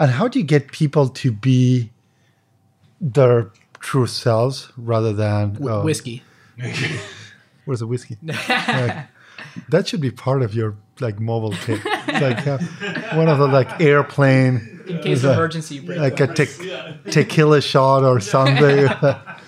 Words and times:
And 0.00 0.10
how 0.10 0.26
do 0.26 0.40
you 0.40 0.44
get 0.44 0.72
people 0.72 1.08
to 1.08 1.30
be 1.30 1.90
their 3.00 3.50
true 3.80 4.06
selves 4.06 4.70
rather 4.76 5.12
than 5.12 5.56
uh, 5.66 5.82
whiskey. 5.82 6.22
Where's 7.64 7.80
the 7.80 7.86
whiskey? 7.86 8.16
Like, 8.48 9.06
that 9.70 9.88
should 9.88 10.02
be 10.02 10.10
part 10.10 10.42
of 10.42 10.54
your 10.54 10.76
like 11.00 11.18
mobile 11.18 11.52
kit. 11.52 11.82
Like 11.84 12.46
uh, 12.46 12.58
one 13.14 13.28
of 13.28 13.38
the 13.38 13.48
like 13.48 13.80
airplane, 13.80 14.82
In 14.86 15.00
case 15.00 15.24
of 15.24 15.32
emergency, 15.32 15.76
you 15.76 15.82
break 15.82 15.98
like 15.98 16.20
a 16.20 16.26
te- 16.26 17.10
tequila 17.10 17.60
shot 17.62 18.04
or 18.04 18.20
something. 18.20 18.88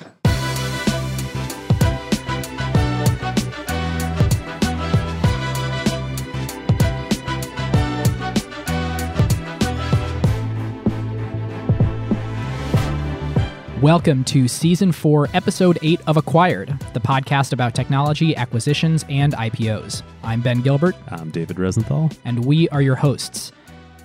Welcome 13.83 14.23
to 14.27 14.47
Season 14.47 14.93
4, 14.93 15.31
Episode 15.35 15.77
8 15.83 16.03
of 16.07 16.17
Acquired, 16.17 16.69
the 16.95 17.01
podcast 17.01 17.53
about 17.53 17.75
technology, 17.75 18.37
acquisitions, 18.37 19.05
and 19.09 19.33
IPOs. 19.33 20.05
I'm 20.23 20.41
Ben 20.41 20.61
Gilbert, 20.61 20.95
I'm 21.09 21.33
David 21.33 21.59
Rosenthal. 21.59 22.09
and 22.25 22.45
we 22.45 22.69
are 22.69 22.81
your 22.81 22.95
hosts. 22.95 23.51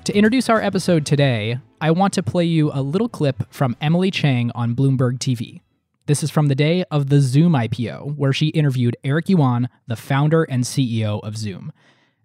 To 0.06 0.16
introduce 0.16 0.50
our 0.50 0.60
episode 0.60 1.06
today, 1.06 1.60
I 1.80 1.92
want 1.92 2.14
to 2.14 2.24
play 2.24 2.46
you 2.46 2.72
a 2.74 2.82
little 2.82 3.08
clip 3.08 3.44
from 3.54 3.76
Emily 3.80 4.10
Chang 4.10 4.52
on 4.56 4.76
Bloomberg 4.76 5.20
TV. 5.20 5.62
This 6.08 6.24
is 6.24 6.32
from 6.32 6.48
the 6.48 6.56
day 6.56 6.84
of 6.90 7.10
the 7.10 7.22
Zoom 7.22 7.54
IPO, 7.54 8.18
where 8.18 8.34
she 8.34 8.48
interviewed 8.48 8.98
Eric 9.04 9.30
Yuan, 9.30 9.70
the 9.86 9.96
founder 9.96 10.44
and 10.46 10.64
CEO 10.64 11.20
of 11.22 11.38
Zoom. 11.38 11.72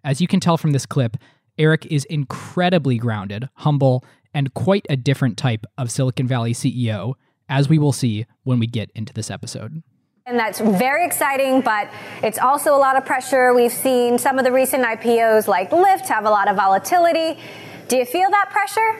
As 0.03 0.19
you 0.19 0.27
can 0.27 0.39
tell 0.39 0.57
from 0.57 0.71
this 0.71 0.87
clip, 0.87 1.17
Eric 1.59 1.85
is 1.85 2.05
incredibly 2.05 2.97
grounded, 2.97 3.47
humble, 3.57 4.03
and 4.33 4.55
quite 4.55 4.87
a 4.89 4.97
different 4.97 5.37
type 5.37 5.67
of 5.77 5.91
Silicon 5.91 6.27
Valley 6.27 6.53
CEO, 6.53 7.13
as 7.53 7.69
we 7.69 7.77
will 7.77 7.91
see 7.91 8.25
when 8.43 8.57
we 8.57 8.65
get 8.65 8.89
into 8.95 9.13
this 9.13 9.29
episode. 9.29 9.83
And 10.25 10.39
that's 10.39 10.59
very 10.59 11.05
exciting, 11.05 11.61
but 11.61 11.87
it's 12.23 12.39
also 12.39 12.75
a 12.75 12.81
lot 12.87 12.95
of 12.97 13.05
pressure. 13.05 13.53
We've 13.53 13.71
seen 13.71 14.17
some 14.17 14.39
of 14.39 14.45
the 14.45 14.51
recent 14.51 14.83
IPOs 14.83 15.47
like 15.47 15.69
Lyft 15.69 16.07
have 16.07 16.25
a 16.25 16.29
lot 16.29 16.47
of 16.49 16.55
volatility. 16.55 17.39
Do 17.89 17.97
you 17.97 18.05
feel 18.05 18.29
that 18.31 18.49
pressure? 18.49 18.91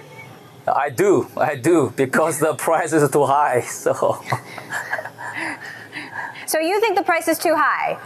I 0.67 0.89
do, 0.89 1.27
I 1.35 1.55
do, 1.55 1.93
because 1.95 2.39
the 2.39 2.53
price 2.67 2.93
is 2.93 3.09
too 3.09 3.25
high. 3.25 3.61
So 3.61 4.23
So 6.45 6.59
you 6.59 6.79
think 6.79 6.95
the 6.95 7.03
price 7.03 7.27
is 7.27 7.39
too 7.39 7.55
high? 7.55 7.97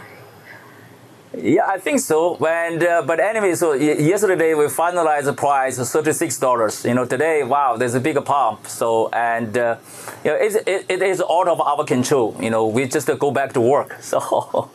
Yeah, 1.42 1.66
I 1.66 1.78
think 1.78 2.00
so. 2.00 2.36
And 2.44 2.82
uh, 2.82 3.02
but 3.02 3.20
anyway, 3.20 3.54
so 3.54 3.72
yesterday 3.72 4.54
we 4.54 4.64
finalized 4.64 5.24
the 5.24 5.32
price 5.32 5.76
thirty 5.92 6.12
six 6.12 6.38
dollars. 6.38 6.84
You 6.84 6.94
know, 6.94 7.04
today, 7.04 7.42
wow, 7.42 7.76
there's 7.76 7.94
a 7.94 8.00
big 8.00 8.22
pump. 8.24 8.66
So 8.66 9.08
and 9.10 9.56
uh, 9.56 9.76
you 10.24 10.30
know, 10.30 10.36
it's, 10.36 10.54
it, 10.54 10.86
it 10.88 11.02
is 11.02 11.20
out 11.20 11.48
of 11.48 11.60
our 11.60 11.84
control. 11.84 12.36
You 12.40 12.50
know, 12.50 12.66
we 12.66 12.86
just 12.86 13.08
go 13.18 13.30
back 13.30 13.52
to 13.54 13.60
work. 13.60 13.96
So. 14.08 14.70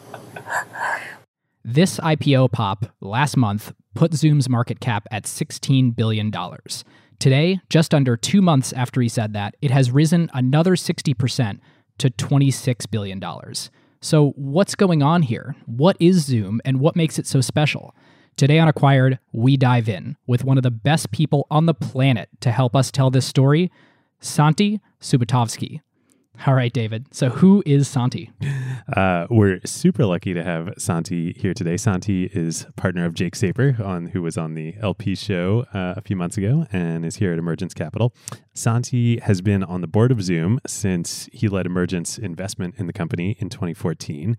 This 1.65 1.97
IPO 1.99 2.51
pop 2.51 2.85
last 2.99 3.37
month 3.37 3.73
put 3.93 4.13
Zoom's 4.13 4.49
market 4.49 4.79
cap 4.79 5.07
at 5.11 5.23
$16 5.23 5.95
billion. 5.95 6.31
Today, 7.19 7.59
just 7.69 7.93
under 7.93 8.17
two 8.17 8.41
months 8.41 8.73
after 8.73 9.01
he 9.01 9.07
said 9.07 9.33
that, 9.33 9.55
it 9.61 9.71
has 9.71 9.89
risen 9.89 10.29
another 10.33 10.75
60% 10.75 11.59
to 11.99 12.09
$26 12.09 12.91
billion. 12.91 13.21
So, 14.03 14.31
what's 14.35 14.75
going 14.75 15.01
on 15.01 15.21
here? 15.21 15.55
What 15.65 15.95
is 15.97 16.25
Zoom 16.25 16.59
and 16.65 16.81
what 16.81 16.97
makes 16.97 17.17
it 17.17 17.25
so 17.25 17.39
special? 17.39 17.95
Today 18.35 18.59
on 18.59 18.67
Acquired, 18.67 19.17
we 19.31 19.55
dive 19.55 19.87
in 19.87 20.17
with 20.27 20.43
one 20.43 20.57
of 20.57 20.63
the 20.63 20.71
best 20.71 21.11
people 21.11 21.47
on 21.49 21.67
the 21.67 21.73
planet 21.73 22.27
to 22.41 22.51
help 22.51 22.75
us 22.75 22.91
tell 22.91 23.09
this 23.09 23.25
story, 23.25 23.71
Santi 24.19 24.81
Subotovsky. 24.99 25.79
All 26.45 26.55
right, 26.55 26.73
David. 26.73 27.05
So, 27.11 27.29
who 27.29 27.63
is 27.65 27.87
Santi? 27.87 28.31
Uh, 28.97 29.27
we're 29.29 29.61
super 29.65 30.05
lucky 30.05 30.33
to 30.33 30.43
have 30.43 30.73
Santi 30.77 31.33
here 31.37 31.53
today. 31.53 31.77
Santi 31.77 32.25
is 32.25 32.67
partner 32.75 33.05
of 33.05 33.13
Jake 33.13 33.35
Saper, 33.35 33.77
on 33.81 34.07
who 34.07 34.21
was 34.21 34.37
on 34.37 34.55
the 34.55 34.75
LP 34.81 35.15
show 35.15 35.65
uh, 35.73 35.93
a 35.95 36.01
few 36.01 36.15
months 36.17 36.37
ago 36.37 36.65
and 36.71 37.05
is 37.05 37.15
here 37.15 37.31
at 37.31 37.39
Emergence 37.39 37.73
Capital. 37.73 38.13
Santi 38.53 39.19
has 39.21 39.41
been 39.41 39.63
on 39.63 39.81
the 39.81 39.87
board 39.87 40.11
of 40.11 40.21
Zoom 40.21 40.59
since 40.67 41.29
he 41.31 41.47
led 41.47 41.65
Emergence 41.65 42.17
investment 42.17 42.75
in 42.77 42.87
the 42.87 42.93
company 42.93 43.37
in 43.39 43.49
2014. 43.49 44.35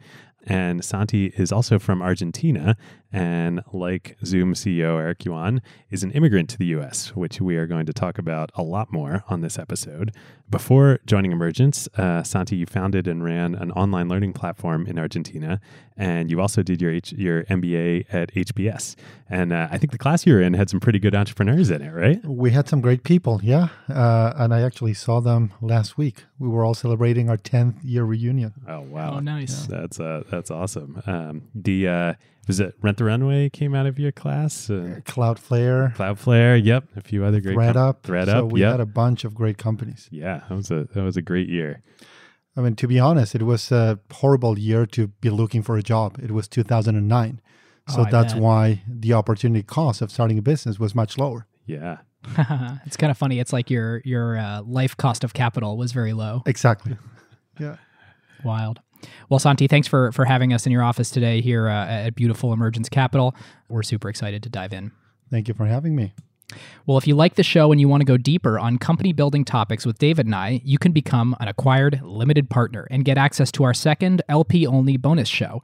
And 0.47 0.85
Santi 0.85 1.27
is 1.37 1.51
also 1.53 1.79
from 1.79 2.03
Argentina, 2.03 2.77
and 3.13 3.63
like 3.73 4.17
Zoom 4.25 4.55
CEO 4.55 4.99
Eric 5.01 5.25
Yuan, 5.25 5.63
is 5.91 6.03
an 6.03 6.11
immigrant 6.13 6.51
to 6.51 6.59
the 6.59 6.67
US, 6.77 7.15
which 7.17 7.41
we 7.41 7.57
are 7.57 7.67
going 7.67 7.87
to 7.87 7.93
talk 7.93 8.19
about 8.19 8.51
a 8.55 8.63
lot 8.63 8.93
more 8.93 9.25
on 9.29 9.41
this 9.41 9.59
episode. 9.59 10.13
Before 10.51 11.01
joining 11.07 11.33
Emergence, 11.33 11.89
uh, 11.97 12.23
Santi, 12.23 12.57
you 12.57 12.67
founded 12.67 13.09
and 13.09 13.25
ran 13.25 13.55
an 13.55 13.71
online 13.73 14.09
learning 14.09 14.35
platform 14.35 14.87
in 14.87 14.99
Argentina, 14.99 15.61
and 15.97 16.31
you 16.31 16.41
also 16.41 16.63
did 16.63 16.83
your 16.83 16.91
H- 16.91 17.13
your 17.13 17.45
MBA 17.45 18.05
at 18.13 18.33
HBS. 18.35 18.95
And 19.31 19.53
uh, 19.53 19.69
I 19.71 19.79
think 19.79 19.93
the 19.93 19.99
class 19.99 20.27
you 20.27 20.35
were 20.35 20.43
in 20.43 20.53
had 20.55 20.69
some 20.69 20.81
pretty 20.81 20.99
good 20.99 21.15
entrepreneurs 21.15 21.71
in 21.71 21.81
it, 21.81 21.91
right? 21.91 22.23
we 22.25 22.51
had 22.51 22.69
some 22.69 22.81
great 22.83 23.05
people, 23.05 23.41
yeah. 23.43 23.69
Uh, 23.89 24.35
and 24.37 24.53
I 24.53 24.61
actually 24.63 24.93
saw 24.95 25.21
them 25.21 25.53
last 25.63 25.97
week. 25.97 26.25
We 26.39 26.49
were 26.49 26.63
all 26.65 26.75
celebrating 26.75 27.31
our 27.31 27.39
10th 27.39 27.77
year 27.83 28.05
reunion. 28.05 28.53
Oh 28.69 28.81
wow, 28.83 29.15
Oh, 29.15 29.21
nice. 29.21 29.67
That's 29.67 29.99
uh, 29.99 30.34
that's 30.35 30.51
awesome. 30.51 31.03
Um, 31.07 31.43
the 31.55 31.89
uh, 31.89 32.15
was 32.47 32.61
it 32.61 32.75
Rent 32.83 32.99
the 32.99 33.05
Runway 33.05 33.49
came 33.51 33.75
out 33.75 33.87
of 33.87 33.99
your 33.99 34.13
class? 34.13 34.69
Uh, 34.69 35.01
Cloudflare, 35.05 35.95
Cloudflare, 35.97 36.63
yep, 36.63 36.85
a 36.97 37.01
few 37.01 37.25
other 37.25 37.41
great 37.41 37.57
ThredUp. 37.57 38.03
ThredUp, 38.03 38.27
So 38.27 38.45
we 38.47 38.61
yep. 38.61 38.73
had 38.73 38.81
a 38.81 38.87
bunch 38.87 39.25
of 39.25 39.35
great 39.35 39.59
companies. 39.59 40.09
yeah, 40.11 40.41
that 40.49 40.55
was 40.55 40.71
a 40.71 40.85
that 40.95 41.03
was 41.03 41.17
a 41.17 41.23
great 41.23 41.49
year. 41.49 41.83
I 42.57 42.61
mean, 42.61 42.77
to 42.77 42.87
be 42.87 43.01
honest, 43.01 43.35
it 43.35 43.43
was 43.43 43.73
a 43.73 43.99
horrible 44.13 44.59
year 44.59 44.87
to 44.87 45.09
be 45.09 45.29
looking 45.31 45.63
for 45.63 45.77
a 45.77 45.83
job. 45.83 46.19
It 46.23 46.31
was 46.31 46.47
2009. 46.47 47.41
So 47.89 48.03
Oh, 48.03 48.07
that's 48.11 48.33
bet. 48.33 48.43
why 48.43 48.83
the 48.89 49.13
opportunity 49.13 49.63
cost 49.63 50.01
of 50.01 50.11
starting 50.13 50.39
a 50.39 50.43
business 50.43 50.79
was 50.79 50.95
much 50.95 51.19
lower. 51.19 51.47
Yeah, 51.67 51.99
it's 52.87 52.97
kind 52.97 53.11
of 53.11 53.19
funny. 53.19 53.39
It's 53.41 53.53
like 53.53 53.71
your 53.71 54.01
your 54.05 54.37
uh, 54.39 54.63
life 54.63 54.97
cost 54.97 55.25
of 55.25 55.33
capital 55.35 55.77
was 55.77 55.93
very 55.93 56.13
low. 56.13 56.43
Exactly. 56.47 56.97
yeah. 57.61 57.77
Wild. 58.45 58.81
Well, 59.29 59.39
Santi, 59.39 59.67
thanks 59.67 59.89
for 59.89 60.13
for 60.13 60.25
having 60.25 60.53
us 60.53 60.67
in 60.67 60.73
your 60.73 60.83
office 60.83 61.11
today 61.11 61.41
here 61.41 61.69
uh, 61.69 61.87
at 61.87 62.15
beautiful 62.15 62.53
Emergence 62.53 62.89
Capital. 62.89 63.35
We're 63.69 63.83
super 63.83 64.09
excited 64.09 64.43
to 64.45 64.49
dive 64.49 64.73
in. 64.73 64.93
Thank 65.31 65.49
you 65.49 65.55
for 65.55 65.67
having 65.67 65.97
me. 65.97 66.13
Well, 66.87 66.99
if 66.99 67.07
you 67.07 67.15
like 67.15 67.35
the 67.35 67.43
show 67.43 67.73
and 67.73 67.81
you 67.81 67.89
want 67.89 68.03
to 68.03 68.05
go 68.05 68.17
deeper 68.17 68.59
on 68.59 68.79
company 68.79 69.13
building 69.13 69.45
topics 69.45 69.87
with 69.87 69.99
David 69.99 70.27
and 70.27 70.35
I, 70.35 70.61
you 70.65 70.79
can 70.79 70.93
become 70.93 71.35
an 71.41 71.49
acquired 71.49 72.01
limited 72.03 72.51
partner 72.51 72.87
and 72.91 73.05
get 73.05 73.19
access 73.19 73.51
to 73.53 73.65
our 73.65 73.75
second 73.75 74.23
LP 74.29 74.67
only 74.67 74.97
bonus 74.97 75.29
show. 75.29 75.63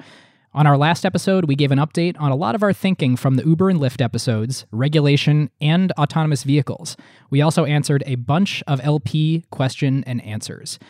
On 0.52 0.66
our 0.66 0.76
last 0.76 1.06
episode, 1.06 1.44
we 1.44 1.54
gave 1.54 1.70
an 1.70 1.78
update 1.78 2.16
on 2.18 2.32
a 2.32 2.36
lot 2.36 2.56
of 2.56 2.64
our 2.64 2.72
thinking 2.72 3.16
from 3.16 3.36
the 3.36 3.44
Uber 3.44 3.70
and 3.70 3.78
Lyft 3.78 4.02
episodes, 4.02 4.66
regulation, 4.72 5.48
and 5.60 5.92
autonomous 5.92 6.42
vehicles. 6.42 6.96
We 7.30 7.40
also 7.40 7.66
answered 7.66 8.02
a 8.04 8.16
bunch 8.16 8.60
of 8.66 8.80
LP 8.82 9.44
question 9.50 10.02
and 10.08 10.20
answers. 10.24 10.80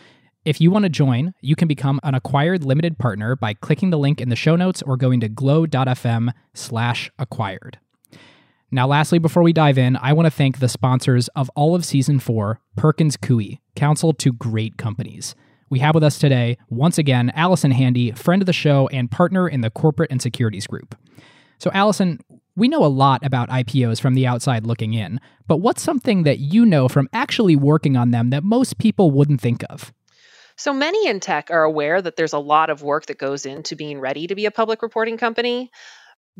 If 0.43 0.59
you 0.59 0.71
want 0.71 0.83
to 0.83 0.89
join, 0.89 1.35
you 1.41 1.55
can 1.55 1.67
become 1.67 1.99
an 2.01 2.15
acquired 2.15 2.63
limited 2.63 2.97
partner 2.97 3.35
by 3.35 3.53
clicking 3.53 3.91
the 3.91 3.99
link 3.99 4.19
in 4.19 4.29
the 4.29 4.35
show 4.35 4.55
notes 4.55 4.81
or 4.81 4.97
going 4.97 5.19
to 5.19 5.29
glow.fm 5.29 6.31
slash 6.55 7.11
acquired. 7.19 7.77
Now, 8.71 8.87
lastly, 8.87 9.19
before 9.19 9.43
we 9.43 9.53
dive 9.53 9.77
in, 9.77 9.97
I 9.97 10.13
want 10.13 10.25
to 10.25 10.31
thank 10.31 10.57
the 10.57 10.67
sponsors 10.67 11.27
of 11.35 11.51
all 11.55 11.75
of 11.75 11.85
season 11.85 12.19
four, 12.19 12.59
Perkins 12.75 13.17
Coie, 13.17 13.59
counsel 13.75 14.13
to 14.13 14.33
great 14.33 14.77
companies. 14.77 15.35
We 15.69 15.77
have 15.79 15.93
with 15.93 16.03
us 16.03 16.17
today, 16.17 16.57
once 16.69 16.97
again, 16.97 17.31
Allison 17.35 17.69
Handy, 17.69 18.11
friend 18.11 18.41
of 18.41 18.47
the 18.47 18.53
show 18.53 18.87
and 18.87 19.11
partner 19.11 19.47
in 19.47 19.61
the 19.61 19.69
corporate 19.69 20.09
and 20.09 20.21
securities 20.23 20.65
group. 20.65 20.95
So, 21.59 21.69
Allison, 21.71 22.19
we 22.55 22.67
know 22.67 22.83
a 22.83 22.87
lot 22.87 23.23
about 23.23 23.49
IPOs 23.49 24.01
from 24.01 24.15
the 24.15 24.25
outside 24.25 24.65
looking 24.65 24.95
in, 24.95 25.19
but 25.47 25.57
what's 25.57 25.83
something 25.83 26.23
that 26.23 26.39
you 26.39 26.65
know 26.65 26.87
from 26.87 27.09
actually 27.13 27.55
working 27.55 27.95
on 27.95 28.09
them 28.09 28.31
that 28.31 28.43
most 28.43 28.79
people 28.79 29.11
wouldn't 29.11 29.39
think 29.39 29.63
of? 29.69 29.93
So 30.61 30.73
many 30.73 31.07
in 31.07 31.19
tech 31.19 31.49
are 31.49 31.63
aware 31.63 31.99
that 31.99 32.15
there's 32.15 32.33
a 32.33 32.37
lot 32.37 32.69
of 32.69 32.83
work 32.83 33.07
that 33.07 33.17
goes 33.17 33.47
into 33.47 33.75
being 33.75 33.99
ready 33.99 34.27
to 34.27 34.35
be 34.35 34.45
a 34.45 34.51
public 34.51 34.83
reporting 34.83 35.17
company. 35.17 35.71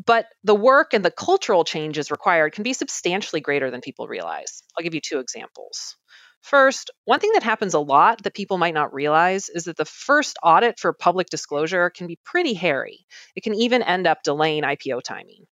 But 0.06 0.26
the 0.44 0.54
work 0.54 0.94
and 0.94 1.04
the 1.04 1.10
cultural 1.10 1.64
changes 1.64 2.08
required 2.08 2.52
can 2.52 2.62
be 2.62 2.72
substantially 2.72 3.40
greater 3.40 3.68
than 3.68 3.80
people 3.80 4.06
realize. 4.06 4.62
I'll 4.78 4.84
give 4.84 4.94
you 4.94 5.00
two 5.00 5.18
examples. 5.18 5.96
First, 6.40 6.92
one 7.04 7.18
thing 7.18 7.32
that 7.32 7.42
happens 7.42 7.74
a 7.74 7.80
lot 7.80 8.22
that 8.22 8.32
people 8.32 8.58
might 8.58 8.74
not 8.74 8.94
realize 8.94 9.48
is 9.48 9.64
that 9.64 9.76
the 9.76 9.84
first 9.84 10.38
audit 10.40 10.78
for 10.78 10.92
public 10.92 11.26
disclosure 11.26 11.90
can 11.90 12.06
be 12.06 12.20
pretty 12.24 12.54
hairy. 12.54 13.04
It 13.34 13.42
can 13.42 13.56
even 13.56 13.82
end 13.82 14.06
up 14.06 14.22
delaying 14.22 14.62
IPO 14.62 15.02
timing. 15.02 15.46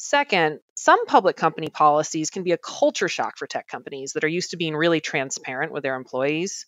Second, 0.00 0.60
some 0.76 1.06
public 1.06 1.36
company 1.36 1.68
policies 1.68 2.30
can 2.30 2.44
be 2.44 2.52
a 2.52 2.58
culture 2.58 3.08
shock 3.08 3.36
for 3.36 3.48
tech 3.48 3.66
companies 3.66 4.12
that 4.12 4.22
are 4.22 4.28
used 4.28 4.50
to 4.50 4.56
being 4.56 4.76
really 4.76 5.00
transparent 5.00 5.72
with 5.72 5.82
their 5.82 5.96
employees. 5.96 6.66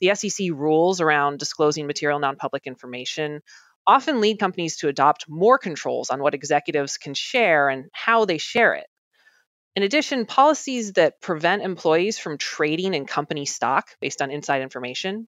The 0.00 0.12
SEC 0.14 0.48
rules 0.50 1.00
around 1.00 1.38
disclosing 1.38 1.86
material 1.86 2.18
non 2.18 2.34
public 2.34 2.66
information 2.66 3.42
often 3.86 4.20
lead 4.20 4.40
companies 4.40 4.78
to 4.78 4.88
adopt 4.88 5.26
more 5.28 5.56
controls 5.56 6.10
on 6.10 6.20
what 6.20 6.34
executives 6.34 6.96
can 6.96 7.14
share 7.14 7.68
and 7.68 7.86
how 7.92 8.24
they 8.24 8.38
share 8.38 8.74
it. 8.74 8.86
In 9.76 9.82
addition, 9.82 10.24
policies 10.24 10.92
that 10.92 11.20
prevent 11.20 11.62
employees 11.62 12.16
from 12.16 12.38
trading 12.38 12.94
in 12.94 13.06
company 13.06 13.44
stock 13.44 13.88
based 14.00 14.22
on 14.22 14.30
inside 14.30 14.62
information 14.62 15.26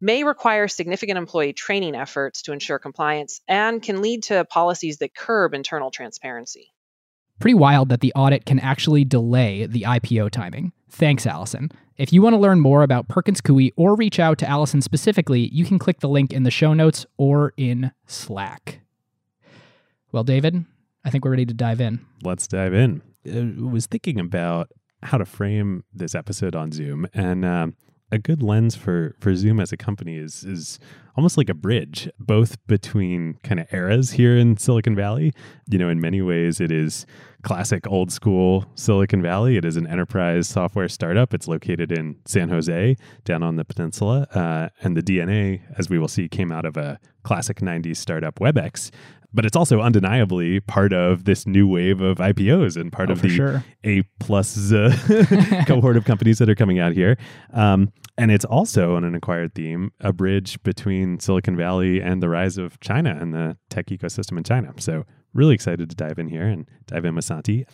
may 0.00 0.22
require 0.22 0.68
significant 0.68 1.18
employee 1.18 1.52
training 1.52 1.96
efforts 1.96 2.42
to 2.42 2.52
ensure 2.52 2.78
compliance 2.78 3.40
and 3.48 3.82
can 3.82 4.00
lead 4.00 4.22
to 4.24 4.44
policies 4.44 4.98
that 4.98 5.16
curb 5.16 5.52
internal 5.52 5.90
transparency. 5.90 6.72
Pretty 7.40 7.54
wild 7.54 7.88
that 7.88 8.00
the 8.00 8.12
audit 8.14 8.46
can 8.46 8.60
actually 8.60 9.04
delay 9.04 9.66
the 9.66 9.82
IPO 9.82 10.30
timing. 10.30 10.72
Thanks, 10.88 11.26
Allison. 11.26 11.72
If 11.96 12.12
you 12.12 12.22
want 12.22 12.34
to 12.34 12.38
learn 12.38 12.60
more 12.60 12.84
about 12.84 13.08
Perkins 13.08 13.40
Coie 13.40 13.72
or 13.76 13.96
reach 13.96 14.20
out 14.20 14.38
to 14.38 14.48
Allison 14.48 14.80
specifically, 14.80 15.48
you 15.52 15.64
can 15.64 15.80
click 15.80 15.98
the 15.98 16.08
link 16.08 16.32
in 16.32 16.44
the 16.44 16.52
show 16.52 16.72
notes 16.72 17.04
or 17.16 17.52
in 17.56 17.90
Slack. 18.06 18.80
Well, 20.12 20.22
David, 20.22 20.64
I 21.04 21.10
think 21.10 21.24
we're 21.24 21.32
ready 21.32 21.46
to 21.46 21.54
dive 21.54 21.80
in. 21.80 22.06
Let's 22.22 22.46
dive 22.46 22.74
in. 22.74 23.02
I 23.26 23.54
was 23.58 23.86
thinking 23.86 24.18
about 24.18 24.70
how 25.02 25.18
to 25.18 25.24
frame 25.24 25.84
this 25.92 26.14
episode 26.14 26.54
on 26.54 26.72
Zoom, 26.72 27.06
and 27.12 27.44
um, 27.44 27.76
a 28.10 28.18
good 28.18 28.42
lens 28.42 28.76
for 28.76 29.16
for 29.18 29.34
Zoom 29.34 29.58
as 29.58 29.72
a 29.72 29.76
company 29.76 30.16
is 30.16 30.44
is 30.44 30.78
almost 31.16 31.36
like 31.36 31.48
a 31.48 31.54
bridge, 31.54 32.08
both 32.18 32.64
between 32.66 33.34
kind 33.42 33.60
of 33.60 33.72
eras 33.72 34.12
here 34.12 34.36
in 34.36 34.56
Silicon 34.56 34.94
Valley. 34.94 35.32
You 35.68 35.78
know, 35.78 35.88
in 35.88 36.00
many 36.00 36.22
ways, 36.22 36.60
it 36.60 36.70
is 36.70 37.06
classic 37.42 37.86
old 37.88 38.12
school 38.12 38.66
Silicon 38.74 39.22
Valley. 39.22 39.56
It 39.56 39.64
is 39.64 39.76
an 39.76 39.86
enterprise 39.86 40.48
software 40.48 40.88
startup. 40.88 41.34
It's 41.34 41.48
located 41.48 41.90
in 41.90 42.16
San 42.26 42.48
Jose, 42.50 42.96
down 43.24 43.42
on 43.42 43.56
the 43.56 43.64
peninsula, 43.64 44.26
uh, 44.34 44.68
and 44.82 44.96
the 44.96 45.02
DNA, 45.02 45.62
as 45.78 45.88
we 45.88 45.98
will 45.98 46.08
see, 46.08 46.28
came 46.28 46.52
out 46.52 46.64
of 46.64 46.76
a 46.76 47.00
classic 47.24 47.58
'90s 47.60 47.96
startup, 47.96 48.38
WebEx 48.38 48.90
but 49.34 49.44
it's 49.46 49.56
also 49.56 49.80
undeniably 49.80 50.60
part 50.60 50.92
of 50.92 51.24
this 51.24 51.46
new 51.46 51.66
wave 51.66 52.00
of 52.00 52.18
IPOs 52.18 52.76
and 52.80 52.92
part 52.92 53.08
Oh, 53.10 53.12
of 53.12 53.22
the 53.22 53.28
sure. 53.30 53.64
A 53.84 54.02
plus 54.20 54.72
uh, 54.72 54.96
cohort 55.66 55.96
of 55.96 56.04
companies 56.04 56.38
that 56.38 56.48
are 56.48 56.54
coming 56.54 56.78
out 56.78 56.92
here. 56.92 57.16
Um, 57.52 57.92
and 58.18 58.30
it's 58.30 58.44
also 58.44 58.94
on 58.96 59.04
an 59.04 59.14
acquired 59.14 59.54
theme, 59.54 59.92
a 60.00 60.12
bridge 60.12 60.62
between 60.62 61.18
Silicon 61.20 61.56
Valley 61.56 62.00
and 62.02 62.22
the 62.22 62.28
rise 62.28 62.58
of 62.58 62.78
China 62.80 63.16
and 63.18 63.32
the 63.32 63.56
tech 63.70 63.86
ecosystem 63.86 64.36
in 64.36 64.44
China. 64.44 64.72
So 64.78 65.04
really 65.32 65.54
excited 65.54 65.88
to 65.88 65.96
dive 65.96 66.18
in 66.18 66.28
here 66.28 66.46
and 66.46 66.68
dive 66.86 67.04
in 67.06 67.14
with 67.14 67.24
Santi. 67.24 67.66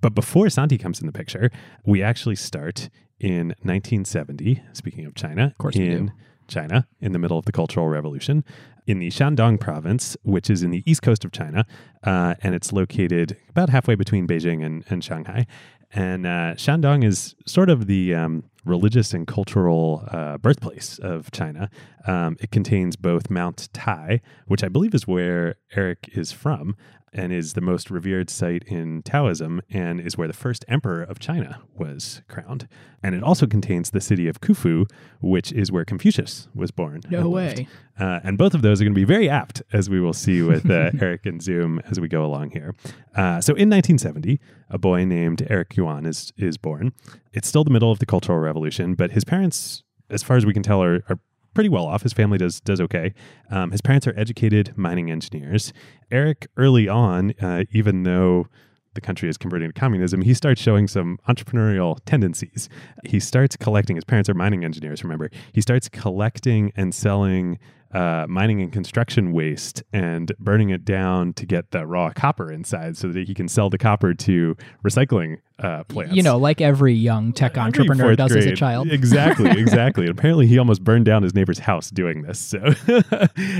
But 0.00 0.14
before 0.14 0.48
Santi 0.50 0.78
comes 0.78 1.00
in 1.00 1.06
the 1.06 1.12
picture, 1.12 1.50
we 1.84 2.02
actually 2.02 2.36
start 2.36 2.90
in 3.20 3.48
1970. 3.62 4.62
Speaking 4.72 5.04
of 5.04 5.14
China, 5.14 5.46
of 5.46 5.58
course 5.58 5.76
in. 5.76 6.12
China, 6.48 6.86
in 7.00 7.12
the 7.12 7.18
middle 7.18 7.38
of 7.38 7.46
the 7.46 7.52
Cultural 7.52 7.88
Revolution, 7.88 8.44
in 8.86 8.98
the 8.98 9.08
Shandong 9.08 9.58
province, 9.60 10.16
which 10.22 10.50
is 10.50 10.62
in 10.62 10.70
the 10.70 10.82
east 10.86 11.02
coast 11.02 11.24
of 11.24 11.32
China, 11.32 11.64
uh, 12.04 12.34
and 12.42 12.54
it's 12.54 12.72
located 12.72 13.36
about 13.48 13.68
halfway 13.70 13.94
between 13.94 14.26
Beijing 14.26 14.64
and, 14.64 14.84
and 14.88 15.04
Shanghai. 15.04 15.46
And 15.94 16.26
uh, 16.26 16.54
Shandong 16.56 17.04
is 17.04 17.34
sort 17.46 17.68
of 17.68 17.86
the 17.86 18.14
um, 18.14 18.44
religious 18.64 19.12
and 19.12 19.26
cultural 19.26 20.06
uh, 20.10 20.38
birthplace 20.38 20.98
of 20.98 21.30
China. 21.32 21.68
Um, 22.06 22.36
it 22.40 22.50
contains 22.50 22.96
both 22.96 23.30
Mount 23.30 23.68
Tai, 23.72 24.20
which 24.46 24.64
I 24.64 24.68
believe 24.68 24.94
is 24.94 25.06
where 25.06 25.56
Eric 25.76 26.08
is 26.12 26.32
from, 26.32 26.76
and 27.12 27.32
is 27.32 27.52
the 27.52 27.60
most 27.60 27.90
revered 27.90 28.30
site 28.30 28.64
in 28.64 29.02
Taoism, 29.02 29.60
and 29.70 30.00
is 30.00 30.16
where 30.16 30.28
the 30.28 30.34
first 30.34 30.64
emperor 30.66 31.02
of 31.02 31.18
China 31.18 31.60
was 31.76 32.22
crowned. 32.28 32.68
And 33.02 33.14
it 33.14 33.22
also 33.22 33.46
contains 33.46 33.90
the 33.90 34.00
city 34.00 34.28
of 34.28 34.40
Qufu, 34.40 34.90
which 35.20 35.52
is 35.52 35.70
where 35.70 35.84
Confucius 35.84 36.48
was 36.54 36.70
born. 36.70 37.02
No 37.10 37.20
and 37.20 37.32
way. 37.32 37.68
Uh, 37.98 38.20
and 38.24 38.38
both 38.38 38.54
of 38.54 38.62
those 38.62 38.80
are 38.80 38.84
going 38.84 38.94
to 38.94 39.00
be 39.00 39.04
very 39.04 39.28
apt, 39.28 39.62
as 39.72 39.90
we 39.90 40.00
will 40.00 40.14
see 40.14 40.42
with 40.42 40.70
uh, 40.70 40.90
Eric 41.00 41.26
and 41.26 41.42
Zoom 41.42 41.80
as 41.90 42.00
we 42.00 42.08
go 42.08 42.24
along 42.24 42.50
here. 42.50 42.74
Uh, 43.14 43.40
so 43.40 43.52
in 43.52 43.68
1970, 43.68 44.40
a 44.70 44.78
boy 44.78 45.04
named 45.04 45.46
Eric 45.50 45.76
Yuan 45.76 46.06
is, 46.06 46.32
is 46.36 46.56
born. 46.56 46.92
It's 47.32 47.48
still 47.48 47.64
the 47.64 47.70
middle 47.70 47.92
of 47.92 47.98
the 47.98 48.06
Cultural 48.06 48.38
Revolution, 48.38 48.94
but 48.94 49.12
his 49.12 49.24
parents, 49.24 49.82
as 50.08 50.22
far 50.22 50.36
as 50.36 50.46
we 50.46 50.54
can 50.54 50.62
tell, 50.62 50.82
are, 50.82 51.04
are 51.08 51.18
pretty 51.54 51.68
well 51.68 51.86
off. 51.86 52.02
His 52.02 52.12
family 52.12 52.38
does 52.38 52.60
does 52.60 52.80
okay. 52.80 53.14
Um, 53.50 53.70
his 53.70 53.80
parents 53.80 54.06
are 54.06 54.14
educated 54.16 54.76
mining 54.76 55.10
engineers. 55.10 55.72
Eric, 56.10 56.48
early 56.56 56.88
on, 56.88 57.34
uh, 57.40 57.64
even 57.72 58.02
though 58.02 58.46
the 58.94 59.00
country 59.00 59.28
is 59.28 59.38
converting 59.38 59.68
to 59.68 59.72
communism, 59.72 60.22
he 60.22 60.34
starts 60.34 60.60
showing 60.60 60.86
some 60.86 61.18
entrepreneurial 61.28 61.98
tendencies. 62.04 62.68
He 63.04 63.20
starts 63.20 63.56
collecting, 63.56 63.96
his 63.96 64.04
parents 64.04 64.28
are 64.28 64.34
mining 64.34 64.64
engineers, 64.64 65.02
remember. 65.02 65.30
He 65.52 65.60
starts 65.60 65.88
collecting 65.88 66.72
and 66.76 66.94
selling 66.94 67.58
uh, 67.92 68.26
mining 68.28 68.60
and 68.62 68.72
construction 68.72 69.32
waste 69.32 69.82
and 69.92 70.32
burning 70.38 70.70
it 70.70 70.84
down 70.84 71.32
to 71.34 71.46
get 71.46 71.70
the 71.70 71.86
raw 71.86 72.10
copper 72.10 72.50
inside 72.50 72.96
so 72.96 73.08
that 73.08 73.26
he 73.26 73.34
can 73.34 73.48
sell 73.48 73.68
the 73.68 73.78
copper 73.78 74.14
to 74.14 74.56
recycling 74.84 75.38
uh, 75.58 75.84
plants. 75.84 76.14
You 76.14 76.22
know, 76.22 76.38
like 76.38 76.60
every 76.60 76.94
young 76.94 77.32
tech 77.32 77.56
entrepreneur 77.56 78.16
does 78.16 78.34
as 78.34 78.46
a 78.46 78.56
child. 78.56 78.90
Exactly, 78.90 79.50
exactly. 79.60 80.06
and 80.06 80.18
apparently, 80.18 80.46
he 80.46 80.58
almost 80.58 80.82
burned 80.82 81.04
down 81.04 81.22
his 81.22 81.34
neighbor's 81.34 81.58
house 81.58 81.90
doing 81.90 82.22
this. 82.22 82.38
So 82.38 82.58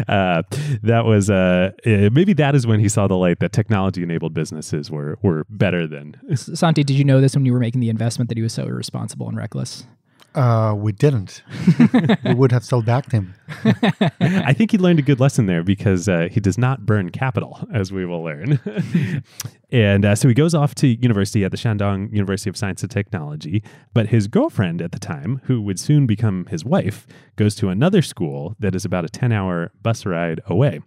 uh, 0.09 0.43
that 0.83 1.03
was 1.05 1.31
uh, 1.31 1.73
eh, 1.85 2.09
maybe 2.11 2.33
that 2.35 2.55
is 2.55 2.67
when 2.67 2.81
he 2.81 2.89
saw 2.89 3.07
the 3.07 3.17
light 3.17 3.39
that 3.41 3.53
technology-enabled 3.53 4.35
businesses 4.35 4.91
were 4.91 5.19
were 5.23 5.45
better 5.49 5.87
than. 5.87 6.17
Santi, 6.35 6.83
did 6.83 6.95
you 6.95 7.05
know 7.05 7.21
this 7.21 7.35
when 7.35 7.45
you 7.45 7.53
were 7.53 7.61
making 7.61 7.81
the 7.81 7.91
investment 7.91 8.29
that 8.29 8.37
he 8.37 8.43
was 8.43 8.53
so 8.53 8.65
irresponsible 8.65 9.29
and 9.29 9.37
reckless? 9.37 9.85
Uh, 10.35 10.75
we 10.77 10.93
didn't. 10.93 11.43
we 12.25 12.35
would 12.35 12.53
have 12.53 12.65
still 12.65 12.83
backed 12.83 13.13
him. 13.13 13.35
I 14.21 14.53
think 14.55 14.71
he 14.71 14.79
learned 14.79 14.99
a 14.99 15.03
good 15.03 15.21
lesson 15.21 15.47
there 15.47 15.63
because 15.63 16.09
uh, 16.09 16.29
he 16.31 16.41
does 16.41 16.57
not 16.57 16.87
burn 16.87 17.11
capital, 17.11 17.61
as 17.73 17.93
we 17.93 18.07
will 18.07 18.23
learn. 18.23 18.59
and 19.73 20.05
uh, 20.05 20.15
so 20.15 20.29
he 20.29 20.35
goes 20.35 20.55
off 20.55 20.75
to 20.77 20.87
university 20.87 21.45
at 21.45 21.51
the 21.51 21.57
Shandong 21.57 22.13
University 22.13 22.49
of 22.49 22.57
Science 22.57 22.83
and 22.83 22.91
Technology. 22.91 23.63
But 23.93 24.09
his 24.09 24.27
girlfriend 24.27 24.81
at 24.81 24.93
the 24.93 24.99
time, 24.99 25.43
who 25.45 25.61
would 25.63 25.79
soon 25.79 26.07
become 26.07 26.47
his 26.47 26.65
wife, 26.65 27.07
goes 27.37 27.55
to 27.57 27.69
another 27.69 28.01
school 28.01 28.57
that 28.59 28.75
is 28.75 28.85
about 28.85 29.05
a 29.05 29.09
10 29.09 29.33
hour 29.33 29.71
bus 29.83 30.07
ride 30.07 30.41
away. 30.47 30.81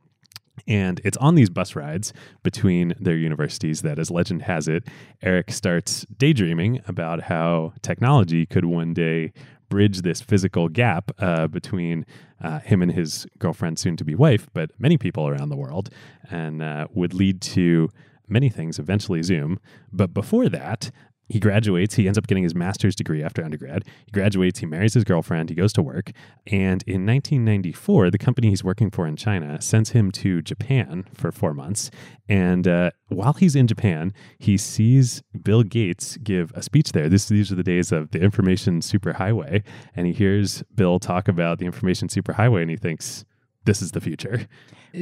And 0.68 1.02
it's 1.04 1.18
on 1.18 1.36
these 1.36 1.50
bus 1.50 1.76
rides 1.76 2.14
between 2.44 2.94
their 3.00 3.18
universities 3.18 3.82
that, 3.82 4.00
as 4.00 4.10
legend 4.10 4.44
has 4.44 4.68
it, 4.68 4.88
Eric 5.22 5.52
starts 5.52 6.06
daydreaming 6.18 6.82
about 6.88 7.24
how 7.24 7.74
technology 7.82 8.46
could 8.46 8.66
one 8.66 8.94
day 8.94 9.34
bridge 9.70 10.02
this 10.02 10.22
physical 10.22 10.70
gap 10.70 11.12
uh, 11.20 11.48
between 11.48 12.06
uh, 12.42 12.60
him 12.60 12.82
and 12.82 12.92
his 12.92 13.26
girlfriend, 13.40 13.80
soon 13.80 13.98
to 13.98 14.06
be 14.06 14.16
wife, 14.16 14.48
but 14.54 14.72
many 14.80 14.98
people 14.98 15.28
around 15.28 15.50
the 15.50 15.56
world, 15.56 15.90
and 16.30 16.62
uh, 16.62 16.88
would 16.92 17.14
lead 17.14 17.42
to 17.42 17.90
many 18.28 18.50
things, 18.50 18.80
eventually 18.80 19.24
Zoom. 19.24 19.60
But 19.92 20.14
before 20.14 20.50
that, 20.50 20.92
he 21.28 21.40
graduates. 21.40 21.96
He 21.96 22.08
ends 22.08 22.18
up 22.18 22.28
getting 22.28 22.44
his 22.44 22.56
master's 22.56 22.96
degree 22.96 23.24
after 23.24 23.44
undergrad. 23.44 23.84
He 24.06 24.12
graduates. 24.12 24.60
He 24.60 24.66
marries 24.66 24.94
his 24.94 25.04
girlfriend. 25.04 25.50
He 25.50 25.56
goes 25.56 25.74
to 25.74 25.82
work. 25.82 26.12
And 26.48 26.84
in 26.84 27.06
1994, 27.06 28.12
the 28.12 28.18
company 28.18 28.50
he's 28.50 28.64
working 28.64 28.92
for 28.92 29.08
in 29.08 29.16
China 29.16 29.62
sends 29.62 29.92
him 29.92 30.12
to 30.14 30.42
Japan 30.42 31.06
for 31.14 31.32
four 31.32 31.54
months. 31.54 31.90
And 32.30 32.68
uh, 32.68 32.92
while 33.08 33.34
he's 33.34 33.56
in 33.56 33.68
Japan, 33.68 34.14
he 34.38 34.58
sees 34.58 35.24
Bill 35.44 35.64
Gates 35.64 36.18
give 36.18 36.52
a 36.54 36.62
speech 36.62 36.92
there. 36.92 37.10
This, 37.10 37.28
these 37.28 37.52
are 37.52 37.56
the 37.56 37.64
days 37.64 37.92
of 37.92 38.12
the 38.12 38.20
information 38.20 38.82
superhighway. 38.82 39.64
And 39.96 40.08
he 40.08 40.14
hears 40.14 40.64
Bill 40.76 41.00
talk 41.00 41.28
about 41.28 41.60
the 41.60 41.66
information 41.66 42.08
superhighway 42.08 42.62
and 42.62 42.70
he 42.70 42.78
thinks, 42.78 43.26
this 43.66 43.82
is 43.82 43.92
the 43.92 44.02
future. 44.02 44.48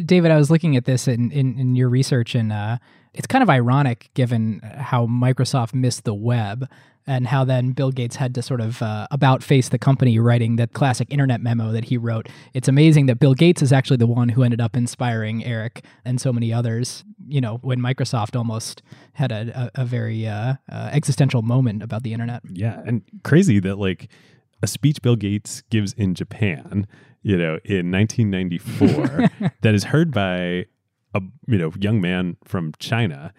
David, 0.06 0.32
I 0.32 0.38
was 0.38 0.50
looking 0.50 0.76
at 0.76 0.86
this 0.86 1.08
in, 1.08 1.32
in, 1.32 1.60
in 1.60 1.76
your 1.76 1.90
research, 1.90 2.34
and 2.34 2.52
uh, 2.52 2.78
it's 3.14 3.28
kind 3.28 3.44
of 3.44 3.50
ironic 3.50 4.10
given 4.14 4.60
how 4.64 5.06
Microsoft 5.06 5.74
missed 5.74 6.04
the 6.04 6.14
web 6.14 6.68
and 7.06 7.28
how 7.28 7.44
then 7.44 7.72
Bill 7.72 7.92
Gates 7.92 8.16
had 8.16 8.34
to 8.36 8.42
sort 8.42 8.62
of 8.62 8.82
uh, 8.82 9.08
about 9.12 9.44
face 9.44 9.70
the 9.70 9.78
company 9.78 10.20
writing 10.20 10.56
that 10.56 10.74
classic 10.74 11.10
internet 11.12 11.42
memo 11.42 11.72
that 11.72 11.86
he 11.86 11.98
wrote. 11.98 12.30
It's 12.54 12.68
amazing 12.68 13.08
that 13.08 13.20
Bill 13.20 13.34
Gates 13.34 13.62
is 13.62 13.74
actually 13.74 13.98
the 13.98 14.08
one 14.08 14.30
who 14.30 14.44
ended 14.44 14.62
up 14.62 14.76
inspiring 14.76 15.44
Eric 15.44 15.84
and 16.06 16.20
so 16.20 16.32
many 16.32 16.54
others, 16.54 17.04
you 17.28 17.42
know, 17.42 17.58
when 17.62 17.80
Microsoft 17.80 18.38
almost 18.38 18.82
had 19.14 19.32
a, 19.32 19.72
a, 19.76 19.82
a 19.82 19.86
very 19.86 20.26
uh, 20.26 20.56
uh, 20.72 20.90
existential 20.94 21.42
moment 21.42 21.84
about 21.84 22.04
the 22.04 22.14
internet. 22.14 22.42
Yeah, 22.50 22.82
and 22.86 23.02
crazy 23.24 23.60
that 23.60 23.78
like 23.78 24.10
a 24.62 24.68
speech 24.68 25.02
Bill 25.02 25.18
Gates 25.18 25.62
gives 25.70 25.94
in 25.94 26.16
Japan, 26.16 26.88
you 27.22 27.38
know, 27.38 27.60
in 27.66 27.92
1994 27.92 29.52
that 29.62 29.76
is 29.76 29.84
heard 29.86 30.14
by 30.14 30.68
a 31.14 31.22
you 31.48 31.58
know 31.58 31.72
young 31.80 32.02
man 32.02 32.38
from 32.44 32.74
China 32.80 33.34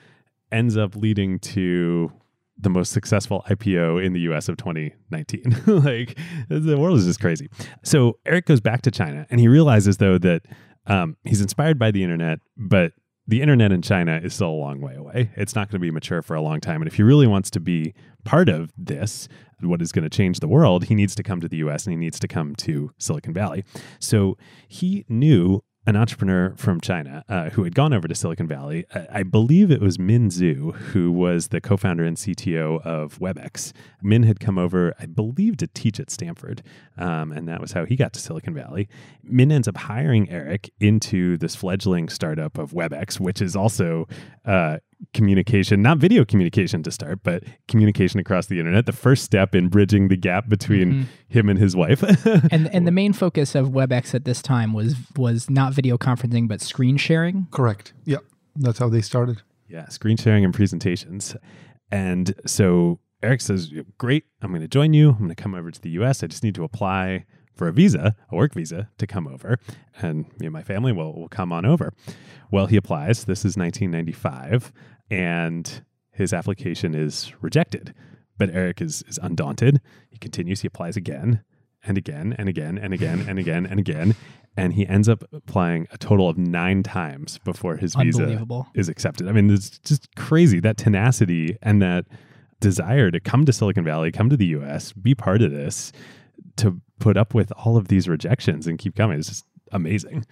ends 0.52 0.76
up 0.76 0.94
leading 0.96 1.38
to 1.40 2.12
the 2.56 2.70
most 2.70 2.92
successful 2.92 3.44
IPO 3.48 4.04
in 4.04 4.12
the 4.12 4.20
US 4.20 4.48
of 4.48 4.56
2019. 4.56 5.62
like 5.84 6.16
the 6.48 6.78
world 6.78 6.98
is 6.98 7.04
just 7.04 7.20
crazy. 7.20 7.48
So 7.82 8.18
Eric 8.26 8.46
goes 8.46 8.60
back 8.60 8.82
to 8.82 8.90
China 8.90 9.26
and 9.30 9.40
he 9.40 9.48
realizes 9.48 9.96
though 9.96 10.18
that 10.18 10.42
um, 10.86 11.16
he's 11.24 11.40
inspired 11.40 11.78
by 11.78 11.90
the 11.90 12.02
internet, 12.02 12.38
but 12.56 12.92
the 13.26 13.40
internet 13.40 13.72
in 13.72 13.80
China 13.80 14.20
is 14.22 14.34
still 14.34 14.50
a 14.50 14.52
long 14.52 14.80
way 14.80 14.94
away. 14.94 15.30
It's 15.36 15.54
not 15.54 15.68
going 15.68 15.80
to 15.80 15.82
be 15.82 15.90
mature 15.90 16.20
for 16.20 16.34
a 16.34 16.42
long 16.42 16.60
time. 16.60 16.82
And 16.82 16.88
if 16.88 16.94
he 16.94 17.02
really 17.02 17.26
wants 17.26 17.50
to 17.52 17.60
be 17.60 17.94
part 18.24 18.48
of 18.48 18.70
this, 18.76 19.28
what 19.60 19.80
is 19.80 19.92
going 19.92 20.02
to 20.02 20.10
change 20.10 20.40
the 20.40 20.48
world, 20.48 20.84
he 20.84 20.94
needs 20.94 21.14
to 21.14 21.22
come 21.22 21.40
to 21.40 21.48
the 21.48 21.56
US 21.58 21.86
and 21.86 21.92
he 21.92 21.96
needs 21.96 22.18
to 22.20 22.28
come 22.28 22.54
to 22.56 22.92
Silicon 22.98 23.32
Valley. 23.32 23.64
So 23.98 24.36
he 24.68 25.06
knew 25.08 25.62
an 25.86 25.96
entrepreneur 25.96 26.54
from 26.56 26.80
China 26.80 27.24
uh, 27.28 27.50
who 27.50 27.64
had 27.64 27.74
gone 27.74 27.92
over 27.92 28.08
to 28.08 28.14
Silicon 28.14 28.48
Valley. 28.48 28.86
I, 28.94 29.06
I 29.10 29.22
believe 29.22 29.70
it 29.70 29.80
was 29.80 29.98
Min 29.98 30.28
Zhu, 30.28 30.74
who 30.74 31.12
was 31.12 31.48
the 31.48 31.60
co 31.60 31.76
founder 31.76 32.04
and 32.04 32.16
CTO 32.16 32.80
of 32.84 33.18
WebEx. 33.18 33.72
Min 34.02 34.22
had 34.22 34.40
come 34.40 34.58
over, 34.58 34.94
I 34.98 35.06
believe, 35.06 35.56
to 35.58 35.66
teach 35.66 36.00
at 36.00 36.10
Stanford, 36.10 36.62
um, 36.96 37.32
and 37.32 37.46
that 37.48 37.60
was 37.60 37.72
how 37.72 37.84
he 37.84 37.96
got 37.96 38.12
to 38.14 38.20
Silicon 38.20 38.54
Valley. 38.54 38.88
Min 39.22 39.52
ends 39.52 39.68
up 39.68 39.76
hiring 39.76 40.30
Eric 40.30 40.70
into 40.80 41.36
this 41.36 41.54
fledgling 41.54 42.08
startup 42.08 42.56
of 42.56 42.72
WebEx, 42.72 43.20
which 43.20 43.42
is 43.42 43.54
also 43.54 44.08
uh, 44.46 44.78
communication, 45.12 45.82
not 45.82 45.98
video 45.98 46.24
communication 46.24 46.82
to 46.84 46.90
start, 46.90 47.20
but 47.22 47.42
communication 47.68 48.18
across 48.20 48.46
the 48.46 48.58
internet. 48.58 48.86
The 48.86 48.92
first 48.92 49.24
step 49.24 49.54
in 49.54 49.68
bridging 49.68 50.08
the 50.08 50.16
gap 50.16 50.48
between 50.48 50.92
Mm-hmm. 50.92 51.02
him 51.28 51.48
and 51.48 51.58
his 51.58 51.74
wife. 51.76 52.02
and 52.52 52.68
and 52.74 52.86
the 52.86 52.90
main 52.92 53.12
focus 53.12 53.54
of 53.54 53.68
WebEx 53.68 54.14
at 54.14 54.24
this 54.24 54.40
time 54.42 54.72
was 54.72 54.94
was 55.16 55.50
not 55.50 55.72
video 55.74 55.98
conferencing 55.98 56.48
but 56.48 56.60
screen 56.60 56.96
sharing. 56.96 57.46
Correct. 57.50 57.92
Yeah, 58.04 58.18
that's 58.56 58.78
how 58.78 58.88
they 58.88 59.00
started. 59.02 59.42
yeah, 59.68 59.88
screen 59.88 60.16
sharing 60.16 60.44
and 60.44 60.54
presentations. 60.54 61.36
And 61.90 62.34
so 62.46 63.00
Eric 63.22 63.40
says, 63.40 63.72
Great, 63.98 64.24
I'm 64.42 64.50
going 64.50 64.60
to 64.62 64.68
join 64.68 64.92
you. 64.94 65.10
I'm 65.10 65.18
going 65.18 65.28
to 65.30 65.34
come 65.34 65.54
over 65.54 65.70
to 65.70 65.80
the 65.80 65.90
US. 66.00 66.22
I 66.22 66.26
just 66.26 66.42
need 66.44 66.54
to 66.56 66.64
apply 66.64 67.24
for 67.54 67.68
a 67.68 67.72
visa, 67.72 68.16
a 68.32 68.34
work 68.34 68.52
visa, 68.52 68.88
to 68.98 69.06
come 69.06 69.28
over. 69.28 69.58
And 70.02 70.24
me 70.40 70.46
and 70.46 70.52
my 70.52 70.62
family 70.64 70.92
will, 70.92 71.14
will 71.14 71.28
come 71.28 71.52
on 71.52 71.64
over. 71.64 71.92
Well, 72.50 72.66
he 72.66 72.76
applies. 72.76 73.24
This 73.26 73.40
is 73.44 73.56
1995. 73.56 74.72
And 75.10 75.84
his 76.12 76.32
application 76.32 76.94
is 76.94 77.32
rejected. 77.40 77.94
But 78.38 78.50
Eric 78.50 78.80
is, 78.80 79.02
is 79.06 79.18
undaunted. 79.22 79.80
He 80.10 80.18
continues, 80.18 80.62
he 80.62 80.66
applies 80.66 80.96
again 80.96 81.42
and 81.86 81.98
again 81.98 82.34
and 82.38 82.48
again 82.48 82.78
and 82.78 82.92
again 82.92 83.24
and 83.28 83.38
again 83.38 83.66
and 83.66 83.78
again. 83.78 84.14
And 84.56 84.72
he 84.72 84.86
ends 84.86 85.08
up 85.08 85.24
applying 85.32 85.88
a 85.90 85.98
total 85.98 86.28
of 86.28 86.38
nine 86.38 86.82
times 86.82 87.38
before 87.44 87.76
his 87.76 87.94
visa 87.94 88.44
is 88.74 88.88
accepted. 88.88 89.28
I 89.28 89.32
mean, 89.32 89.50
it's 89.50 89.78
just 89.80 90.14
crazy 90.16 90.60
that 90.60 90.76
tenacity 90.76 91.56
and 91.62 91.82
that 91.82 92.06
desire 92.60 93.10
to 93.10 93.20
come 93.20 93.44
to 93.44 93.52
Silicon 93.52 93.84
Valley, 93.84 94.12
come 94.12 94.30
to 94.30 94.36
the 94.36 94.46
US, 94.46 94.92
be 94.92 95.14
part 95.14 95.42
of 95.42 95.50
this, 95.50 95.92
to 96.56 96.80
put 97.00 97.16
up 97.16 97.34
with 97.34 97.52
all 97.52 97.76
of 97.76 97.88
these 97.88 98.08
rejections 98.08 98.66
and 98.66 98.78
keep 98.78 98.94
coming 98.94 99.18
is 99.18 99.26
just 99.26 99.44
amazing. 99.72 100.24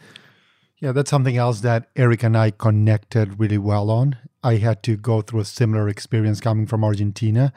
Yeah, 0.83 0.91
that's 0.91 1.11
something 1.11 1.37
else 1.37 1.61
that 1.61 1.89
Eric 1.95 2.25
and 2.25 2.37
I 2.37 2.51
connected 2.51 3.39
really 3.39 3.57
well 3.57 3.89
on. 3.89 4.17
I 4.43 4.57
had 4.57 4.83
to 4.83 4.97
go 4.97 5.23
through 5.23 5.41
a 5.41 5.45
similar 5.45 5.89
experience 5.89 6.41
coming 6.41 6.67
from 6.67 6.83
Argentina. 6.83 7.53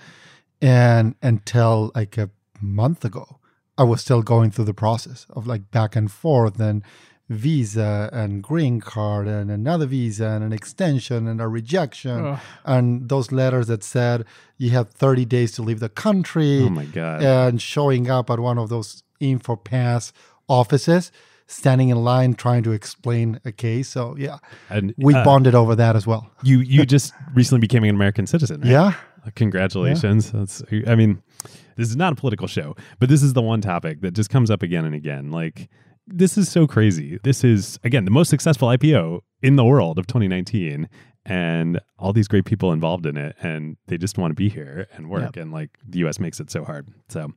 And 0.62 1.15
until 1.24 1.91
like 1.96 2.20
a 2.20 2.29
month 2.62 3.03
ago, 3.03 3.39
I 3.79 3.84
was 3.84 4.01
still 4.01 4.22
going 4.22 4.51
through 4.51 4.65
the 4.65 4.75
process 4.75 5.25
of 5.32 5.48
like 5.48 5.72
back 5.72 5.96
and 5.96 6.12
forth 6.12 6.60
and 6.60 6.84
visa 7.27 8.12
and 8.13 8.44
green 8.44 8.79
card 8.79 9.27
and 9.27 9.50
another 9.50 9.88
visa 9.88 10.27
and 10.27 10.44
an 10.44 10.53
extension 10.53 11.27
and 11.27 11.41
a 11.41 11.48
rejection 11.48 12.24
Ugh. 12.24 12.39
and 12.65 13.10
those 13.10 13.32
letters 13.32 13.65
that 13.65 13.84
said 13.84 14.24
you 14.60 14.70
have 14.70 14.89
30 14.91 15.25
days 15.25 15.51
to 15.53 15.63
leave 15.63 15.79
the 15.79 15.89
country 15.89 16.60
Oh 16.62 16.70
my 16.70 16.86
God. 16.86 17.24
and 17.24 17.60
showing 17.60 18.08
up 18.12 18.29
at 18.29 18.39
one 18.39 18.60
of 18.60 18.70
those 18.70 19.01
info 19.20 19.55
pass 19.55 20.13
offices, 20.48 21.12
standing 21.48 21.90
in 21.90 21.98
line 22.04 22.34
trying 22.34 22.64
to 22.64 22.72
explain 22.72 23.40
a 23.46 23.52
case. 23.52 23.90
So 23.90 24.16
yeah, 24.18 24.38
And 24.70 24.94
we 24.98 25.14
uh, 25.14 25.24
bonded 25.24 25.56
over 25.56 25.75
that 25.75 25.96
as 25.96 26.08
well. 26.08 26.30
you 26.44 26.60
you 26.60 26.86
just 26.86 27.14
recently 27.34 27.60
became 27.62 27.84
an 27.84 27.90
American 27.92 28.28
citizen, 28.28 28.62
right? 28.62 28.70
Yeah, 28.70 28.94
Congratulations. 29.36 30.32
That's 30.32 30.64
I 30.88 30.96
mean, 30.96 31.22
this 31.75 31.90
is 31.90 31.96
not 31.96 32.14
a 32.14 32.16
political 32.16 32.48
show, 32.48 32.75
but 33.00 33.10
this 33.10 33.24
is 33.24 33.34
the 33.34 33.42
one 33.42 33.62
topic 33.62 34.02
that 34.02 34.12
just 34.12 34.30
comes 34.30 34.50
up 34.50 34.64
again 34.64 34.86
and 34.86 34.96
again. 34.96 35.32
Like 35.32 35.70
this 36.08 36.38
is 36.38 36.50
so 36.50 36.68
crazy. 36.68 37.20
This 37.24 37.44
is 37.44 37.80
again 37.84 38.06
the 38.06 38.12
most 38.12 38.30
successful 38.30 38.68
IPO 38.70 39.22
in 39.42 39.56
the 39.56 39.66
world 39.66 40.00
of 40.00 40.08
2019 40.08 40.88
and 41.25 41.79
all 41.98 42.13
these 42.13 42.27
great 42.27 42.46
people 42.46 42.72
involved 42.72 43.05
in 43.05 43.17
it 43.17 43.36
and 43.41 43.77
they 43.88 43.98
just 43.98 44.17
want 44.17 44.32
to 44.32 44.36
be 44.36 44.50
here 44.50 44.88
and 44.94 45.10
work 45.10 45.38
and 45.38 45.51
like 45.51 45.72
the 45.88 46.00
US 46.05 46.20
makes 46.20 46.39
it 46.39 46.51
so 46.51 46.63
hard. 46.63 46.88
So 47.10 47.34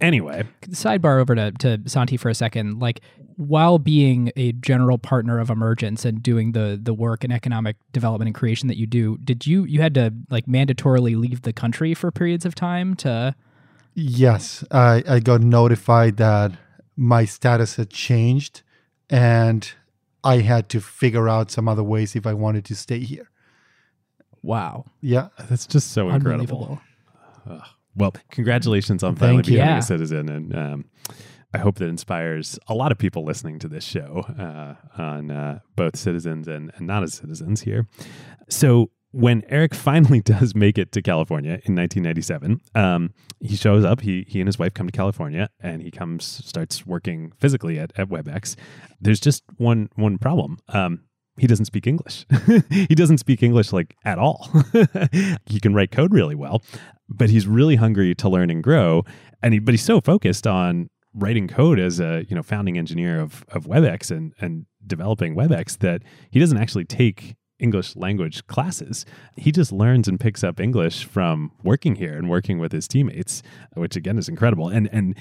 anyway, 0.00 0.44
Sidebar 0.68 1.20
over 1.20 1.34
to, 1.34 1.52
to 1.52 1.80
Santi 1.86 2.16
for 2.16 2.28
a 2.28 2.34
second. 2.34 2.78
Like 2.78 3.00
while 3.36 3.78
being 3.78 4.30
a 4.36 4.52
general 4.52 4.98
partner 4.98 5.38
of 5.38 5.50
Emergence 5.50 6.04
and 6.04 6.22
doing 6.22 6.52
the 6.52 6.78
the 6.80 6.94
work 6.94 7.24
and 7.24 7.32
economic 7.32 7.76
development 7.92 8.28
and 8.28 8.34
creation 8.34 8.68
that 8.68 8.76
you 8.76 8.86
do, 8.86 9.18
did 9.18 9.46
you 9.46 9.64
you 9.64 9.80
had 9.80 9.94
to 9.94 10.14
like 10.30 10.46
mandatorily 10.46 11.18
leave 11.18 11.42
the 11.42 11.52
country 11.52 11.94
for 11.94 12.10
periods 12.10 12.44
of 12.44 12.54
time 12.54 12.94
to 12.96 13.34
yes, 13.94 14.64
I, 14.70 15.02
I 15.08 15.20
got 15.20 15.40
notified 15.40 16.16
that 16.18 16.52
my 16.96 17.24
status 17.24 17.76
had 17.76 17.90
changed, 17.90 18.62
and 19.10 19.70
I 20.24 20.38
had 20.38 20.68
to 20.70 20.80
figure 20.80 21.28
out 21.28 21.50
some 21.50 21.68
other 21.68 21.82
ways 21.84 22.16
if 22.16 22.26
I 22.26 22.34
wanted 22.34 22.64
to 22.66 22.74
stay 22.74 23.00
here. 23.00 23.30
wow. 24.42 24.84
Yeah, 25.00 25.28
that's 25.48 25.66
just 25.66 25.92
so 25.92 26.08
incredible. 26.10 26.80
Unbelievable. 27.46 27.62
Well, 27.96 28.14
congratulations 28.30 29.02
on 29.02 29.16
finally 29.16 29.38
Thank 29.38 29.46
becoming 29.46 29.68
Yeah. 29.74 29.78
a 29.78 29.82
citizen, 29.82 30.28
and 30.28 30.54
um, 30.56 30.84
I 31.52 31.58
hope 31.58 31.76
that 31.76 31.88
inspires 31.88 32.58
a 32.68 32.74
lot 32.74 32.92
of 32.92 32.98
people 32.98 33.24
listening 33.24 33.58
to 33.60 33.68
this 33.68 33.82
show 33.82 34.24
uh, 34.38 34.74
on 35.02 35.30
uh, 35.30 35.60
both 35.74 35.96
citizens 35.96 36.46
and, 36.46 36.70
and 36.76 36.86
not 36.86 37.02
as 37.02 37.14
citizens 37.14 37.62
here. 37.62 37.88
So 38.48 38.90
when 39.12 39.42
Eric 39.48 39.74
finally 39.74 40.20
does 40.24 40.54
make 40.54 40.78
it 40.78 40.92
to 40.92 41.02
California 41.02 41.60
in 41.64 41.74
1997, 41.74 42.60
um, 42.74 43.12
he 43.40 43.56
shows 43.56 43.84
up. 43.84 44.00
He 44.00 44.24
he 44.28 44.40
and 44.40 44.48
his 44.48 44.58
wife 44.58 44.74
come 44.74 44.86
to 44.86 44.92
California, 44.92 45.48
and 45.60 45.82
he 45.82 45.90
comes 45.90 46.24
starts 46.24 46.86
working 46.86 47.32
physically 47.38 47.78
at, 47.78 47.92
at 47.96 48.08
WebEx. 48.08 48.56
There's 49.00 49.20
just 49.20 49.42
one 49.56 49.88
one 49.94 50.18
problem. 50.18 50.58
Um, 50.68 51.04
he 51.38 51.46
doesn't 51.46 51.66
speak 51.66 51.86
English. 51.86 52.26
he 52.70 52.94
doesn't 52.94 53.18
speak 53.18 53.42
English 53.42 53.72
like 53.72 53.94
at 54.04 54.18
all. 54.18 54.50
he 55.46 55.60
can 55.60 55.72
write 55.72 55.92
code 55.92 56.12
really 56.12 56.34
well, 56.34 56.62
but 57.08 57.30
he's 57.30 57.46
really 57.46 57.76
hungry 57.76 58.14
to 58.16 58.28
learn 58.28 58.50
and 58.50 58.62
grow. 58.62 59.04
And 59.42 59.54
he, 59.54 59.60
but 59.60 59.72
he's 59.72 59.84
so 59.84 60.00
focused 60.00 60.46
on 60.46 60.90
writing 61.14 61.48
code 61.48 61.78
as 61.78 62.00
a 62.00 62.24
you 62.28 62.36
know 62.36 62.42
founding 62.42 62.76
engineer 62.76 63.20
of 63.20 63.44
of 63.52 63.64
WebEx 63.64 64.10
and 64.10 64.32
and 64.40 64.66
developing 64.86 65.34
WebEx 65.34 65.78
that 65.78 66.02
he 66.30 66.40
doesn't 66.40 66.58
actually 66.58 66.84
take 66.84 67.36
English 67.58 67.96
language 67.96 68.46
classes. 68.46 69.04
He 69.36 69.52
just 69.52 69.72
learns 69.72 70.08
and 70.08 70.20
picks 70.20 70.44
up 70.44 70.60
English 70.60 71.04
from 71.04 71.52
working 71.62 71.96
here 71.96 72.16
and 72.16 72.28
working 72.28 72.58
with 72.58 72.72
his 72.72 72.88
teammates, 72.88 73.42
which 73.74 73.96
again 73.96 74.18
is 74.18 74.28
incredible. 74.28 74.68
And 74.68 74.88
and 74.92 75.14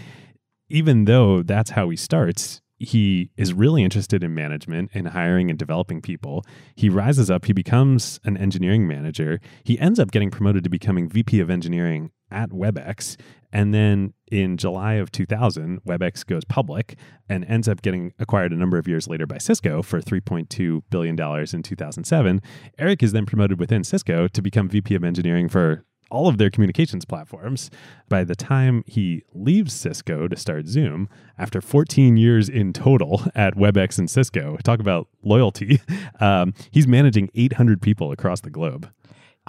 even 0.70 1.06
though 1.06 1.44
that's 1.44 1.72
how 1.72 1.90
he 1.90 1.96
starts, 1.96 2.62
he 2.80 3.32
is 3.38 3.54
really 3.54 3.84
interested 3.84 4.24
in 4.24 4.36
management 4.36 4.92
and 4.94 5.08
hiring 5.08 5.50
and 5.50 5.58
developing 5.58 6.02
people. 6.02 6.46
He 6.76 6.90
rises 6.90 7.32
up, 7.32 7.46
he 7.46 7.54
becomes 7.54 8.20
an 8.24 8.38
engineering 8.38 8.88
manager. 8.88 9.40
He 9.64 9.80
ends 9.80 10.00
up 10.00 10.12
getting 10.12 10.30
promoted 10.30 10.64
to 10.64 10.70
becoming 10.70 11.10
VP 11.10 11.40
of 11.40 11.50
engineering 11.50 12.12
at 12.32 12.50
WebEx. 12.50 13.18
And 13.52 13.74
then 13.74 14.14
in 14.32 14.58
July 14.58 14.96
of 14.96 15.12
2000, 15.12 15.84
WebEx 15.84 16.26
goes 16.26 16.44
public 16.44 16.98
and 17.30 17.46
ends 17.46 17.68
up 17.68 17.82
getting 17.82 18.14
acquired 18.20 18.52
a 18.52 18.56
number 18.56 18.78
of 18.78 18.88
years 18.88 19.08
later 19.08 19.26
by 19.26 19.38
Cisco 19.38 19.82
for 19.82 20.02
$3.2 20.02 20.82
billion 20.90 21.16
in 21.54 21.64
2007. 21.64 22.42
Eric 22.78 23.04
is 23.04 23.14
then 23.14 23.26
promoted 23.26 23.60
within 23.60 23.84
Cisco 23.84 24.28
to 24.28 24.42
become 24.42 24.68
VP 24.70 24.96
of 24.96 25.04
engineering 25.04 25.48
for 25.48 25.86
all 26.10 26.28
of 26.28 26.38
their 26.38 26.50
communications 26.50 27.06
platforms. 27.06 27.70
By 28.10 28.24
the 28.24 28.36
time 28.36 28.84
he 28.88 29.24
leaves 29.34 29.74
Cisco 29.74 30.28
to 30.28 30.36
start 30.36 30.68
Zoom, 30.68 31.10
after 31.38 31.62
14 31.62 32.18
years 32.18 32.50
in 32.50 32.74
total 32.74 33.24
at 33.36 33.56
WebEx 33.56 33.98
and 33.98 34.10
Cisco, 34.10 34.58
talk 34.64 34.80
about 34.80 35.08
loyalty, 35.24 35.82
um, 36.20 36.54
he's 36.72 36.88
managing 36.88 37.30
800 37.36 37.82
people 37.82 38.12
across 38.12 38.42
the 38.42 38.50
globe. 38.50 38.90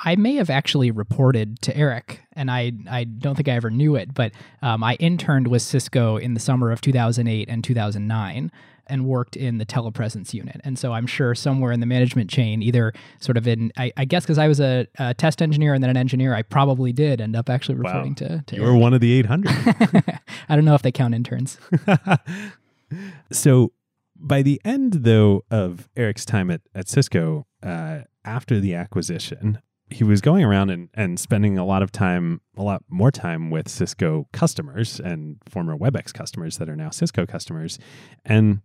I 0.04 0.16
may 0.16 0.34
have 0.34 0.50
actually 0.50 0.90
reported 0.90 1.60
to 1.62 1.76
Eric, 1.76 2.20
and 2.32 2.50
I 2.50 2.72
I 2.88 3.04
don't 3.04 3.34
think 3.34 3.48
I 3.48 3.52
ever 3.52 3.70
knew 3.70 3.96
it, 3.96 4.14
but 4.14 4.32
um, 4.62 4.82
I 4.84 4.94
interned 4.94 5.48
with 5.48 5.62
Cisco 5.62 6.16
in 6.16 6.34
the 6.34 6.40
summer 6.40 6.70
of 6.70 6.80
2008 6.80 7.48
and 7.48 7.64
2009 7.64 8.52
and 8.88 9.04
worked 9.04 9.36
in 9.36 9.58
the 9.58 9.66
telepresence 9.66 10.32
unit. 10.32 10.60
And 10.64 10.78
so 10.78 10.92
I'm 10.92 11.06
sure 11.06 11.34
somewhere 11.34 11.72
in 11.72 11.80
the 11.80 11.86
management 11.86 12.30
chain, 12.30 12.62
either 12.62 12.94
sort 13.20 13.36
of 13.36 13.46
in, 13.46 13.70
I, 13.76 13.92
I 13.96 14.04
guess 14.06 14.24
because 14.24 14.38
I 14.38 14.48
was 14.48 14.60
a, 14.60 14.86
a 14.98 15.12
test 15.12 15.42
engineer 15.42 15.74
and 15.74 15.82
then 15.82 15.90
an 15.90 15.96
engineer, 15.96 16.34
I 16.34 16.42
probably 16.42 16.92
did 16.92 17.20
end 17.20 17.36
up 17.36 17.50
actually 17.50 17.74
reporting 17.74 18.14
to, 18.16 18.42
to 18.46 18.56
You 18.56 18.62
were 18.62 18.68
Eric. 18.68 18.80
one 18.80 18.94
of 18.94 19.00
the 19.00 19.12
800. 19.12 19.50
I 20.48 20.56
don't 20.56 20.64
know 20.64 20.74
if 20.74 20.82
they 20.82 20.92
count 20.92 21.14
interns. 21.14 21.58
so 23.30 23.72
by 24.16 24.42
the 24.42 24.60
end, 24.64 25.04
though, 25.04 25.44
of 25.50 25.88
Eric's 25.96 26.24
time 26.24 26.50
at, 26.50 26.62
at 26.74 26.88
Cisco, 26.88 27.46
uh, 27.62 28.00
after 28.24 28.58
the 28.58 28.74
acquisition, 28.74 29.60
he 29.90 30.04
was 30.04 30.20
going 30.20 30.44
around 30.44 30.70
and, 30.70 30.88
and 30.94 31.18
spending 31.18 31.58
a 31.58 31.64
lot 31.64 31.82
of 31.82 31.90
time, 31.90 32.40
a 32.56 32.62
lot 32.62 32.82
more 32.88 33.10
time 33.10 33.50
with 33.50 33.68
Cisco 33.68 34.28
customers 34.32 35.00
and 35.00 35.36
former 35.48 35.76
WebEx 35.76 36.12
customers 36.12 36.58
that 36.58 36.68
are 36.68 36.76
now 36.76 36.90
Cisco 36.90 37.26
customers. 37.26 37.78
And 38.24 38.60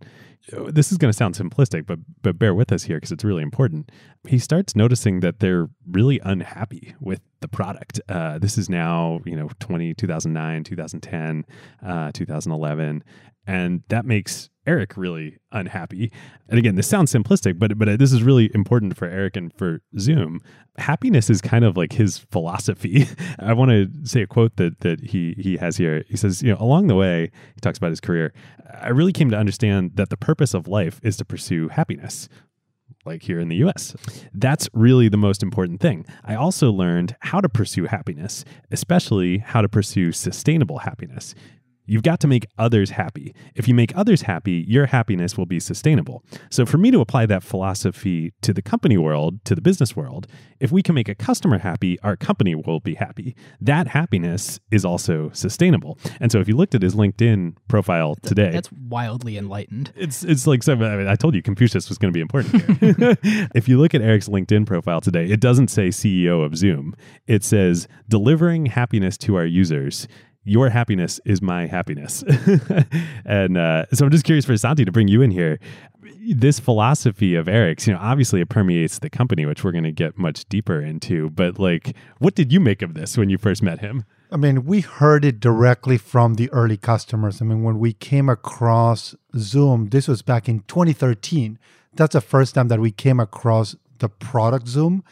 this 0.52 0.92
is 0.92 0.98
going 0.98 1.12
to 1.12 1.18
sound 1.18 1.36
simplistic, 1.36 1.86
but 1.86 2.00
but 2.22 2.38
bear 2.38 2.54
with 2.54 2.72
us 2.72 2.84
here 2.84 2.98
because 2.98 3.12
it's 3.12 3.24
really 3.24 3.44
important. 3.44 3.92
He 4.28 4.38
starts 4.38 4.76
noticing 4.76 5.22
that 5.22 5.40
they're 5.40 5.70
really 5.90 6.20
unhappy 6.20 6.96
with 7.00 7.22
the 7.40 7.48
product. 7.48 8.02
Uh, 8.10 8.40
this 8.40 8.58
is 8.58 8.70
now 8.70 9.22
you 9.26 9.38
know 9.38 9.50
20, 9.60 9.94
2009, 9.94 10.64
2010, 10.66 11.46
uh, 11.86 12.12
2011, 12.14 13.04
and 13.46 13.84
that 13.90 14.06
makes 14.06 14.50
Eric 14.66 14.96
really 14.96 15.38
unhappy. 15.52 16.12
And 16.48 16.58
again, 16.58 16.76
this 16.76 16.88
sounds 16.88 17.12
simplistic, 17.12 17.60
but 17.60 17.78
but 17.78 18.00
this 18.00 18.14
is 18.14 18.24
really 18.24 18.50
important 18.54 18.96
for 18.96 19.06
Eric 19.06 19.36
and 19.36 19.54
for 19.54 19.82
Zoom. 20.00 20.40
Happiness 20.78 21.30
is 21.30 21.42
kind 21.42 21.66
of 21.66 21.76
like 21.76 21.94
his 21.94 22.18
philosophy. 22.18 23.08
I 23.40 23.54
want 23.54 23.72
to 23.72 23.90
say 24.06 24.22
a 24.22 24.28
quote 24.28 24.56
that 24.56 24.80
that 24.80 25.02
he 25.02 25.36
he 25.38 25.58
has 25.58 25.78
here. 25.78 26.04
He 26.08 26.18
says, 26.18 26.42
you 26.42 26.52
know, 26.52 26.58
along 26.60 26.88
the 26.88 26.96
way, 26.96 27.32
he 27.56 27.62
talks 27.62 27.78
about 27.78 27.90
his 27.90 28.00
career. 28.02 28.34
I 28.82 28.90
really 28.90 29.14
came 29.14 29.30
to 29.32 29.38
understand 29.38 29.92
that 29.96 30.10
the 30.10 30.18
purpose 30.18 30.54
of 30.54 30.68
life 30.68 31.00
is 31.04 31.18
to 31.18 31.26
pursue 31.26 31.68
happiness 31.68 32.30
like 33.06 33.24
here 33.24 33.40
in 33.40 33.50
the 33.50 33.58
US. 33.58 33.96
That's 34.34 34.70
really 34.74 35.10
the 35.10 35.18
most 35.18 35.44
important 35.44 35.82
thing. 35.82 36.06
I 36.24 36.36
also 36.36 36.72
learned 36.72 37.16
how 37.20 37.42
to 37.42 37.50
pursue 37.50 37.86
happiness, 37.86 38.46
especially 38.72 39.40
how 39.40 39.62
to 39.62 39.68
pursue 39.70 40.14
sustainable 40.14 40.80
happiness. 40.80 41.36
You've 41.86 42.04
got 42.04 42.20
to 42.22 42.28
make 42.28 42.48
others 42.58 42.92
happy. 42.92 43.34
If 43.56 43.68
you 43.68 43.74
make 43.74 43.96
others 43.96 44.24
happy, 44.24 44.66
your 44.68 44.86
happiness 44.88 45.38
will 45.38 45.46
be 45.46 45.60
sustainable. 45.60 46.24
So, 46.50 46.66
for 46.66 46.78
me 46.78 46.92
to 46.92 47.02
apply 47.02 47.26
that 47.28 47.44
philosophy 47.44 48.34
to 48.42 48.54
the 48.54 48.62
company 48.62 48.98
world, 48.98 49.44
to 49.46 49.56
the 49.56 49.62
business 49.62 49.96
world, 49.96 50.28
if 50.60 50.72
we 50.72 50.82
can 50.82 50.96
make 50.96 51.10
a 51.10 51.16
customer 51.16 51.60
happy, 51.60 52.00
our 52.02 52.16
company 52.16 52.56
will 52.56 52.80
be 52.80 52.96
happy. 52.96 53.36
That 53.60 53.88
happiness 53.88 54.60
is 54.72 54.86
also 54.86 55.30
sustainable. 55.34 55.98
And 56.20 56.32
so, 56.32 56.40
if 56.40 56.48
you 56.48 56.56
looked 56.56 56.76
at 56.76 56.82
his 56.82 56.96
LinkedIn 56.96 57.56
profile 57.68 58.16
today, 58.24 58.52
that's 58.52 58.72
wildly 58.72 59.38
enlightened. 59.38 59.92
It's 59.96 60.24
it's 60.24 60.48
like 60.48 60.68
I, 60.68 60.76
mean, 60.76 61.08
I 61.08 61.16
told 61.16 61.36
you 61.36 61.42
Confucius 61.42 61.90
was 61.90 61.98
going 61.98 62.14
to 62.14 62.18
be 62.18 62.22
important 62.22 62.80
here. 62.80 63.18
if 63.56 63.68
you 63.68 63.80
look 63.80 63.94
at 63.94 64.02
Eric's 64.02 64.30
LinkedIn 64.30 64.66
profile 64.66 65.02
today, 65.02 65.26
it 65.26 65.40
doesn't 65.40 65.70
say 65.70 65.90
CEO 65.90 66.46
of 66.46 66.56
Zoom. 66.56 66.96
It 67.28 67.44
says 67.44 67.88
delivering 68.10 68.68
happiness 68.68 69.18
to 69.20 69.36
our 69.36 69.46
users 69.46 70.08
your 70.46 70.70
happiness 70.70 71.20
is 71.26 71.42
my 71.42 71.68
happiness. 71.68 72.24
and 73.26 73.58
uh, 73.58 73.86
so 73.94 74.06
I'm 74.06 74.12
just 74.12 74.26
curious 74.26 74.46
for 74.46 74.56
Santi 74.58 74.86
to 74.86 74.92
bring 74.92 75.08
you 75.08 75.22
in 75.22 75.32
here. 75.32 75.60
This 76.36 76.60
philosophy 76.60 77.36
of 77.36 77.48
Eric's, 77.48 77.88
you 77.88 77.94
know, 77.94 78.00
obviously 78.02 78.42
it 78.42 78.50
permeates 78.50 79.00
the 79.00 79.10
company, 79.10 79.46
which 79.46 79.64
we're 79.64 79.72
going 79.72 79.84
to 79.84 79.92
get 79.92 80.18
much 80.18 80.46
deeper 80.46 80.82
into. 80.82 81.30
But 81.30 81.60
like, 81.60 81.96
what 82.20 82.36
did 82.36 82.52
you 82.52 82.60
make 82.60 82.82
of 82.82 82.94
this 82.94 83.18
when 83.18 83.30
you 83.30 83.38
first 83.38 83.64
met 83.64 83.80
him? 83.80 84.04
I 84.32 84.38
mean, 84.38 84.66
we 84.66 84.82
heard 84.82 85.24
it 85.24 85.40
directly 85.40 85.98
from 85.98 86.36
the 86.36 86.52
early 86.52 86.76
customers. 86.76 87.42
I 87.42 87.46
mean, 87.46 87.62
when 87.62 87.78
we 87.78 87.94
came 87.94 88.30
across 88.30 89.16
Zoom, 89.38 89.90
this 89.90 90.08
was 90.08 90.22
back 90.24 90.50
in 90.50 90.62
2013. 90.62 91.60
That's 91.94 92.14
the 92.14 92.22
first 92.22 92.56
time 92.56 92.68
that 92.70 92.80
we 92.80 92.92
came 92.92 93.20
across 93.20 93.76
the 94.00 94.10
product 94.10 94.68
Zoom. 94.68 95.04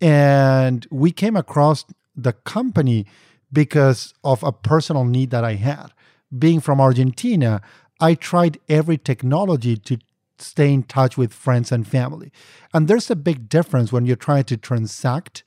And 0.00 0.86
we 0.90 1.12
came 1.12 1.36
across 1.36 1.84
the 2.16 2.32
company 2.32 3.06
because 3.52 4.14
of 4.24 4.42
a 4.42 4.52
personal 4.52 5.04
need 5.04 5.30
that 5.30 5.44
I 5.44 5.54
had. 5.54 5.88
Being 6.36 6.60
from 6.60 6.80
Argentina, 6.80 7.62
I 8.00 8.14
tried 8.14 8.58
every 8.68 8.98
technology 8.98 9.76
to 9.76 9.98
stay 10.38 10.72
in 10.72 10.82
touch 10.82 11.16
with 11.16 11.32
friends 11.32 11.72
and 11.72 11.86
family. 11.86 12.30
And 12.74 12.88
there's 12.88 13.10
a 13.10 13.16
big 13.16 13.48
difference 13.48 13.92
when 13.92 14.06
you're 14.06 14.16
trying 14.16 14.44
to 14.44 14.56
transact 14.56 15.44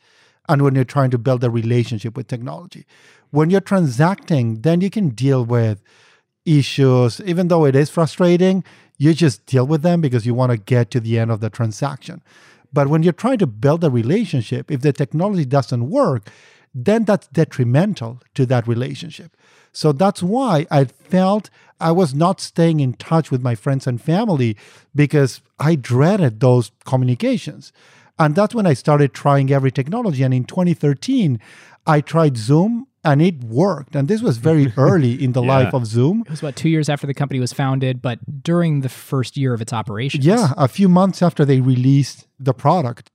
and 0.48 0.64
when 0.64 0.74
you're 0.74 0.84
trying 0.84 1.12
to 1.12 1.18
build 1.18 1.44
a 1.44 1.50
relationship 1.50 2.18
with 2.18 2.28
technology. 2.28 2.86
When 3.30 3.52
you're 3.52 3.62
transacting, 3.62 4.62
then 4.62 4.82
you 4.82 4.90
can 4.90 5.10
deal 5.10 5.46
with 5.46 5.84
issues, 6.46 7.22
even 7.22 7.50
though 7.50 7.66
it 7.66 7.76
is 7.76 7.92
frustrating, 7.92 8.64
you 8.98 9.14
just 9.14 9.46
deal 9.46 9.68
with 9.68 9.84
them 9.84 10.02
because 10.02 10.26
you 10.26 10.34
want 10.34 10.52
to 10.52 10.58
get 10.58 10.90
to 10.92 11.00
the 11.00 11.20
end 11.20 11.32
of 11.32 11.40
the 11.40 11.50
transaction. 11.50 12.24
But 12.74 12.88
when 12.88 13.04
you're 13.04 13.14
trying 13.14 13.38
to 13.40 13.48
build 13.48 13.84
a 13.84 13.90
relationship, 13.90 14.72
if 14.72 14.82
the 14.82 14.94
technology 14.94 15.46
doesn't 15.46 15.90
work, 15.90 16.30
then 16.86 17.06
that's 17.06 17.28
detrimental 17.28 18.22
to 18.36 18.46
that 18.48 18.68
relationship. 18.68 19.36
So 19.72 19.92
that's 19.92 20.24
why 20.24 20.66
I 20.72 20.86
felt 20.86 21.50
I 21.80 21.92
was 21.92 22.14
not 22.14 22.42
staying 22.42 22.80
in 22.80 22.94
touch 22.94 23.32
with 23.32 23.42
my 23.42 23.56
friends 23.56 23.88
and 23.88 24.02
family 24.02 24.58
because 24.96 25.42
I 25.60 25.76
dreaded 25.76 26.40
those 26.40 26.72
communications. 26.86 27.72
And 28.18 28.36
that's 28.36 28.54
when 28.54 28.66
I 28.66 28.74
started 28.74 29.14
trying 29.14 29.52
every 29.52 29.72
technology. 29.72 30.24
And 30.24 30.34
in 30.34 30.44
2013, 30.44 31.40
I 31.88 32.02
tried 32.02 32.36
Zoom 32.36 32.88
and 33.04 33.22
it 33.22 33.44
worked. 33.44 33.96
And 33.96 34.08
this 34.08 34.22
was 34.22 34.38
very 34.38 34.74
early 34.78 35.24
in 35.24 35.32
the 35.32 35.42
yeah. 35.42 35.48
life 35.48 35.74
of 35.74 35.86
Zoom. 35.86 36.24
It 36.26 36.32
was 36.32 36.42
about 36.42 36.58
two 36.58 36.70
years 36.70 36.90
after 36.90 37.08
the 37.08 37.14
company 37.14 37.40
was 37.40 37.54
founded, 37.54 38.02
but 38.02 38.44
during 38.44 38.82
the 38.82 38.90
first 38.90 39.38
year 39.38 39.54
of 39.54 39.62
its 39.62 39.72
operations. 39.72 40.26
Yeah, 40.26 40.54
a 40.58 40.68
few 40.68 40.90
months 40.90 41.22
after 41.22 41.46
they 41.46 41.62
released 41.62 42.28
the 42.40 42.54
product. 42.54 43.10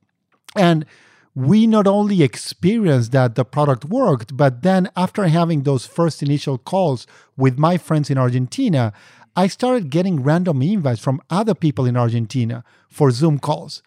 And 0.57 0.87
we 1.35 1.67
not 1.67 1.87
only 1.87 2.23
experienced 2.23 3.13
that 3.13 3.35
the 3.35 3.45
product 3.45 3.85
worked, 3.85 4.37
but 4.37 4.63
then 4.63 4.89
after 4.97 5.27
having 5.27 5.63
those 5.63 5.85
first 5.85 6.23
initial 6.23 6.59
calls 6.59 7.07
with 7.37 7.59
my 7.59 7.77
friends 7.77 8.09
in 8.09 8.19
Argentina, 8.19 8.93
I 9.35 9.49
started 9.49 9.91
getting 9.91 10.23
random 10.23 10.63
invites 10.63 11.01
from 11.01 11.21
other 11.31 11.55
people 11.55 11.87
in 11.87 11.97
Argentina 11.97 12.63
for 12.89 13.11
Zoom 13.11 13.41
calls. 13.41 13.83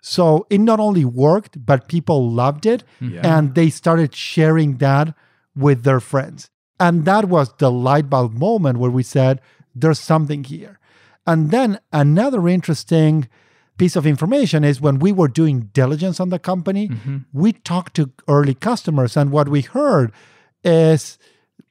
So 0.00 0.46
it 0.48 0.58
not 0.58 0.80
only 0.80 1.04
worked, 1.04 1.66
but 1.66 1.88
people 1.88 2.30
loved 2.30 2.64
it 2.64 2.82
yeah. 3.00 3.20
and 3.22 3.54
they 3.54 3.68
started 3.68 4.14
sharing 4.14 4.78
that 4.78 5.14
with 5.54 5.82
their 5.82 6.00
friends. 6.00 6.48
And 6.78 7.04
that 7.04 7.26
was 7.26 7.52
the 7.58 7.70
light 7.70 8.08
bulb 8.08 8.32
moment 8.34 8.78
where 8.78 8.90
we 8.90 9.02
said, 9.02 9.40
there's 9.74 9.98
something 9.98 10.44
here. 10.44 10.78
And 11.26 11.50
then 11.50 11.80
another 11.92 12.48
interesting 12.48 13.28
piece 13.78 13.96
of 13.96 14.06
information 14.06 14.64
is 14.64 14.80
when 14.80 14.98
we 14.98 15.12
were 15.12 15.28
doing 15.28 15.70
diligence 15.72 16.20
on 16.20 16.30
the 16.30 16.38
company, 16.38 16.88
mm-hmm. 16.88 17.18
we 17.32 17.52
talked 17.52 17.94
to 17.96 18.10
early 18.28 18.54
customers, 18.54 19.16
and 19.16 19.30
what 19.30 19.48
we 19.48 19.62
heard 19.62 20.12
is 20.64 21.18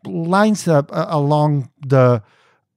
lines 0.05 0.67
up 0.67 0.91
uh, 0.93 1.05
along 1.09 1.69
the 1.85 2.21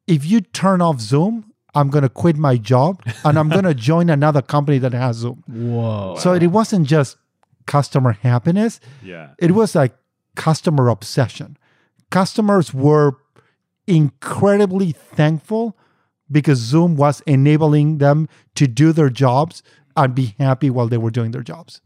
if 0.07 0.25
you 0.25 0.41
turn 0.41 0.81
off 0.81 1.01
Zoom, 1.01 1.53
I'm 1.75 1.91
going 1.91 2.03
to 2.03 2.09
quit 2.09 2.37
my 2.37 2.57
job 2.57 3.03
and 3.25 3.39
I'm 3.39 3.49
going 3.49 3.65
to 3.73 3.75
join 3.75 4.11
another 4.11 4.43
company 4.43 4.79
that 4.79 4.93
has 4.93 5.17
Zoom. 5.17 5.45
Whoa. 5.47 6.17
So 6.19 6.33
it 6.33 6.47
wasn't 6.47 6.87
just 6.87 7.19
customer 7.67 8.13
happiness. 8.13 8.81
Yeah. 9.03 9.31
It 9.39 9.53
was 9.53 9.75
like 9.75 9.95
customer 10.35 10.89
obsession. 10.89 11.57
Customers 12.11 12.73
were 12.73 13.19
incredibly 13.87 14.93
thankful 14.93 15.77
because 16.31 16.59
Zoom 16.59 16.97
was 16.97 17.21
enabling 17.23 17.99
them 17.99 18.29
to 18.55 18.67
do 18.67 18.93
their 18.93 19.11
jobs 19.11 19.63
and 19.97 20.15
be 20.15 20.35
happy 20.39 20.71
while 20.71 20.89
they 20.89 20.99
were 20.99 21.11
doing 21.11 21.31
their 21.31 21.43
jobs. 21.43 21.81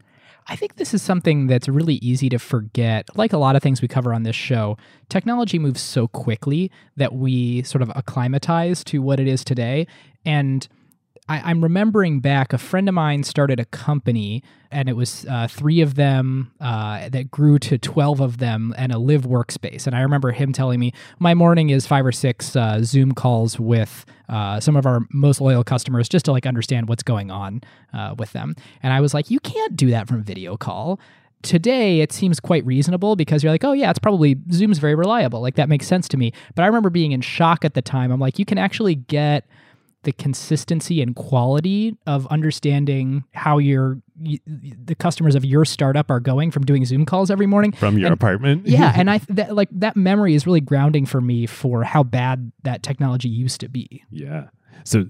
I 0.47 0.55
think 0.55 0.75
this 0.75 0.93
is 0.93 1.01
something 1.01 1.47
that's 1.47 1.69
really 1.69 1.95
easy 1.95 2.27
to 2.29 2.37
forget. 2.37 3.07
Like 3.15 3.31
a 3.31 3.37
lot 3.37 3.55
of 3.55 3.63
things 3.63 3.81
we 3.81 3.87
cover 3.87 4.13
on 4.13 4.23
this 4.23 4.35
show, 4.35 4.77
technology 5.09 5.57
moves 5.57 5.81
so 5.81 6.07
quickly 6.07 6.69
that 6.97 7.13
we 7.13 7.63
sort 7.63 7.81
of 7.81 7.91
acclimatize 7.95 8.83
to 8.85 9.01
what 9.01 9.19
it 9.19 9.27
is 9.27 9.43
today. 9.43 9.87
And 10.25 10.67
I, 11.29 11.51
am 11.51 11.63
remembering 11.63 12.19
back, 12.19 12.51
a 12.51 12.57
friend 12.57 12.89
of 12.89 12.95
mine 12.95 13.23
started 13.23 13.59
a 13.59 13.65
company, 13.65 14.43
and 14.71 14.89
it 14.89 14.97
was 14.97 15.25
uh, 15.29 15.47
three 15.47 15.79
of 15.79 15.95
them 15.95 16.51
uh, 16.59 17.07
that 17.09 17.31
grew 17.31 17.59
to 17.59 17.77
12 17.77 18.19
of 18.19 18.37
them 18.39 18.73
and 18.77 18.91
a 18.91 18.97
live 18.97 19.23
workspace. 19.23 19.87
And 19.87 19.95
I 19.95 20.01
remember 20.01 20.31
him 20.31 20.51
telling 20.51 20.79
me, 20.79 20.91
My 21.19 21.33
morning 21.33 21.69
is 21.69 21.87
five 21.87 22.05
or 22.05 22.11
six 22.11 22.55
uh, 22.55 22.83
Zoom 22.83 23.13
calls 23.13 23.57
with 23.57 24.05
uh, 24.27 24.59
some 24.59 24.75
of 24.75 24.85
our 24.85 25.01
most 25.11 25.39
loyal 25.39 25.63
customers 25.63 26.09
just 26.09 26.25
to 26.25 26.31
like 26.31 26.45
understand 26.45 26.89
what's 26.89 27.03
going 27.03 27.31
on 27.31 27.61
uh, 27.93 28.15
with 28.17 28.33
them. 28.33 28.55
And 28.81 28.91
I 28.91 28.99
was 28.99 29.13
like, 29.13 29.31
You 29.31 29.39
can't 29.39 29.77
do 29.77 29.91
that 29.91 30.07
from 30.07 30.23
video 30.23 30.57
call 30.57 30.99
today 31.41 31.99
it 31.99 32.13
seems 32.13 32.39
quite 32.39 32.65
reasonable 32.65 33.17
because 33.17 33.43
you're 33.43 33.51
like, 33.51 33.65
oh 33.65 33.73
yeah, 33.73 33.89
it's 33.89 33.99
probably 33.99 34.37
Zoom's 34.53 34.79
very 34.79 34.95
reliable. 34.95 35.41
Like 35.41 35.55
that 35.55 35.67
makes 35.67 35.85
sense 35.85 36.07
to 36.07 36.15
me. 36.15 36.31
But 36.55 36.63
I 36.63 36.67
remember 36.67 36.89
being 36.89 37.11
in 37.11 37.19
shock 37.19 37.65
at 37.65 37.73
the 37.73 37.81
time. 37.81 38.11
I'm 38.11 38.19
like, 38.21 38.39
you 38.39 38.45
can 38.45 38.57
actually 38.57 38.95
get 38.95 39.45
the 40.03 40.11
consistency 40.11 41.01
and 41.01 41.15
quality 41.15 41.97
of 42.05 42.27
understanding 42.27 43.23
how 43.33 43.57
your 43.57 43.99
the 44.15 44.95
customers 44.95 45.35
of 45.35 45.43
your 45.43 45.65
startup 45.65 46.11
are 46.11 46.19
going 46.19 46.51
from 46.51 46.63
doing 46.63 46.85
Zoom 46.85 47.05
calls 47.05 47.31
every 47.31 47.47
morning 47.47 47.71
from 47.71 47.97
your 47.97 48.07
and, 48.07 48.13
apartment. 48.13 48.67
yeah, 48.67 48.93
and 48.95 49.09
I 49.09 49.17
that, 49.29 49.55
like 49.55 49.69
that 49.71 49.95
memory 49.95 50.35
is 50.35 50.45
really 50.45 50.61
grounding 50.61 51.05
for 51.05 51.21
me 51.21 51.45
for 51.45 51.83
how 51.83 52.03
bad 52.03 52.51
that 52.63 52.83
technology 52.83 53.29
used 53.29 53.59
to 53.61 53.69
be. 53.69 54.03
Yeah. 54.11 54.47
So 54.83 55.05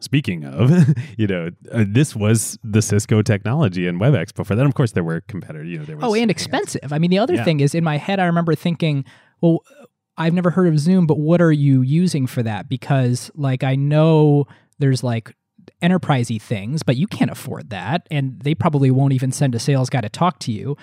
speaking 0.00 0.44
of, 0.44 0.70
you 1.16 1.26
know, 1.26 1.50
uh, 1.70 1.84
this 1.86 2.16
was 2.16 2.58
the 2.64 2.82
Cisco 2.82 3.22
technology 3.22 3.86
and 3.86 4.00
WebEx 4.00 4.34
before 4.34 4.56
that. 4.56 4.66
Of 4.66 4.74
course, 4.74 4.92
there 4.92 5.04
were 5.04 5.20
competitors. 5.22 5.68
You 5.68 5.78
know, 5.78 5.84
there 5.84 5.96
was 5.96 6.04
oh, 6.04 6.14
and 6.14 6.30
expensive. 6.30 6.92
I 6.92 6.98
mean, 6.98 7.10
the 7.10 7.18
other 7.18 7.34
yeah. 7.34 7.44
thing 7.44 7.60
is 7.60 7.74
in 7.74 7.84
my 7.84 7.98
head, 7.98 8.18
I 8.18 8.24
remember 8.24 8.54
thinking, 8.54 9.04
well, 9.40 9.60
I've 10.16 10.34
never 10.34 10.50
heard 10.50 10.68
of 10.68 10.78
Zoom, 10.78 11.06
but 11.06 11.18
what 11.18 11.40
are 11.40 11.52
you 11.52 11.82
using 11.82 12.26
for 12.26 12.42
that? 12.42 12.68
Because 12.68 13.30
like 13.34 13.64
I 13.64 13.74
know 13.76 14.46
there's 14.78 15.02
like 15.02 15.34
enterprisey 15.82 16.40
things, 16.40 16.82
but 16.82 16.96
you 16.96 17.06
can't 17.06 17.30
afford 17.30 17.70
that, 17.70 18.06
and 18.10 18.40
they 18.40 18.54
probably 18.54 18.90
won't 18.90 19.12
even 19.12 19.32
send 19.32 19.54
a 19.54 19.58
sales 19.58 19.90
guy 19.90 20.00
to 20.00 20.08
talk 20.08 20.38
to 20.40 20.52
you. 20.52 20.76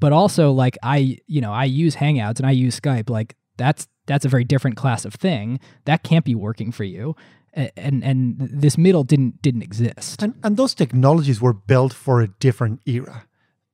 But 0.00 0.12
also 0.12 0.52
like 0.52 0.78
I, 0.82 1.18
you 1.26 1.40
know, 1.40 1.52
I 1.52 1.64
use 1.64 1.96
Hangouts 1.96 2.38
and 2.38 2.46
I 2.46 2.52
use 2.52 2.78
Skype. 2.78 3.10
Like 3.10 3.36
that's 3.56 3.88
that's 4.06 4.24
a 4.24 4.28
very 4.28 4.44
different 4.44 4.76
class 4.76 5.04
of 5.04 5.14
thing. 5.14 5.60
That 5.84 6.02
can't 6.02 6.24
be 6.24 6.34
working 6.34 6.72
for 6.72 6.84
you. 6.84 7.14
And 7.52 8.04
and 8.04 8.36
this 8.38 8.78
middle 8.78 9.04
didn't 9.04 9.42
didn't 9.42 9.62
exist. 9.62 10.22
And 10.22 10.34
and 10.42 10.56
those 10.56 10.74
technologies 10.74 11.40
were 11.40 11.52
built 11.52 11.92
for 11.92 12.20
a 12.20 12.28
different 12.28 12.80
era. 12.86 13.26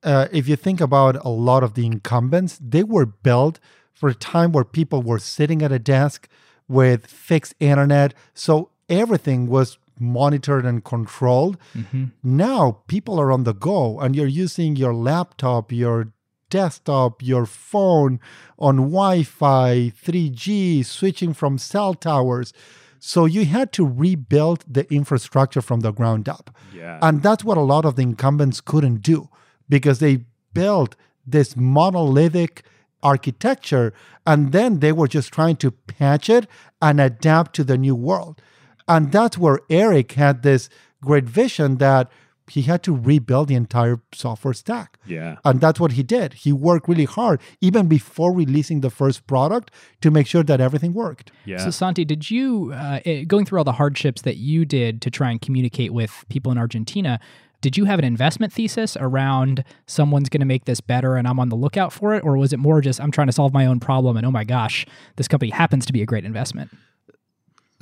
Uh, 0.03 0.29
if 0.33 0.49
you 0.49 0.57
think 0.57 0.81
about 0.81 1.17
a 1.25 1.31
lot 1.31 1.63
of 1.63 1.75
the 1.75 1.87
incumbents, 1.87 2.59
they 2.61 2.83
were 2.83 3.07
built 3.07 3.59
for 3.95 4.09
a 4.09 4.15
time 4.15 4.53
where 4.53 4.65
people 4.65 5.03
were 5.03 5.19
sitting 5.19 5.63
at 5.63 5.73
a 5.73 5.79
desk 5.79 6.29
with 6.69 7.07
fixed 7.07 7.55
internet. 7.61 8.13
So 8.35 8.71
everything 8.89 9.47
was 9.47 9.79
monitored 9.99 10.67
and 10.67 10.85
controlled. 10.85 11.57
Mm-hmm. 11.75 12.07
Now 12.23 12.83
people 12.89 13.21
are 13.21 13.31
on 13.31 13.45
the 13.45 13.55
go 13.55 14.01
and 14.01 14.17
you're 14.17 14.27
using 14.27 14.77
your 14.77 14.95
laptop, 14.95 15.71
your 15.71 16.13
desktop, 16.51 17.23
your 17.23 17.47
phone 17.47 18.21
on 18.59 18.77
Wi 18.77 19.23
Fi, 19.23 19.93
3G, 20.03 20.85
switching 20.85 21.33
from 21.33 21.59
cell 21.59 21.95
towers. 21.95 22.53
So 22.99 23.27
you 23.27 23.45
had 23.45 23.73
to 23.73 23.87
rebuild 23.87 24.65
the 24.67 24.93
infrastructure 24.93 25.61
from 25.61 25.81
the 25.81 25.93
ground 25.93 26.29
up. 26.29 26.57
Yeah. 26.75 26.99
And 27.03 27.23
that's 27.23 27.45
what 27.45 27.59
a 27.59 27.61
lot 27.61 27.85
of 27.85 27.97
the 27.97 28.03
incumbents 28.03 28.61
couldn't 28.61 29.03
do 29.03 29.29
because 29.69 29.99
they 29.99 30.25
built 30.53 30.97
this 31.27 31.57
monolithic 31.57 32.65
architecture 33.05 33.93
and 34.27 34.53
then 34.53 34.81
they 34.81 34.91
were 34.91 35.07
just 35.07 35.33
trying 35.33 35.57
to 35.57 35.71
patch 35.71 36.29
it 36.31 36.47
and 36.81 37.01
adapt 37.01 37.55
to 37.57 37.65
the 37.65 37.79
new 37.79 37.95
world. 37.95 38.41
And 38.89 39.13
that's 39.13 39.39
where 39.39 39.61
Eric 39.71 40.13
had 40.13 40.43
this 40.43 40.69
great 41.03 41.25
vision 41.25 41.77
that 41.77 42.11
he 42.51 42.63
had 42.63 42.83
to 42.83 42.95
rebuild 42.95 43.49
the 43.49 43.55
entire 43.55 44.01
software 44.13 44.53
stack. 44.53 44.99
Yeah. 45.07 45.37
And 45.45 45.61
that's 45.61 45.81
what 45.81 45.93
he 45.93 46.03
did. 46.03 46.35
He 46.35 46.53
worked 46.53 46.89
really 46.89 47.07
hard, 47.07 47.41
even 47.61 47.89
before 47.89 48.35
releasing 48.35 48.81
the 48.81 48.91
first 48.91 49.27
product, 49.27 49.71
to 50.03 50.11
make 50.11 50.27
sure 50.27 50.43
that 50.43 50.61
everything 50.61 50.93
worked. 50.93 51.31
Yeah. 51.47 51.59
So, 51.59 51.71
Santi, 51.71 52.05
did 52.05 52.31
you, 52.31 52.73
uh, 52.75 53.01
eh, 53.07 53.25
going 53.25 53.47
through 53.47 53.59
all 53.59 53.65
the 53.65 53.73
hardships 53.73 54.23
that 54.23 54.37
you 54.37 54.67
did 54.67 55.01
to 55.03 55.11
try 55.11 55.31
and 55.31 55.41
communicate 55.41 55.93
with 55.95 56.25
people 56.29 56.53
in 56.53 56.59
Argentina, 56.59 57.19
did 57.65 57.79
you 57.79 57.87
have 57.87 57.99
an 57.99 58.05
investment 58.05 58.53
thesis 58.53 58.95
around 59.01 59.65
someone's 59.87 60.29
going 60.29 60.43
to 60.43 60.47
make 60.47 60.67
this 60.67 60.83
better 60.83 61.17
and 61.17 61.27
I'm 61.27 61.41
on 61.41 61.49
the 61.49 61.57
lookout 61.57 61.95
for 61.95 62.15
it? 62.15 62.23
Or 62.23 62.37
was 62.37 62.53
it 62.53 62.59
more 62.59 62.83
just 62.83 63.01
I'm 63.01 63.11
trying 63.11 63.29
to 63.29 63.33
solve 63.33 63.55
my 63.55 63.65
own 63.65 63.81
problem 63.81 64.19
and 64.19 64.27
oh 64.27 64.31
my 64.31 64.45
gosh, 64.45 64.85
this 65.17 65.27
company 65.29 65.51
happens 65.51 65.87
to 65.87 65.93
be 65.95 66.03
a 66.03 66.07
great 66.07 66.27
investment? 66.27 66.71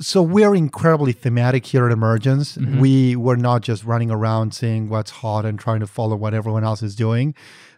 so 0.01 0.21
we're 0.21 0.55
incredibly 0.55 1.13
thematic 1.13 1.65
here 1.65 1.85
at 1.85 1.91
Emergence. 1.91 2.57
Mm-hmm. 2.57 2.79
We 2.79 3.15
were 3.15 3.37
not 3.37 3.61
just 3.61 3.83
running 3.83 4.09
around 4.09 4.53
seeing 4.53 4.89
what's 4.89 5.11
hot 5.11 5.45
and 5.45 5.57
trying 5.59 5.79
to 5.81 5.87
follow 5.87 6.15
what 6.15 6.33
everyone 6.33 6.63
else 6.63 6.81
is 6.81 6.95
doing. 6.95 7.35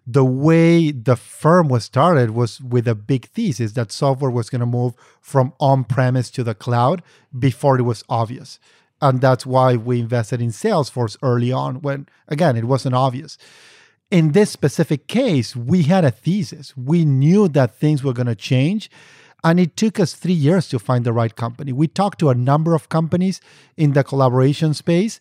The 0.08 0.24
way 0.24 0.92
the 0.92 1.18
firm 1.18 1.68
was 1.68 1.84
started 1.84 2.32
was 2.32 2.62
with 2.62 2.88
a 2.88 2.96
big 2.96 3.26
thesis 3.26 3.74
that 3.74 3.92
software 3.92 4.32
was 4.32 4.50
going 4.50 4.62
to 4.62 4.66
move 4.66 4.94
from 5.20 5.54
on-premise 5.60 6.32
to 6.32 6.44
the 6.44 6.56
cloud 6.56 7.04
before 7.38 7.78
it 7.78 7.84
was 7.84 8.04
obvious. 8.08 8.60
And 9.02 9.22
that's 9.22 9.46
why 9.46 9.76
we 9.76 10.00
invested 10.00 10.42
in 10.42 10.50
Salesforce 10.50 11.18
early 11.22 11.52
on 11.52 11.82
when 11.82 12.08
again 12.28 12.56
it 12.56 12.66
wasn't 12.66 12.96
obvious. 12.96 13.38
In 14.12 14.32
this 14.32 14.52
specific 14.52 15.08
case, 15.08 15.56
we 15.56 15.84
had 15.84 16.06
a 16.06 16.12
thesis. 16.12 16.76
We 16.78 17.06
knew 17.06 17.48
that 17.50 17.76
things 17.76 18.04
were 18.04 18.14
going 18.14 18.28
to 18.28 18.36
change 18.36 18.90
and 19.46 19.60
it 19.60 19.78
took 19.78 20.00
us 20.00 20.14
three 20.16 20.34
years 20.34 20.68
to 20.70 20.80
find 20.80 21.06
the 21.06 21.14
right 21.14 21.36
company. 21.36 21.72
We 21.72 21.88
talked 21.88 22.18
to 22.20 22.30
a 22.30 22.36
number 22.36 22.74
of 22.74 22.90
companies 22.90 23.40
in 23.78 23.94
the 23.94 24.04
collaboration 24.04 24.74
space, 24.74 25.20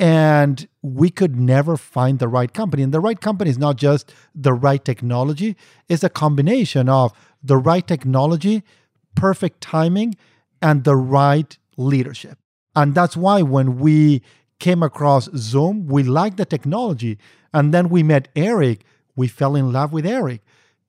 and 0.00 0.66
we 0.80 1.10
could 1.10 1.36
never 1.36 1.76
find 1.76 2.18
the 2.18 2.26
right 2.26 2.52
company. 2.54 2.82
And 2.82 2.92
the 2.92 3.00
right 3.00 3.20
company 3.20 3.50
is 3.50 3.58
not 3.58 3.76
just 3.76 4.14
the 4.34 4.54
right 4.54 4.82
technology, 4.82 5.56
it's 5.90 6.02
a 6.02 6.08
combination 6.08 6.88
of 6.88 7.12
the 7.42 7.58
right 7.58 7.86
technology, 7.86 8.62
perfect 9.14 9.60
timing, 9.60 10.16
and 10.62 10.84
the 10.84 10.96
right 10.96 11.58
leadership. 11.76 12.38
And 12.76 12.94
that's 12.94 13.16
why 13.16 13.42
when 13.42 13.78
we 13.78 14.22
came 14.60 14.82
across 14.82 15.28
Zoom, 15.36 15.86
we 15.86 16.04
liked 16.04 16.36
the 16.36 16.44
technology. 16.44 17.18
And 17.52 17.74
then 17.74 17.88
we 17.88 18.02
met 18.02 18.28
Eric, 18.36 18.84
we 19.16 19.26
fell 19.26 19.56
in 19.56 19.72
love 19.72 19.92
with 19.92 20.06
Eric 20.06 20.42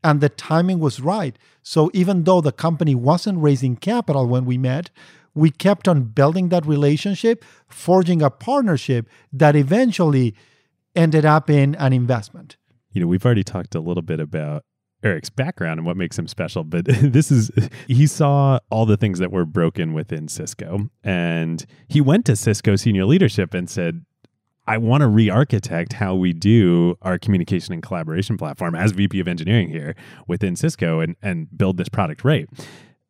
and 0.03 0.21
the 0.21 0.29
timing 0.29 0.79
was 0.79 0.99
right. 0.99 1.37
So 1.63 1.89
even 1.93 2.23
though 2.23 2.41
the 2.41 2.51
company 2.51 2.95
wasn't 2.95 3.39
raising 3.39 3.75
capital 3.75 4.27
when 4.27 4.45
we 4.45 4.57
met, 4.57 4.89
we 5.33 5.51
kept 5.51 5.87
on 5.87 6.03
building 6.03 6.49
that 6.49 6.65
relationship, 6.65 7.43
forging 7.67 8.21
a 8.21 8.29
partnership 8.29 9.07
that 9.33 9.55
eventually 9.55 10.35
ended 10.95 11.25
up 11.25 11.49
in 11.49 11.75
an 11.75 11.93
investment. 11.93 12.57
You 12.91 13.01
know, 13.01 13.07
we've 13.07 13.25
already 13.25 13.43
talked 13.43 13.75
a 13.75 13.79
little 13.79 14.01
bit 14.01 14.19
about 14.19 14.63
Eric's 15.07 15.29
background 15.29 15.79
and 15.79 15.85
what 15.85 15.97
makes 15.97 16.17
him 16.17 16.27
special, 16.27 16.63
but 16.63 16.85
this 17.01 17.31
is 17.31 17.49
he 17.87 18.07
saw 18.07 18.59
all 18.69 18.85
the 18.85 18.97
things 18.97 19.19
that 19.19 19.31
were 19.31 19.45
broken 19.45 19.93
within 19.93 20.27
Cisco 20.27 20.89
and 21.03 21.65
he 21.87 22.01
went 22.01 22.25
to 22.25 22.35
Cisco 22.35 22.75
senior 22.75 23.05
leadership 23.05 23.53
and 23.53 23.69
said, 23.69 24.05
I 24.67 24.77
want 24.77 25.01
to 25.01 25.07
re-architect 25.07 25.93
how 25.93 26.13
we 26.13 26.33
do 26.33 26.97
our 27.01 27.17
communication 27.17 27.73
and 27.73 27.81
collaboration 27.81 28.37
platform 28.37 28.75
as 28.75 28.91
VP 28.91 29.19
of 29.21 29.27
engineering 29.27 29.69
here 29.69 29.95
within 30.27 30.55
Cisco 30.55 30.99
and 30.99 31.15
and 31.21 31.47
build 31.57 31.77
this 31.77 31.89
product 31.89 32.23
right. 32.23 32.47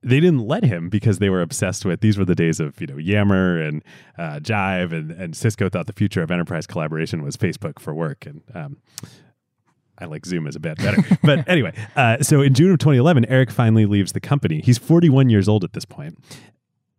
They 0.04 0.20
didn't 0.20 0.46
let 0.48 0.64
him 0.64 0.90
because 0.90 1.18
they 1.18 1.30
were 1.30 1.42
obsessed 1.42 1.84
with 1.84 2.02
these 2.02 2.18
were 2.18 2.26
the 2.26 2.36
days 2.36 2.60
of 2.60 2.80
you 2.80 2.88
know 2.88 2.98
Yammer 2.98 3.60
and 3.60 3.84
uh, 4.18 4.40
Jive 4.40 4.94
and 4.94 5.12
and 5.12 5.36
Cisco 5.36 5.68
thought 5.68 5.88
the 5.88 5.94
future 5.94 6.22
of 6.22 6.30
enterprise 6.30 6.68
collaboration 6.68 7.24
was 7.24 7.36
Facebook 7.36 7.80
for 7.80 7.94
work 7.94 8.26
and. 8.26 8.44
Um, 8.54 8.78
I 10.00 10.06
like 10.06 10.26
Zoom 10.26 10.48
as 10.48 10.56
a 10.56 10.60
bit 10.60 10.78
better. 10.78 11.04
but 11.24 11.48
anyway, 11.48 11.74
uh, 11.96 12.22
so 12.22 12.42
in 12.42 12.54
June 12.54 12.72
of 12.72 12.80
2011, 12.80 13.26
Eric 13.26 13.52
finally 13.52 13.86
leaves 13.86 14.12
the 14.12 14.20
company. 14.20 14.62
He's 14.62 14.78
41 14.78 15.30
years 15.30 15.48
old 15.48 15.64
at 15.64 15.74
this 15.74 15.86
point 15.86 16.18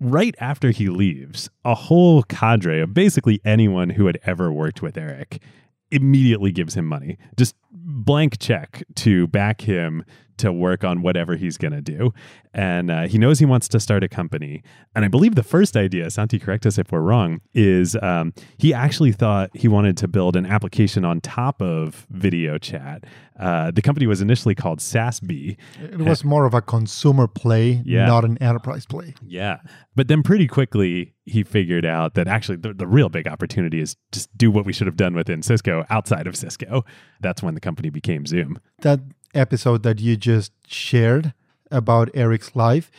right 0.00 0.34
after 0.38 0.70
he 0.70 0.88
leaves, 0.88 1.50
a 1.64 1.74
whole 1.74 2.22
cadre 2.24 2.80
of 2.80 2.94
basically 2.94 3.40
anyone 3.44 3.90
who 3.90 4.06
had 4.06 4.18
ever 4.24 4.52
worked 4.52 4.82
with 4.82 4.96
Eric 4.96 5.42
immediately 5.90 6.52
gives 6.52 6.74
him 6.74 6.86
money. 6.86 7.18
Just 7.36 7.54
blank 7.72 8.38
check 8.38 8.84
to 8.96 9.26
back 9.28 9.62
him 9.62 10.04
to 10.38 10.52
work 10.52 10.84
on 10.84 11.02
whatever 11.02 11.36
he's 11.36 11.56
going 11.56 11.72
to 11.72 11.80
do. 11.80 12.12
And 12.54 12.90
uh, 12.90 13.02
he 13.06 13.18
knows 13.18 13.38
he 13.38 13.44
wants 13.44 13.68
to 13.68 13.80
start 13.80 14.02
a 14.02 14.08
company. 14.08 14.62
And 14.94 15.04
I 15.04 15.08
believe 15.08 15.34
the 15.34 15.42
first 15.42 15.76
idea, 15.76 16.10
Santi, 16.10 16.38
correct 16.38 16.66
us 16.66 16.78
if 16.78 16.90
we're 16.90 17.00
wrong, 17.00 17.40
is 17.54 17.96
um, 18.02 18.32
he 18.56 18.72
actually 18.72 19.12
thought 19.12 19.50
he 19.54 19.68
wanted 19.68 19.96
to 19.98 20.08
build 20.08 20.34
an 20.36 20.46
application 20.46 21.04
on 21.04 21.20
top 21.20 21.62
of 21.62 22.06
video 22.10 22.58
chat. 22.58 23.04
Uh, 23.38 23.70
the 23.70 23.82
company 23.82 24.06
was 24.06 24.20
initially 24.20 24.54
called 24.54 24.80
Saasbee. 24.80 25.56
It 25.80 25.98
was 25.98 26.24
more 26.24 26.44
of 26.44 26.54
a 26.54 26.60
consumer 26.60 27.28
play, 27.28 27.82
yeah. 27.84 28.06
not 28.06 28.24
an 28.24 28.36
enterprise 28.38 28.84
play. 28.84 29.14
Yeah. 29.24 29.58
But 29.94 30.08
then 30.08 30.22
pretty 30.24 30.48
quickly, 30.48 31.14
he 31.24 31.44
figured 31.44 31.84
out 31.84 32.14
that 32.14 32.26
actually 32.26 32.56
the, 32.56 32.72
the 32.72 32.86
real 32.86 33.08
big 33.08 33.28
opportunity 33.28 33.80
is 33.80 33.96
just 34.10 34.36
do 34.36 34.50
what 34.50 34.64
we 34.64 34.72
should 34.72 34.86
have 34.86 34.96
done 34.96 35.14
within 35.14 35.42
Cisco 35.42 35.84
outside 35.90 36.26
of 36.26 36.34
Cisco. 36.34 36.84
That's 37.20 37.42
when 37.42 37.54
the 37.54 37.60
company 37.60 37.90
became 37.90 38.26
Zoom. 38.26 38.58
That 38.80 39.00
episode 39.34 39.82
that 39.82 40.00
you 40.00 40.16
just 40.16 40.52
shared 40.66 41.32
about 41.70 42.10
Eric's 42.14 42.56
life, 42.56 42.90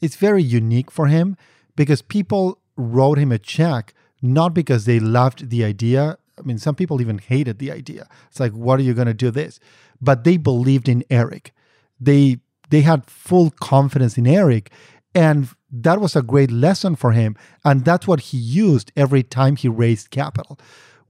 it's 0.00 0.16
very 0.16 0.42
unique 0.42 0.90
for 0.90 1.06
him 1.06 1.36
because 1.76 2.02
people 2.02 2.58
wrote 2.76 3.18
him 3.18 3.32
a 3.32 3.38
check 3.38 3.94
not 4.22 4.54
because 4.54 4.84
they 4.84 5.00
loved 5.00 5.50
the 5.50 5.64
idea. 5.64 6.16
I 6.38 6.42
mean, 6.42 6.58
some 6.58 6.76
people 6.76 7.00
even 7.00 7.18
hated 7.18 7.58
the 7.58 7.72
idea. 7.72 8.08
It's 8.30 8.38
like, 8.38 8.52
what 8.52 8.78
are 8.78 8.84
you 8.84 8.94
going 8.94 9.08
to 9.08 9.14
do 9.14 9.30
this? 9.30 9.58
But 10.00 10.24
they 10.24 10.36
believed 10.36 10.88
in 10.88 11.04
Eric. 11.10 11.52
They 12.00 12.38
they 12.70 12.80
had 12.80 13.04
full 13.04 13.50
confidence 13.50 14.16
in 14.16 14.26
Eric, 14.26 14.70
and 15.14 15.48
that 15.70 16.00
was 16.00 16.16
a 16.16 16.22
great 16.22 16.50
lesson 16.50 16.96
for 16.96 17.12
him. 17.12 17.36
And 17.64 17.84
that's 17.84 18.06
what 18.06 18.20
he 18.20 18.38
used 18.38 18.92
every 18.96 19.22
time 19.22 19.56
he 19.56 19.68
raised 19.68 20.10
capital. 20.10 20.58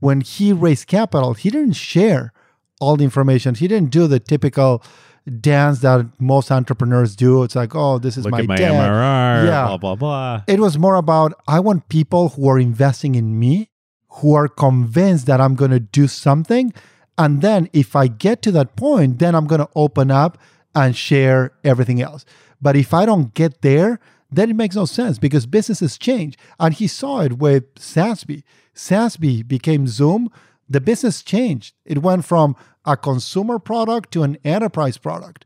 When 0.01 0.23
he 0.23 0.53
raised 0.53 0.89
capital, 0.89 1.35
he 1.35 1.51
didn't 1.51 1.75
share 1.75 2.33
all 2.83 2.97
the 2.97 3.05
information. 3.05 3.55
He 3.55 3.69
didn't 3.69 3.91
do 3.91 4.07
the 4.09 4.19
typical 4.19 4.83
dance 5.41 5.79
that 5.81 6.07
most 6.19 6.51
entrepreneurs 6.51 7.15
do. 7.15 7.45
It's 7.45 7.55
like, 7.55 7.77
oh, 7.77 7.99
this 7.99 8.17
is 8.17 8.25
Look 8.25 8.33
my, 8.33 8.41
at 8.41 8.47
my 8.49 8.57
dad. 8.57 8.73
MRR, 8.73 9.47
yeah. 9.47 9.67
blah, 9.67 9.77
blah, 9.77 9.95
blah. 9.95 10.43
It 10.49 10.59
was 10.59 10.77
more 10.77 10.97
about 10.97 11.33
I 11.47 11.61
want 11.61 11.89
people 11.89 12.31
who 12.31 12.49
are 12.49 12.59
investing 12.59 13.15
in 13.15 13.39
me, 13.39 13.71
who 14.09 14.35
are 14.35 14.49
convinced 14.49 15.27
that 15.27 15.41
I'm 15.41 15.55
going 15.55 15.71
to 15.71 15.81
do 15.81 16.09
something. 16.09 16.73
And 17.17 17.41
then 17.41 17.71
if 17.73 17.95
I 17.95 18.09
get 18.09 18.43
to 18.43 18.53
that 18.53 18.75
point, 18.75 19.21
then 19.21 19.37
I'm 19.37 19.47
going 19.47 19.61
to 19.61 19.69
open 19.77 20.11
up 20.11 20.39
and 20.75 20.97
share 20.97 21.53
everything 21.63 22.03
else. 22.03 22.25
But 22.61 22.75
if 22.75 22.93
I 22.93 23.07
don't 23.07 23.33
get 23.35 23.63
there, 23.63 24.01
then 24.31 24.51
it 24.51 24.57
makes 24.57 24.75
no 24.75 24.87
sense 24.87 25.19
because 25.19 25.47
businesses 25.47 25.99
change. 25.99 26.37
And 26.59 26.75
he 26.75 26.87
saw 26.89 27.21
it 27.21 27.35
with 27.35 27.73
Saasbee. 27.77 28.43
Saasbee 28.75 29.47
became 29.47 29.87
Zoom. 29.87 30.31
The 30.73 30.81
business 30.81 31.23
changed. 31.23 31.75
It 31.85 31.99
went 31.99 32.25
from 32.25 32.57
a 32.87 32.97
consumer 32.97 33.59
product 33.59 34.11
to 34.13 34.23
an 34.23 34.39
enterprise 34.43 34.97
product. 34.97 35.45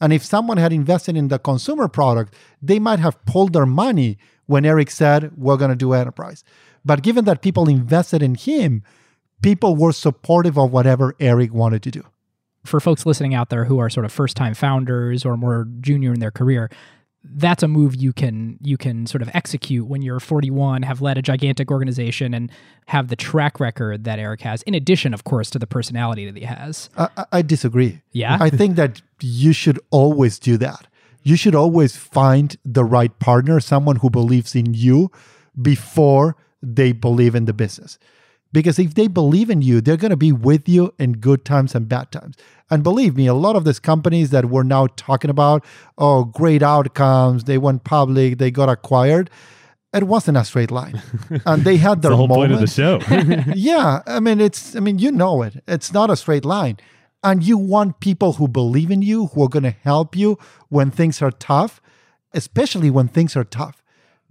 And 0.00 0.12
if 0.12 0.24
someone 0.24 0.56
had 0.56 0.72
invested 0.72 1.16
in 1.16 1.26
the 1.26 1.40
consumer 1.40 1.88
product, 1.88 2.32
they 2.62 2.78
might 2.78 3.00
have 3.00 3.24
pulled 3.24 3.54
their 3.54 3.66
money 3.66 4.18
when 4.46 4.64
Eric 4.64 4.92
said, 4.92 5.32
We're 5.36 5.56
going 5.56 5.72
to 5.72 5.76
do 5.76 5.94
enterprise. 5.94 6.44
But 6.84 7.02
given 7.02 7.24
that 7.24 7.42
people 7.42 7.68
invested 7.68 8.22
in 8.22 8.36
him, 8.36 8.84
people 9.42 9.74
were 9.74 9.92
supportive 9.92 10.56
of 10.56 10.70
whatever 10.70 11.16
Eric 11.18 11.52
wanted 11.52 11.82
to 11.82 11.90
do. 11.90 12.04
For 12.64 12.78
folks 12.78 13.04
listening 13.04 13.34
out 13.34 13.50
there 13.50 13.64
who 13.64 13.80
are 13.80 13.90
sort 13.90 14.06
of 14.06 14.12
first 14.12 14.36
time 14.36 14.54
founders 14.54 15.24
or 15.24 15.36
more 15.36 15.66
junior 15.80 16.12
in 16.12 16.20
their 16.20 16.30
career, 16.30 16.70
that's 17.34 17.62
a 17.62 17.68
move 17.68 17.94
you 17.94 18.12
can 18.12 18.58
you 18.62 18.76
can 18.76 19.06
sort 19.06 19.22
of 19.22 19.30
execute 19.34 19.86
when 19.86 20.02
you're 20.02 20.20
41 20.20 20.82
have 20.82 21.00
led 21.00 21.18
a 21.18 21.22
gigantic 21.22 21.70
organization 21.70 22.34
and 22.34 22.50
have 22.86 23.08
the 23.08 23.16
track 23.16 23.60
record 23.60 24.04
that 24.04 24.18
eric 24.18 24.40
has 24.40 24.62
in 24.62 24.74
addition 24.74 25.12
of 25.12 25.24
course 25.24 25.50
to 25.50 25.58
the 25.58 25.66
personality 25.66 26.24
that 26.24 26.36
he 26.36 26.44
has 26.44 26.88
I, 26.96 27.24
I 27.32 27.42
disagree. 27.42 28.02
Yeah? 28.12 28.38
I 28.40 28.50
think 28.50 28.76
that 28.76 29.02
you 29.20 29.52
should 29.52 29.78
always 29.90 30.38
do 30.38 30.56
that. 30.58 30.86
You 31.22 31.36
should 31.36 31.54
always 31.54 31.96
find 31.96 32.56
the 32.64 32.84
right 32.84 33.16
partner, 33.18 33.60
someone 33.60 33.96
who 33.96 34.10
believes 34.10 34.54
in 34.54 34.74
you 34.74 35.10
before 35.60 36.36
they 36.62 36.92
believe 36.92 37.34
in 37.34 37.44
the 37.44 37.52
business. 37.52 37.98
Because 38.52 38.78
if 38.78 38.94
they 38.94 39.08
believe 39.08 39.50
in 39.50 39.60
you, 39.60 39.80
they're 39.80 39.96
going 39.96 40.10
to 40.10 40.16
be 40.16 40.32
with 40.32 40.68
you 40.68 40.94
in 40.98 41.14
good 41.14 41.44
times 41.44 41.74
and 41.74 41.88
bad 41.88 42.10
times. 42.10 42.36
And 42.70 42.82
believe 42.82 43.16
me, 43.16 43.26
a 43.26 43.34
lot 43.34 43.56
of 43.56 43.64
these 43.64 43.78
companies 43.78 44.30
that 44.30 44.46
we're 44.46 44.62
now 44.62 44.88
talking 44.96 45.30
about, 45.30 45.64
oh, 45.96 46.24
great 46.24 46.62
outcomes, 46.62 47.44
they 47.44 47.58
went 47.58 47.84
public, 47.84 48.38
they 48.38 48.50
got 48.50 48.68
acquired. 48.68 49.30
It 49.92 50.04
wasn't 50.04 50.36
a 50.36 50.44
straight 50.44 50.70
line. 50.70 51.00
And 51.46 51.64
they 51.64 51.76
had 51.76 52.02
their 52.02 52.10
the 52.10 52.16
whole 52.16 52.28
point 52.28 52.52
of 52.52 52.60
the 52.60 52.66
show. 52.66 53.00
yeah 53.54 54.02
i 54.06 54.20
mean 54.20 54.40
it's 54.40 54.76
i 54.76 54.80
mean 54.80 54.98
you 54.98 55.10
know 55.10 55.42
it 55.42 55.62
it's 55.66 55.92
not 55.92 56.10
a 56.10 56.16
straight 56.16 56.44
line 56.44 56.76
and 57.22 57.42
you 57.42 57.56
want 57.56 58.00
people 58.00 58.34
who 58.34 58.48
believe 58.48 58.90
in 58.90 59.02
you 59.02 59.26
who 59.28 59.44
are 59.44 59.48
going 59.48 59.62
to 59.62 59.70
help 59.70 60.16
you 60.16 60.38
when 60.68 60.90
things 60.90 61.22
are 61.22 61.30
tough 61.30 61.80
especially 62.32 62.90
when 62.90 63.08
things 63.08 63.36
are 63.36 63.44
tough 63.44 63.82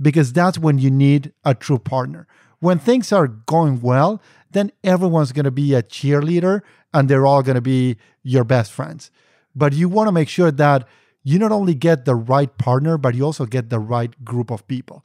because 0.02 0.32
that's 0.34 0.60
when 0.60 0.78
you 0.78 0.92
need 0.92 1.34
a 1.44 1.54
true 1.56 1.80
partner 1.80 2.28
when 2.60 2.80
things 2.80 3.12
are 3.12 3.28
going 3.28 3.82
well 3.82 4.22
then 4.52 4.72
everyone's 4.84 5.32
going 5.32 5.46
to 5.46 5.52
be 5.52 5.74
a 5.74 5.84
cheerleader 5.84 6.62
and 6.94 7.10
they're 7.10 7.26
all 7.26 7.44
going 7.44 7.56
to 7.56 7.62
be 7.62 7.98
your 8.24 8.44
best 8.44 8.72
friends 8.72 9.12
but 9.56 9.74
you 9.74 9.90
want 9.90 10.08
to 10.08 10.12
make 10.12 10.30
sure 10.30 10.52
that 10.52 10.88
you 11.24 11.38
not 11.38 11.52
only 11.52 11.74
get 11.74 12.06
the 12.06 12.16
right 12.16 12.58
partner 12.58 12.98
but 12.98 13.16
you 13.16 13.24
also 13.24 13.46
get 13.46 13.70
the 13.70 13.80
right 13.80 14.24
group 14.24 14.52
of 14.52 14.68
people 14.68 15.04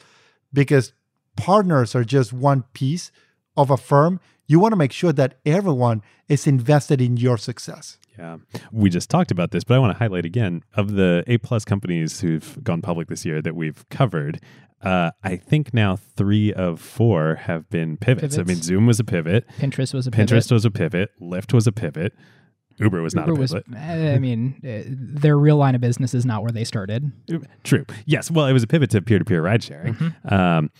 because 0.52 0.92
partners 1.36 1.94
are 1.94 2.04
just 2.04 2.32
one 2.32 2.62
piece 2.74 3.10
of 3.56 3.70
a 3.70 3.76
firm. 3.76 4.20
You 4.46 4.58
want 4.60 4.72
to 4.72 4.76
make 4.76 4.92
sure 4.92 5.12
that 5.12 5.38
everyone 5.46 6.02
is 6.28 6.46
invested 6.46 7.00
in 7.00 7.16
your 7.16 7.38
success. 7.38 7.98
Yeah. 8.18 8.38
We 8.70 8.90
just 8.90 9.08
talked 9.08 9.30
about 9.30 9.52
this, 9.52 9.64
but 9.64 9.74
I 9.74 9.78
want 9.78 9.94
to 9.94 9.98
highlight 9.98 10.26
again 10.26 10.62
of 10.74 10.92
the 10.92 11.24
A 11.26 11.38
plus 11.38 11.64
companies 11.64 12.20
who've 12.20 12.62
gone 12.62 12.82
public 12.82 13.08
this 13.08 13.24
year 13.24 13.40
that 13.40 13.56
we've 13.56 13.88
covered. 13.88 14.40
Uh, 14.82 15.12
I 15.22 15.36
think 15.36 15.72
now 15.72 15.96
three 15.96 16.52
of 16.52 16.80
four 16.80 17.36
have 17.36 17.68
been 17.70 17.96
pivots. 17.96 18.38
I 18.38 18.42
mean, 18.42 18.62
Zoom 18.62 18.86
was 18.86 18.98
a 18.98 19.04
pivot, 19.04 19.46
pinterest 19.58 19.94
was 19.94 20.06
a 20.06 20.10
pivot. 20.10 20.28
Pinterest 20.28 20.50
was 20.50 20.64
a 20.64 20.70
pivot, 20.70 21.10
Lyft 21.20 21.52
was 21.52 21.66
a 21.66 21.72
pivot, 21.72 22.14
Uber 22.78 23.02
was 23.02 23.14
not 23.14 23.26
Uber 23.28 23.38
a 23.38 23.40
was, 23.40 23.52
pivot. 23.52 23.66
I 23.76 24.18
mean, 24.18 24.60
uh, 24.64 24.82
their 25.20 25.38
real 25.38 25.56
line 25.56 25.74
of 25.74 25.80
business 25.80 26.14
is 26.14 26.26
not 26.26 26.42
where 26.42 26.52
they 26.52 26.64
started. 26.64 27.12
True. 27.64 27.84
Yes. 28.06 28.30
Well, 28.30 28.46
it 28.46 28.52
was 28.52 28.62
a 28.62 28.66
pivot 28.66 28.90
to 28.90 29.02
peer 29.02 29.18
to 29.18 29.24
peer 29.24 29.42
ride 29.42 29.62
sharing. 29.62 29.94
Mm-hmm. 29.94 30.34
Um, 30.34 30.70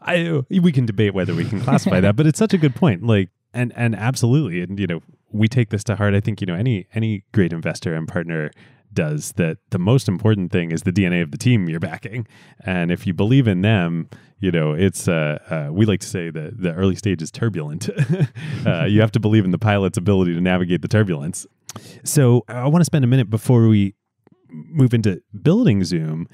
I 0.00 0.42
we 0.50 0.72
can 0.72 0.86
debate 0.86 1.14
whether 1.14 1.34
we 1.34 1.44
can 1.44 1.60
classify 1.60 2.00
that, 2.00 2.16
but 2.16 2.26
it's 2.26 2.38
such 2.38 2.52
a 2.52 2.58
good 2.58 2.74
point. 2.74 3.04
Like, 3.04 3.30
and 3.54 3.72
and 3.76 3.94
absolutely, 3.94 4.60
and 4.60 4.78
you 4.78 4.86
know, 4.86 5.00
we 5.30 5.48
take 5.48 5.70
this 5.70 5.84
to 5.84 5.96
heart. 5.96 6.14
I 6.14 6.20
think 6.20 6.40
you 6.40 6.46
know 6.46 6.54
any 6.54 6.86
any 6.94 7.24
great 7.32 7.52
investor 7.52 7.94
and 7.94 8.08
partner 8.08 8.50
does 8.92 9.32
that. 9.32 9.58
The 9.70 9.78
most 9.78 10.08
important 10.08 10.52
thing 10.52 10.72
is 10.72 10.82
the 10.82 10.92
DNA 10.92 11.22
of 11.22 11.30
the 11.30 11.38
team 11.38 11.68
you're 11.68 11.80
backing, 11.80 12.26
and 12.64 12.90
if 12.90 13.06
you 13.06 13.14
believe 13.14 13.46
in 13.48 13.62
them. 13.62 14.08
You 14.40 14.50
know, 14.50 14.72
it's 14.72 15.06
uh, 15.06 15.38
uh, 15.48 15.72
we 15.72 15.86
like 15.86 16.00
to 16.00 16.06
say 16.08 16.28
that 16.28 16.60
the 16.60 16.72
early 16.72 16.96
stage 16.96 17.22
is 17.22 17.30
turbulent. 17.30 17.88
uh, 18.66 18.86
you 18.86 19.00
have 19.00 19.12
to 19.12 19.20
believe 19.20 19.44
in 19.44 19.52
the 19.52 19.58
pilot's 19.58 19.96
ability 19.96 20.34
to 20.34 20.40
navigate 20.40 20.82
the 20.82 20.88
turbulence. 20.88 21.46
So 22.02 22.44
I 22.48 22.66
want 22.66 22.80
to 22.80 22.84
spend 22.84 23.04
a 23.04 23.06
minute 23.06 23.30
before 23.30 23.68
we 23.68 23.94
move 24.50 24.94
into 24.94 25.22
building 25.42 25.84
Zoom. 25.84 26.28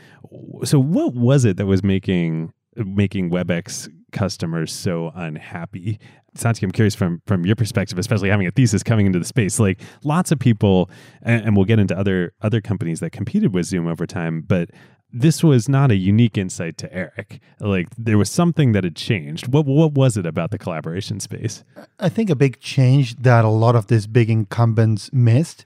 So 0.65 0.79
what 0.79 1.15
was 1.15 1.45
it 1.45 1.59
that 1.59 1.67
was 1.67 1.83
making 1.83 2.53
making 2.77 3.31
WebEx 3.31 3.89
customers 4.13 4.73
so 4.73 5.13
unhappy? 5.15 5.99
Santi, 6.35 6.65
I'm 6.65 6.73
curious 6.73 6.95
from 6.95 7.23
from 7.27 7.45
your 7.45 7.57
perspective, 7.57 7.99
especially 7.99 8.29
having 8.29 8.47
a 8.47 8.51
thesis 8.51 8.83
coming 8.83 9.07
into 9.07 9.19
the 9.19 9.25
space. 9.25 9.59
Like 9.59 9.81
lots 10.05 10.31
of 10.31 10.39
people, 10.39 10.91
and, 11.23 11.45
and 11.45 11.57
we'll 11.57 11.65
get 11.65 11.79
into 11.79 11.97
other 11.99 12.33
other 12.41 12.61
companies 12.61 13.01
that 13.01 13.11
competed 13.11 13.53
with 13.53 13.67
Zoom 13.67 13.87
over 13.87 14.07
time, 14.07 14.43
but 14.47 14.71
this 15.11 15.43
was 15.43 15.69
not 15.69 15.91
a 15.91 15.97
unique 15.97 16.37
insight 16.37 16.77
to 16.79 16.93
Eric. 16.93 17.41
Like 17.61 17.89
there 17.97 18.19
was 18.19 18.31
something 18.31 18.73
that 18.73 18.85
had 18.85 18.97
changed. 18.97 19.53
What 19.53 19.67
what 19.67 19.93
was 19.93 20.17
it 20.17 20.27
about 20.27 20.51
the 20.51 20.59
collaboration 20.59 21.21
space? 21.21 21.65
I 21.99 22.09
think 22.09 22.31
a 22.31 22.37
big 22.37 22.61
change 22.61 23.17
that 23.17 23.45
a 23.45 23.49
lot 23.49 23.75
of 23.75 23.87
these 23.87 24.07
big 24.07 24.31
incumbents 24.31 25.11
missed 25.13 25.65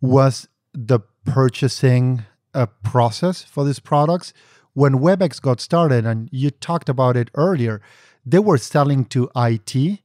was 0.00 0.48
the 0.72 1.00
purchasing 1.24 2.24
uh, 2.54 2.66
process 2.82 3.42
for 3.42 3.64
these 3.64 3.80
products. 3.80 4.32
When 4.74 4.94
WebEx 4.94 5.40
got 5.40 5.60
started, 5.60 6.04
and 6.04 6.28
you 6.32 6.50
talked 6.50 6.88
about 6.88 7.16
it 7.16 7.30
earlier, 7.34 7.80
they 8.26 8.38
were 8.38 8.58
selling 8.58 9.04
to 9.06 9.30
IT 9.36 10.00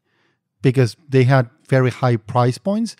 because 0.62 0.96
they 1.08 1.24
had 1.24 1.50
very 1.68 1.90
high 1.90 2.18
price 2.18 2.58
points 2.58 2.96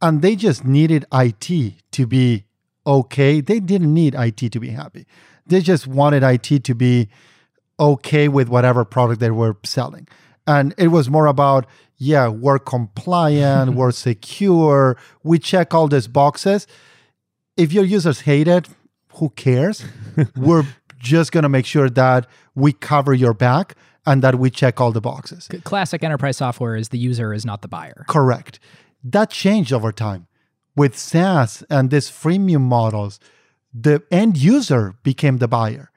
and 0.00 0.20
they 0.22 0.36
just 0.36 0.64
needed 0.64 1.04
IT 1.12 1.74
to 1.92 2.06
be 2.06 2.44
okay. 2.86 3.40
They 3.40 3.60
didn't 3.60 3.92
need 3.94 4.14
IT 4.14 4.50
to 4.52 4.60
be 4.60 4.70
happy. 4.70 5.06
They 5.46 5.60
just 5.60 5.86
wanted 5.86 6.22
IT 6.22 6.64
to 6.64 6.74
be 6.74 7.08
okay 7.78 8.28
with 8.28 8.48
whatever 8.48 8.84
product 8.84 9.20
they 9.20 9.30
were 9.30 9.56
selling. 9.64 10.08
And 10.46 10.74
it 10.76 10.88
was 10.88 11.08
more 11.08 11.26
about, 11.26 11.66
yeah, 11.96 12.28
we're 12.28 12.58
compliant, 12.58 13.74
we're 13.74 13.92
secure, 13.92 14.96
we 15.22 15.38
check 15.38 15.72
all 15.72 15.88
these 15.88 16.08
boxes. 16.08 16.66
If 17.56 17.72
your 17.72 17.84
users 17.84 18.20
hate 18.20 18.48
it, 18.48 18.68
who 19.14 19.30
cares? 19.30 19.84
we're 20.36 20.66
just 21.02 21.32
going 21.32 21.42
to 21.42 21.48
make 21.48 21.66
sure 21.66 21.90
that 21.90 22.26
we 22.54 22.72
cover 22.72 23.12
your 23.12 23.34
back 23.34 23.74
and 24.06 24.22
that 24.22 24.36
we 24.36 24.50
check 24.50 24.80
all 24.80 24.92
the 24.92 25.00
boxes. 25.00 25.48
Classic 25.64 26.02
enterprise 26.02 26.36
software 26.36 26.76
is 26.76 26.88
the 26.88 26.98
user 26.98 27.34
is 27.34 27.44
not 27.44 27.60
the 27.62 27.68
buyer. 27.68 28.04
Correct. 28.08 28.58
That 29.04 29.30
changed 29.30 29.72
over 29.72 29.92
time. 29.92 30.28
With 30.74 30.96
SaaS 30.96 31.62
and 31.68 31.90
these 31.90 32.10
freemium 32.10 32.62
models, 32.62 33.20
the 33.74 34.02
end 34.10 34.38
user 34.38 34.94
became 35.02 35.38
the 35.38 35.48
buyer. 35.48 35.90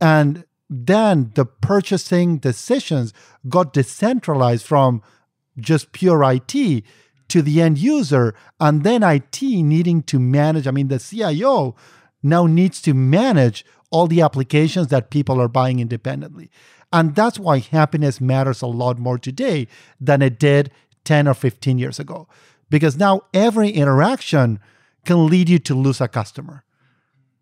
And 0.00 0.44
then 0.68 1.32
the 1.34 1.44
purchasing 1.44 2.38
decisions 2.38 3.12
got 3.48 3.72
decentralized 3.72 4.64
from 4.64 5.02
just 5.58 5.92
pure 5.92 6.22
IT 6.22 6.84
to 7.28 7.42
the 7.42 7.60
end 7.60 7.78
user. 7.78 8.34
And 8.60 8.84
then 8.84 9.02
IT 9.02 9.42
needing 9.42 10.02
to 10.04 10.18
manage, 10.18 10.66
I 10.66 10.70
mean, 10.70 10.88
the 10.88 10.98
CIO 10.98 11.74
now 12.22 12.46
needs 12.46 12.80
to 12.82 12.94
manage 12.94 13.64
all 13.92 14.06
the 14.08 14.20
applications 14.22 14.88
that 14.88 15.10
people 15.10 15.40
are 15.40 15.48
buying 15.48 15.78
independently. 15.78 16.50
And 16.92 17.14
that's 17.14 17.38
why 17.38 17.58
happiness 17.58 18.20
matters 18.20 18.60
a 18.62 18.66
lot 18.66 18.98
more 18.98 19.18
today 19.18 19.68
than 20.00 20.20
it 20.22 20.38
did 20.38 20.70
10 21.04 21.28
or 21.28 21.34
15 21.34 21.78
years 21.78 21.98
ago. 22.00 22.26
Because 22.70 22.96
now 22.96 23.22
every 23.32 23.70
interaction 23.70 24.58
can 25.04 25.26
lead 25.26 25.48
you 25.48 25.58
to 25.60 25.74
lose 25.74 26.00
a 26.00 26.08
customer. 26.08 26.64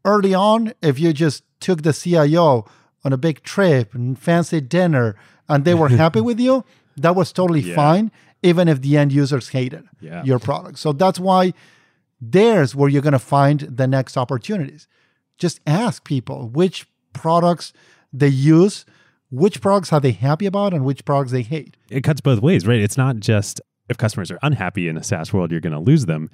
Early 0.05 0.35
on, 0.35 0.73
if 0.83 0.99
you 0.99 1.13
just 1.13 1.43
took 1.61 1.83
the 1.83 1.93
CIO 1.93 2.65
on 3.05 3.13
a 3.13 3.17
big 3.19 3.43
trip 3.43 3.95
and 3.95 4.19
fancy 4.19 4.61
dinner 4.61 5.17
and 5.49 5.65
they 5.65 5.75
were 5.75 5.89
happy 5.89 6.21
with 6.29 6.41
you, 6.41 6.65
that 6.97 7.15
was 7.17 7.33
totally 7.33 7.61
Yeah. 7.61 7.75
fine, 7.77 8.11
even 8.43 8.69
if 8.69 8.81
the 8.81 8.97
end 8.97 9.13
users 9.13 9.49
hated 9.51 9.85
Yeah. 10.01 10.25
your 10.25 10.39
product. 10.39 10.79
So 10.79 10.93
that's 10.93 11.19
why 11.21 11.53
there's 12.21 12.75
where 12.75 12.89
you're 12.89 13.03
going 13.03 13.13
to 13.13 13.19
find 13.19 13.61
the 13.61 13.87
next 13.87 14.17
opportunities. 14.17 14.87
Just 15.41 15.59
ask 15.67 16.05
people 16.05 16.49
which 16.51 16.87
products 17.13 17.73
they 18.13 18.29
use, 18.29 18.85
which 19.31 19.61
products 19.61 19.93
are 19.93 20.01
they 20.01 20.13
happy 20.13 20.47
about, 20.47 20.73
and 20.73 20.85
which 20.85 21.05
products 21.05 21.33
they 21.33 21.43
hate. 21.43 21.77
it 21.91 22.05
cuts 22.05 22.21
both 22.21 22.41
ways, 22.41 22.67
right? 22.67 22.81
It's 22.81 22.97
not 22.97 23.17
just 23.19 23.61
if 23.89 23.99
customers 23.99 24.31
are 24.31 24.39
unhappy 24.43 24.87
in 24.87 24.97
a 24.97 25.03
SaaS 25.03 25.33
world, 25.33 25.51
you're 25.51 25.61
going 25.61 25.73
to 25.73 25.81
lose 25.81 26.07
them. 26.07 26.31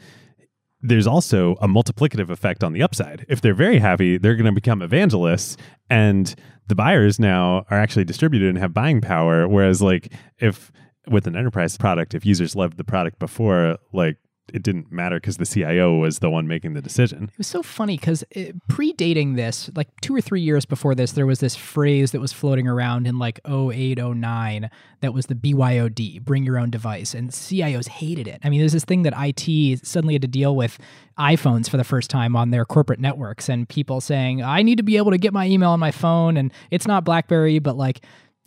There's 0.82 1.06
also 1.06 1.52
a 1.62 1.66
multiplicative 1.66 2.28
effect 2.28 2.62
on 2.62 2.74
the 2.74 2.82
upside. 2.82 3.24
If 3.30 3.40
they're 3.40 3.54
very 3.54 3.78
happy, 3.78 4.18
they're 4.18 4.36
going 4.36 4.44
to 4.44 4.52
become 4.52 4.82
evangelists, 4.82 5.56
and 5.88 6.34
the 6.68 6.74
buyers 6.74 7.18
now 7.18 7.64
are 7.70 7.78
actually 7.78 8.04
distributed 8.04 8.50
and 8.50 8.58
have 8.58 8.74
buying 8.74 9.00
power. 9.00 9.48
Whereas, 9.48 9.80
like, 9.80 10.12
if 10.38 10.70
with 11.08 11.26
an 11.26 11.36
enterprise 11.36 11.78
product, 11.78 12.14
if 12.14 12.26
users 12.26 12.54
loved 12.54 12.76
the 12.76 12.84
product 12.84 13.18
before, 13.18 13.78
like, 13.92 14.18
it 14.52 14.62
didn't 14.62 14.92
matter 14.92 15.16
because 15.16 15.38
the 15.38 15.46
CIO 15.46 15.96
was 15.96 16.20
the 16.20 16.30
one 16.30 16.46
making 16.46 16.74
the 16.74 16.82
decision. 16.82 17.24
It 17.24 17.38
was 17.38 17.46
so 17.46 17.62
funny 17.62 17.96
because 17.96 18.24
predating 18.68 19.36
this, 19.36 19.70
like 19.74 19.88
two 20.00 20.14
or 20.14 20.20
three 20.20 20.40
years 20.40 20.64
before 20.64 20.94
this, 20.94 21.12
there 21.12 21.26
was 21.26 21.40
this 21.40 21.56
phrase 21.56 22.12
that 22.12 22.20
was 22.20 22.32
floating 22.32 22.68
around 22.68 23.06
in 23.06 23.18
like 23.18 23.40
08, 23.48 23.98
09 23.98 24.70
that 25.00 25.12
was 25.12 25.26
the 25.26 25.34
BYOD, 25.34 26.22
bring 26.24 26.44
your 26.44 26.58
own 26.58 26.70
device. 26.70 27.14
And 27.14 27.30
CIOs 27.30 27.88
hated 27.88 28.28
it. 28.28 28.40
I 28.44 28.48
mean, 28.48 28.60
there's 28.60 28.72
this 28.72 28.84
thing 28.84 29.02
that 29.02 29.14
IT 29.16 29.86
suddenly 29.86 30.14
had 30.14 30.22
to 30.22 30.28
deal 30.28 30.54
with 30.54 30.78
iPhones 31.18 31.68
for 31.68 31.76
the 31.76 31.84
first 31.84 32.10
time 32.10 32.36
on 32.36 32.50
their 32.50 32.64
corporate 32.64 33.00
networks 33.00 33.48
and 33.48 33.68
people 33.68 34.00
saying, 34.00 34.42
I 34.42 34.62
need 34.62 34.76
to 34.76 34.82
be 34.82 34.96
able 34.96 35.10
to 35.10 35.18
get 35.18 35.32
my 35.32 35.46
email 35.46 35.70
on 35.70 35.80
my 35.80 35.90
phone. 35.90 36.36
And 36.36 36.52
it's 36.70 36.86
not 36.86 37.04
Blackberry, 37.04 37.58
but 37.58 37.76
like, 37.76 38.00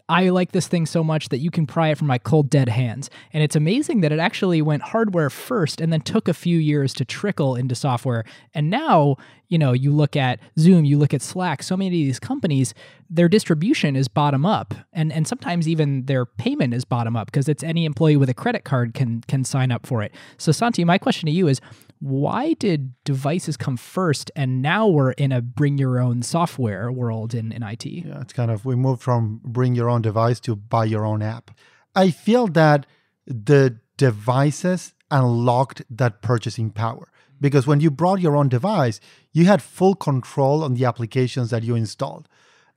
I 0.10 0.30
like 0.30 0.52
this 0.52 0.68
thing 0.68 0.88
so 0.88 1.04
much 1.04 1.30
that 1.30 1.38
you 1.38 1.52
can 1.52 1.68
pry 1.68 1.90
it 1.90 1.98
from 2.00 2.08
my 2.08 2.18
cold 2.18 2.50
dead 2.50 2.68
hands. 2.68 3.12
And 3.32 3.44
it's 3.44 3.56
amazing 3.56 4.02
that 4.02 4.12
it 4.12 4.18
actually 4.18 4.60
went 4.62 4.82
hardware 4.82 5.30
first 5.30 5.80
and 5.80 5.94
then 5.94 6.02
took 6.02 6.28
a 6.28 6.34
few 6.34 6.58
years 6.58 6.94
to 6.96 7.06
trickle 7.06 7.56
into 7.56 7.76
software. 7.76 8.26
And 8.56 8.72
now, 8.72 9.18
you 9.50 9.60
know, 9.60 9.72
you 9.72 9.92
look 9.94 10.16
at 10.16 10.40
Zoom, 10.58 10.84
you 10.84 10.98
look 10.98 11.14
at 11.14 11.22
Slack, 11.22 11.62
so 11.62 11.78
many 11.78 11.88
of 11.88 11.92
these 11.92 12.20
companies, 12.20 12.74
their 13.10 13.28
distribution 13.28 13.96
is 13.96 14.08
bottom 14.08 14.46
up. 14.46 14.74
And 14.94 15.12
and 15.12 15.28
sometimes 15.28 15.68
even 15.68 16.06
their 16.06 16.26
payment 16.26 16.74
is 16.74 16.86
bottom 16.86 17.16
up 17.16 17.28
because 17.28 17.50
it's 17.50 17.64
any 17.64 17.86
employee 17.86 18.18
with 18.18 18.30
a 18.30 18.34
credit 18.34 18.64
card 18.64 18.94
can 18.94 19.22
can 19.28 19.44
sign 19.44 19.72
up 19.72 19.86
for 19.86 20.04
it. 20.04 20.14
So 20.38 20.52
Santi, 20.52 20.84
my 20.84 20.98
question 20.98 21.26
to 21.28 21.32
you 21.32 21.48
is 21.48 21.60
why 22.00 22.54
did 22.54 22.94
devices 23.04 23.58
come 23.58 23.76
first 23.76 24.32
and 24.36 24.62
now 24.62 24.88
we're 24.88 25.12
in 25.12 25.32
a 25.32 25.42
bring 25.42 25.78
your 25.78 26.00
own 26.00 26.22
software 26.22 26.92
world 26.92 27.34
in, 27.34 27.52
in 27.52 27.64
IT? 27.64 27.86
Yeah, 27.86 28.22
it's 28.22 28.34
kind 28.34 28.52
of 28.52 28.64
we 28.66 28.76
moved 28.76 29.02
from 29.02 29.42
bring 29.44 29.76
your 29.76 29.90
own 29.90 30.02
device 30.02 30.40
to 30.42 30.56
buy 30.56 30.86
your 30.86 31.06
own 31.06 31.22
app. 31.22 31.52
I 31.96 32.12
feel 32.12 32.48
that 32.48 32.86
the 33.26 33.80
devices 33.98 34.94
unlocked 35.12 35.82
that 35.90 36.22
purchasing 36.22 36.70
power 36.70 37.12
because 37.42 37.66
when 37.66 37.80
you 37.80 37.90
brought 37.90 38.22
your 38.22 38.36
own 38.36 38.50
device, 38.50 39.00
you 39.32 39.46
had 39.46 39.62
full 39.62 39.96
control 39.96 40.64
on 40.64 40.76
the 40.76 40.86
applications 40.86 41.50
that 41.50 41.64
you 41.64 41.76
installed. 41.76 42.28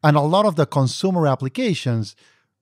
And 0.02 0.16
a 0.16 0.20
lot 0.20 0.46
of 0.46 0.56
the 0.56 0.66
consumer 0.66 1.26
applications 1.26 2.16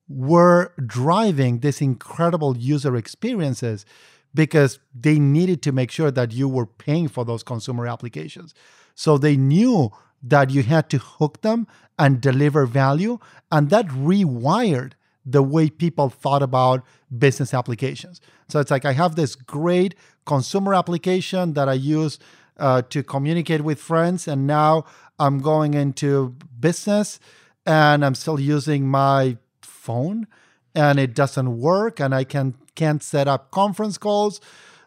were 0.09 0.73
driving 0.85 1.61
these 1.61 1.81
incredible 1.81 2.57
user 2.57 2.97
experiences 2.97 3.87
because 4.35 4.79
they 4.95 5.19
needed 5.19 5.63
to 5.63 5.73
make 5.73 5.91
sure 5.91 6.11
that 6.11 6.33
you 6.33 6.49
were 6.49 6.67
paying 6.67 7.09
for 7.09 7.25
those 7.25 7.43
consumer 7.43 7.87
applications. 7.87 8.55
So 8.95 9.19
they 9.19 9.37
knew 9.37 9.91
that 10.23 10.51
you 10.51 10.63
had 10.63 10.91
to 10.91 10.99
hook 10.99 11.41
them 11.43 11.67
and 11.99 12.21
deliver 12.21 12.67
value. 12.67 13.19
And 13.51 13.71
that 13.71 13.87
rewired 13.89 14.93
the 15.25 15.43
way 15.43 15.71
people 15.71 16.09
thought 16.09 16.43
about 16.43 16.85
business 17.17 17.53
applications. 17.55 18.21
So 18.49 18.61
it's 18.61 18.71
like 18.71 18.85
I 18.85 18.93
have 18.93 19.17
this 19.17 19.35
great 19.35 19.95
consumer 20.27 20.75
application 20.75 21.55
that 21.55 21.69
I 21.69 21.75
use 21.75 22.19
uh, 22.59 22.83
to 22.91 23.03
communicate 23.03 23.63
with 23.63 23.79
friends. 23.79 24.29
And 24.29 24.47
now 24.47 24.85
I'm 25.21 25.39
going 25.39 25.75
into 25.75 26.35
business 26.59 27.21
and 27.67 28.05
I'm 28.05 28.15
still 28.15 28.41
using 28.41 28.89
my 28.89 29.37
phone 29.63 30.27
and 30.75 30.99
it 30.99 31.15
doesn't 31.15 31.59
work 31.59 32.01
and 32.01 32.15
I 32.15 32.25
can 32.25 32.55
can't 32.75 33.03
set 33.03 33.29
up 33.29 33.51
conference 33.51 33.99
calls. 33.99 34.41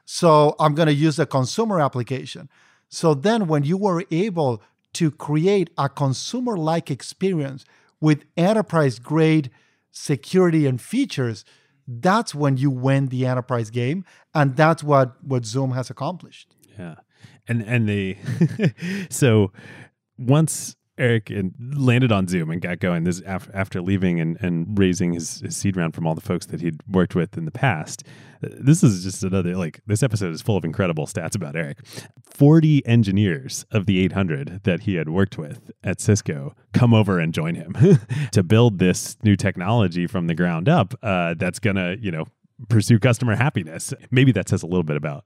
So 0.06 0.56
I'm 0.60 0.74
going 0.74 0.88
to 0.88 0.94
use 0.94 1.20
a 1.20 1.26
consumer 1.26 1.80
application. 1.80 2.50
So 2.90 3.14
then 3.14 3.48
when 3.48 3.64
you 3.64 3.78
were 3.78 4.04
able 4.12 4.62
to 4.94 5.12
create 5.12 5.70
a 5.78 5.90
consumer 5.90 6.58
like 6.58 6.92
experience 6.92 7.66
with 8.02 8.26
enterprise 8.36 9.00
grade 9.00 9.50
security 9.92 10.66
and 10.66 10.82
features, 10.82 11.46
that's 11.88 12.34
when 12.34 12.58
you 12.58 12.70
win 12.70 13.08
the 13.08 13.26
enterprise 13.26 13.70
game. 13.70 14.06
And 14.34 14.56
that's 14.56 14.84
what, 14.84 15.24
what 15.24 15.46
Zoom 15.46 15.72
has 15.72 15.90
accomplished. 15.90 16.56
Yeah. 16.78 16.96
And 17.48 17.62
and 17.62 17.90
they 17.90 18.18
so 19.10 19.52
once 20.28 20.76
Eric 20.98 21.32
landed 21.60 22.12
on 22.12 22.28
Zoom 22.28 22.52
and 22.52 22.62
got 22.62 22.80
going. 22.80 23.04
This 23.04 23.22
after 23.22 23.82
leaving 23.82 24.20
and, 24.20 24.38
and 24.42 24.78
raising 24.78 25.14
his, 25.14 25.40
his, 25.40 25.58
seed 25.58 25.76
round 25.76 25.96
from 25.96 26.06
all 26.06 26.14
the 26.14 26.22
folks 26.22 26.46
that 26.48 26.62
he'd 26.62 26.82
worked 26.88 27.16
with 27.16 27.36
in 27.36 27.46
the 27.46 27.52
past. 27.52 28.04
This 28.42 28.84
is 28.84 29.04
just 29.04 29.24
another 29.24 29.56
like 29.56 29.82
this 29.88 30.04
episode 30.04 30.34
is 30.34 30.42
full 30.42 30.56
of 30.56 30.64
incredible 30.64 31.08
stats 31.08 31.36
about 31.36 31.56
Eric. 31.56 31.80
Forty 32.24 32.86
engineers 32.86 33.66
of 33.72 33.88
the 33.88 34.04
800 34.04 34.62
that 34.66 34.82
he 34.82 34.96
had 34.96 35.10
worked 35.10 35.38
with 35.38 35.72
at 35.84 36.00
Cisco 36.00 36.56
come 36.74 36.94
over 36.94 37.20
and 37.20 37.34
join 37.34 37.56
him 37.56 37.76
to 38.32 38.44
build 38.44 38.78
this 38.78 39.18
new 39.24 39.36
technology 39.36 40.06
from 40.06 40.28
the 40.28 40.36
ground 40.36 40.70
up. 40.70 40.94
Uh, 41.02 41.34
that's 41.36 41.58
gonna 41.58 41.96
you 42.00 42.12
know 42.12 42.26
pursue 42.70 43.00
customer 43.00 43.36
happiness. 43.36 43.94
Maybe 44.12 44.32
that 44.34 44.48
says 44.48 44.62
a 44.62 44.68
little 44.68 44.84
bit 44.84 44.98
about 44.98 45.26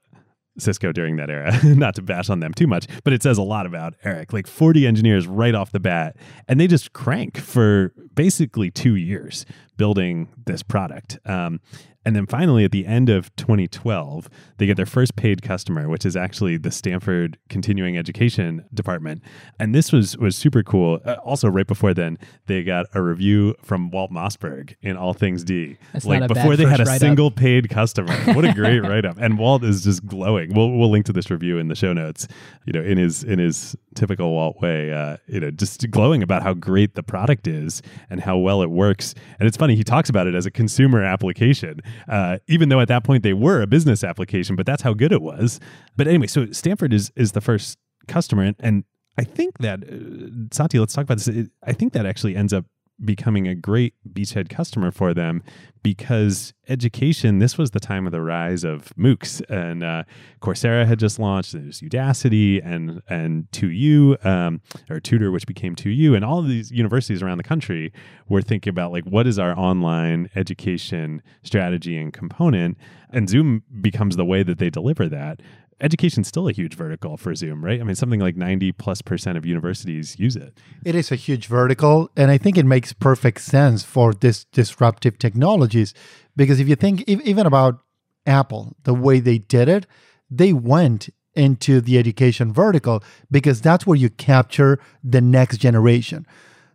Cisco 0.58 0.92
during 0.92 1.18
that 1.18 1.30
era. 1.30 1.58
Not 1.64 1.96
to 1.96 2.02
bash 2.02 2.30
on 2.30 2.40
them 2.40 2.54
too 2.54 2.68
much, 2.68 2.88
but 3.04 3.14
it 3.14 3.24
says 3.24 3.38
a 3.38 3.44
lot 3.44 3.66
about 3.66 3.94
Eric. 4.04 4.34
Like 4.34 4.48
40 4.48 4.88
engineers 4.88 5.28
right 5.28 5.56
off 5.56 5.72
the 5.72 5.80
bat, 5.80 6.16
and 6.48 6.60
they 6.60 6.68
just 6.68 6.94
crank 6.94 7.38
for 7.38 7.94
basically 8.16 8.72
two 8.72 8.96
years 8.96 9.46
building 9.78 10.30
this 10.46 10.64
product. 10.64 11.20
Um, 11.26 11.60
and 12.08 12.16
then 12.16 12.26
finally, 12.26 12.64
at 12.64 12.72
the 12.72 12.86
end 12.86 13.10
of 13.10 13.36
2012, 13.36 14.30
they 14.60 14.66
get 14.66 14.78
their 14.78 14.86
first 14.86 15.18
paid 15.18 15.42
customer, 15.42 15.90
which 15.90 16.06
is 16.06 16.16
actually 16.16 16.56
the 16.56 16.72
Stanford 16.72 17.38
Continuing 17.50 17.98
Education 17.98 18.64
Department. 18.74 19.22
And 19.60 19.76
this 19.76 19.92
was 19.92 20.18
was 20.18 20.38
super 20.38 20.64
cool. 20.64 21.02
Uh, 21.04 21.16
also, 21.16 21.50
right 21.50 21.68
before 21.68 21.94
then, 21.94 22.18
they 22.46 22.64
got 22.64 22.86
a 22.94 23.02
review 23.02 23.56
from 23.62 23.92
Walt 23.92 24.10
Mossberg 24.10 24.76
in 24.82 24.96
All 24.96 25.14
Things 25.14 25.44
D. 25.44 25.76
That's 25.92 26.06
like 26.06 26.26
before 26.30 26.56
they 26.56 26.64
had 26.64 26.80
a 26.80 26.98
single 26.98 27.30
paid 27.30 27.70
customer. 27.70 28.16
What 28.38 28.46
a 28.46 28.54
great 28.54 28.80
write 28.80 29.04
up! 29.04 29.18
And 29.20 29.38
Walt 29.38 29.66
is 29.66 29.84
just 29.84 30.06
glowing. 30.06 30.54
We'll 30.54 30.72
we'll 30.72 30.90
link 30.90 31.06
to 31.08 31.14
this 31.14 31.30
review 31.30 31.58
in 31.58 31.68
the 31.68 31.76
show 31.76 31.92
notes. 31.92 32.26
You 32.66 32.72
know, 32.72 32.82
in 32.82 32.98
his 32.98 33.26
in 33.26 33.40
his 33.40 33.76
typical 33.96 34.32
Walt 34.32 34.62
way, 34.62 34.94
uh, 34.94 35.18
you 35.28 35.42
know, 35.42 35.52
just 35.52 35.90
glowing 35.92 36.24
about 36.24 36.44
how 36.44 36.54
great 36.54 36.96
the 36.96 37.04
product 37.04 37.48
is 37.48 37.82
and 38.10 38.22
how 38.22 38.38
well 38.38 38.62
it 38.62 38.70
works. 38.70 39.14
And 39.40 39.48
it's 39.48 39.58
funny 39.58 39.76
he 39.76 39.84
talks 39.84 40.10
about 40.10 40.28
it 40.28 40.36
as 40.36 40.46
a 40.46 40.52
consumer 40.52 41.04
application 41.04 41.82
uh, 42.08 42.38
even 42.48 42.70
though 42.70 42.80
at 42.80 42.88
that 42.88 43.04
point 43.04 43.24
they 43.24 43.34
were 43.34 43.62
a 43.62 43.68
business 43.68 44.04
application, 44.04 44.56
but 44.56 44.66
that's 44.66 44.82
how 44.82 44.94
good 44.94 45.12
it 45.12 45.22
was. 45.22 45.60
But 45.96 46.08
anyway, 46.08 46.28
so 46.28 46.52
Stanford 46.52 46.94
is 46.94 47.12
is 47.16 47.32
the 47.34 47.42
first 47.42 47.78
customer, 48.08 48.44
and, 48.44 48.56
and 48.60 48.84
I 49.18 49.24
think 49.24 49.58
that 49.60 49.84
uh, 49.84 50.48
Santi, 50.52 50.80
let's 50.80 50.94
talk 50.94 51.04
about 51.04 51.20
this. 51.20 51.48
I 51.64 51.74
think 51.74 51.94
that 51.94 52.06
actually 52.06 52.36
ends 52.36 52.54
up 52.54 52.66
becoming 53.04 53.48
a 53.48 53.56
great 53.56 53.94
beachhead 54.12 54.50
customer 54.50 54.92
for 54.92 55.14
them 55.14 55.44
because 55.84 56.54
education 56.68 57.40
this 57.40 57.58
was 57.58 57.72
the 57.72 57.80
time 57.80 58.06
of 58.06 58.12
the 58.12 58.22
rise 58.22 58.64
of 58.64 58.92
moocs. 58.98 59.42
And 59.50 59.84
uh, 59.84 60.04
coursera 60.42 60.86
had 60.86 61.00
just 61.00 61.20
launched 61.20 61.54
there's 61.54 61.82
udacity 61.82 62.62
and 62.66 63.02
and 63.08 63.50
2u 63.52 64.26
um, 64.26 64.62
or 64.90 65.00
2tor 65.00 65.32
which 65.32 65.48
became 65.48 65.76
2u 65.76 66.16
and 66.16 66.26
all 66.26 66.40
of 66.40 66.48
these 66.48 66.72
universities 66.72 67.22
around 67.22 67.38
the 67.38 67.44
country 67.44 67.94
were 68.28 68.42
thinking 68.42 68.72
about 68.72 68.92
like 68.92 69.06
what 69.06 69.28
is 69.28 69.40
our 69.40 69.58
online 69.58 70.30
education 70.36 71.22
strategy 71.44 71.98
and 71.98 72.14
component? 72.14 72.78
And 73.10 73.30
zoom 73.30 73.64
becomes 73.80 74.18
the 74.18 74.26
way 74.26 74.44
that 74.44 74.58
they 74.58 74.70
deliver 74.70 75.08
that 75.08 75.42
education's 75.82 76.28
still 76.28 76.48
a 76.48 76.52
huge 76.52 76.76
vertical 76.76 77.18
for 77.18 77.36
Zoom, 77.36 77.64
right? 77.64 77.80
I 77.80 77.84
mean, 77.84 77.96
something 77.96 78.20
like 78.20 78.36
90 78.36 78.72
plus 78.74 79.02
percent 79.02 79.38
of 79.38 79.46
universities 79.46 80.18
use 80.20 80.36
it. 80.36 80.58
It 80.84 80.96
is 80.96 81.12
a 81.12 81.16
huge 81.16 81.48
vertical. 81.48 82.10
And 82.16 82.32
I 82.32 82.38
think 82.38 82.58
it 82.58 82.66
makes 82.66 82.94
perfect 82.94 83.42
sense 83.42 83.84
for 83.84 84.14
this 84.14 84.46
disruptive 84.46 85.20
technologies. 85.20 85.94
Because 86.36 86.60
if 86.60 86.68
you 86.68 86.76
think 86.76 87.04
even 87.08 87.46
about 87.46 87.80
Apple, 88.26 88.76
the 88.84 88.94
way 88.94 89.20
they 89.20 89.38
did 89.38 89.70
it, 89.70 89.86
they 90.30 90.54
went 90.54 91.10
into 91.36 91.80
the 91.80 91.98
education 92.00 92.52
vertical 92.52 93.04
because 93.30 93.62
that's 93.62 93.86
where 93.86 93.96
you 93.96 94.10
capture 94.10 94.80
the 95.04 95.22
next 95.22 95.58
generation. 95.58 96.26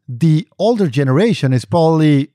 The 0.08 0.48
older 0.58 0.88
generation 0.88 1.52
is 1.52 1.64
probably 1.64 2.30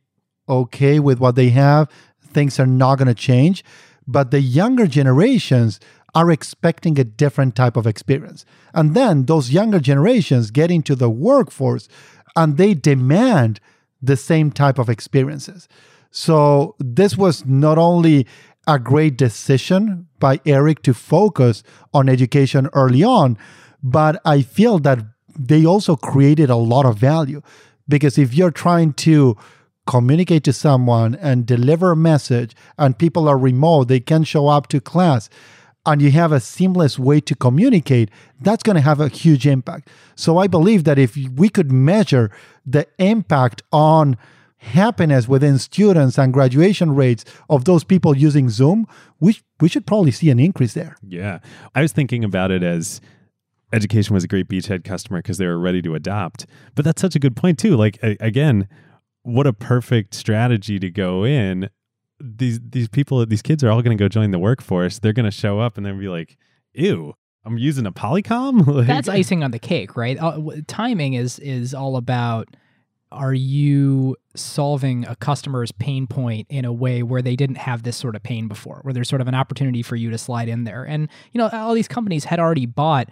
okay 0.50 1.00
with 1.00 1.20
what 1.20 1.36
they 1.36 1.50
have, 1.50 1.90
things 2.22 2.60
are 2.60 2.68
not 2.68 2.98
going 2.98 3.08
to 3.08 3.14
change. 3.14 3.64
But 4.08 4.32
the 4.32 4.40
younger 4.40 4.88
generations, 4.88 5.80
are 6.18 6.32
expecting 6.32 6.98
a 6.98 7.04
different 7.04 7.56
type 7.56 7.78
of 7.78 7.86
experience. 7.86 8.44
And 8.74 8.96
then 8.96 9.28
those 9.28 9.52
younger 9.52 9.80
generations 9.80 10.50
get 10.50 10.72
into 10.72 10.96
the 10.96 11.12
workforce 11.12 11.88
and 12.36 12.58
they 12.58 12.74
demand 12.74 13.60
the 14.02 14.18
same 14.18 14.50
type 14.50 14.80
of 14.80 14.90
experiences. 14.90 15.68
So 16.10 16.76
this 16.80 17.16
was 17.16 17.46
not 17.46 17.78
only 17.78 18.26
a 18.66 18.80
great 18.80 19.16
decision 19.16 20.08
by 20.18 20.42
Eric 20.44 20.82
to 20.84 20.96
focus 20.96 21.62
on 21.94 22.10
education 22.10 22.68
early 22.74 23.04
on, 23.04 23.38
but 23.84 24.20
I 24.26 24.42
feel 24.42 24.80
that 24.80 24.98
they 25.38 25.68
also 25.68 25.96
created 25.96 26.50
a 26.50 26.56
lot 26.56 26.88
of 26.88 26.98
value 26.98 27.44
because 27.88 28.18
if 28.18 28.34
you're 28.34 28.50
trying 28.50 28.94
to 28.94 29.38
communicate 29.86 30.44
to 30.46 30.52
someone 30.52 31.14
and 31.14 31.46
deliver 31.46 31.92
a 31.92 31.96
message 31.96 32.56
and 32.80 32.98
people 32.98 33.30
are 33.30 33.38
remote, 33.38 33.88
they 33.88 34.00
can 34.00 34.24
show 34.24 34.48
up 34.48 34.66
to 34.70 34.82
class 34.82 35.30
and 35.88 36.02
you 36.02 36.12
have 36.12 36.32
a 36.32 36.40
seamless 36.40 37.00
way 37.00 37.20
to 37.22 37.34
communicate, 37.34 38.12
that's 38.42 38.62
going 38.62 38.76
to 38.76 38.82
have 38.82 39.00
a 39.00 39.08
huge 39.08 39.48
impact. 39.48 39.90
So 40.16 40.38
I 40.38 40.48
believe 40.48 40.84
that 40.84 41.00
if 41.00 41.16
we 41.16 41.50
could 41.50 41.72
measure 41.72 42.30
the 42.66 42.86
impact 43.00 43.64
on 43.72 44.18
happiness 44.58 45.28
within 45.28 45.58
students 45.58 46.18
and 46.18 46.34
graduation 46.34 46.94
rates 46.94 47.24
of 47.50 47.66
those 47.66 47.84
people 47.84 48.18
using 48.18 48.50
Zoom, 48.50 48.86
we, 49.20 49.40
we 49.62 49.70
should 49.70 49.86
probably 49.86 50.12
see 50.12 50.30
an 50.30 50.40
increase 50.40 50.74
there. 50.74 50.98
Yeah. 51.08 51.40
I 51.74 51.82
was 51.82 51.94
thinking 51.94 52.24
about 52.24 52.52
it 52.52 52.64
as 52.64 53.00
education 53.72 54.14
was 54.14 54.24
a 54.24 54.28
great 54.28 54.48
beachhead 54.48 54.84
customer 54.84 55.20
because 55.20 55.38
they 55.38 55.46
were 55.46 55.60
ready 55.60 55.82
to 55.84 55.96
adopt. 55.96 56.46
But 56.76 56.86
that's 56.86 57.02
such 57.02 57.16
a 57.16 57.20
good 57.20 57.36
point, 57.36 57.60
too. 57.60 57.78
Like, 57.78 57.98
again, 58.02 58.68
what 59.24 59.48
a 59.48 59.54
perfect 59.54 60.14
strategy 60.14 60.80
to 60.80 60.90
go 60.90 61.26
in 61.26 61.70
these 62.20 62.60
these 62.62 62.88
people 62.88 63.26
these 63.26 63.42
kids 63.42 63.64
are 63.64 63.70
all 63.70 63.82
going 63.82 63.98
to 63.98 64.02
go 64.02 64.08
join 64.08 64.32
the 64.32 64.40
workforce. 64.40 65.00
They're 65.00 65.14
going 65.14 65.26
to 65.26 65.32
show 65.32 65.60
up 65.60 65.78
and 65.78 65.86
then 65.86 66.00
be 66.00 66.08
like 66.08 66.38
ew 66.74 67.14
i'm 67.46 67.58
using 67.58 67.86
a 67.86 67.92
polycom? 67.92 68.68
Like, 68.76 68.88
that's 68.88 69.10
icing 69.10 69.44
on 69.44 69.52
the 69.52 69.60
cake 69.60 69.96
right? 69.96 70.18
Uh, 70.20 70.42
timing 70.68 71.14
is 71.14 71.40
is 71.40 71.74
all 71.74 71.96
about 71.96 72.50
are 73.12 73.34
you 73.34 74.16
solving 74.36 75.06
a 75.06 75.16
customer's 75.16 75.72
pain 75.72 76.08
point 76.08 76.48
in 76.50 76.66
a 76.66 76.74
way 76.74 77.04
where 77.04 77.22
they 77.22 77.36
didn't 77.36 77.56
have 77.58 77.84
this 77.84 77.96
sort 77.96 78.16
of 78.16 78.24
pain 78.24 78.48
before, 78.48 78.80
where 78.82 78.94
there's 78.94 79.10
sort 79.10 79.22
of 79.22 79.28
an 79.28 79.36
opportunity 79.36 79.82
for 79.82 79.96
you 79.96 80.10
to 80.10 80.18
slide 80.18 80.50
in 80.50 80.66
there? 80.66 80.84
And, 80.84 81.10
you 81.32 81.38
know, 81.38 81.50
all 81.52 81.74
these 81.74 81.88
companies 81.88 82.26
had 82.26 82.40
already 82.40 82.66
bought, 82.66 83.08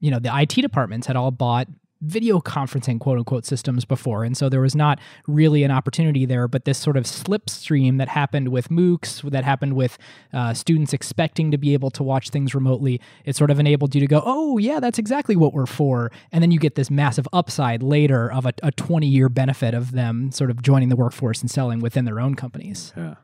you 0.00 0.10
know, 0.10 0.18
the 0.18 0.34
IT 0.34 0.54
departments 0.54 1.06
had 1.06 1.16
all 1.16 1.30
bought 1.30 1.68
video 2.00 2.40
conferencing 2.40 3.00
quote 3.00 3.18
unquote 3.18 3.44
systems 3.44 3.84
before. 3.84 4.24
And 4.24 4.36
so 4.36 4.48
there 4.48 4.60
was 4.60 4.74
not 4.74 5.00
really 5.26 5.64
an 5.64 5.70
opportunity 5.70 6.26
there, 6.26 6.48
but 6.48 6.64
this 6.64 6.78
sort 6.78 6.96
of 6.96 7.04
slipstream 7.04 7.98
that 7.98 8.08
happened 8.08 8.48
with 8.48 8.68
MOOCs, 8.68 9.30
that 9.30 9.44
happened 9.44 9.74
with 9.74 9.98
uh, 10.32 10.54
students 10.54 10.92
expecting 10.92 11.50
to 11.50 11.58
be 11.58 11.72
able 11.72 11.90
to 11.92 12.02
watch 12.02 12.30
things 12.30 12.54
remotely, 12.54 13.00
it 13.24 13.36
sort 13.36 13.50
of 13.50 13.58
enabled 13.58 13.94
you 13.94 14.00
to 14.00 14.06
go, 14.06 14.22
oh, 14.24 14.58
yeah, 14.58 14.80
that's 14.80 14.98
exactly 14.98 15.36
what 15.36 15.52
we're 15.52 15.66
for. 15.66 16.10
And 16.32 16.42
then 16.42 16.50
you 16.50 16.58
get 16.58 16.74
this 16.74 16.90
massive 16.90 17.26
upside 17.32 17.82
later 17.82 18.30
of 18.30 18.46
a, 18.46 18.52
a 18.62 18.72
20 18.72 19.06
year 19.06 19.28
benefit 19.28 19.74
of 19.74 19.92
them 19.92 20.30
sort 20.30 20.50
of 20.50 20.62
joining 20.62 20.88
the 20.88 20.96
workforce 20.96 21.40
and 21.40 21.50
selling 21.50 21.80
within 21.80 22.04
their 22.04 22.20
own 22.20 22.34
companies. 22.34 22.92
Yeah. 22.96 23.14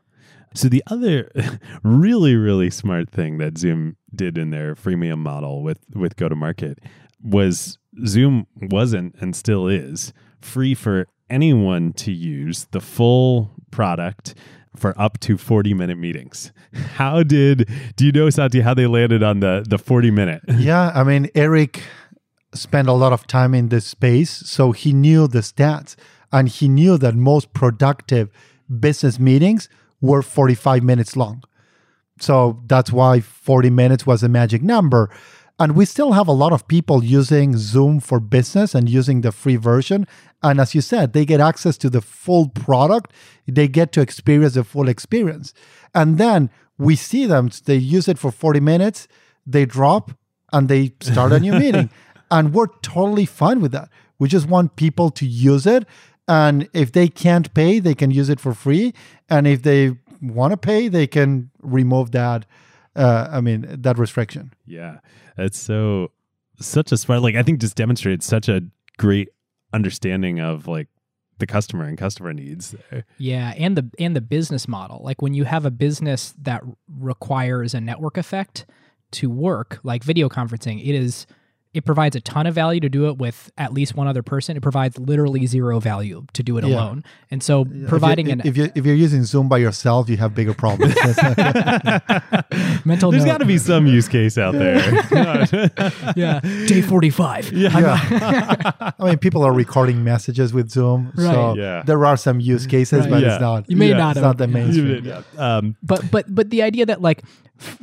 So 0.53 0.67
the 0.67 0.83
other 0.87 1.31
really 1.83 2.35
really 2.35 2.69
smart 2.69 3.09
thing 3.09 3.37
that 3.37 3.57
Zoom 3.57 3.95
did 4.13 4.37
in 4.37 4.49
their 4.49 4.75
freemium 4.75 5.19
model 5.19 5.63
with 5.63 5.79
with 5.93 6.15
go 6.17 6.27
to 6.27 6.35
market 6.35 6.79
was 7.21 7.77
Zoom 8.05 8.47
wasn't 8.55 9.15
and 9.19 9.35
still 9.35 9.67
is 9.67 10.13
free 10.41 10.73
for 10.73 11.07
anyone 11.29 11.93
to 11.93 12.11
use 12.11 12.65
the 12.71 12.81
full 12.81 13.51
product 13.71 14.35
for 14.75 14.99
up 14.99 15.19
to 15.19 15.37
40 15.37 15.73
minute 15.73 15.97
meetings. 15.97 16.51
How 16.95 17.23
did 17.23 17.69
do 17.95 18.05
you 18.05 18.11
know 18.11 18.29
Santi 18.29 18.61
how 18.61 18.73
they 18.73 18.87
landed 18.87 19.23
on 19.23 19.39
the 19.39 19.65
the 19.67 19.77
40 19.77 20.11
minute? 20.11 20.41
yeah, 20.57 20.91
I 20.95 21.03
mean 21.03 21.29
Eric 21.35 21.83
spent 22.53 22.87
a 22.87 22.93
lot 22.93 23.13
of 23.13 23.27
time 23.27 23.53
in 23.53 23.69
this 23.69 23.85
space, 23.85 24.29
so 24.29 24.71
he 24.71 24.93
knew 24.93 25.27
the 25.27 25.39
stats 25.39 25.95
and 26.31 26.47
he 26.47 26.67
knew 26.67 26.97
that 26.97 27.15
most 27.15 27.53
productive 27.53 28.29
business 28.79 29.19
meetings 29.19 29.69
were 29.99 30.21
45 30.21 30.83
minutes 30.83 31.15
long. 31.15 31.43
So 32.19 32.61
that's 32.67 32.91
why 32.91 33.19
40 33.19 33.69
minutes 33.69 34.05
was 34.05 34.23
a 34.23 34.29
magic 34.29 34.61
number. 34.61 35.09
And 35.61 35.75
we 35.75 35.85
still 35.85 36.13
have 36.13 36.27
a 36.27 36.31
lot 36.31 36.53
of 36.53 36.67
people 36.67 37.03
using 37.03 37.55
Zoom 37.55 37.99
for 37.99 38.19
business 38.19 38.73
and 38.73 38.89
using 38.89 39.21
the 39.21 39.31
free 39.31 39.57
version. 39.57 40.07
And 40.41 40.59
as 40.59 40.73
you 40.73 40.81
said, 40.81 41.13
they 41.13 41.23
get 41.23 41.39
access 41.39 41.77
to 41.77 41.89
the 41.91 42.01
full 42.01 42.49
product, 42.49 43.13
they 43.45 43.67
get 43.67 43.91
to 43.91 44.01
experience 44.01 44.55
the 44.55 44.63
full 44.63 44.89
experience. 44.89 45.53
And 45.93 46.17
then 46.17 46.49
we 46.79 46.95
see 46.95 47.27
them, 47.27 47.51
they 47.65 47.75
use 47.75 48.07
it 48.07 48.17
for 48.17 48.31
40 48.31 48.59
minutes, 48.59 49.07
they 49.45 49.67
drop, 49.67 50.09
and 50.51 50.67
they 50.67 50.93
start 50.99 51.31
a 51.31 51.39
new 51.39 51.53
meeting. 51.65 51.91
And 52.31 52.55
we're 52.55 52.73
totally 52.81 53.27
fine 53.27 53.61
with 53.61 53.71
that. 53.71 53.89
We 54.17 54.29
just 54.29 54.49
want 54.49 54.77
people 54.77 55.11
to 55.11 55.27
use 55.27 55.67
it. 55.67 55.85
And 56.27 56.69
if 56.73 56.91
they 56.91 57.07
can't 57.07 57.53
pay, 57.53 57.77
they 57.77 57.93
can 57.93 58.09
use 58.09 58.29
it 58.29 58.39
for 58.39 58.55
free. 58.55 58.95
And 59.29 59.45
if 59.45 59.61
they 59.61 59.95
want 60.23 60.53
to 60.53 60.57
pay, 60.57 60.87
they 60.87 61.05
can 61.05 61.51
remove 61.61 62.13
that. 62.13 62.47
Uh, 62.95 63.27
I 63.31 63.41
mean, 63.41 63.65
that 63.69 63.97
restriction. 63.97 64.53
Yeah. 64.65 64.99
It's 65.37 65.59
so 65.59 66.11
such 66.59 66.91
a 66.91 66.97
smart 66.97 67.21
like 67.21 67.35
I 67.35 67.43
think 67.43 67.59
just 67.59 67.75
demonstrates 67.75 68.25
such 68.25 68.47
a 68.47 68.61
great 68.97 69.29
understanding 69.73 70.39
of 70.39 70.67
like 70.67 70.87
the 71.39 71.47
customer 71.47 71.85
and 71.85 71.97
customer 71.97 72.33
needs. 72.33 72.75
Yeah, 73.17 73.53
and 73.57 73.75
the 73.75 73.89
and 73.99 74.15
the 74.15 74.21
business 74.21 74.67
model. 74.67 75.01
Like 75.03 75.21
when 75.21 75.33
you 75.33 75.43
have 75.43 75.65
a 75.65 75.71
business 75.71 76.33
that 76.41 76.61
requires 76.87 77.73
a 77.73 77.81
network 77.81 78.17
effect 78.17 78.65
to 79.13 79.29
work, 79.29 79.79
like 79.83 80.03
video 80.03 80.29
conferencing, 80.29 80.79
it 80.79 80.95
is 80.95 81.25
it 81.73 81.85
provides 81.85 82.17
a 82.17 82.21
ton 82.21 82.47
of 82.47 82.53
value 82.53 82.81
to 82.81 82.89
do 82.89 83.07
it 83.07 83.17
with 83.17 83.49
at 83.57 83.73
least 83.73 83.95
one 83.95 84.05
other 84.05 84.21
person. 84.21 84.57
It 84.57 84.61
provides 84.61 84.99
literally 84.99 85.45
zero 85.45 85.79
value 85.79 86.25
to 86.33 86.43
do 86.43 86.57
it 86.57 86.65
yeah. 86.65 86.75
alone. 86.75 87.03
And 87.29 87.41
so 87.41 87.65
providing 87.87 88.27
if 88.27 88.33
an 88.33 88.41
if 88.43 88.57
you 88.57 88.71
if 88.75 88.85
you're 88.85 88.95
using 88.95 89.23
Zoom 89.23 89.47
by 89.47 89.57
yourself, 89.57 90.09
you 90.09 90.17
have 90.17 90.35
bigger 90.35 90.53
problems. 90.53 90.95
Mental. 92.85 93.11
There's 93.11 93.23
got 93.23 93.37
to 93.37 93.45
be 93.45 93.57
some 93.57 93.87
use 93.87 94.09
case 94.09 94.37
out 94.37 94.53
there. 94.53 94.79
yeah, 96.15 96.39
day 96.67 96.81
forty 96.81 97.09
five. 97.09 97.51
Yeah. 97.53 97.79
yeah. 97.79 98.91
I 98.99 99.05
mean, 99.05 99.17
people 99.17 99.43
are 99.43 99.53
recording 99.53 100.03
messages 100.03 100.53
with 100.53 100.69
Zoom, 100.69 101.13
right. 101.15 101.33
so 101.33 101.55
yeah. 101.55 101.83
there 101.85 102.05
are 102.05 102.17
some 102.17 102.41
use 102.41 102.67
cases, 102.67 103.01
right. 103.01 103.09
but 103.09 103.21
yeah. 103.21 103.33
it's 103.33 103.41
not. 103.41 103.69
You 103.69 103.77
may 103.77 103.93
not. 103.93 104.17
It's 104.17 104.23
not 104.23 104.37
the 104.37 104.47
mainstream. 104.47 105.23
Um, 105.37 105.77
but 105.81 106.11
but 106.11 106.33
but 106.33 106.49
the 106.49 106.63
idea 106.63 106.85
that 106.87 107.01
like 107.01 107.23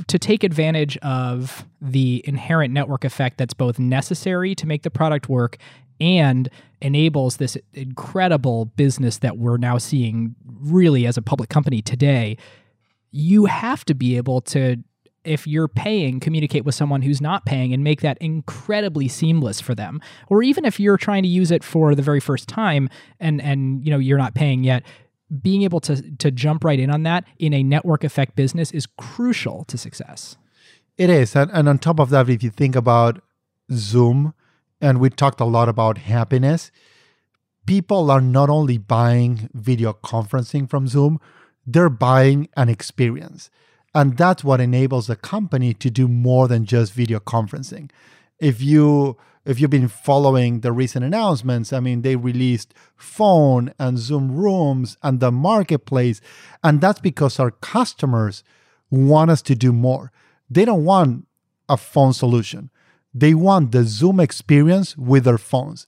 to 0.06 0.18
take 0.18 0.44
advantage 0.44 0.96
of 0.98 1.66
the 1.80 2.22
inherent 2.26 2.72
network 2.72 3.04
effect 3.04 3.38
that's 3.38 3.54
both 3.54 3.78
necessary 3.78 4.54
to 4.54 4.66
make 4.66 4.82
the 4.82 4.90
product 4.90 5.28
work 5.28 5.58
and 6.00 6.48
enables 6.80 7.38
this 7.38 7.56
incredible 7.74 8.66
business 8.66 9.18
that 9.18 9.36
we're 9.36 9.56
now 9.56 9.78
seeing 9.78 10.34
really 10.46 11.06
as 11.06 11.16
a 11.16 11.22
public 11.22 11.48
company 11.48 11.82
today. 11.82 12.36
You 13.10 13.46
have 13.46 13.84
to 13.86 13.94
be 13.94 14.16
able 14.16 14.40
to 14.42 14.76
if 15.24 15.46
you're 15.46 15.68
paying 15.68 16.20
communicate 16.20 16.64
with 16.64 16.74
someone 16.74 17.02
who's 17.02 17.20
not 17.20 17.44
paying 17.44 17.74
and 17.74 17.82
make 17.82 18.00
that 18.00 18.16
incredibly 18.18 19.08
seamless 19.08 19.60
for 19.60 19.74
them. 19.74 20.00
Or 20.28 20.42
even 20.42 20.64
if 20.64 20.78
you're 20.78 20.96
trying 20.96 21.22
to 21.24 21.28
use 21.28 21.50
it 21.50 21.64
for 21.64 21.94
the 21.94 22.02
very 22.02 22.20
first 22.20 22.48
time 22.48 22.88
and 23.18 23.40
and 23.42 23.84
you 23.84 23.90
know 23.90 23.98
you're 23.98 24.18
not 24.18 24.34
paying 24.34 24.64
yet 24.64 24.84
being 25.42 25.62
able 25.62 25.80
to 25.80 26.02
to 26.16 26.30
jump 26.30 26.64
right 26.64 26.80
in 26.80 26.90
on 26.90 27.02
that 27.02 27.24
in 27.38 27.52
a 27.52 27.62
network 27.62 28.04
effect 28.04 28.34
business 28.36 28.70
is 28.70 28.86
crucial 28.86 29.64
to 29.64 29.76
success. 29.76 30.36
It 30.96 31.10
is, 31.10 31.36
and, 31.36 31.50
and 31.52 31.68
on 31.68 31.78
top 31.78 32.00
of 32.00 32.10
that, 32.10 32.28
if 32.28 32.42
you 32.42 32.50
think 32.50 32.74
about 32.74 33.22
Zoom, 33.70 34.34
and 34.80 34.98
we 34.98 35.10
talked 35.10 35.40
a 35.40 35.44
lot 35.44 35.68
about 35.68 35.98
happiness, 35.98 36.70
people 37.66 38.10
are 38.10 38.20
not 38.20 38.48
only 38.50 38.78
buying 38.78 39.50
video 39.52 39.92
conferencing 39.92 40.68
from 40.68 40.88
Zoom, 40.88 41.20
they're 41.66 41.90
buying 41.90 42.48
an 42.56 42.68
experience. 42.68 43.50
And 43.94 44.16
that's 44.16 44.44
what 44.44 44.60
enables 44.60 45.10
a 45.10 45.16
company 45.16 45.74
to 45.74 45.90
do 45.90 46.08
more 46.08 46.48
than 46.48 46.64
just 46.64 46.92
video 46.92 47.18
conferencing. 47.20 47.90
If 48.38 48.62
you 48.62 49.16
if 49.48 49.58
you've 49.58 49.70
been 49.70 49.88
following 49.88 50.60
the 50.60 50.72
recent 50.72 51.06
announcements, 51.06 51.72
I 51.72 51.80
mean, 51.80 52.02
they 52.02 52.16
released 52.16 52.74
phone 52.96 53.72
and 53.78 53.98
Zoom 53.98 54.30
rooms 54.30 54.98
and 55.02 55.20
the 55.20 55.32
marketplace. 55.32 56.20
And 56.62 56.82
that's 56.82 57.00
because 57.00 57.40
our 57.40 57.50
customers 57.50 58.44
want 58.90 59.30
us 59.30 59.40
to 59.42 59.54
do 59.54 59.72
more. 59.72 60.12
They 60.50 60.66
don't 60.66 60.84
want 60.84 61.26
a 61.66 61.78
phone 61.78 62.12
solution, 62.12 62.68
they 63.14 63.32
want 63.32 63.72
the 63.72 63.84
Zoom 63.84 64.20
experience 64.20 64.98
with 64.98 65.24
their 65.24 65.38
phones. 65.38 65.86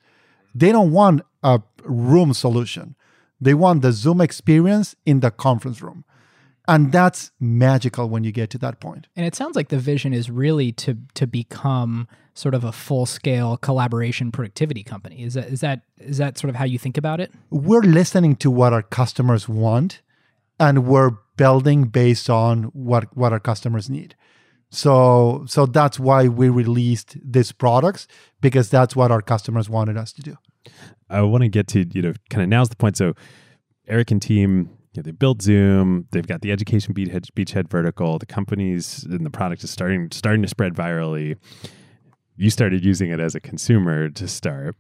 They 0.55 0.73
don't 0.73 0.91
want 0.91 1.21
a 1.43 1.61
room 1.85 2.33
solution. 2.33 2.97
They 3.43 3.55
want 3.55 3.83
the 3.83 3.93
Zoom 3.93 4.23
experience 4.23 4.97
in 5.05 5.21
the 5.21 5.31
conference 5.31 5.83
room. 5.83 6.05
And 6.69 6.93
that's 6.93 7.33
magical 7.41 8.09
when 8.09 8.23
you 8.23 8.33
get 8.33 8.51
to 8.51 8.59
that 8.59 8.81
point. 8.81 9.09
And 9.17 9.27
it 9.27 9.35
sounds 9.35 9.57
like 9.57 9.69
the 9.69 9.79
vision 9.79 10.13
is 10.13 10.31
really 10.31 10.73
to 10.73 10.99
to 11.15 11.27
become 11.27 12.07
sort 12.35 12.55
of 12.55 12.65
a 12.65 12.73
full 12.73 13.07
scale 13.07 13.57
collaboration 13.57 14.31
productivity 14.31 14.83
company. 14.83 15.23
Is 15.23 15.35
that 15.35 15.49
is 15.49 15.61
that 15.61 15.83
is 15.99 16.19
that 16.19 16.39
sort 16.39 16.49
of 16.51 16.57
how 16.57 16.65
you 16.65 16.79
think 16.79 16.97
about 16.97 17.21
it? 17.21 17.33
We're 17.51 17.83
listening 17.83 18.37
to 18.37 18.51
what 18.51 18.73
our 18.73 18.83
customers 18.83 19.49
want 19.49 20.03
and 20.59 20.87
we're 20.87 21.13
building 21.37 21.85
based 21.85 22.31
on 22.31 22.65
what 22.65 23.17
what 23.17 23.33
our 23.33 23.41
customers 23.41 23.91
need. 23.91 24.15
So 24.71 25.45
so 25.49 25.67
that's 25.67 25.99
why 25.99 26.29
we 26.29 26.49
released 26.49 27.17
these 27.21 27.53
products 27.53 28.07
because 28.41 28.71
that's 28.71 28.95
what 28.95 29.11
our 29.11 29.23
customers 29.23 29.69
wanted 29.69 29.97
us 29.97 30.13
to 30.13 30.23
do. 30.23 30.37
I 31.09 31.23
want 31.23 31.43
to 31.43 31.49
get 31.49 31.67
to, 31.69 31.85
you 31.93 32.03
know, 32.03 32.13
kind 32.29 32.43
of 32.43 32.49
now's 32.49 32.69
the 32.69 32.77
point. 32.77 32.97
So 32.97 33.15
Eric 33.89 34.13
and 34.13 34.23
team 34.23 34.71
you 34.93 35.01
know, 35.01 35.03
they 35.03 35.13
built 35.13 35.43
Zoom. 35.43 36.09
They've 36.11 36.27
got 36.27 36.41
the 36.41 36.53
education 36.53 36.95
beachhead, 36.95 37.31
beachhead 37.33 37.69
vertical. 37.69 38.19
The 38.19 38.27
companies 38.27 39.05
and 39.05 39.25
the 39.25 39.31
product 39.31 39.63
is 39.65 39.71
starting 39.71 40.11
starting 40.11 40.43
to 40.43 40.49
spread 40.49 40.75
virally 40.75 41.37
you 42.41 42.49
started 42.49 42.83
using 42.83 43.11
it 43.11 43.21
as 43.21 43.35
a 43.35 43.41
consumer 43.41 44.09
to 44.09 44.27
start. 44.27 44.75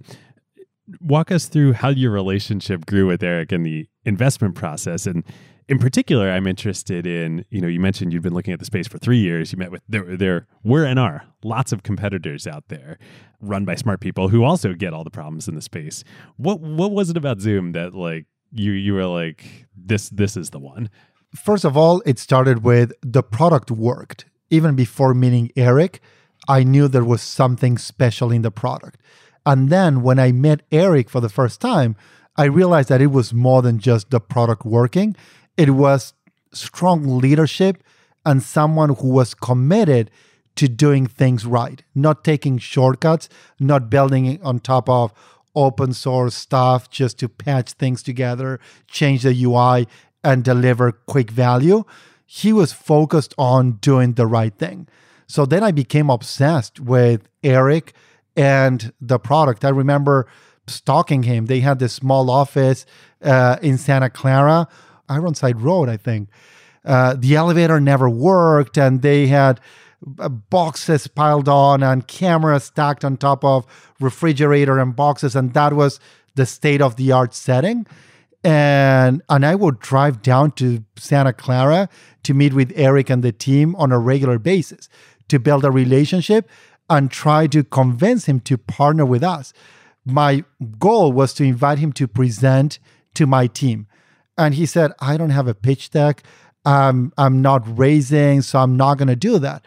Walk 0.98 1.30
us 1.30 1.44
through 1.44 1.74
how 1.74 1.90
your 1.90 2.10
relationship 2.10 2.86
grew 2.86 3.06
with 3.06 3.22
Eric 3.22 3.52
and 3.52 3.66
the 3.66 3.86
investment 4.06 4.54
process. 4.54 5.06
And 5.06 5.24
in 5.68 5.78
particular, 5.78 6.30
I'm 6.30 6.46
interested 6.46 7.06
in, 7.06 7.44
you 7.50 7.60
know, 7.60 7.68
you 7.68 7.78
mentioned 7.78 8.14
you've 8.14 8.22
been 8.22 8.32
looking 8.32 8.54
at 8.54 8.60
the 8.60 8.64
space 8.64 8.88
for 8.88 8.96
three 8.96 9.18
years. 9.18 9.52
You 9.52 9.58
met 9.58 9.70
with, 9.70 9.82
there, 9.86 10.16
there 10.16 10.46
were 10.64 10.86
and 10.86 10.98
are 10.98 11.24
lots 11.44 11.70
of 11.70 11.82
competitors 11.82 12.46
out 12.46 12.64
there 12.68 12.98
run 13.42 13.66
by 13.66 13.74
smart 13.74 14.00
people 14.00 14.30
who 14.30 14.42
also 14.42 14.72
get 14.72 14.94
all 14.94 15.04
the 15.04 15.10
problems 15.10 15.46
in 15.46 15.54
the 15.54 15.60
space. 15.60 16.02
What, 16.38 16.60
what 16.60 16.92
was 16.92 17.10
it 17.10 17.16
about 17.18 17.40
Zoom 17.40 17.72
that 17.72 17.92
like 17.94 18.24
you, 18.52 18.72
you 18.72 18.94
were 18.94 19.06
like, 19.06 19.66
this, 19.76 20.08
this 20.08 20.36
is 20.36 20.50
the 20.50 20.58
one? 20.58 20.90
First 21.34 21.64
of 21.64 21.76
all, 21.76 22.02
it 22.04 22.18
started 22.18 22.64
with 22.64 22.92
the 23.02 23.22
product 23.22 23.70
worked 23.70 24.24
even 24.50 24.74
before 24.74 25.14
meeting 25.14 25.50
Eric 25.56 26.00
I 26.48 26.64
knew 26.64 26.88
there 26.88 27.04
was 27.04 27.22
something 27.22 27.78
special 27.78 28.30
in 28.30 28.42
the 28.42 28.50
product. 28.50 28.98
And 29.46 29.70
then 29.70 30.02
when 30.02 30.18
I 30.18 30.32
met 30.32 30.62
Eric 30.70 31.08
for 31.08 31.20
the 31.20 31.28
first 31.28 31.60
time, 31.60 31.96
I 32.36 32.44
realized 32.44 32.88
that 32.88 33.00
it 33.00 33.08
was 33.08 33.32
more 33.32 33.62
than 33.62 33.78
just 33.78 34.10
the 34.10 34.20
product 34.20 34.64
working. 34.64 35.16
It 35.56 35.70
was 35.70 36.14
strong 36.52 37.18
leadership 37.18 37.82
and 38.24 38.42
someone 38.42 38.96
who 38.96 39.08
was 39.08 39.34
committed 39.34 40.10
to 40.56 40.68
doing 40.68 41.06
things 41.06 41.46
right, 41.46 41.82
not 41.94 42.24
taking 42.24 42.58
shortcuts, 42.58 43.28
not 43.58 43.88
building 43.88 44.42
on 44.42 44.58
top 44.58 44.88
of 44.88 45.12
open 45.54 45.92
source 45.92 46.34
stuff 46.34 46.90
just 46.90 47.18
to 47.18 47.28
patch 47.28 47.72
things 47.72 48.02
together, 48.02 48.60
change 48.86 49.22
the 49.22 49.44
UI, 49.44 49.86
and 50.22 50.44
deliver 50.44 50.92
quick 50.92 51.30
value. 51.30 51.84
He 52.26 52.52
was 52.52 52.72
focused 52.72 53.34
on 53.38 53.72
doing 53.72 54.14
the 54.14 54.26
right 54.26 54.54
thing. 54.54 54.86
So 55.26 55.46
then 55.46 55.62
I 55.62 55.70
became 55.70 56.10
obsessed 56.10 56.80
with 56.80 57.28
Eric 57.42 57.92
and 58.36 58.92
the 59.00 59.18
product. 59.18 59.64
I 59.64 59.70
remember 59.70 60.26
stalking 60.66 61.24
him. 61.24 61.46
They 61.46 61.60
had 61.60 61.78
this 61.78 61.92
small 61.92 62.30
office 62.30 62.86
uh, 63.22 63.56
in 63.62 63.78
Santa 63.78 64.10
Clara, 64.10 64.68
Ironside 65.08 65.60
Road, 65.60 65.88
I 65.88 65.96
think. 65.96 66.28
Uh, 66.84 67.14
the 67.18 67.36
elevator 67.36 67.80
never 67.80 68.08
worked, 68.08 68.78
and 68.78 69.02
they 69.02 69.26
had 69.26 69.60
boxes 70.02 71.06
piled 71.06 71.48
on 71.48 71.82
and 71.82 72.06
cameras 72.06 72.64
stacked 72.64 73.04
on 73.04 73.16
top 73.16 73.44
of 73.44 73.66
refrigerator 74.00 74.78
and 74.78 74.96
boxes, 74.96 75.36
and 75.36 75.52
that 75.54 75.72
was 75.72 76.00
the 76.34 76.46
state 76.46 76.80
of 76.80 76.96
the 76.96 77.12
art 77.12 77.34
setting. 77.34 77.86
And 78.42 79.22
and 79.28 79.44
I 79.44 79.54
would 79.54 79.80
drive 79.80 80.22
down 80.22 80.52
to 80.52 80.84
Santa 80.96 81.32
Clara 81.32 81.88
to 82.22 82.34
meet 82.34 82.54
with 82.54 82.72
Eric 82.74 83.10
and 83.10 83.22
the 83.22 83.32
team 83.32 83.76
on 83.76 83.92
a 83.92 83.98
regular 83.98 84.38
basis 84.38 84.88
to 85.28 85.38
build 85.38 85.64
a 85.64 85.70
relationship 85.70 86.48
and 86.88 87.10
try 87.10 87.46
to 87.46 87.62
convince 87.62 88.26
him 88.26 88.40
to 88.40 88.56
partner 88.56 89.04
with 89.04 89.22
us. 89.22 89.52
My 90.04 90.44
goal 90.78 91.12
was 91.12 91.34
to 91.34 91.44
invite 91.44 91.78
him 91.78 91.92
to 91.92 92.08
present 92.08 92.78
to 93.14 93.26
my 93.26 93.46
team. 93.46 93.86
And 94.38 94.54
he 94.54 94.64
said, 94.64 94.92
I 95.00 95.16
don't 95.16 95.30
have 95.30 95.46
a 95.46 95.54
pitch 95.54 95.90
deck. 95.90 96.22
Um, 96.64 97.12
I'm 97.16 97.42
not 97.42 97.78
raising, 97.78 98.42
so 98.42 98.58
I'm 98.58 98.76
not 98.76 98.96
going 98.96 99.08
to 99.08 99.16
do 99.16 99.38
that. 99.38 99.64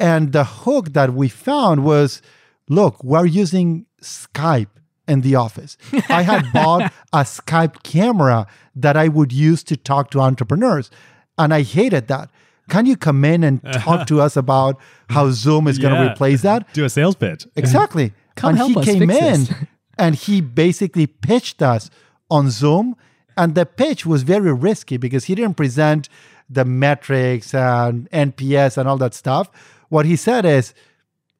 And 0.00 0.32
the 0.32 0.44
hook 0.44 0.92
that 0.94 1.12
we 1.14 1.28
found 1.28 1.84
was 1.84 2.22
look, 2.68 3.02
we're 3.04 3.26
using 3.26 3.86
Skype 4.02 4.68
in 5.06 5.20
the 5.20 5.34
office. 5.34 5.76
I 6.08 6.22
had 6.22 6.52
bought 6.52 6.92
a 7.12 7.18
Skype 7.24 7.82
camera 7.82 8.46
that 8.74 8.96
I 8.96 9.08
would 9.08 9.32
use 9.32 9.62
to 9.64 9.76
talk 9.76 10.10
to 10.12 10.20
entrepreneurs, 10.20 10.90
and 11.36 11.52
I 11.52 11.62
hated 11.62 12.08
that. 12.08 12.30
Can 12.68 12.86
you 12.86 12.96
come 12.96 13.24
in 13.24 13.42
and 13.42 13.60
talk 13.74 14.06
to 14.06 14.20
us 14.20 14.36
about 14.36 14.78
how 15.08 15.30
Zoom 15.32 15.66
is 15.66 15.78
going 15.78 15.92
to 15.94 16.00
Yeah. 16.04 16.12
replace 16.12 16.42
that? 16.42 16.72
Do 16.72 16.84
a 16.84 16.88
sales 16.88 17.16
pitch. 17.16 17.46
Exactly. 17.56 18.12
Come 18.36 18.50
and 18.50 18.58
help 18.58 18.70
he 18.70 18.78
us 18.78 18.84
came 18.84 19.10
in 19.10 19.46
and 19.98 20.14
he 20.14 20.40
basically 20.40 21.08
pitched 21.08 21.60
us 21.62 21.90
on 22.30 22.48
Zoom. 22.48 22.94
And 23.36 23.56
the 23.56 23.66
pitch 23.66 24.06
was 24.06 24.22
very 24.22 24.52
risky 24.52 24.96
because 24.98 25.24
he 25.24 25.34
didn't 25.34 25.56
present 25.56 26.08
the 26.48 26.64
metrics 26.64 27.52
and 27.54 28.08
NPS 28.12 28.78
and 28.78 28.88
all 28.88 28.98
that 28.98 29.14
stuff. 29.14 29.50
What 29.90 30.06
he 30.06 30.16
said 30.16 30.44
is, 30.46 30.72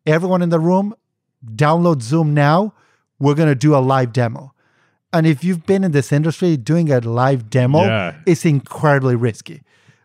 everyone 0.07 0.42
in 0.42 0.51
the 0.51 0.61
room, 0.61 0.94
download 1.57 2.03
Zoom 2.03 2.34
now. 2.34 2.74
We're 3.18 3.34
going 3.34 3.48
to 3.48 3.55
do 3.55 3.74
a 3.74 3.78
live 3.80 4.12
demo. 4.12 4.53
And 5.12 5.26
if 5.26 5.42
you've 5.42 5.64
been 5.66 5.82
in 5.84 5.92
this 5.92 6.12
industry, 6.12 6.57
doing 6.57 6.90
a 6.92 7.01
live 7.01 7.48
demo 7.51 7.80
Yeah. 7.84 8.14
is 8.26 8.44
incredibly 8.44 9.16
risky. 9.16 9.62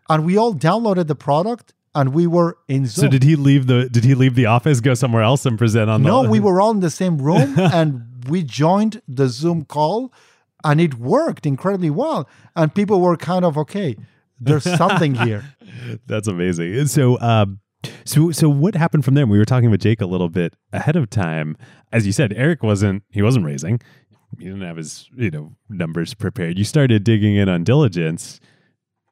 And 0.08 0.24
we 0.24 0.36
all 0.36 0.54
downloaded 0.54 1.06
the 1.06 1.14
product 1.14 1.72
and 1.94 2.12
we 2.14 2.26
were 2.26 2.56
in 2.68 2.86
Zoom. 2.86 3.04
So 3.04 3.08
did 3.08 3.22
he 3.22 3.36
leave 3.36 3.66
the 3.66 3.88
did 3.88 4.04
he 4.04 4.14
leave 4.14 4.34
the 4.34 4.46
office, 4.46 4.80
go 4.80 4.94
somewhere 4.94 5.22
else 5.22 5.46
and 5.46 5.56
present 5.58 5.88
on 5.90 6.02
No, 6.02 6.22
the 6.22 6.30
we 6.34 6.40
were 6.40 6.60
all 6.60 6.70
in 6.72 6.80
the 6.80 6.90
same 6.90 7.18
room 7.18 7.58
and 7.58 8.02
we 8.28 8.42
joined 8.42 9.00
the 9.08 9.28
Zoom 9.28 9.64
call 9.64 10.12
and 10.64 10.80
it 10.80 10.94
worked 10.94 11.46
incredibly 11.46 11.90
well. 11.90 12.28
And 12.54 12.74
people 12.74 13.00
were 13.00 13.16
kind 13.16 13.44
of, 13.44 13.56
okay, 13.58 13.96
there's 14.40 14.64
something 14.64 15.14
here. 15.14 15.44
That's 16.06 16.28
amazing. 16.28 16.86
So, 16.88 17.18
um, 17.20 17.60
so, 18.04 18.30
so 18.30 18.48
what 18.48 18.74
happened 18.74 19.04
from 19.04 19.14
there? 19.14 19.26
We 19.26 19.38
were 19.38 19.44
talking 19.44 19.70
with 19.70 19.80
Jake 19.80 20.00
a 20.00 20.06
little 20.06 20.28
bit 20.28 20.54
ahead 20.72 20.96
of 20.96 21.10
time. 21.10 21.56
As 21.92 22.06
you 22.06 22.12
said, 22.12 22.32
Eric 22.32 22.62
wasn't 22.62 23.02
he 23.10 23.22
wasn't 23.22 23.44
raising. 23.44 23.80
He 24.38 24.44
didn't 24.44 24.62
have 24.62 24.76
his 24.76 25.08
you 25.16 25.30
know 25.30 25.56
numbers 25.68 26.14
prepared. 26.14 26.58
You 26.58 26.64
started 26.64 27.04
digging 27.04 27.36
in 27.36 27.48
on 27.48 27.64
diligence, 27.64 28.40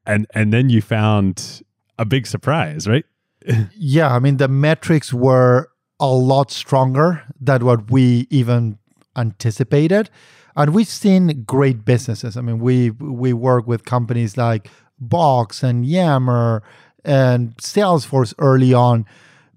and 0.07 0.27
and 0.35 0.53
then 0.53 0.71
you 0.71 0.83
found 0.83 1.62
a 1.99 2.05
big 2.05 2.27
surprise, 2.27 2.87
right? 2.87 3.05
Yeah, 3.77 4.15
I 4.15 4.21
mean, 4.21 4.39
the 4.39 4.49
metrics 4.49 5.12
were 5.12 5.69
a 6.01 6.09
lot 6.09 6.51
stronger 6.51 7.23
than 7.39 7.65
what 7.65 7.91
we 7.91 8.27
even 8.31 8.79
anticipated. 9.17 10.09
And 10.57 10.75
we've 10.75 10.89
seen 10.89 11.45
great 11.45 11.85
businesses. 11.85 12.37
I 12.37 12.41
mean, 12.41 12.59
we 12.59 12.91
we 12.91 13.33
work 13.33 13.67
with 13.67 13.85
companies 13.85 14.37
like 14.37 14.71
Box 14.99 15.62
and 15.62 15.85
Yammer 15.85 16.62
and 17.05 17.57
Salesforce 17.59 18.35
early 18.39 18.73
on, 18.73 19.07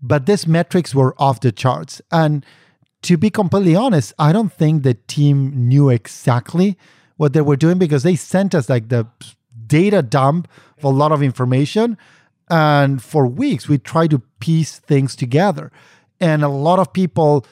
but 0.01 0.25
these 0.25 0.47
metrics 0.47 0.93
were 0.93 1.15
off 1.17 1.39
the 1.39 1.51
charts. 1.51 2.01
And 2.11 2.45
to 3.03 3.17
be 3.17 3.29
completely 3.29 3.75
honest, 3.75 4.13
I 4.19 4.31
don't 4.31 4.51
think 4.51 4.83
the 4.83 4.95
team 4.95 5.67
knew 5.67 5.89
exactly 5.89 6.77
what 7.17 7.33
they 7.33 7.41
were 7.41 7.55
doing 7.55 7.77
because 7.77 8.03
they 8.03 8.15
sent 8.15 8.53
us 8.53 8.69
like 8.69 8.89
the 8.89 9.07
data 9.65 10.01
dump 10.01 10.47
of 10.77 10.83
a 10.83 10.89
lot 10.89 11.11
of 11.11 11.21
information. 11.23 11.97
And 12.49 13.01
for 13.01 13.27
weeks, 13.27 13.67
we 13.67 13.77
tried 13.77 14.11
to 14.11 14.19
piece 14.39 14.79
things 14.79 15.15
together. 15.15 15.71
And 16.19 16.43
a 16.43 16.49
lot 16.49 16.79
of 16.79 16.93
people 16.93 17.45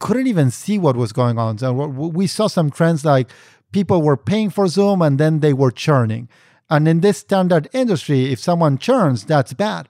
couldn't 0.00 0.26
even 0.26 0.50
see 0.50 0.78
what 0.78 0.96
was 0.96 1.12
going 1.12 1.38
on. 1.38 1.58
So 1.58 1.72
we 1.72 2.26
saw 2.26 2.46
some 2.46 2.70
trends 2.70 3.04
like 3.04 3.30
people 3.72 4.02
were 4.02 4.16
paying 4.16 4.50
for 4.50 4.66
Zoom 4.68 5.02
and 5.02 5.18
then 5.18 5.40
they 5.40 5.52
were 5.52 5.70
churning. 5.70 6.28
And 6.70 6.88
in 6.88 7.00
this 7.00 7.18
standard 7.18 7.68
industry, 7.72 8.32
if 8.32 8.40
someone 8.40 8.78
churns, 8.78 9.24
that's 9.24 9.52
bad. 9.52 9.88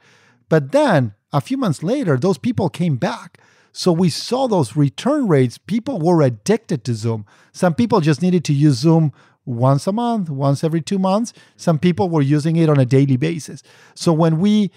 But 0.49 0.73
then 0.73 1.15
a 1.33 1.41
few 1.41 1.57
months 1.57 1.83
later, 1.83 2.17
those 2.17 2.39
people 2.39 2.69
came 2.69 2.97
back. 2.97 3.39
So 3.73 3.91
we 3.93 4.09
saw 4.09 4.47
those 4.47 4.77
return 4.77 5.27
rates. 5.27 5.59
People 5.59 5.99
were 5.99 6.23
addicted 6.23 6.85
to 6.85 6.95
Zoom. 6.95 7.27
Some 7.53 7.75
people 7.75 8.01
just 8.01 8.23
needed 8.23 8.45
to 8.45 8.53
use 8.53 8.77
Zoom 8.79 9.13
once 9.45 9.87
a 9.87 9.93
month, 9.93 10.31
once 10.31 10.63
every 10.63 10.81
two 10.81 10.99
months. 10.99 11.33
Some 11.57 11.79
people 11.79 12.09
were 12.09 12.23
using 12.23 12.57
it 12.57 12.69
on 12.69 12.79
a 12.79 12.87
daily 12.87 13.17
basis. 13.17 13.63
So 13.95 14.13
when 14.13 14.39
we 14.39 14.71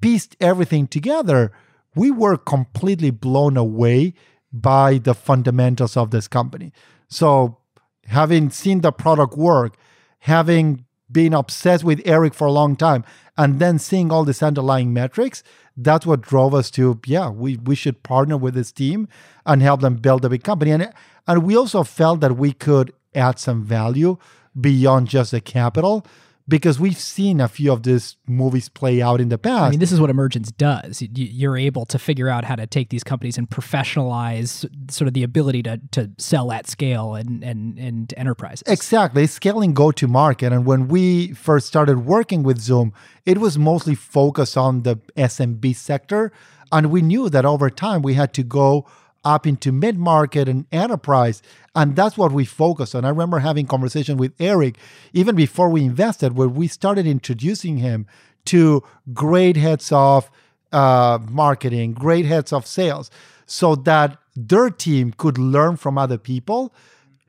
pieced 0.00 0.36
everything 0.40 0.86
together, 0.86 1.52
we 1.94 2.10
were 2.10 2.36
completely 2.36 3.10
blown 3.10 3.56
away 3.56 4.14
by 4.52 4.98
the 4.98 5.14
fundamentals 5.14 5.96
of 5.96 6.10
this 6.10 6.28
company. 6.28 6.72
So, 7.08 7.58
having 8.06 8.50
seen 8.50 8.80
the 8.80 8.92
product 8.92 9.36
work, 9.36 9.76
having 10.20 10.84
been 11.12 11.32
obsessed 11.34 11.84
with 11.84 12.00
Eric 12.04 12.34
for 12.34 12.46
a 12.46 12.52
long 12.52 12.76
time, 12.76 13.04
and 13.36 13.58
then 13.58 13.78
seeing 13.78 14.10
all 14.10 14.24
these 14.24 14.42
underlying 14.42 14.92
metrics, 14.92 15.42
that's 15.76 16.04
what 16.04 16.20
drove 16.20 16.54
us 16.54 16.70
to, 16.72 17.00
yeah, 17.06 17.30
we, 17.30 17.56
we 17.56 17.74
should 17.74 18.02
partner 18.02 18.36
with 18.36 18.54
this 18.54 18.72
team 18.72 19.08
and 19.46 19.62
help 19.62 19.80
them 19.80 19.96
build 19.96 20.24
a 20.24 20.28
big 20.28 20.44
company. 20.44 20.70
And, 20.70 20.92
and 21.26 21.42
we 21.42 21.56
also 21.56 21.82
felt 21.82 22.20
that 22.20 22.36
we 22.36 22.52
could 22.52 22.92
add 23.14 23.38
some 23.38 23.64
value 23.64 24.18
beyond 24.58 25.08
just 25.08 25.30
the 25.30 25.40
capital 25.40 26.06
because 26.48 26.80
we've 26.80 26.98
seen 26.98 27.40
a 27.40 27.48
few 27.48 27.72
of 27.72 27.82
these 27.82 28.16
movies 28.26 28.68
play 28.68 29.00
out 29.00 29.20
in 29.20 29.28
the 29.28 29.38
past. 29.38 29.62
I 29.62 29.70
mean, 29.70 29.80
this 29.80 29.92
is 29.92 30.00
what 30.00 30.10
Emergence 30.10 30.50
does. 30.50 31.02
You're 31.12 31.56
able 31.56 31.86
to 31.86 31.98
figure 31.98 32.28
out 32.28 32.44
how 32.44 32.56
to 32.56 32.66
take 32.66 32.90
these 32.90 33.04
companies 33.04 33.38
and 33.38 33.48
professionalize 33.48 34.68
sort 34.90 35.08
of 35.08 35.14
the 35.14 35.22
ability 35.22 35.62
to, 35.64 35.80
to 35.92 36.10
sell 36.18 36.50
at 36.52 36.68
scale 36.68 37.14
and, 37.14 37.42
and, 37.44 37.78
and 37.78 38.14
enterprises. 38.16 38.64
Exactly, 38.66 39.26
scaling 39.26 39.72
go 39.72 39.92
to 39.92 40.08
market. 40.08 40.52
And 40.52 40.66
when 40.66 40.88
we 40.88 41.32
first 41.32 41.66
started 41.66 42.04
working 42.04 42.42
with 42.42 42.58
Zoom, 42.58 42.92
it 43.24 43.38
was 43.38 43.58
mostly 43.58 43.94
focused 43.94 44.56
on 44.56 44.82
the 44.82 44.96
SMB 45.16 45.76
sector. 45.76 46.32
And 46.72 46.90
we 46.90 47.02
knew 47.02 47.28
that 47.28 47.44
over 47.44 47.70
time 47.70 48.02
we 48.02 48.14
had 48.14 48.32
to 48.34 48.42
go 48.42 48.86
up 49.24 49.46
into 49.46 49.72
mid 49.72 49.98
market 49.98 50.48
and 50.48 50.66
enterprise. 50.72 51.42
And 51.74 51.96
that's 51.96 52.16
what 52.16 52.32
we 52.32 52.44
focused 52.44 52.94
on. 52.94 53.04
I 53.04 53.08
remember 53.08 53.38
having 53.38 53.66
conversation 53.66 54.16
with 54.16 54.32
Eric 54.38 54.76
even 55.12 55.34
before 55.34 55.68
we 55.68 55.84
invested, 55.84 56.36
where 56.36 56.48
we 56.48 56.68
started 56.68 57.06
introducing 57.06 57.78
him 57.78 58.06
to 58.46 58.82
great 59.12 59.56
heads 59.56 59.92
of 59.92 60.30
uh, 60.72 61.18
marketing, 61.28 61.92
great 61.92 62.24
heads 62.24 62.52
of 62.52 62.66
sales, 62.66 63.10
so 63.46 63.74
that 63.74 64.18
their 64.34 64.70
team 64.70 65.12
could 65.16 65.38
learn 65.38 65.76
from 65.76 65.98
other 65.98 66.18
people 66.18 66.74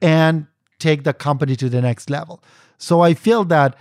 and 0.02 0.48
take 0.80 1.04
the 1.04 1.14
company 1.14 1.56
to 1.56 1.70
the 1.70 1.82
next 1.82 2.10
level. 2.10 2.44
So 2.78 3.02
I 3.02 3.14
feel 3.14 3.46
that 3.46 3.76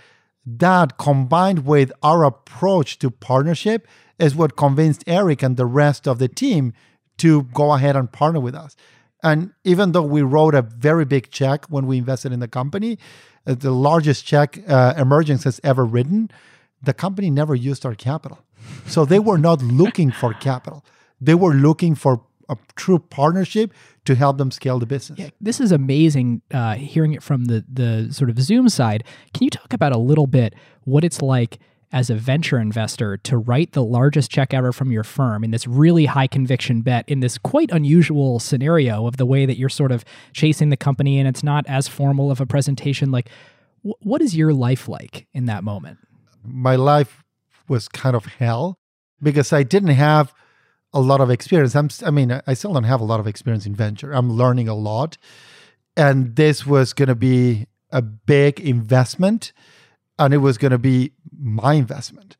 that 0.45 0.97
combined 0.97 1.65
with 1.65 1.91
our 2.01 2.23
approach 2.23 2.99
to 2.99 3.09
partnership 3.09 3.87
is 4.19 4.35
what 4.35 4.55
convinced 4.55 5.03
Eric 5.07 5.41
and 5.41 5.57
the 5.57 5.65
rest 5.65 6.07
of 6.07 6.19
the 6.19 6.27
team 6.27 6.73
to 7.17 7.43
go 7.43 7.73
ahead 7.73 7.95
and 7.95 8.11
partner 8.11 8.39
with 8.39 8.55
us. 8.55 8.75
And 9.23 9.53
even 9.63 9.93
though 9.93 10.03
we 10.03 10.21
wrote 10.21 10.53
a 10.53 10.61
very 10.61 11.05
big 11.05 11.31
check 11.31 11.65
when 11.69 11.87
we 11.87 11.97
invested 11.97 12.33
in 12.33 12.39
the 12.39 12.47
company, 12.47 12.99
uh, 13.47 13.55
the 13.55 13.71
largest 13.71 14.25
check 14.25 14.59
uh, 14.67 14.93
Emergence 14.97 15.45
has 15.45 15.61
ever 15.63 15.85
written, 15.85 16.29
the 16.81 16.93
company 16.93 17.29
never 17.29 17.55
used 17.55 17.85
our 17.85 17.95
capital. 17.95 18.39
So 18.87 19.05
they 19.05 19.19
were 19.19 19.37
not 19.37 19.61
looking 19.61 20.11
for 20.11 20.33
capital. 20.33 20.83
They 21.21 21.35
were 21.35 21.53
looking 21.53 21.95
for 21.95 22.21
a 22.49 22.57
true 22.75 22.99
partnership 22.99 23.73
to 24.05 24.15
help 24.15 24.37
them 24.37 24.51
scale 24.51 24.79
the 24.79 24.85
business. 24.85 25.19
Yeah, 25.19 25.29
this 25.39 25.61
is 25.61 25.71
amazing 25.71 26.41
uh, 26.53 26.75
hearing 26.75 27.13
it 27.13 27.23
from 27.23 27.45
the 27.45 27.63
the 27.71 28.11
sort 28.11 28.29
of 28.29 28.39
Zoom 28.39 28.67
side. 28.69 29.03
Can 29.33 29.45
you 29.45 29.49
talk 29.49 29.73
about 29.73 29.93
a 29.93 29.97
little 29.97 30.27
bit 30.27 30.53
what 30.83 31.03
it's 31.03 31.21
like 31.21 31.59
as 31.93 32.09
a 32.09 32.15
venture 32.15 32.57
investor 32.57 33.17
to 33.17 33.37
write 33.37 33.73
the 33.73 33.83
largest 33.83 34.31
check 34.31 34.53
ever 34.53 34.73
from 34.73 34.91
your 34.91 35.03
firm 35.03 35.43
in 35.43 35.51
this 35.51 35.67
really 35.67 36.05
high 36.05 36.27
conviction 36.27 36.81
bet 36.81 37.07
in 37.07 37.19
this 37.19 37.37
quite 37.37 37.71
unusual 37.71 38.39
scenario 38.39 39.05
of 39.05 39.17
the 39.17 39.25
way 39.25 39.45
that 39.45 39.57
you're 39.57 39.69
sort 39.69 39.91
of 39.91 40.03
chasing 40.33 40.69
the 40.69 40.77
company 40.77 41.19
and 41.19 41.27
it's 41.27 41.43
not 41.43 41.63
as 41.67 41.87
formal 41.87 42.31
of 42.31 42.41
a 42.41 42.45
presentation? 42.47 43.11
Like, 43.11 43.29
wh- 43.83 44.01
what 44.01 44.21
is 44.21 44.35
your 44.35 44.53
life 44.53 44.89
like 44.89 45.27
in 45.33 45.45
that 45.45 45.63
moment? 45.63 45.99
My 46.43 46.75
life 46.75 47.23
was 47.69 47.87
kind 47.87 48.15
of 48.15 48.25
hell 48.25 48.79
because 49.21 49.53
I 49.53 49.61
didn't 49.61 49.89
have 49.89 50.33
a 50.93 50.99
lot 50.99 51.21
of 51.21 51.29
experience. 51.29 51.75
I'm, 51.75 51.89
I 52.03 52.09
mean, 52.09 52.41
I 52.45 52.55
still 52.55 52.73
don't 52.73 52.83
have 52.83 53.01
a 53.01 53.05
lot 53.05 53.19
of 53.19 53.27
experience 53.27 53.65
in 53.65 53.75
venture. 53.75 54.11
I'm 54.11 54.31
learning 54.31 54.67
a 54.67 54.75
lot. 54.75 55.17
And 55.95 56.35
this 56.35 56.65
was 56.65 56.91
going 56.93 57.09
to 57.09 57.15
be 57.15 57.67
a 57.91 58.01
big 58.01 58.59
investment 58.59 59.53
and 60.23 60.33
it 60.33 60.37
was 60.37 60.57
going 60.57 60.71
to 60.71 60.77
be 60.77 61.11
my 61.37 61.73
investment. 61.73 62.37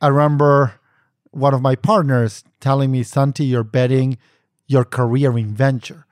I 0.00 0.08
remember 0.08 0.74
one 1.30 1.54
of 1.54 1.62
my 1.62 1.74
partners 1.74 2.44
telling 2.60 2.90
me, 2.90 3.02
Santi, 3.02 3.44
you're 3.44 3.64
betting 3.64 4.18
your 4.66 4.84
career 4.84 5.36
in 5.36 5.54
venture 5.54 6.06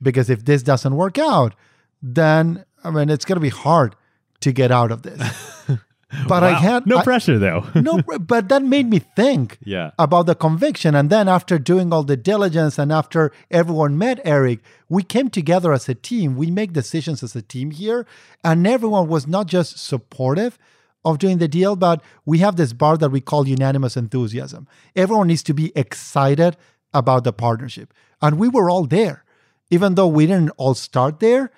because 0.00 0.30
if 0.30 0.44
this 0.44 0.62
doesn't 0.62 0.94
work 0.94 1.18
out, 1.18 1.54
then 2.00 2.64
I 2.84 2.90
mean, 2.90 3.10
it's 3.10 3.24
going 3.24 3.36
to 3.36 3.40
be 3.40 3.48
hard 3.48 3.96
to 4.40 4.52
get 4.52 4.70
out 4.70 4.92
of 4.92 5.02
this. 5.02 5.68
But 6.28 6.42
I 6.42 6.52
had 6.58 6.86
no 6.86 6.98
I- 6.98 7.04
pressure 7.04 7.38
though. 7.38 7.64
no, 7.74 8.00
but 8.20 8.48
that 8.48 8.62
made 8.62 8.88
me 8.88 8.98
think 8.98 9.58
Yeah. 9.62 9.90
about 9.98 10.26
the 10.26 10.34
conviction. 10.34 10.94
And 10.94 11.10
then 11.10 11.28
after 11.28 11.58
doing 11.58 11.92
all 11.92 12.02
the 12.02 12.16
diligence 12.16 12.78
and 12.78 12.90
after 12.92 13.30
everyone 13.50 13.98
met 13.98 14.20
Eric, 14.24 14.60
we 14.88 15.02
came 15.02 15.28
together 15.28 15.72
as 15.72 15.88
a 15.88 15.94
team. 15.94 16.36
We 16.36 16.50
make 16.50 16.72
decisions 16.72 17.22
as 17.22 17.36
a 17.36 17.42
team 17.42 17.70
here. 17.72 18.06
And 18.42 18.66
everyone 18.66 19.08
was 19.08 19.26
not 19.26 19.46
just 19.48 19.78
supportive 19.78 20.58
of 21.04 21.18
doing 21.18 21.38
the 21.38 21.48
deal, 21.48 21.76
but 21.76 22.02
we 22.24 22.38
have 22.38 22.56
this 22.56 22.72
bar 22.72 22.96
that 22.96 23.10
we 23.10 23.20
call 23.20 23.46
unanimous 23.46 23.96
enthusiasm. 23.96 24.66
Everyone 24.96 25.28
needs 25.28 25.42
to 25.44 25.54
be 25.54 25.72
excited 25.76 26.56
about 26.94 27.24
the 27.24 27.32
partnership. 27.34 27.92
And 28.22 28.38
we 28.38 28.48
were 28.48 28.70
all 28.70 28.84
there. 28.84 29.24
Even 29.70 29.94
though 29.94 30.08
we 30.08 30.26
didn't 30.26 30.50
all 30.56 30.74
start 30.74 31.20
there, 31.20 31.50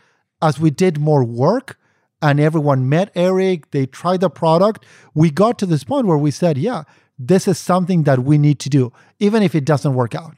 as 0.42 0.58
we 0.58 0.70
did 0.70 0.98
more 0.98 1.22
work, 1.24 1.78
and 2.22 2.40
everyone 2.40 2.88
met 2.88 3.10
Eric, 3.14 3.70
they 3.70 3.86
tried 3.86 4.20
the 4.20 4.30
product. 4.30 4.84
We 5.14 5.30
got 5.30 5.58
to 5.60 5.66
this 5.66 5.84
point 5.84 6.06
where 6.06 6.18
we 6.18 6.30
said, 6.30 6.58
yeah, 6.58 6.82
this 7.18 7.46
is 7.48 7.58
something 7.58 8.04
that 8.04 8.20
we 8.20 8.38
need 8.38 8.58
to 8.60 8.68
do, 8.68 8.92
even 9.18 9.42
if 9.42 9.54
it 9.54 9.64
doesn't 9.64 9.94
work 9.94 10.14
out. 10.14 10.36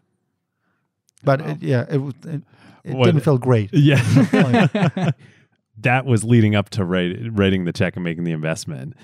But 1.25 1.41
it, 1.41 1.63
yeah, 1.63 1.87
it, 1.89 2.01
it, 2.27 2.43
it 2.85 2.95
What- 2.95 3.07
didn't 3.07 3.21
feel 3.23 3.39
great. 3.39 3.71
Yeah. 3.73 4.03
that 5.79 6.05
was 6.05 6.25
leading 6.25 6.55
up 6.55 6.71
to 6.71 6.85
write, 6.85 7.17
writing 7.33 7.65
the 7.65 7.73
check 7.73 7.97
and 7.97 8.05
making 8.05 8.25
the 8.25 8.33
investment. 8.33 8.95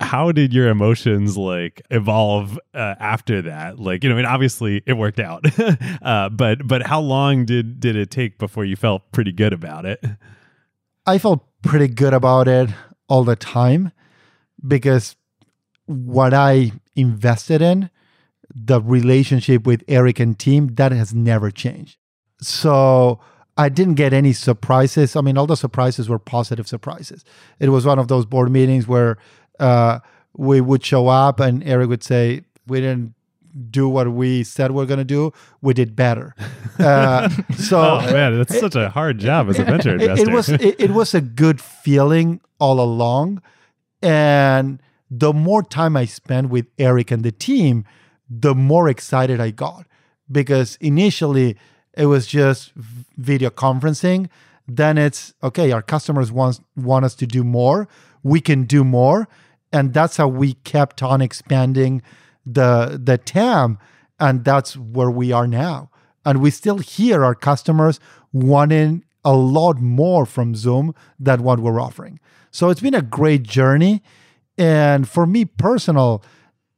How 0.00 0.30
did 0.30 0.52
your 0.52 0.68
emotions 0.68 1.36
like 1.36 1.82
evolve 1.90 2.56
uh, 2.72 2.94
after 3.00 3.42
that? 3.42 3.80
Like, 3.80 4.04
you 4.04 4.10
know, 4.10 4.14
I 4.14 4.18
mean, 4.18 4.26
obviously 4.26 4.80
it 4.86 4.92
worked 4.92 5.18
out, 5.18 5.44
uh, 6.02 6.28
but 6.28 6.64
but 6.68 6.86
how 6.86 7.00
long 7.00 7.44
did 7.44 7.80
did 7.80 7.96
it 7.96 8.08
take 8.08 8.38
before 8.38 8.64
you 8.64 8.76
felt 8.76 9.10
pretty 9.10 9.32
good 9.32 9.52
about 9.52 9.86
it? 9.86 10.04
I 11.08 11.16
felt 11.16 11.42
pretty 11.62 11.88
good 11.88 12.12
about 12.12 12.48
it 12.48 12.68
all 13.08 13.24
the 13.24 13.34
time 13.34 13.92
because 14.66 15.16
what 15.86 16.34
I 16.34 16.72
invested 16.96 17.62
in, 17.62 17.88
the 18.54 18.82
relationship 18.82 19.66
with 19.66 19.82
Eric 19.88 20.20
and 20.20 20.38
team, 20.38 20.74
that 20.74 20.92
has 20.92 21.14
never 21.14 21.50
changed. 21.50 21.96
So 22.42 23.20
I 23.56 23.70
didn't 23.70 23.94
get 23.94 24.12
any 24.12 24.34
surprises. 24.34 25.16
I 25.16 25.22
mean, 25.22 25.38
all 25.38 25.46
the 25.46 25.56
surprises 25.56 26.10
were 26.10 26.18
positive 26.18 26.68
surprises. 26.68 27.24
It 27.58 27.70
was 27.70 27.86
one 27.86 27.98
of 27.98 28.08
those 28.08 28.26
board 28.26 28.50
meetings 28.50 28.86
where 28.86 29.16
uh, 29.58 30.00
we 30.36 30.60
would 30.60 30.84
show 30.84 31.08
up 31.08 31.40
and 31.40 31.64
Eric 31.64 31.88
would 31.88 32.04
say, 32.04 32.42
We 32.66 32.82
didn't 32.82 33.14
do 33.70 33.88
what 33.88 34.12
we 34.12 34.44
said 34.44 34.70
we're 34.72 34.86
going 34.86 34.98
to 34.98 35.04
do. 35.04 35.32
We 35.60 35.74
did 35.74 35.96
better. 35.96 36.34
Uh, 36.78 37.28
so 37.56 37.80
Oh 37.80 38.12
man, 38.12 38.38
that's 38.38 38.56
such 38.60 38.76
a 38.76 38.88
hard 38.88 39.18
job 39.18 39.48
as 39.48 39.58
a 39.58 39.64
venture 39.64 39.94
it, 39.96 40.02
investor. 40.02 40.30
it 40.30 40.32
was 40.32 40.48
it, 40.48 40.76
it 40.78 40.90
was 40.92 41.12
a 41.12 41.20
good 41.20 41.60
feeling 41.60 42.40
all 42.60 42.80
along 42.80 43.42
and 44.00 44.80
the 45.10 45.32
more 45.32 45.62
time 45.62 45.96
i 45.96 46.04
spent 46.04 46.50
with 46.50 46.66
eric 46.78 47.10
and 47.10 47.24
the 47.24 47.32
team 47.32 47.84
the 48.30 48.54
more 48.54 48.88
excited 48.88 49.40
i 49.40 49.50
got 49.50 49.86
because 50.30 50.76
initially 50.80 51.56
it 51.94 52.06
was 52.06 52.26
just 52.26 52.72
video 53.16 53.50
conferencing 53.50 54.28
then 54.66 54.98
it's 54.98 55.34
okay 55.42 55.72
our 55.72 55.82
customers 55.82 56.30
want 56.30 56.60
want 56.76 57.04
us 57.04 57.14
to 57.14 57.26
do 57.26 57.42
more 57.42 57.88
we 58.22 58.40
can 58.40 58.64
do 58.64 58.84
more 58.84 59.28
and 59.72 59.92
that's 59.92 60.16
how 60.16 60.28
we 60.28 60.54
kept 60.54 61.02
on 61.02 61.20
expanding 61.20 62.02
the 62.54 63.00
the 63.02 63.18
TAM 63.18 63.78
and 64.18 64.44
that's 64.44 64.76
where 64.76 65.10
we 65.10 65.32
are 65.32 65.46
now 65.46 65.90
and 66.24 66.42
we 66.42 66.50
still 66.50 66.78
hear 66.78 67.24
our 67.24 67.34
customers 67.34 67.98
wanting 68.32 69.04
a 69.24 69.34
lot 69.34 69.80
more 69.80 70.26
from 70.26 70.54
Zoom 70.54 70.94
than 71.18 71.42
what 71.42 71.60
we're 71.60 71.80
offering. 71.80 72.20
So 72.50 72.70
it's 72.70 72.80
been 72.80 72.94
a 72.94 73.02
great 73.02 73.42
journey. 73.42 74.02
And 74.56 75.08
for 75.08 75.26
me 75.26 75.44
personal, 75.44 76.22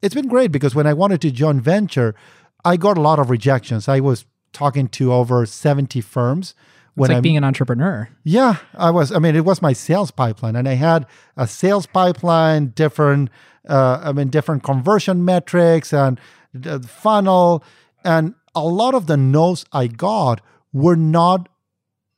it's 0.01 0.15
been 0.15 0.27
great 0.27 0.51
because 0.51 0.75
when 0.75 0.87
I 0.87 0.93
wanted 0.93 1.21
to 1.21 1.31
join 1.31 1.59
venture, 1.59 2.15
I 2.63 2.77
got 2.77 2.97
a 2.97 3.01
lot 3.01 3.19
of 3.19 3.29
rejections. 3.29 3.87
I 3.87 3.99
was 3.99 4.25
talking 4.53 4.87
to 4.89 5.13
over 5.13 5.45
70 5.45 6.01
firms 6.01 6.53
It's 6.91 6.97
when 6.97 7.09
like 7.09 7.17
I'm 7.17 7.23
being 7.23 7.37
an 7.37 7.45
entrepreneur. 7.45 8.09
yeah, 8.23 8.57
I 8.75 8.91
was. 8.91 9.13
I 9.13 9.19
mean, 9.19 9.35
it 9.35 9.45
was 9.45 9.61
my 9.61 9.71
sales 9.71 10.11
pipeline, 10.11 10.57
and 10.57 10.67
I 10.67 10.73
had 10.73 11.05
a 11.37 11.47
sales 11.47 11.85
pipeline, 11.85 12.67
different. 12.67 13.29
Uh, 13.67 14.01
I 14.03 14.11
mean, 14.11 14.29
different 14.29 14.63
conversion 14.63 15.23
metrics 15.23 15.93
and 15.93 16.19
the 16.53 16.81
funnel, 16.81 17.63
and 18.03 18.35
a 18.53 18.65
lot 18.67 18.93
of 18.93 19.07
the 19.07 19.15
no's 19.15 19.63
I 19.71 19.87
got 19.87 20.41
were 20.73 20.97
not 20.97 21.47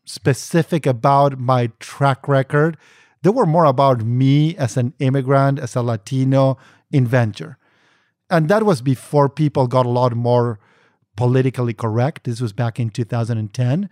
specific 0.06 0.88
about 0.88 1.38
my 1.38 1.68
track 1.80 2.28
record. 2.28 2.78
They 3.22 3.30
were 3.30 3.46
more 3.46 3.66
about 3.66 4.04
me 4.04 4.58
as 4.58 4.76
an 4.76 4.94
immigrant, 5.00 5.60
as 5.60 5.76
a 5.76 5.84
Latino 5.84 6.58
inventor, 6.92 7.58
and 8.28 8.50
that 8.50 8.64
was 8.64 8.82
before 8.82 9.30
people 9.30 9.68
got 9.68 9.86
a 9.86 9.90
lot 9.90 10.16
more 10.16 10.60
politically 11.16 11.74
correct. 11.74 12.24
This 12.24 12.42
was 12.42 12.54
back 12.54 12.80
in 12.80 12.90
2010. 12.90 13.90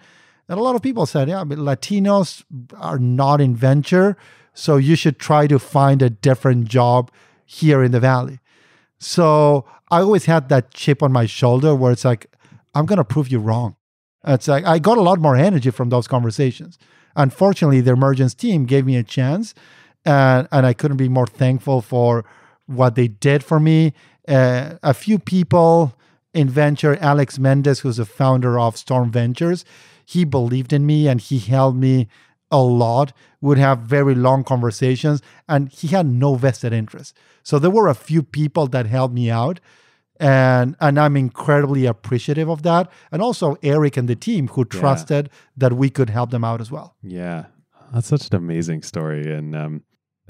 And 0.52 0.60
a 0.60 0.64
lot 0.64 0.76
of 0.76 0.82
people 0.82 1.06
said, 1.06 1.30
yeah, 1.30 1.46
but 1.46 1.60
Latinos 1.60 2.44
are 2.76 3.00
not 3.00 3.40
in 3.40 3.56
venture, 3.56 4.18
so 4.54 4.76
you 4.76 4.98
should 4.98 5.18
try 5.18 5.48
to 5.48 5.58
find 5.58 6.02
a 6.02 6.10
different 6.10 6.68
job 6.68 7.10
here 7.46 7.82
in 7.82 7.94
the 7.94 8.02
Valley. 8.02 8.42
So 9.00 9.64
I 9.90 10.02
always 10.02 10.26
had 10.26 10.50
that 10.50 10.74
chip 10.74 11.02
on 11.02 11.14
my 11.14 11.26
shoulder 11.26 11.74
where 11.74 11.94
it's 11.94 12.04
like, 12.04 12.36
I'm 12.76 12.86
going 12.86 12.98
to 12.98 13.06
prove 13.06 13.30
you 13.30 13.40
wrong. 13.40 13.78
It's 14.28 14.50
like 14.50 14.66
I 14.66 14.78
got 14.78 14.98
a 14.98 15.02
lot 15.02 15.20
more 15.22 15.38
energy 15.38 15.72
from 15.72 15.88
those 15.88 16.06
conversations. 16.06 16.78
Unfortunately, 17.16 17.80
the 17.80 17.94
emergence 17.94 18.34
team 18.34 18.66
gave 18.66 18.86
me 18.86 18.98
a 18.98 19.04
chance, 19.04 19.54
and, 20.04 20.50
and 20.52 20.66
I 20.66 20.74
couldn't 20.74 20.98
be 20.98 21.08
more 21.08 21.28
thankful 21.28 21.82
for 21.82 22.26
what 22.66 22.96
they 22.96 23.08
did 23.08 23.42
for 23.42 23.62
me. 23.62 23.94
Uh, 24.28 24.74
a 24.84 24.94
few 24.94 25.18
people 25.18 25.96
in 26.34 26.50
venture, 26.50 26.98
Alex 26.98 27.40
Mendez, 27.40 27.80
who's 27.80 27.98
the 27.98 28.06
founder 28.06 28.60
of 28.60 28.76
Storm 28.76 29.12
Ventures, 29.12 29.64
he 30.06 30.26
believed 30.26 30.74
in 30.74 30.86
me 30.86 31.08
and 31.08 31.20
he 31.22 31.40
helped 31.40 31.78
me 31.78 32.08
a 32.52 32.62
lot. 32.62 33.14
Would 33.40 33.58
have 33.58 33.80
very 33.80 34.14
long 34.14 34.44
conversations, 34.44 35.22
and 35.48 35.72
he 35.72 35.88
had 35.88 36.06
no 36.06 36.36
vested 36.36 36.74
interest. 36.74 37.18
So 37.44 37.58
there 37.58 37.72
were 37.72 37.88
a 37.88 37.96
few 37.96 38.22
people 38.22 38.68
that 38.68 38.86
helped 38.86 39.16
me 39.16 39.32
out, 39.32 39.60
and 40.20 40.76
and 40.80 41.00
I'm 41.00 41.18
incredibly 41.18 41.88
appreciative 41.88 42.50
of 42.50 42.62
that. 42.62 42.92
And 43.12 43.22
also 43.22 43.58
Eric 43.64 43.98
and 43.98 44.08
the 44.08 44.16
team 44.16 44.48
who 44.50 44.66
trusted 44.66 45.32
that 45.58 45.74
we 45.74 45.90
could 45.90 46.12
help 46.12 46.30
them 46.30 46.44
out 46.44 46.62
as 46.62 46.70
well. 46.70 46.96
Yeah, 47.02 47.46
that's 47.92 48.08
such 48.08 48.30
an 48.30 48.36
amazing 48.36 48.84
story, 48.84 49.34
and 49.34 49.56
um, 49.56 49.84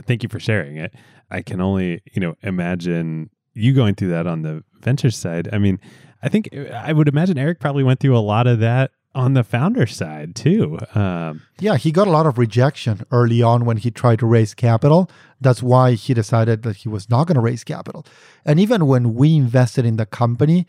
thank 0.05 0.23
you 0.23 0.29
for 0.29 0.39
sharing 0.39 0.77
it. 0.77 0.93
I 1.29 1.41
can 1.41 1.59
only, 1.59 2.01
you 2.13 2.21
know, 2.21 2.35
imagine 2.41 3.29
you 3.53 3.73
going 3.73 3.95
through 3.95 4.09
that 4.09 4.27
on 4.27 4.43
the 4.43 4.63
venture 4.79 5.11
side. 5.11 5.49
I 5.51 5.57
mean, 5.57 5.79
I 6.23 6.29
think 6.29 6.49
I 6.55 6.93
would 6.93 7.09
imagine 7.09 7.37
Eric 7.37 7.59
probably 7.59 7.83
went 7.83 7.99
through 7.99 8.17
a 8.17 8.19
lot 8.19 8.47
of 8.47 8.59
that 8.59 8.91
on 9.13 9.33
the 9.33 9.43
founder 9.43 9.85
side 9.85 10.35
too. 10.35 10.79
Um, 10.95 11.41
Yeah, 11.59 11.77
he 11.77 11.91
got 11.91 12.07
a 12.07 12.11
lot 12.11 12.25
of 12.25 12.37
rejection 12.37 13.05
early 13.11 13.41
on 13.41 13.65
when 13.65 13.77
he 13.77 13.91
tried 13.91 14.19
to 14.19 14.25
raise 14.25 14.53
capital. 14.53 15.09
That's 15.39 15.61
why 15.61 15.93
he 15.93 16.13
decided 16.13 16.63
that 16.63 16.77
he 16.77 16.89
was 16.89 17.09
not 17.09 17.27
going 17.27 17.35
to 17.35 17.41
raise 17.41 17.63
capital. 17.63 18.05
And 18.45 18.59
even 18.59 18.87
when 18.87 19.13
we 19.13 19.35
invested 19.35 19.85
in 19.85 19.97
the 19.97 20.05
company 20.05 20.65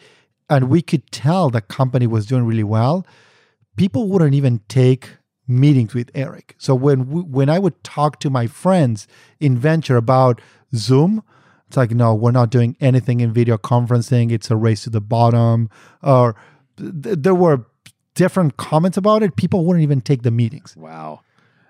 and 0.51 0.69
we 0.69 0.83
could 0.83 1.11
tell 1.13 1.51
the 1.51 1.61
company 1.61 2.07
was 2.07 2.27
doing 2.27 2.45
really 2.45 2.65
well, 2.65 3.07
people 3.77 4.09
wouldn't 4.09 4.35
even 4.35 4.61
take 4.69 5.11
meetings 5.47 5.95
with 5.95 6.11
Eric. 6.15 6.55
So 6.59 6.75
when 6.75 7.09
we, 7.09 7.23
when 7.23 7.49
I 7.49 7.59
would 7.59 7.83
talk 7.85 8.19
to 8.21 8.31
my 8.31 8.47
friends 8.47 9.07
in 9.41 9.57
venture 9.59 9.97
about 9.97 10.41
Zoom, 10.75 11.23
it's 11.69 11.77
like 11.77 11.93
no, 11.93 12.15
we're 12.15 12.33
not 12.33 12.51
doing 12.51 12.77
anything 12.81 13.21
in 13.21 13.33
video 13.33 13.57
conferencing. 13.57 14.31
It's 14.31 14.51
a 14.51 14.57
race 14.57 14.85
to 14.85 14.91
the 14.91 15.01
bottom. 15.01 15.71
Or 16.03 16.37
there 16.77 17.35
were 17.35 17.67
different 18.15 18.57
comments 18.57 18.97
about 18.97 19.23
it. 19.23 19.37
People 19.37 19.65
wouldn't 19.65 19.83
even 19.83 20.01
take 20.01 20.23
the 20.23 20.31
meetings. 20.31 20.75
wow, 20.77 21.21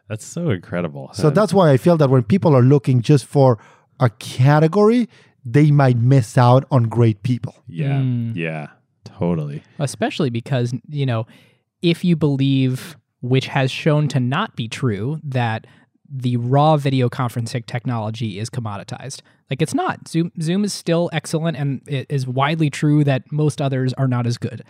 that's 0.09 0.25
so 0.25 0.51
incredible. 0.51 1.11
So 1.13 1.31
that's 1.31 1.53
why 1.55 1.71
I 1.71 1.77
feel 1.77 1.97
that 1.99 2.11
when 2.11 2.23
people 2.23 2.55
are 2.57 2.63
looking 2.63 3.03
just 3.03 3.25
for 3.27 3.59
a 4.01 4.11
category, 4.11 5.09
they 5.45 5.71
might 5.71 5.97
miss 5.97 6.37
out 6.39 6.65
on 6.71 6.85
great 6.85 7.23
people. 7.23 7.55
Yeah. 7.69 7.99
Mm. 8.01 8.37
Yeah. 8.37 8.69
Totally. 9.05 9.63
especially 9.79 10.31
because 10.31 10.73
you 10.89 11.05
know 11.07 11.27
if 11.83 12.05
you 12.05 12.17
believe 12.17 12.97
which 13.21 13.47
has 13.49 13.71
shown 13.71 14.09
to 14.09 14.19
not 14.21 14.57
be 14.57 14.69
true 14.69 15.21
that 15.23 15.67
the 16.09 16.37
raw 16.39 16.77
video 16.77 17.09
conferencing 17.09 17.65
technology 17.67 18.39
is 18.39 18.49
commoditized 18.51 19.21
like 19.51 19.61
it's 19.63 19.75
not 19.75 20.09
zoom 20.09 20.33
zoom 20.41 20.65
is 20.65 20.73
still 20.73 21.11
excellent 21.13 21.57
and 21.57 21.83
it 21.87 22.07
is 22.09 22.27
widely 22.27 22.71
true 22.71 23.05
that 23.05 23.31
most 23.31 23.61
others 23.61 23.93
are 23.95 24.09
not 24.09 24.27
as 24.27 24.39
good 24.39 24.63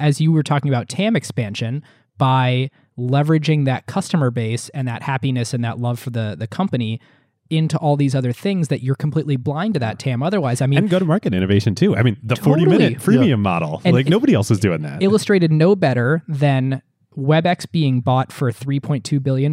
as 0.00 0.20
you 0.20 0.32
were 0.32 0.42
talking 0.42 0.68
about 0.70 0.88
tam 0.88 1.14
expansion 1.14 1.82
by 2.18 2.70
leveraging 2.98 3.64
that 3.66 3.86
customer 3.86 4.30
base 4.30 4.68
and 4.70 4.88
that 4.88 5.02
happiness 5.02 5.54
and 5.54 5.62
that 5.64 5.78
love 5.78 5.98
for 6.00 6.10
the 6.10 6.34
the 6.38 6.46
company 6.46 7.00
into 7.48 7.76
all 7.78 7.96
these 7.96 8.14
other 8.14 8.32
things 8.32 8.68
that 8.68 8.80
you're 8.82 8.94
completely 8.94 9.36
blind 9.36 9.74
to 9.74 9.80
that 9.80 9.98
tam 9.98 10.22
otherwise 10.22 10.60
i 10.60 10.66
mean 10.66 10.78
And 10.78 10.88
go 10.90 10.98
to 11.00 11.04
market 11.04 11.34
innovation 11.34 11.74
too. 11.74 11.96
I 11.96 12.02
mean, 12.04 12.16
the 12.22 12.36
40 12.36 12.66
minute 12.66 12.98
freemium 12.98 13.40
model, 13.40 13.80
And 13.84 13.94
like 13.96 14.06
it- 14.06 14.10
nobody 14.10 14.34
else 14.34 14.50
was 14.50 14.60
doing 14.60 14.82
that. 14.82 15.02
illustrated 15.02 15.50
no 15.52 15.74
better 15.76 16.22
than 16.28 16.82
WebEx 17.18 17.68
being 17.72 18.00
bought 18.02 18.30
for 18.32 18.52
$3.2 18.52 19.20
billion 19.20 19.52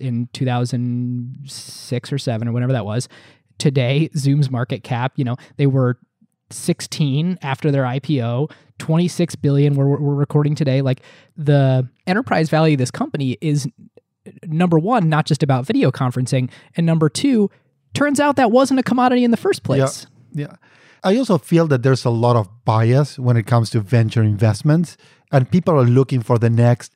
in 0.00 0.28
2006 0.32 2.12
or 2.12 2.18
7 2.18 2.48
or 2.48 2.52
whenever 2.52 2.72
that 2.72 2.84
was. 2.84 3.08
Today, 3.58 4.08
Zoom's 4.16 4.50
market 4.50 4.82
cap, 4.84 5.12
you 5.16 5.24
know, 5.24 5.36
they 5.56 5.66
were 5.66 5.98
16 6.50 7.38
after 7.42 7.70
their 7.70 7.84
IPO, 7.84 8.50
26 8.78 9.36
billion 9.36 9.74
we're, 9.74 9.86
we're 9.86 10.14
recording 10.14 10.54
today. 10.54 10.82
Like 10.82 11.00
the 11.36 11.88
enterprise 12.06 12.48
value 12.48 12.74
of 12.74 12.78
this 12.78 12.90
company 12.90 13.36
is 13.40 13.68
number 14.44 14.78
one, 14.78 15.08
not 15.08 15.26
just 15.26 15.42
about 15.42 15.66
video 15.66 15.90
conferencing, 15.90 16.50
and 16.76 16.86
number 16.86 17.08
two, 17.08 17.50
turns 17.94 18.20
out 18.20 18.36
that 18.36 18.50
wasn't 18.50 18.80
a 18.80 18.82
commodity 18.82 19.24
in 19.24 19.30
the 19.30 19.36
first 19.36 19.62
place. 19.62 20.06
Yeah. 20.32 20.56
I 21.04 21.16
also 21.16 21.38
feel 21.38 21.66
that 21.68 21.82
there's 21.82 22.04
a 22.04 22.10
lot 22.10 22.36
of 22.36 22.48
bias 22.64 23.18
when 23.18 23.36
it 23.36 23.46
comes 23.46 23.70
to 23.70 23.80
venture 23.80 24.22
investments, 24.22 24.96
and 25.30 25.50
people 25.50 25.74
are 25.74 25.84
looking 25.84 26.22
for 26.22 26.38
the 26.38 26.50
next 26.50 26.92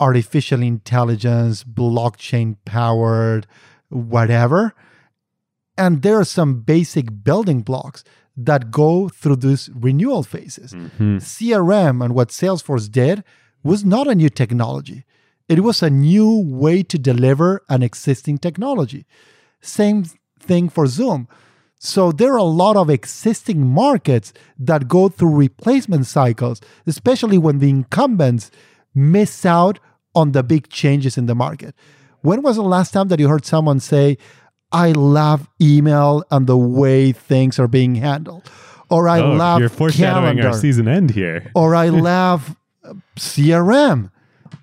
artificial 0.00 0.62
intelligence, 0.62 1.64
blockchain 1.64 2.56
powered, 2.64 3.46
whatever. 3.88 4.74
And 5.76 6.02
there 6.02 6.18
are 6.18 6.24
some 6.24 6.60
basic 6.60 7.24
building 7.24 7.62
blocks 7.62 8.04
that 8.36 8.70
go 8.70 9.08
through 9.08 9.36
these 9.36 9.70
renewal 9.74 10.22
phases. 10.22 10.72
Mm-hmm. 10.72 11.18
CRM 11.18 12.04
and 12.04 12.14
what 12.14 12.28
Salesforce 12.28 12.90
did 12.90 13.22
was 13.62 13.84
not 13.84 14.08
a 14.08 14.14
new 14.14 14.28
technology, 14.28 15.04
it 15.48 15.60
was 15.60 15.82
a 15.82 15.90
new 15.90 16.38
way 16.38 16.82
to 16.82 16.98
deliver 16.98 17.62
an 17.68 17.82
existing 17.82 18.38
technology. 18.38 19.06
Same 19.60 20.04
thing 20.40 20.68
for 20.68 20.86
Zoom. 20.86 21.28
So 21.78 22.12
there 22.12 22.32
are 22.32 22.38
a 22.38 22.44
lot 22.44 22.76
of 22.76 22.88
existing 22.88 23.66
markets 23.66 24.32
that 24.58 24.86
go 24.86 25.08
through 25.08 25.34
replacement 25.34 26.06
cycles, 26.06 26.60
especially 26.86 27.38
when 27.38 27.58
the 27.58 27.68
incumbents 27.68 28.50
miss 28.94 29.44
out 29.44 29.80
on 30.14 30.32
the 30.32 30.42
big 30.42 30.68
changes 30.68 31.18
in 31.18 31.26
the 31.26 31.34
market. 31.34 31.74
When 32.20 32.42
was 32.42 32.54
the 32.54 32.62
last 32.62 32.92
time 32.92 33.08
that 33.08 33.18
you 33.18 33.28
heard 33.28 33.44
someone 33.44 33.80
say, 33.80 34.16
I 34.72 34.92
love 34.92 35.48
email 35.60 36.24
and 36.30 36.46
the 36.46 36.56
way 36.56 37.12
things 37.12 37.58
are 37.58 37.68
being 37.68 37.94
handled? 37.96 38.50
Or 38.90 39.08
I 39.08 39.20
oh, 39.20 39.32
love 39.32 39.60
you're 39.60 39.68
foreshadowing 39.68 40.36
calendar 40.36 40.48
our 40.48 40.54
season 40.58 40.88
end 40.88 41.10
here. 41.10 41.50
or 41.54 41.74
I 41.74 41.88
love 42.12 42.56
uh, 42.84 42.94
CRM. 43.16 44.10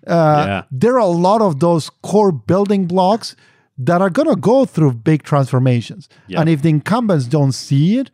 Uh, 0.07 0.43
Yeah. 0.47 0.63
There 0.71 0.93
are 0.95 0.99
a 0.99 1.05
lot 1.29 1.41
of 1.41 1.59
those 1.59 1.89
core 2.03 2.31
building 2.31 2.85
blocks 2.85 3.35
that 3.77 4.01
are 4.01 4.09
going 4.09 4.27
to 4.27 4.35
go 4.35 4.65
through 4.65 4.93
big 4.93 5.23
transformations. 5.23 6.09
Yeah. 6.27 6.41
And 6.41 6.49
if 6.49 6.61
the 6.61 6.69
incumbents 6.69 7.25
don't 7.25 7.53
see 7.53 7.97
it, 7.97 8.11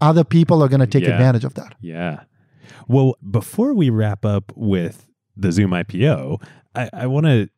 other 0.00 0.24
people 0.24 0.62
are 0.62 0.68
going 0.68 0.80
to 0.80 0.86
take 0.86 1.04
Yeah. 1.04 1.12
advantage 1.12 1.44
of 1.44 1.54
that. 1.54 1.74
Yeah. 1.80 2.20
Well, 2.88 3.16
before 3.30 3.74
we 3.74 3.90
wrap 3.90 4.24
up 4.24 4.52
with 4.56 5.06
the 5.36 5.52
Zoom 5.52 5.70
IPO, 5.70 6.42
I, 6.74 6.90
I 6.92 7.06
want 7.06 7.26
to 7.26 7.48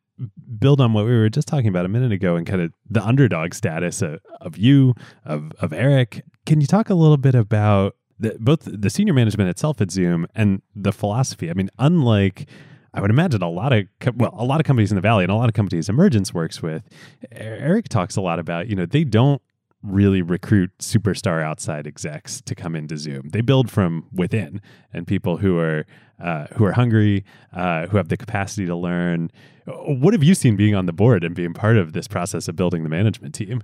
build 0.59 0.81
on 0.81 0.93
what 0.93 1.05
we 1.05 1.11
were 1.11 1.29
just 1.29 1.47
talking 1.47 1.67
about 1.67 1.85
a 1.85 1.89
minute 1.89 2.11
ago 2.11 2.35
and 2.35 2.45
kind 2.45 2.61
of 2.61 2.71
the 2.89 3.03
underdog 3.03 3.53
status 3.53 4.01
of, 4.01 4.19
of 4.39 4.57
you, 4.57 4.93
of, 5.25 5.51
of 5.59 5.73
Eric. 5.73 6.23
Can 6.45 6.61
you 6.61 6.67
talk 6.67 6.89
a 6.89 6.95
little 6.95 7.17
bit 7.17 7.35
about 7.35 7.95
the, 8.19 8.37
both 8.39 8.61
the 8.63 8.89
senior 8.89 9.13
management 9.13 9.49
itself 9.49 9.81
at 9.81 9.91
Zoom 9.91 10.27
and 10.35 10.61
the 10.75 10.91
philosophy? 10.91 11.49
I 11.49 11.53
mean, 11.53 11.69
unlike 11.79 12.47
I 12.93 13.01
would 13.01 13.09
imagine 13.09 13.41
a 13.41 13.49
lot 13.49 13.71
of 13.71 13.85
well, 14.15 14.33
a 14.37 14.43
lot 14.43 14.59
of 14.59 14.65
companies 14.65 14.91
in 14.91 14.95
the 14.95 15.01
valley 15.01 15.23
and 15.23 15.31
a 15.31 15.35
lot 15.35 15.47
of 15.47 15.53
companies 15.53 15.87
Emergence 15.87 16.33
works 16.33 16.61
with. 16.61 16.83
Eric 17.31 17.87
talks 17.87 18.15
a 18.15 18.21
lot 18.21 18.39
about 18.39 18.67
you 18.67 18.75
know 18.75 18.85
they 18.85 19.03
don't 19.03 19.41
really 19.83 20.21
recruit 20.21 20.71
superstar 20.79 21.43
outside 21.43 21.87
execs 21.87 22.41
to 22.41 22.53
come 22.53 22.75
into 22.75 22.97
Zoom. 22.97 23.29
They 23.29 23.41
build 23.41 23.71
from 23.71 24.07
within, 24.11 24.61
and 24.93 25.07
people 25.07 25.37
who 25.37 25.57
are 25.57 25.85
uh, 26.21 26.47
who 26.55 26.65
are 26.65 26.73
hungry, 26.73 27.23
uh, 27.53 27.87
who 27.87 27.97
have 27.97 28.09
the 28.09 28.17
capacity 28.17 28.65
to 28.65 28.75
learn. 28.75 29.31
What 29.65 30.13
have 30.13 30.23
you 30.23 30.33
seen 30.35 30.55
being 30.55 30.75
on 30.75 30.85
the 30.85 30.93
board 30.93 31.23
and 31.23 31.35
being 31.35 31.53
part 31.53 31.77
of 31.77 31.93
this 31.93 32.07
process 32.07 32.47
of 32.47 32.55
building 32.55 32.83
the 32.83 32.89
management 32.89 33.35
team? 33.35 33.63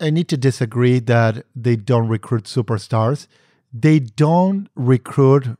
I 0.00 0.10
need 0.10 0.28
to 0.28 0.36
disagree 0.36 0.98
that 1.00 1.44
they 1.54 1.76
don't 1.76 2.08
recruit 2.08 2.44
superstars. 2.44 3.26
They 3.72 3.98
don't 3.98 4.68
recruit 4.74 5.56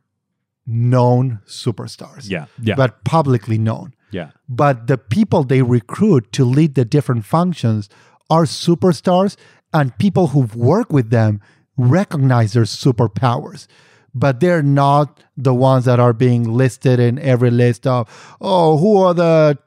known 0.65 1.39
superstars, 1.47 2.29
Yeah, 2.29 2.45
yeah, 2.61 2.75
but 2.75 3.03
publicly 3.03 3.57
known. 3.57 3.93
yeah, 4.11 4.31
but 4.49 4.87
the 4.87 4.97
people 4.97 5.43
they 5.43 5.61
recruit 5.61 6.31
to 6.33 6.43
lead 6.45 6.75
the 6.75 6.83
different 6.85 7.25
functions 7.25 7.87
are 8.29 8.43
superstars 8.43 9.37
and 9.73 9.97
people 9.97 10.27
who've 10.27 10.55
worked 10.55 10.91
with 10.91 11.09
them 11.09 11.39
recognize 11.77 12.53
their 12.53 12.63
superpowers 12.63 13.67
but 14.15 14.39
they're 14.39 14.63
not 14.63 15.23
the 15.37 15.53
ones 15.53 15.85
that 15.85 15.99
are 15.99 16.11
being 16.13 16.43
listed 16.43 16.99
in 16.99 17.19
every 17.19 17.51
list 17.51 17.85
of 17.85 18.07
oh 18.41 18.77
who 18.77 18.97
are 18.97 19.13
the 19.13 19.57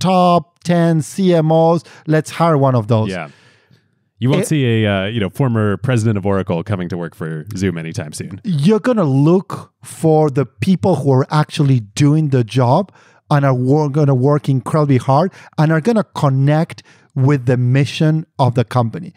top 0.00 0.58
10 0.64 1.00
cmos 1.00 1.86
let's 2.06 2.30
hire 2.30 2.58
one 2.58 2.74
of 2.74 2.88
those 2.88 3.08
yeah. 3.10 3.28
You 4.22 4.28
won't 4.28 4.42
It- 4.42 4.48
see 4.48 4.84
a 4.84 4.86
uh, 4.94 5.06
you 5.06 5.18
know 5.18 5.30
former 5.30 5.78
president 5.78 6.18
of 6.18 6.26
Oracle 6.26 6.62
coming 6.62 6.90
to 6.90 6.98
work 6.98 7.14
for 7.14 7.46
Zoom 7.56 7.78
anytime 7.78 8.12
soon. 8.12 8.38
you're 8.44 8.78
going 8.88 8.98
to 8.98 9.04
look 9.30 9.72
for 9.82 10.28
the 10.30 10.44
people 10.44 10.96
who 10.96 11.10
are 11.10 11.26
actually 11.30 11.80
doing 11.80 12.28
the 12.28 12.44
job 12.44 12.92
and 13.30 13.46
are 13.46 13.54
wor- 13.54 13.88
going 13.88 14.08
to 14.08 14.14
work 14.14 14.46
incredibly 14.46 14.98
hard 14.98 15.32
and 15.56 15.72
are 15.72 15.80
going 15.80 15.96
to 15.96 16.04
connect 16.14 16.82
with 17.14 17.46
the 17.46 17.56
mission 17.56 18.26
of 18.38 18.54
the 18.56 18.64
company. 18.64 19.14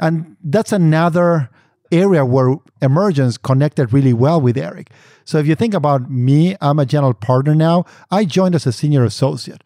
And 0.00 0.36
that's 0.42 0.72
another 0.72 1.50
area 1.92 2.24
where 2.24 2.56
Emergence 2.80 3.36
connected 3.36 3.92
really 3.92 4.14
well 4.14 4.40
with 4.40 4.56
Eric. 4.56 4.88
So 5.26 5.36
if 5.36 5.46
you 5.46 5.54
think 5.54 5.74
about 5.74 6.10
me, 6.10 6.56
I'm 6.62 6.78
a 6.78 6.86
general 6.86 7.12
partner 7.12 7.54
now. 7.54 7.84
I 8.10 8.24
joined 8.24 8.54
as 8.54 8.66
a 8.66 8.72
senior 8.72 9.04
associate. 9.04 9.62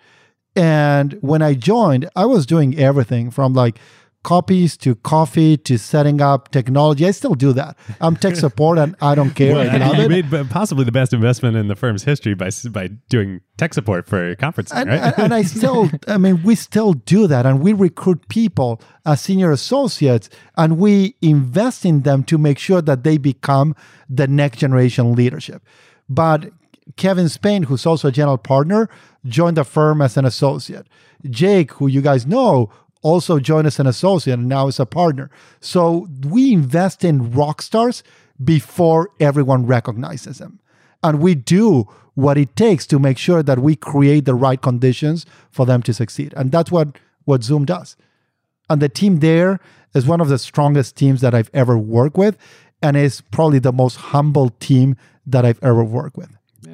And 0.56 1.14
when 1.20 1.42
I 1.42 1.54
joined, 1.54 2.08
I 2.16 2.26
was 2.26 2.46
doing 2.46 2.78
everything 2.78 3.30
from 3.30 3.54
like 3.54 3.78
copies 4.22 4.76
to 4.76 4.94
coffee 4.96 5.56
to 5.56 5.78
setting 5.78 6.20
up 6.20 6.50
technology. 6.50 7.06
I 7.06 7.10
still 7.10 7.34
do 7.34 7.52
that. 7.54 7.76
I'm 8.00 8.16
tech 8.16 8.36
support 8.46 8.78
and 8.78 8.94
I 9.00 9.14
don't 9.14 9.30
care. 9.30 9.56
I 9.56 9.96
you 9.96 10.04
it. 10.04 10.08
made 10.30 10.50
possibly 10.50 10.84
the 10.84 10.92
best 10.92 11.12
investment 11.12 11.56
in 11.56 11.68
the 11.68 11.76
firm's 11.76 12.04
history 12.04 12.34
by 12.34 12.50
by 12.70 12.88
doing 13.08 13.40
tech 13.56 13.72
support 13.72 14.06
for 14.06 14.34
conferencing, 14.36 14.74
and, 14.74 14.90
right? 14.90 15.00
and, 15.00 15.14
and 15.18 15.34
I 15.34 15.42
still, 15.58 15.90
I 16.06 16.18
mean, 16.18 16.42
we 16.42 16.54
still 16.54 16.92
do 16.92 17.26
that, 17.28 17.46
and 17.46 17.60
we 17.60 17.72
recruit 17.72 18.28
people 18.28 18.80
as 19.06 19.20
senior 19.20 19.50
associates, 19.50 20.28
and 20.56 20.78
we 20.78 21.16
invest 21.22 21.84
in 21.84 22.02
them 22.02 22.22
to 22.24 22.36
make 22.36 22.58
sure 22.58 22.82
that 22.82 23.04
they 23.04 23.16
become 23.16 23.74
the 24.08 24.26
next 24.26 24.58
generation 24.58 25.14
leadership. 25.14 25.62
But 26.08 26.50
Kevin 26.96 27.28
Spain, 27.28 27.64
who's 27.64 27.86
also 27.86 28.08
a 28.08 28.12
general 28.12 28.38
partner, 28.38 28.88
joined 29.26 29.56
the 29.56 29.64
firm 29.64 30.00
as 30.00 30.16
an 30.16 30.24
associate. 30.24 30.86
Jake, 31.28 31.72
who 31.72 31.86
you 31.86 32.00
guys 32.00 32.26
know, 32.26 32.70
also 33.02 33.38
joined 33.38 33.66
as 33.66 33.78
an 33.78 33.86
associate 33.86 34.38
and 34.38 34.48
now 34.48 34.68
is 34.68 34.80
a 34.80 34.86
partner. 34.86 35.30
So 35.60 36.08
we 36.26 36.52
invest 36.52 37.04
in 37.04 37.32
rock 37.32 37.62
stars 37.62 38.02
before 38.42 39.10
everyone 39.20 39.66
recognizes 39.66 40.38
them. 40.38 40.60
And 41.02 41.20
we 41.20 41.34
do 41.34 41.88
what 42.14 42.36
it 42.36 42.54
takes 42.56 42.86
to 42.88 42.98
make 42.98 43.18
sure 43.18 43.42
that 43.42 43.58
we 43.58 43.76
create 43.76 44.24
the 44.24 44.34
right 44.34 44.60
conditions 44.60 45.24
for 45.50 45.64
them 45.64 45.82
to 45.82 45.94
succeed. 45.94 46.34
And 46.36 46.52
that's 46.52 46.70
what, 46.70 46.98
what 47.24 47.42
Zoom 47.42 47.64
does. 47.64 47.96
And 48.68 48.82
the 48.82 48.88
team 48.88 49.20
there 49.20 49.60
is 49.94 50.06
one 50.06 50.20
of 50.20 50.28
the 50.28 50.38
strongest 50.38 50.96
teams 50.96 51.20
that 51.22 51.34
I've 51.34 51.50
ever 51.54 51.78
worked 51.78 52.16
with, 52.16 52.36
and 52.82 52.96
is 52.96 53.20
probably 53.20 53.58
the 53.58 53.72
most 53.72 53.96
humble 53.96 54.50
team 54.50 54.96
that 55.26 55.44
I've 55.44 55.62
ever 55.62 55.82
worked 55.82 56.16
with. 56.16 56.30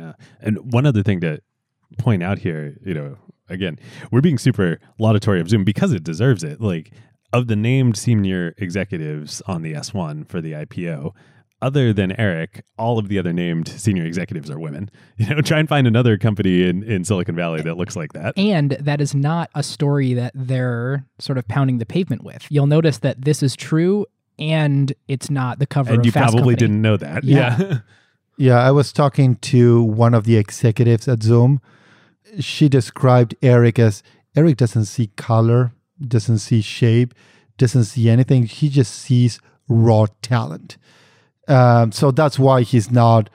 Yeah. 0.07 0.27
And 0.41 0.73
one 0.73 0.87
other 0.87 1.03
thing 1.03 1.21
to 1.21 1.41
point 1.99 2.23
out 2.23 2.39
here, 2.39 2.77
you 2.85 2.95
know, 2.95 3.17
again, 3.49 3.79
we're 4.11 4.21
being 4.21 4.39
super 4.39 4.79
laudatory 4.99 5.41
of 5.41 5.49
Zoom 5.49 5.65
because 5.65 5.93
it 5.93 6.05
deserves 6.05 6.43
it. 6.45 6.61
Like, 6.61 6.93
of 7.33 7.49
the 7.49 7.57
named 7.57 7.97
senior 7.97 8.55
executives 8.59 9.43
on 9.47 9.63
the 9.63 9.73
S1 9.75 10.29
for 10.29 10.41
the 10.41 10.53
IPO, 10.53 11.13
other 11.63 11.93
than 11.93 12.13
Eric, 12.13 12.65
all 12.79 12.99
of 12.99 13.09
the 13.09 13.19
other 13.19 13.33
named 13.33 13.69
senior 13.69 14.05
executives 14.05 14.51
are 14.51 14.59
women. 14.59 14.91
You 15.19 15.35
know, 15.35 15.41
try 15.41 15.59
and 15.59 15.69
find 15.69 15.87
another 15.87 16.19
company 16.19 16.69
in, 16.69 16.83
in 16.83 17.03
Silicon 17.05 17.35
Valley 17.35 17.63
that 17.63 17.79
looks 17.79 17.97
like 17.97 18.13
that. 18.13 18.35
And 18.37 18.73
that 18.73 19.01
is 19.01 19.15
not 19.15 19.49
a 19.55 19.63
story 19.63 20.13
that 20.15 20.33
they're 20.35 21.07
sort 21.19 21.39
of 21.39 21.49
pounding 21.49 21.79
the 21.79 21.87
pavement 21.87 22.23
with. 22.23 22.47
You'll 22.51 22.67
notice 22.67 22.99
that 22.99 23.25
this 23.25 23.43
is 23.43 23.57
true 23.57 24.05
and 24.39 24.93
it's 25.09 25.31
not 25.31 25.59
the 25.59 25.67
cover 25.67 25.95
And 25.95 26.05
you 26.05 26.13
probably 26.13 26.39
Company. 26.41 26.57
didn't 26.57 26.83
know 26.83 26.97
that. 26.99 27.25
Yeah. 27.25 27.57
yeah. 27.59 27.79
Yeah, 28.39 28.59
I 28.59 28.71
was 28.71 28.93
talking 28.93 29.37
to 29.37 29.83
one 29.83 30.13
of 30.13 30.25
the 30.25 30.37
executives 30.37 31.09
at 31.09 31.23
Zoom. 31.23 31.61
She 32.39 32.69
described 32.69 33.35
Eric 33.41 33.79
as 33.79 34.03
Eric 34.35 34.59
doesn't 34.59 34.85
see 34.85 35.07
color, 35.17 35.73
doesn't 36.07 36.39
see 36.39 36.61
shape, 36.61 37.15
doesn't 37.57 37.85
see 37.85 38.11
anything. 38.11 38.45
He 38.45 38.69
just 38.69 38.95
sees 38.95 39.41
raw 39.69 40.07
talent. 40.21 40.77
Um, 41.49 41.93
so 41.93 42.11
that's 42.11 42.39
why 42.39 42.63
he's 42.63 42.91
not 42.91 43.31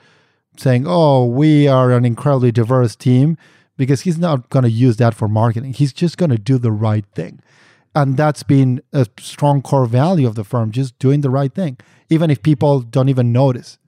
saying, 0.56 0.84
"Oh, 0.86 1.26
we 1.26 1.66
are 1.66 1.90
an 1.90 2.04
incredibly 2.04 2.52
diverse 2.52 2.94
team," 2.94 3.36
because 3.76 4.02
he's 4.02 4.18
not 4.18 4.50
going 4.50 4.64
to 4.64 4.70
use 4.70 4.98
that 4.98 5.14
for 5.14 5.26
marketing. 5.26 5.72
He's 5.72 5.92
just 5.92 6.16
going 6.16 6.30
to 6.30 6.38
do 6.38 6.58
the 6.58 6.70
right 6.70 7.06
thing, 7.14 7.40
and 7.94 8.16
that's 8.16 8.44
been 8.44 8.82
a 8.92 9.06
strong 9.18 9.62
core 9.62 9.86
value 9.86 10.28
of 10.28 10.36
the 10.36 10.44
firm: 10.44 10.70
just 10.70 10.96
doing 11.00 11.22
the 11.22 11.30
right 11.30 11.52
thing, 11.52 11.78
even 12.08 12.30
if 12.30 12.42
people 12.42 12.82
don't 12.82 13.08
even 13.08 13.32
notice. 13.32 13.78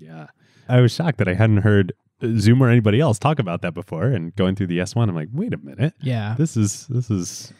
Yeah. 0.00 0.26
I 0.68 0.80
was 0.80 0.92
shocked 0.92 1.18
that 1.18 1.28
I 1.28 1.34
hadn't 1.34 1.58
heard 1.58 1.92
Zoom 2.38 2.62
or 2.62 2.70
anybody 2.70 3.00
else 3.00 3.18
talk 3.18 3.38
about 3.38 3.62
that 3.62 3.74
before. 3.74 4.06
And 4.06 4.34
going 4.36 4.54
through 4.54 4.68
the 4.68 4.78
S1, 4.78 5.08
I'm 5.08 5.14
like, 5.14 5.28
wait 5.32 5.52
a 5.52 5.58
minute. 5.58 5.94
Yeah. 6.00 6.34
This 6.38 6.56
is 6.56 6.86
this 6.88 7.10
is 7.10 7.52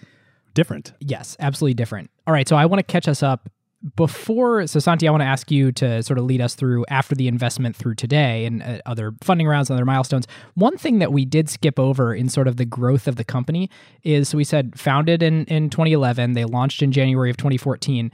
different. 0.54 0.92
Yes, 1.00 1.36
absolutely 1.38 1.74
different. 1.74 2.10
All 2.26 2.32
right, 2.32 2.48
so 2.48 2.56
I 2.56 2.66
want 2.66 2.78
to 2.80 2.92
catch 2.92 3.06
us 3.06 3.22
up 3.22 3.48
before. 3.94 4.66
So, 4.66 4.80
Santi, 4.80 5.06
I 5.06 5.10
want 5.10 5.20
to 5.20 5.26
ask 5.26 5.50
you 5.50 5.70
to 5.72 6.02
sort 6.02 6.18
of 6.18 6.24
lead 6.24 6.40
us 6.40 6.54
through 6.54 6.84
after 6.88 7.14
the 7.14 7.28
investment 7.28 7.76
through 7.76 7.94
today 7.94 8.46
and 8.46 8.62
uh, 8.62 8.78
other 8.86 9.12
funding 9.22 9.46
rounds 9.46 9.70
and 9.70 9.76
other 9.76 9.84
milestones. 9.84 10.26
One 10.54 10.76
thing 10.76 10.98
that 10.98 11.12
we 11.12 11.24
did 11.24 11.48
skip 11.48 11.78
over 11.78 12.14
in 12.14 12.28
sort 12.28 12.48
of 12.48 12.56
the 12.56 12.64
growth 12.64 13.06
of 13.06 13.16
the 13.16 13.24
company 13.24 13.70
is 14.02 14.30
so 14.30 14.38
we 14.38 14.44
said 14.44 14.78
founded 14.78 15.22
in, 15.22 15.44
in 15.44 15.70
2011, 15.70 16.32
they 16.32 16.44
launched 16.44 16.82
in 16.82 16.90
January 16.90 17.30
of 17.30 17.36
2014. 17.36 18.10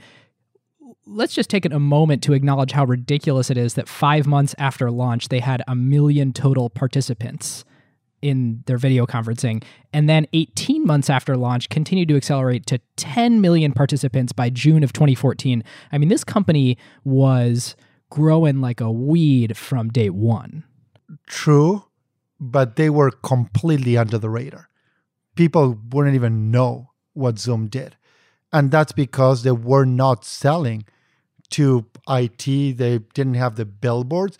Let's 1.05 1.33
just 1.33 1.49
take 1.49 1.65
a 1.65 1.79
moment 1.79 2.23
to 2.23 2.33
acknowledge 2.33 2.71
how 2.71 2.85
ridiculous 2.85 3.49
it 3.49 3.57
is 3.57 3.73
that 3.73 3.89
five 3.89 4.25
months 4.25 4.55
after 4.57 4.89
launch, 4.89 5.29
they 5.29 5.39
had 5.39 5.61
a 5.67 5.75
million 5.75 6.31
total 6.31 6.69
participants 6.69 7.65
in 8.21 8.63
their 8.67 8.77
video 8.77 9.05
conferencing. 9.05 9.61
And 9.91 10.07
then 10.07 10.25
18 10.31 10.85
months 10.85 11.09
after 11.09 11.35
launch, 11.35 11.67
continued 11.67 12.07
to 12.07 12.15
accelerate 12.15 12.65
to 12.67 12.79
10 12.95 13.41
million 13.41 13.73
participants 13.73 14.31
by 14.31 14.49
June 14.49 14.81
of 14.81 14.93
2014. 14.93 15.61
I 15.91 15.97
mean, 15.97 16.07
this 16.07 16.23
company 16.23 16.77
was 17.03 17.75
growing 18.09 18.61
like 18.61 18.79
a 18.79 18.91
weed 18.91 19.57
from 19.57 19.89
day 19.89 20.09
one. 20.09 20.63
True, 21.27 21.83
but 22.39 22.77
they 22.77 22.89
were 22.89 23.11
completely 23.11 23.97
under 23.97 24.17
the 24.17 24.29
radar. 24.29 24.69
People 25.35 25.77
wouldn't 25.89 26.15
even 26.15 26.49
know 26.49 26.91
what 27.11 27.39
Zoom 27.39 27.67
did. 27.67 27.97
And 28.53 28.71
that's 28.71 28.91
because 28.91 29.43
they 29.43 29.51
were 29.51 29.83
not 29.83 30.23
selling 30.23 30.85
to 31.53 31.85
IT, 32.09 32.77
they 32.77 32.99
didn't 33.13 33.35
have 33.35 33.55
the 33.55 33.65
billboards. 33.65 34.37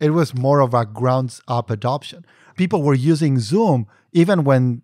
It 0.00 0.10
was 0.10 0.34
more 0.34 0.60
of 0.60 0.74
a 0.74 0.84
grounds 0.84 1.40
up 1.48 1.70
adoption. 1.70 2.24
People 2.56 2.82
were 2.82 2.94
using 2.94 3.38
Zoom 3.38 3.86
even 4.12 4.44
when 4.44 4.82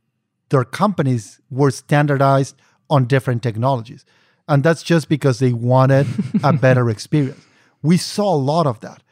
their 0.51 0.65
companies 0.65 1.41
were 1.51 1.71
standardized 1.71 2.55
on 2.91 3.07
different 3.07 3.43
technologies. 3.43 4.05
And 4.47 4.63
that's 4.63 4.83
just 4.83 5.09
because 5.09 5.39
they 5.39 5.53
wanted 5.53 6.07
a 6.45 6.53
better 6.67 6.91
experience. 6.91 7.43
We 7.83 7.97
saw 7.97 8.35
a 8.35 8.37
lot 8.37 8.67
of 8.67 8.81
that 8.81 9.03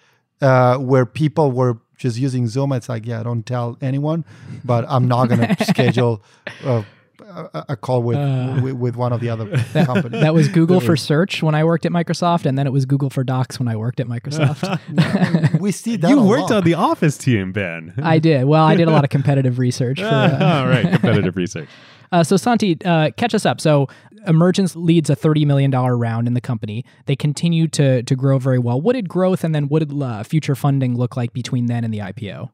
uh, 0.43 0.77
where 0.79 1.07
people 1.07 1.51
were 1.51 1.79
just 1.97 2.19
using 2.19 2.47
Zoom. 2.47 2.73
It's 2.73 2.89
like, 2.89 3.07
yeah, 3.07 3.23
don't 3.23 3.45
tell 3.45 3.79
anyone, 3.81 4.25
but 4.65 4.85
I'm 4.89 5.09
not 5.09 5.29
going 5.29 5.41
to 5.57 5.65
schedule 5.65 6.23
uh, 6.65 6.83
a, 7.31 7.65
a 7.71 7.77
call 7.77 8.03
with, 8.03 8.19
with 8.63 8.75
with 8.75 8.97
one 8.97 9.13
of 9.13 9.21
the 9.21 9.29
other 9.31 9.47
companies. 9.85 10.21
That 10.21 10.35
was 10.35 10.49
Google 10.49 10.81
for 10.81 10.97
search 10.97 11.43
when 11.43 11.55
I 11.55 11.65
worked 11.65 11.87
at 11.87 11.93
Microsoft, 11.93 12.47
and 12.47 12.59
then 12.59 12.67
it 12.67 12.73
was 12.73 12.87
Google 12.87 13.11
for 13.11 13.25
Docs 13.25 13.59
when 13.59 13.69
I 13.69 13.77
worked 13.77 14.01
at 14.01 14.07
Microsoft. 14.07 15.59
we 15.61 15.73
see 15.73 15.97
that. 15.97 16.09
you 16.09 16.19
a 16.19 16.25
worked 16.25 16.51
lot. 16.51 16.59
on 16.59 16.65
the 16.65 16.75
Office 16.75 17.17
team, 17.17 17.53
Ben. 17.53 17.95
I 18.03 18.19
did. 18.19 18.45
Well, 18.45 18.65
I 18.65 18.77
did 18.77 18.89
a 18.89 18.91
lot 18.91 19.05
of 19.05 19.11
competitive 19.11 19.59
research. 19.59 20.01
For, 20.01 20.07
uh, 20.07 20.61
All 20.61 20.67
right, 20.67 20.91
competitive 20.91 21.37
research. 21.37 21.69
Uh, 22.13 22.25
so 22.25 22.37
Santi, 22.37 22.77
uh, 22.85 23.11
catch 23.17 23.35
us 23.35 23.47
up. 23.47 23.61
So 23.61 23.89
Emergence 24.27 24.75
leads 24.75 25.09
a 25.09 25.15
thirty 25.15 25.45
million 25.45 25.71
dollar 25.71 25.97
round 25.97 26.27
in 26.27 26.35
the 26.35 26.41
company. 26.41 26.85
They 27.07 27.17
continue 27.17 27.69
to 27.69 28.03
to 28.03 28.17
grow 28.17 28.39
very 28.39 28.59
well. 28.59 28.81
What 28.81 28.95
did 28.95 29.09
growth 29.09 29.45
and 29.45 29.55
then 29.55 29.69
what 29.69 29.87
did 29.87 30.03
uh, 30.03 30.23
future 30.25 30.55
funding 30.55 30.97
look 30.97 31.17
like 31.17 31.33
between 31.33 31.67
then 31.67 31.85
and 31.85 31.95
the 31.95 31.99
IPO? 31.99 32.51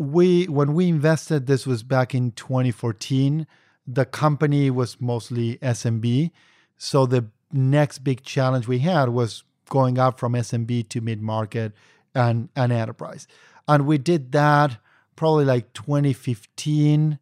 We 0.00 0.46
when 0.46 0.72
we 0.72 0.88
invested 0.88 1.46
this 1.46 1.66
was 1.66 1.82
back 1.82 2.14
in 2.14 2.32
2014 2.32 3.46
the 3.86 4.06
company 4.06 4.70
was 4.70 4.98
mostly 4.98 5.58
smb 5.58 6.30
so 6.78 7.04
the 7.04 7.26
next 7.52 7.98
big 7.98 8.22
challenge 8.22 8.66
we 8.66 8.78
had 8.78 9.10
was 9.10 9.44
going 9.68 9.98
up 9.98 10.18
from 10.18 10.32
smb 10.32 10.88
to 10.88 11.02
mid-market 11.02 11.74
and, 12.14 12.48
and 12.56 12.72
enterprise. 12.72 13.26
And 13.68 13.86
we 13.86 13.98
did 13.98 14.32
that 14.32 14.78
probably 15.16 15.44
like 15.44 15.74
2015 15.74 17.18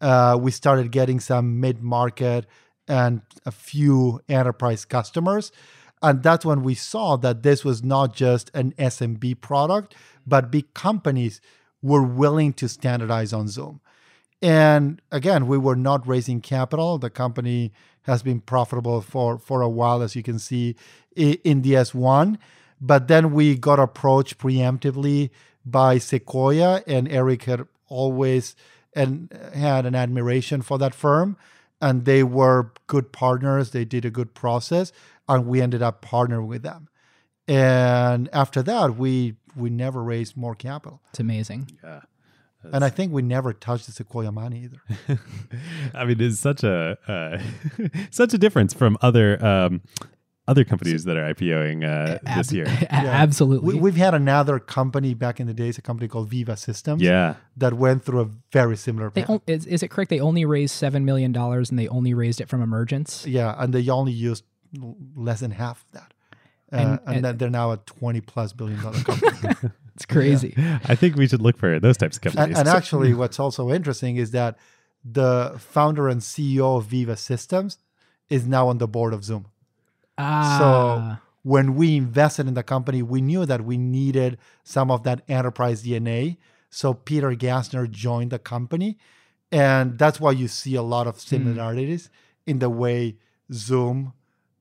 uh, 0.00 0.36
we 0.40 0.50
started 0.50 0.90
getting 0.90 1.20
some 1.20 1.60
mid-market 1.60 2.46
and 2.88 3.20
a 3.46 3.52
few 3.52 4.20
enterprise 4.28 4.84
customers. 4.84 5.52
And 6.02 6.24
that's 6.24 6.44
when 6.44 6.64
we 6.64 6.74
saw 6.74 7.16
that 7.18 7.44
this 7.44 7.64
was 7.64 7.84
not 7.84 8.12
just 8.14 8.50
an 8.54 8.72
smb 8.72 9.40
product 9.42 9.94
but 10.26 10.50
big 10.50 10.72
companies 10.72 11.40
were 11.82 12.02
willing 12.02 12.52
to 12.54 12.68
standardize 12.68 13.32
on 13.32 13.48
Zoom. 13.48 13.80
And 14.40 15.00
again, 15.10 15.46
we 15.46 15.58
were 15.58 15.76
not 15.76 16.06
raising 16.06 16.40
capital. 16.40 16.98
The 16.98 17.10
company 17.10 17.72
has 18.02 18.22
been 18.22 18.40
profitable 18.40 19.00
for, 19.00 19.38
for 19.38 19.62
a 19.62 19.68
while, 19.68 20.02
as 20.02 20.16
you 20.16 20.22
can 20.22 20.38
see 20.38 20.74
in 21.14 21.62
the 21.62 21.74
S1. 21.74 22.38
But 22.80 23.06
then 23.06 23.32
we 23.32 23.56
got 23.56 23.78
approached 23.78 24.38
preemptively 24.38 25.30
by 25.64 25.98
Sequoia, 25.98 26.82
and 26.86 27.08
Eric 27.08 27.44
had 27.44 27.66
always 27.88 28.56
and 28.94 29.32
had 29.54 29.86
an 29.86 29.94
admiration 29.94 30.62
for 30.62 30.78
that 30.78 30.94
firm. 30.94 31.36
And 31.80 32.04
they 32.04 32.22
were 32.22 32.72
good 32.86 33.12
partners. 33.12 33.70
They 33.70 33.84
did 33.84 34.04
a 34.04 34.10
good 34.10 34.34
process, 34.34 34.92
and 35.28 35.46
we 35.46 35.60
ended 35.60 35.82
up 35.82 36.04
partnering 36.04 36.46
with 36.46 36.62
them. 36.62 36.88
And 37.52 38.28
after 38.32 38.62
that, 38.62 38.96
we 38.96 39.34
we 39.56 39.68
never 39.70 40.02
raised 40.02 40.36
more 40.36 40.54
capital. 40.54 41.02
It's 41.10 41.20
amazing. 41.20 41.70
Yeah. 41.84 42.00
And 42.64 42.84
I 42.84 42.90
think 42.90 43.12
we 43.12 43.22
never 43.22 43.52
touched 43.52 43.86
the 43.86 43.92
Sequoia 43.92 44.30
money 44.30 44.64
either. 44.68 45.18
I 45.94 46.04
mean, 46.04 46.20
it's 46.20 46.38
such 46.38 46.62
a 46.62 46.96
uh, 47.08 47.88
such 48.10 48.32
a 48.34 48.38
difference 48.38 48.72
from 48.72 48.96
other 49.02 49.44
um, 49.44 49.82
other 50.46 50.64
companies 50.64 51.04
that 51.04 51.16
are 51.16 51.34
IPOing 51.34 51.82
uh, 51.84 52.18
this 52.36 52.52
year. 52.52 52.66
Absolutely. 52.90 53.74
We, 53.74 53.80
we've 53.80 53.96
had 53.96 54.14
another 54.14 54.58
company 54.60 55.12
back 55.14 55.40
in 55.40 55.46
the 55.48 55.54
days, 55.54 55.76
a 55.76 55.82
company 55.82 56.08
called 56.08 56.30
Veeva 56.30 56.56
Systems, 56.56 57.02
Yeah, 57.02 57.34
that 57.56 57.74
went 57.74 58.04
through 58.04 58.20
a 58.20 58.30
very 58.52 58.76
similar 58.76 59.10
They 59.10 59.22
path. 59.22 59.30
on- 59.30 59.40
is, 59.46 59.66
is 59.66 59.82
it 59.82 59.88
correct? 59.88 60.10
They 60.10 60.20
only 60.20 60.44
raised 60.44 60.74
seven 60.74 61.04
million 61.04 61.32
dollars, 61.32 61.68
and 61.70 61.78
they 61.78 61.88
only 61.88 62.14
raised 62.14 62.40
it 62.40 62.48
from 62.48 62.62
Emergence. 62.62 63.26
yeah, 63.26 63.54
and 63.58 63.72
they 63.74 63.88
only 63.88 64.12
used 64.12 64.44
less 65.16 65.40
than 65.40 65.50
half 65.52 65.84
of 65.86 65.92
that. 65.92 66.14
Uh, 66.72 66.76
And- 66.76 66.90
and 67.06 67.16
and- 67.16 67.24
then 67.24 67.36
they're 67.38 67.50
now 67.50 67.72
a 67.72 67.76
20 67.78 68.20
plus 68.22 68.52
billion 68.52 68.80
dollar 68.82 68.98
company. 69.04 69.54
It's 69.94 70.06
crazy. 70.06 70.54
I 70.84 70.94
think 70.94 71.16
we 71.16 71.26
should 71.28 71.42
look 71.42 71.56
for 71.58 71.78
those 71.78 71.96
types 71.98 72.16
of 72.16 72.22
companies. 72.22 72.58
and 72.58 72.66
actually, 72.68 73.12
what's 73.14 73.38
also 73.38 73.70
interesting 73.70 74.16
is 74.16 74.30
that 74.30 74.56
the 75.04 75.54
founder 75.58 76.08
and 76.08 76.20
CEO 76.22 76.78
of 76.78 76.86
Veeva 76.86 77.18
Systems 77.18 77.78
is 78.30 78.46
now 78.46 78.68
on 78.68 78.78
the 78.78 78.88
board 78.88 79.12
of 79.12 79.22
Zoom. 79.24 79.46
Ah, 80.16 80.58
So 80.58 81.22
when 81.42 81.74
we 81.74 81.96
invested 81.96 82.46
in 82.48 82.54
the 82.54 82.62
company, 82.62 83.02
we 83.02 83.20
knew 83.20 83.44
that 83.44 83.64
we 83.64 83.76
needed 83.76 84.38
some 84.64 84.90
of 84.90 85.02
that 85.02 85.22
enterprise 85.28 85.82
DNA. 85.84 86.36
So 86.70 86.94
Peter 86.94 87.32
Gassner 87.32 87.90
joined 87.90 88.30
the 88.30 88.38
company. 88.38 88.96
And 89.50 89.98
that's 89.98 90.18
why 90.18 90.30
you 90.30 90.48
see 90.48 90.74
a 90.76 90.82
lot 90.82 91.06
of 91.06 91.20
similarities 91.20 92.08
in 92.46 92.58
the 92.60 92.70
way 92.70 93.16
Zoom 93.52 94.14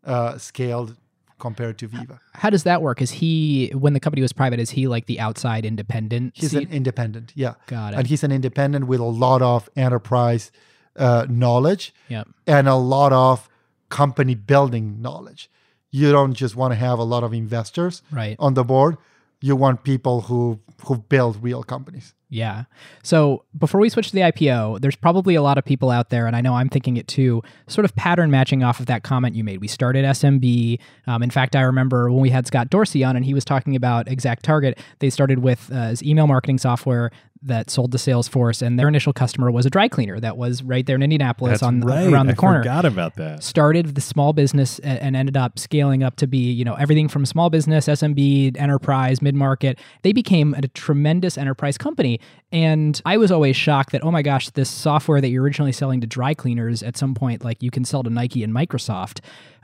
uh, 0.04 0.38
scaled 0.38 0.98
compared 1.42 1.78
to 1.80 1.90
Veeva. 1.90 2.20
how 2.34 2.50
does 2.50 2.64
that 2.64 2.82
work? 2.82 3.02
Is 3.02 3.12
he 3.22 3.72
when 3.84 3.94
the 3.94 4.00
company 4.00 4.22
was 4.22 4.32
private? 4.32 4.60
Is 4.60 4.70
he 4.78 4.88
like 4.88 5.06
the 5.08 5.20
outside 5.20 5.66
independent? 5.66 6.34
He's 6.36 6.52
seat? 6.52 6.68
an 6.70 6.74
independent, 6.74 7.34
yeah. 7.36 7.56
Got 7.68 7.94
it. 7.94 7.98
And 7.98 8.08
he's 8.08 8.24
an 8.24 8.32
independent 8.32 8.88
with 8.88 9.00
a 9.02 9.12
lot 9.26 9.42
of 9.42 9.70
enterprise 9.76 10.52
uh, 10.96 11.26
knowledge 11.30 11.94
Yep. 12.10 12.28
and 12.48 12.68
a 12.68 12.76
lot 12.76 13.12
of 13.14 13.50
company 13.90 14.36
building 14.36 15.02
knowledge. 15.02 15.50
You 15.90 16.12
don't 16.12 16.34
just 16.34 16.56
want 16.56 16.72
to 16.74 16.80
have 16.88 17.00
a 17.00 17.04
lot 17.14 17.24
of 17.24 17.34
investors 17.34 18.02
Right. 18.12 18.36
on 18.40 18.54
the 18.54 18.64
board. 18.64 18.96
You 19.42 19.56
want 19.56 19.84
people 19.84 20.22
who 20.22 20.60
who 20.86 20.98
build 20.98 21.42
real 21.44 21.64
companies. 21.64 22.14
Yeah. 22.30 22.64
So 23.04 23.44
before 23.58 23.82
we 23.82 23.90
switch 23.90 24.08
to 24.08 24.16
the 24.16 24.22
IPO, 24.22 24.80
there's 24.80 24.96
probably 24.96 25.36
a 25.36 25.42
lot 25.42 25.58
of 25.58 25.66
people 25.66 25.92
out 25.92 26.10
there, 26.10 26.28
and 26.28 26.36
I 26.36 26.42
know 26.42 26.56
I'm 26.56 26.70
thinking 26.70 26.96
it 26.96 27.08
too, 27.08 27.42
sort 27.68 27.84
of 27.84 27.94
pattern 27.96 28.32
matching 28.32 28.64
off 28.64 28.80
of 28.80 28.86
that 28.86 29.04
comment 29.04 29.36
you 29.36 29.44
made. 29.44 29.60
We 29.60 29.68
started 29.68 30.06
SMB. 30.06 30.80
Um, 31.08 31.24
in 31.24 31.30
fact, 31.30 31.56
I 31.58 31.62
remember 31.62 32.10
when 32.10 32.22
we 32.22 32.30
had 32.30 32.48
Scott 32.48 32.70
Dorsey 32.70 33.04
on 33.04 33.18
and 33.18 33.26
he 33.26 33.34
was 33.34 33.44
talking 33.44 33.76
about 33.76 34.08
ExactTarget, 34.08 34.78
they 35.00 35.10
started 35.10 35.40
with 35.40 35.70
uh, 35.74 35.94
email 36.02 36.26
marketing 36.26 36.58
software 36.58 37.12
that 37.44 37.70
sold 37.70 37.92
to 37.92 37.98
Salesforce, 37.98 38.62
and 38.62 38.78
their 38.78 38.88
initial 38.88 39.14
customer 39.14 39.50
was 39.50 39.66
a 39.66 39.70
dry 39.70 39.88
cleaner 39.88 40.20
that 40.20 40.38
was 40.38 40.62
right 40.64 40.86
there 40.86 40.96
in 40.96 41.02
Indianapolis 41.04 41.54
That's 41.54 41.64
on 41.64 41.82
right. 41.82 42.08
around 42.12 42.28
the 42.28 42.34
I 42.34 42.36
corner. 42.36 42.60
forgot 42.60 42.86
about 42.86 43.16
that. 43.16 43.44
Started 43.44 43.96
the 43.96 44.02
small 44.02 44.34
business 44.34 44.80
and 44.80 45.16
ended 45.16 45.36
up 45.36 45.58
scaling 45.58 46.04
up 46.04 46.18
to 46.18 46.28
be, 46.28 46.52
you 46.52 46.64
know, 46.64 46.76
everything 46.76 47.08
from 47.08 47.26
small 47.26 47.50
business, 47.50 47.88
SMB, 47.88 48.58
enterprise, 48.60 49.22
mid 49.22 49.36
market. 49.36 49.80
They 50.04 50.14
became 50.14 50.54
a 50.54 50.68
tremendous 50.68 51.38
enterprise 51.38 51.78
company. 51.78 52.20
And 52.52 53.02
I 53.06 53.18
was 53.18 53.32
always 53.32 53.56
shocked 53.56 53.92
that, 53.94 54.04
oh 54.04 54.12
my 54.12 54.22
gosh, 54.22 54.50
this 54.50 54.70
software 54.70 55.22
that 55.22 55.30
you're 55.30 55.44
originally 55.44 55.72
selling 55.72 56.02
to 56.02 56.08
dry 56.08 56.34
cleaners 56.34 56.84
at 56.84 56.98
some 56.98 57.16
point, 57.16 57.44
like 57.44 57.64
you 57.64 57.72
can 57.72 57.86
sell 57.86 58.04
to 58.04 58.10
Nike 58.10 58.44
and 58.44 58.54
Microsoft 58.54 59.20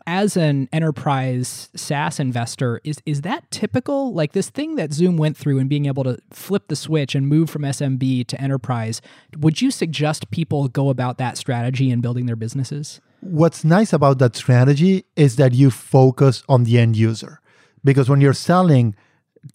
as 0.08 0.38
an 0.38 0.70
enterprise 0.72 1.70
SaaS 1.76 2.20
investor, 2.20 2.80
is 2.86 3.00
is 3.06 3.22
that 3.22 3.52
typical? 3.52 4.14
Like 4.14 4.32
this 4.32 4.50
thing 4.50 4.78
that 4.78 4.94
Zoom 4.94 5.18
went 5.18 5.36
through 5.36 5.60
and 5.60 5.70
being 5.70 5.86
able 5.86 6.06
to 6.06 6.18
flip 6.32 6.70
the 6.70 6.78
switch 6.78 7.14
and 7.14 7.28
move 7.28 7.50
from 7.50 7.64
SMB 7.64 8.26
to 8.28 8.42
enterprise, 8.42 9.02
would 9.38 9.62
you 9.62 9.70
suggest 9.70 10.32
people 10.32 10.70
go 10.70 10.90
about 10.90 11.18
that 11.18 11.38
strategy 11.38 11.92
in 11.92 12.00
building 12.00 12.26
their 12.26 12.38
businesses? 12.38 13.02
What's 13.20 13.66
nice 13.66 13.92
about 13.92 14.20
that 14.20 14.36
strategy 14.38 15.04
is 15.18 15.36
that 15.36 15.54
you 15.54 15.70
focus 15.70 16.42
on 16.48 16.64
the 16.64 16.80
end 16.80 16.96
user. 16.96 17.42
Because 17.84 18.10
when 18.10 18.22
you're 18.22 18.34
selling 18.34 18.96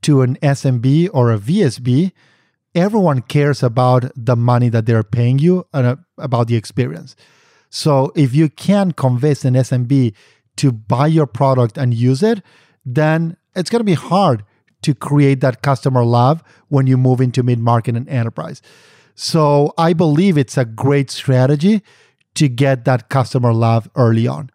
to 0.02 0.20
an 0.20 0.36
SMB 0.36 1.10
or 1.14 1.32
a 1.32 1.38
VSB, 1.38 2.12
everyone 2.74 3.22
cares 3.22 3.62
about 3.62 4.10
the 4.14 4.36
money 4.36 4.68
that 4.68 4.84
they're 4.84 5.02
paying 5.02 5.38
you 5.38 5.66
and 5.72 5.86
uh, 5.86 5.96
about 6.18 6.48
the 6.48 6.56
experience. 6.56 7.16
So 7.70 8.12
if 8.14 8.34
you 8.34 8.50
can 8.50 8.92
convince 8.92 9.44
an 9.46 9.54
SMB 9.54 10.14
to 10.56 10.72
buy 10.72 11.06
your 11.06 11.26
product 11.26 11.78
and 11.78 11.94
use 11.94 12.22
it, 12.22 12.42
then 12.84 13.36
it's 13.54 13.70
going 13.70 13.80
to 13.80 13.84
be 13.84 13.94
hard 13.94 14.44
to 14.82 14.94
create 14.94 15.40
that 15.40 15.62
customer 15.62 16.04
love 16.04 16.42
when 16.68 16.86
you 16.86 16.96
move 16.96 17.20
into 17.20 17.42
mid 17.42 17.58
market 17.58 17.96
and 17.96 18.08
enterprise. 18.08 18.60
So 19.14 19.72
I 19.78 19.92
believe 19.92 20.36
it's 20.38 20.56
a 20.56 20.64
great 20.64 21.10
strategy 21.10 21.82
to 22.34 22.48
get 22.48 22.84
that 22.84 23.08
customer 23.08 23.52
love 23.52 23.88
early 23.94 24.26
on. 24.26 24.50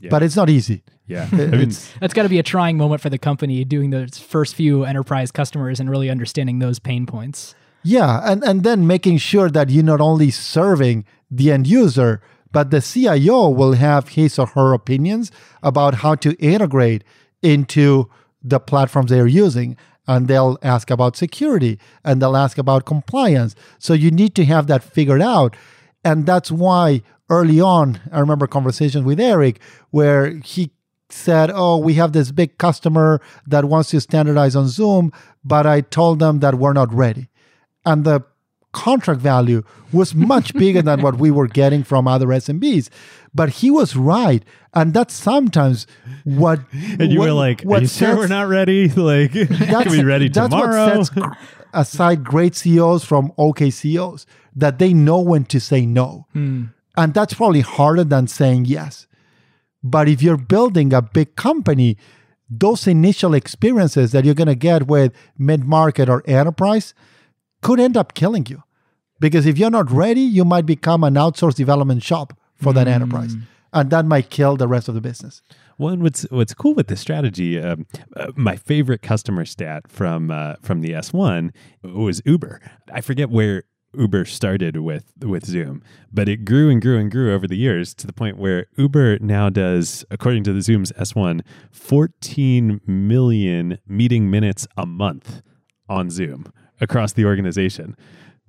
Yeah. 0.00 0.10
But 0.10 0.22
it's 0.22 0.36
not 0.36 0.48
easy. 0.48 0.82
Yeah. 1.06 1.28
I 1.32 1.36
mean, 1.36 1.60
It's, 1.60 1.92
That's 2.00 2.14
got 2.14 2.22
to 2.22 2.28
be 2.28 2.38
a 2.38 2.42
trying 2.42 2.76
moment 2.76 3.00
for 3.00 3.10
the 3.10 3.18
company 3.18 3.64
doing 3.64 3.90
those 3.90 4.18
first 4.18 4.54
few 4.54 4.84
enterprise 4.84 5.30
customers 5.30 5.80
and 5.80 5.90
really 5.90 6.10
understanding 6.10 6.58
those 6.58 6.78
pain 6.78 7.06
points. 7.06 7.54
yeah, 7.82 8.20
and, 8.24 8.42
and 8.42 8.62
then 8.64 8.86
making 8.86 9.18
sure 9.18 9.48
that 9.50 9.70
you're 9.70 9.84
not 9.84 10.00
only 10.00 10.30
serving 10.30 11.04
the 11.30 11.52
end 11.52 11.66
user, 11.66 12.20
but 12.56 12.70
the 12.70 12.80
CIO 12.80 13.50
will 13.50 13.74
have 13.74 14.08
his 14.08 14.38
or 14.38 14.46
her 14.46 14.72
opinions 14.72 15.30
about 15.62 15.96
how 15.96 16.14
to 16.14 16.32
integrate 16.38 17.04
into 17.42 18.08
the 18.42 18.58
platforms 18.58 19.10
they're 19.10 19.26
using. 19.26 19.76
And 20.08 20.26
they'll 20.26 20.56
ask 20.62 20.90
about 20.90 21.18
security 21.18 21.78
and 22.02 22.22
they'll 22.22 22.34
ask 22.34 22.56
about 22.56 22.86
compliance. 22.86 23.54
So 23.78 23.92
you 23.92 24.10
need 24.10 24.34
to 24.36 24.46
have 24.46 24.68
that 24.68 24.82
figured 24.82 25.20
out. 25.20 25.54
And 26.02 26.24
that's 26.24 26.50
why 26.50 27.02
early 27.28 27.60
on, 27.60 28.00
I 28.10 28.20
remember 28.20 28.46
conversations 28.46 29.04
with 29.04 29.20
Eric 29.20 29.60
where 29.90 30.36
he 30.38 30.70
said, 31.10 31.50
Oh, 31.52 31.76
we 31.76 31.92
have 32.00 32.12
this 32.12 32.32
big 32.32 32.56
customer 32.56 33.20
that 33.46 33.66
wants 33.66 33.90
to 33.90 34.00
standardize 34.00 34.56
on 34.56 34.68
Zoom, 34.68 35.12
but 35.44 35.66
I 35.66 35.82
told 35.82 36.20
them 36.20 36.40
that 36.40 36.54
we're 36.54 36.72
not 36.72 36.90
ready. 36.90 37.28
And 37.84 38.04
the 38.04 38.24
contract 38.76 39.20
value 39.20 39.62
was 39.90 40.14
much 40.14 40.52
bigger 40.54 40.82
than 40.82 41.00
what 41.00 41.16
we 41.18 41.30
were 41.30 41.48
getting 41.48 41.82
from 41.82 42.06
other 42.06 42.26
SMBs. 42.26 42.90
But 43.34 43.48
he 43.60 43.70
was 43.70 43.96
right. 43.96 44.44
And 44.74 44.92
that's 44.92 45.14
sometimes 45.14 45.86
what. 46.24 46.60
and 47.00 47.10
you 47.10 47.18
what- 47.20 47.28
were 47.28 47.32
like, 47.46 47.62
what 47.62 47.78
"Are 47.78 47.82
you 47.82 47.88
sure 47.88 48.16
we're 48.16 48.26
not 48.28 48.48
ready? 48.48 48.88
Like, 49.10 49.32
can 49.32 49.46
that's, 49.48 49.90
we 49.90 49.98
be 49.98 50.04
ready 50.04 50.28
that's 50.28 50.50
tomorrow?" 50.50 50.98
what 50.98 51.06
sets 51.06 51.36
aside 51.72 52.22
great 52.24 52.54
CEOs 52.54 53.04
from 53.04 53.32
okay 53.38 53.70
CEOs 53.70 54.26
that 54.54 54.78
they 54.78 54.92
know 54.92 55.20
when 55.20 55.44
to 55.46 55.58
say 55.60 55.86
no. 55.86 56.26
Hmm. 56.32 56.64
And 56.96 57.14
that's 57.14 57.34
probably 57.34 57.60
harder 57.62 58.04
than 58.04 58.26
saying 58.26 58.66
yes. 58.66 59.06
But 59.82 60.08
if 60.08 60.22
you're 60.22 60.38
building 60.56 60.92
a 60.92 61.00
big 61.02 61.36
company, 61.36 61.96
those 62.48 62.86
initial 62.86 63.34
experiences 63.34 64.12
that 64.12 64.24
you're 64.24 64.34
going 64.42 64.48
to 64.48 64.54
get 64.70 64.86
with 64.86 65.12
mid 65.38 65.64
market 65.64 66.08
or 66.08 66.22
enterprise 66.26 66.94
could 67.62 67.80
end 67.80 67.96
up 67.96 68.14
killing 68.14 68.46
you. 68.48 68.62
Because 69.20 69.46
if 69.46 69.58
you're 69.58 69.70
not 69.70 69.90
ready, 69.90 70.20
you 70.20 70.44
might 70.44 70.66
become 70.66 71.04
an 71.04 71.14
outsourced 71.14 71.54
development 71.54 72.02
shop 72.02 72.38
for 72.54 72.72
that 72.72 72.88
enterprise. 72.88 73.34
And 73.72 73.90
that 73.90 74.06
might 74.06 74.30
kill 74.30 74.56
the 74.56 74.68
rest 74.68 74.88
of 74.88 74.94
the 74.94 75.00
business. 75.00 75.42
One, 75.76 76.02
what's 76.02 76.22
what's 76.30 76.54
cool 76.54 76.72
with 76.74 76.86
this 76.86 77.00
strategy? 77.00 77.60
Um, 77.60 77.86
uh, 78.16 78.32
my 78.34 78.56
favorite 78.56 79.02
customer 79.02 79.44
stat 79.44 79.90
from 79.90 80.30
uh, 80.30 80.54
from 80.62 80.80
the 80.80 80.94
S 80.94 81.12
one 81.12 81.52
was 81.82 82.22
Uber. 82.24 82.60
I 82.90 83.02
forget 83.02 83.28
where 83.28 83.64
Uber 83.92 84.24
started 84.24 84.78
with 84.78 85.12
with 85.22 85.44
Zoom, 85.44 85.82
but 86.10 86.28
it 86.28 86.46
grew 86.46 86.70
and 86.70 86.80
grew 86.80 86.98
and 86.98 87.10
grew 87.10 87.34
over 87.34 87.46
the 87.46 87.56
years 87.56 87.92
to 87.94 88.06
the 88.06 88.14
point 88.14 88.38
where 88.38 88.66
Uber 88.78 89.18
now 89.18 89.50
does, 89.50 90.04
according 90.10 90.44
to 90.44 90.54
the 90.54 90.62
Zoom's 90.62 90.92
S 90.96 91.14
one, 91.14 91.42
14 91.72 92.80
million 92.86 93.78
meeting 93.86 94.30
minutes 94.30 94.66
a 94.78 94.86
month 94.86 95.42
on 95.88 96.08
Zoom 96.08 96.50
across 96.80 97.12
the 97.12 97.26
organization. 97.26 97.96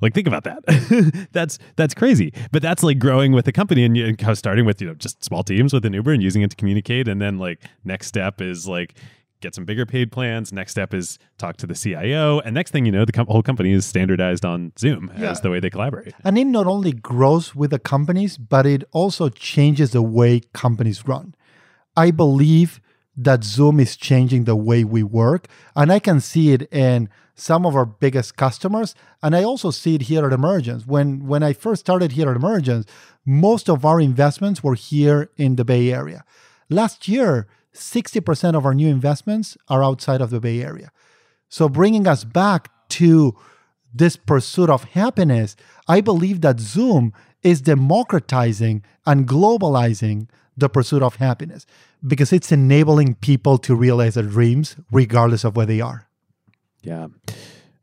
Like 0.02 0.14
think 0.14 0.28
about 0.28 0.44
that. 0.44 1.28
that's 1.32 1.58
that's 1.76 1.94
crazy. 1.94 2.34
But 2.52 2.62
that's 2.62 2.84
like 2.84 3.00
growing 3.00 3.32
with 3.32 3.46
the 3.46 3.52
company 3.52 3.84
and, 3.84 3.98
and 3.98 4.38
starting 4.38 4.66
with 4.66 4.82
you 4.82 4.88
know 4.88 4.94
just 4.94 5.24
small 5.24 5.44
teams 5.44 5.74
with 5.74 5.86
an 5.86 5.94
Uber 5.94 6.12
and 6.14 6.22
using 6.22 6.42
it 6.44 6.50
to 6.52 6.56
communicate. 6.56 7.08
And 7.08 7.22
then 7.22 7.40
like 7.40 7.62
next 7.84 8.08
step 8.08 8.40
is 8.42 8.68
like 8.68 8.94
get 9.40 9.54
some 9.54 9.66
bigger 9.66 9.86
paid 9.86 10.12
plans. 10.12 10.52
Next 10.52 10.72
step 10.72 10.94
is 10.94 11.20
talk 11.38 11.58
to 11.58 11.68
the 11.68 11.76
CIO. 11.76 12.40
And 12.40 12.54
next 12.56 12.72
thing 12.72 12.86
you 12.86 12.92
know, 12.92 13.06
the 13.06 13.12
com- 13.12 13.28
whole 13.28 13.44
company 13.44 13.72
is 13.72 13.86
standardized 13.86 14.44
on 14.46 14.72
Zoom 14.80 15.12
Yeah. 15.18 15.30
as 15.32 15.42
the 15.42 15.50
way 15.52 15.60
they 15.60 15.70
collaborate. 15.70 16.14
And 16.24 16.38
it 16.40 16.46
not 16.46 16.66
only 16.66 16.92
grows 16.92 17.56
with 17.56 17.70
the 17.70 17.78
companies, 17.80 18.38
but 18.38 18.66
it 18.66 18.84
also 18.92 19.30
changes 19.30 19.92
the 19.92 20.02
way 20.02 20.42
companies 20.54 21.08
run. 21.08 21.36
I 21.96 22.10
believe 22.12 22.80
that 23.16 23.44
Zoom 23.44 23.80
is 23.80 23.96
changing 23.96 24.44
the 24.46 24.56
way 24.56 24.84
we 24.84 25.04
work. 25.04 25.48
And 25.76 25.92
I 25.92 26.00
can 26.00 26.20
see 26.20 26.52
it 26.52 26.64
in 26.72 27.10
some 27.38 27.66
of 27.66 27.76
our 27.76 27.86
biggest 27.86 28.36
customers. 28.36 28.96
And 29.24 29.36
I 29.36 29.44
also 29.44 29.72
see 29.72 29.96
it 29.96 30.04
here 30.04 30.26
at 30.26 30.34
Emergence. 30.34 30.86
When 30.86 31.26
when 31.28 31.44
I 31.44 31.54
first 31.54 31.82
started 31.82 32.14
here 32.14 32.30
at 32.30 32.36
Emergence, 32.36 32.86
most 33.26 33.70
of 33.70 33.86
our 33.86 34.02
investments 34.02 34.64
were 34.64 34.76
here 34.76 35.30
in 35.38 35.56
the 35.56 35.64
Bay 35.64 35.94
Area. 35.94 36.26
Last 36.70 37.08
year, 37.08 37.48
60% 37.74 38.56
of 38.56 38.66
our 38.66 38.74
new 38.74 38.90
investments 38.90 39.58
are 39.70 39.84
outside 39.84 40.20
of 40.20 40.32
the 40.32 40.40
Bay 40.40 40.62
Area. 40.62 40.92
So 41.48 41.70
bringing 41.70 42.08
us 42.08 42.24
back 42.24 42.70
to 42.90 43.38
this 43.94 44.18
pursuit 44.18 44.70
of 44.70 44.84
happiness, 44.84 45.56
I 45.88 46.02
believe 46.02 46.42
that 46.42 46.60
Zoom 46.60 47.14
is 47.44 47.62
democratizing 47.62 48.84
and 49.06 49.28
globalizing 49.28 50.28
the 50.58 50.70
pursuit 50.70 51.04
of 51.04 51.18
happiness 51.18 51.66
because 52.06 52.34
it's 52.34 52.52
enabling 52.52 53.16
people 53.16 53.58
to 53.60 53.76
realize 53.76 54.16
their 54.16 54.24
dreams 54.24 54.76
regardless 54.92 55.44
of 55.44 55.56
where 55.56 55.66
they 55.66 55.80
are. 55.80 56.07
Yeah. 56.82 57.08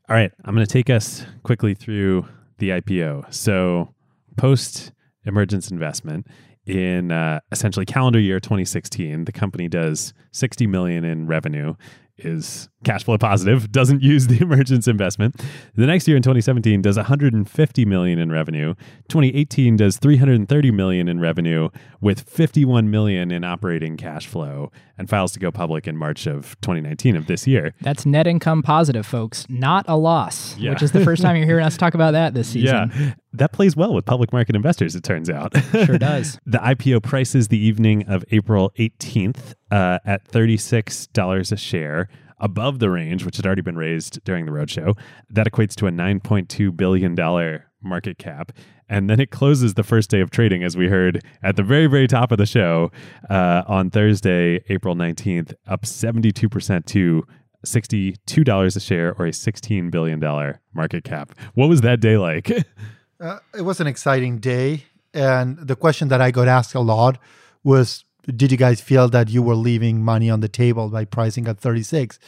All 0.07 0.15
right. 0.15 0.31
I'm 0.43 0.53
going 0.53 0.65
to 0.65 0.71
take 0.71 0.89
us 0.89 1.25
quickly 1.43 1.73
through 1.73 2.27
the 2.57 2.69
IPO. 2.69 3.33
So, 3.33 3.93
post 4.37 4.91
emergence 5.25 5.71
investment 5.71 6.27
in 6.65 7.11
uh, 7.11 7.39
essentially 7.51 7.85
calendar 7.85 8.19
year 8.19 8.39
2016, 8.39 9.25
the 9.25 9.31
company 9.31 9.67
does 9.67 10.13
60 10.31 10.67
million 10.67 11.03
in 11.03 11.27
revenue, 11.27 11.73
is 12.17 12.69
cash 12.85 13.03
flow 13.03 13.17
positive, 13.17 13.69
doesn't 13.71 14.01
use 14.13 14.27
the 14.27 14.39
emergence 14.41 14.87
investment. 14.87 15.35
The 15.75 15.85
next 15.85 16.07
year 16.07 16.15
in 16.15 16.23
2017 16.23 16.81
does 16.81 16.95
150 16.95 17.85
million 17.85 18.17
in 18.19 18.31
revenue. 18.31 18.75
2018 19.09 19.75
does 19.75 19.97
330 19.97 20.71
million 20.71 21.09
in 21.09 21.19
revenue 21.19 21.69
with 21.99 22.21
51 22.29 22.89
million 22.89 23.31
in 23.31 23.43
operating 23.43 23.97
cash 23.97 24.27
flow 24.27 24.71
and 24.97 25.09
files 25.09 25.33
to 25.33 25.39
go 25.39 25.51
public 25.51 25.87
in 25.87 25.97
March 25.97 26.25
of 26.25 26.55
2019 26.61 27.17
of 27.17 27.27
this 27.27 27.45
year. 27.45 27.73
That's 27.81 28.05
net 28.05 28.27
income 28.27 28.63
positive, 28.63 29.05
folks, 29.05 29.45
not 29.49 29.83
a 29.89 29.97
loss, 29.97 30.55
Yeah. 30.57 30.69
which 30.69 30.81
is 30.81 30.93
the 30.93 31.03
first 31.03 31.21
time 31.21 31.35
you're 31.35 31.45
hearing 31.45 31.65
us 31.65 31.75
talk 31.75 31.93
about 31.95 32.11
that 32.11 32.33
this 32.33 32.47
season. 32.53 32.91
Yeah, 32.95 33.13
that 33.33 33.51
plays 33.51 33.75
well 33.75 33.93
with 33.93 34.05
public 34.05 34.31
market 34.31 34.55
investors, 34.55 34.95
it 34.95 35.03
turns 35.03 35.29
out. 35.29 35.53
Sure 35.85 35.97
does. 35.97 36.39
the 36.45 36.59
IPO 36.59 37.03
prices 37.03 37.49
the 37.49 37.57
evening 37.57 38.03
of 38.07 38.23
April 38.31 38.71
18th 38.79 39.55
uh, 39.71 39.99
at 40.05 40.23
$36 40.31 41.51
a 41.51 41.57
share, 41.57 42.07
above 42.39 42.79
the 42.79 42.89
range, 42.89 43.25
which 43.25 43.37
had 43.37 43.45
already 43.45 43.61
been 43.61 43.77
raised 43.77 44.23
during 44.23 44.45
the 44.45 44.51
roadshow. 44.51 44.97
That 45.29 45.47
equates 45.47 45.75
to 45.75 45.87
a 45.87 45.91
$9.2 45.91 46.75
billion 46.75 47.15
market 47.81 48.17
cap. 48.17 48.51
And 48.87 49.09
then 49.09 49.19
it 49.19 49.31
closes 49.31 49.73
the 49.73 49.83
first 49.83 50.09
day 50.09 50.21
of 50.21 50.29
trading, 50.29 50.63
as 50.63 50.77
we 50.77 50.87
heard 50.87 51.23
at 51.41 51.55
the 51.55 51.63
very, 51.63 51.87
very 51.87 52.07
top 52.07 52.31
of 52.31 52.37
the 52.37 52.45
show 52.45 52.91
uh, 53.29 53.63
on 53.67 53.89
Thursday, 53.89 54.63
April 54.69 54.95
19th, 54.95 55.53
up 55.67 55.83
72% 55.83 56.85
to 56.85 57.25
$62 57.65 58.75
a 58.75 58.79
share 58.79 59.15
or 59.17 59.25
a 59.25 59.31
$16 59.31 59.91
billion 59.91 60.19
market 60.73 61.03
cap. 61.03 61.33
What 61.55 61.67
was 61.67 61.81
that 61.81 61.99
day 61.99 62.17
like? 62.17 62.51
Uh, 63.17 63.39
it 63.57 63.61
was 63.61 63.79
an 63.79 63.87
exciting 63.87 64.39
day. 64.39 64.83
And 65.13 65.57
the 65.57 65.77
question 65.77 66.09
that 66.09 66.19
I 66.19 66.31
got 66.31 66.49
asked 66.49 66.75
a 66.75 66.81
lot 66.81 67.17
was 67.63 68.03
Did 68.27 68.51
you 68.51 68.57
guys 68.57 68.81
feel 68.81 69.07
that 69.09 69.29
you 69.29 69.41
were 69.41 69.55
leaving 69.55 70.03
money 70.03 70.29
on 70.29 70.39
the 70.39 70.47
table 70.47 70.89
by 70.89 71.05
pricing 71.05 71.47
at 71.47 71.59
36? 71.59 72.19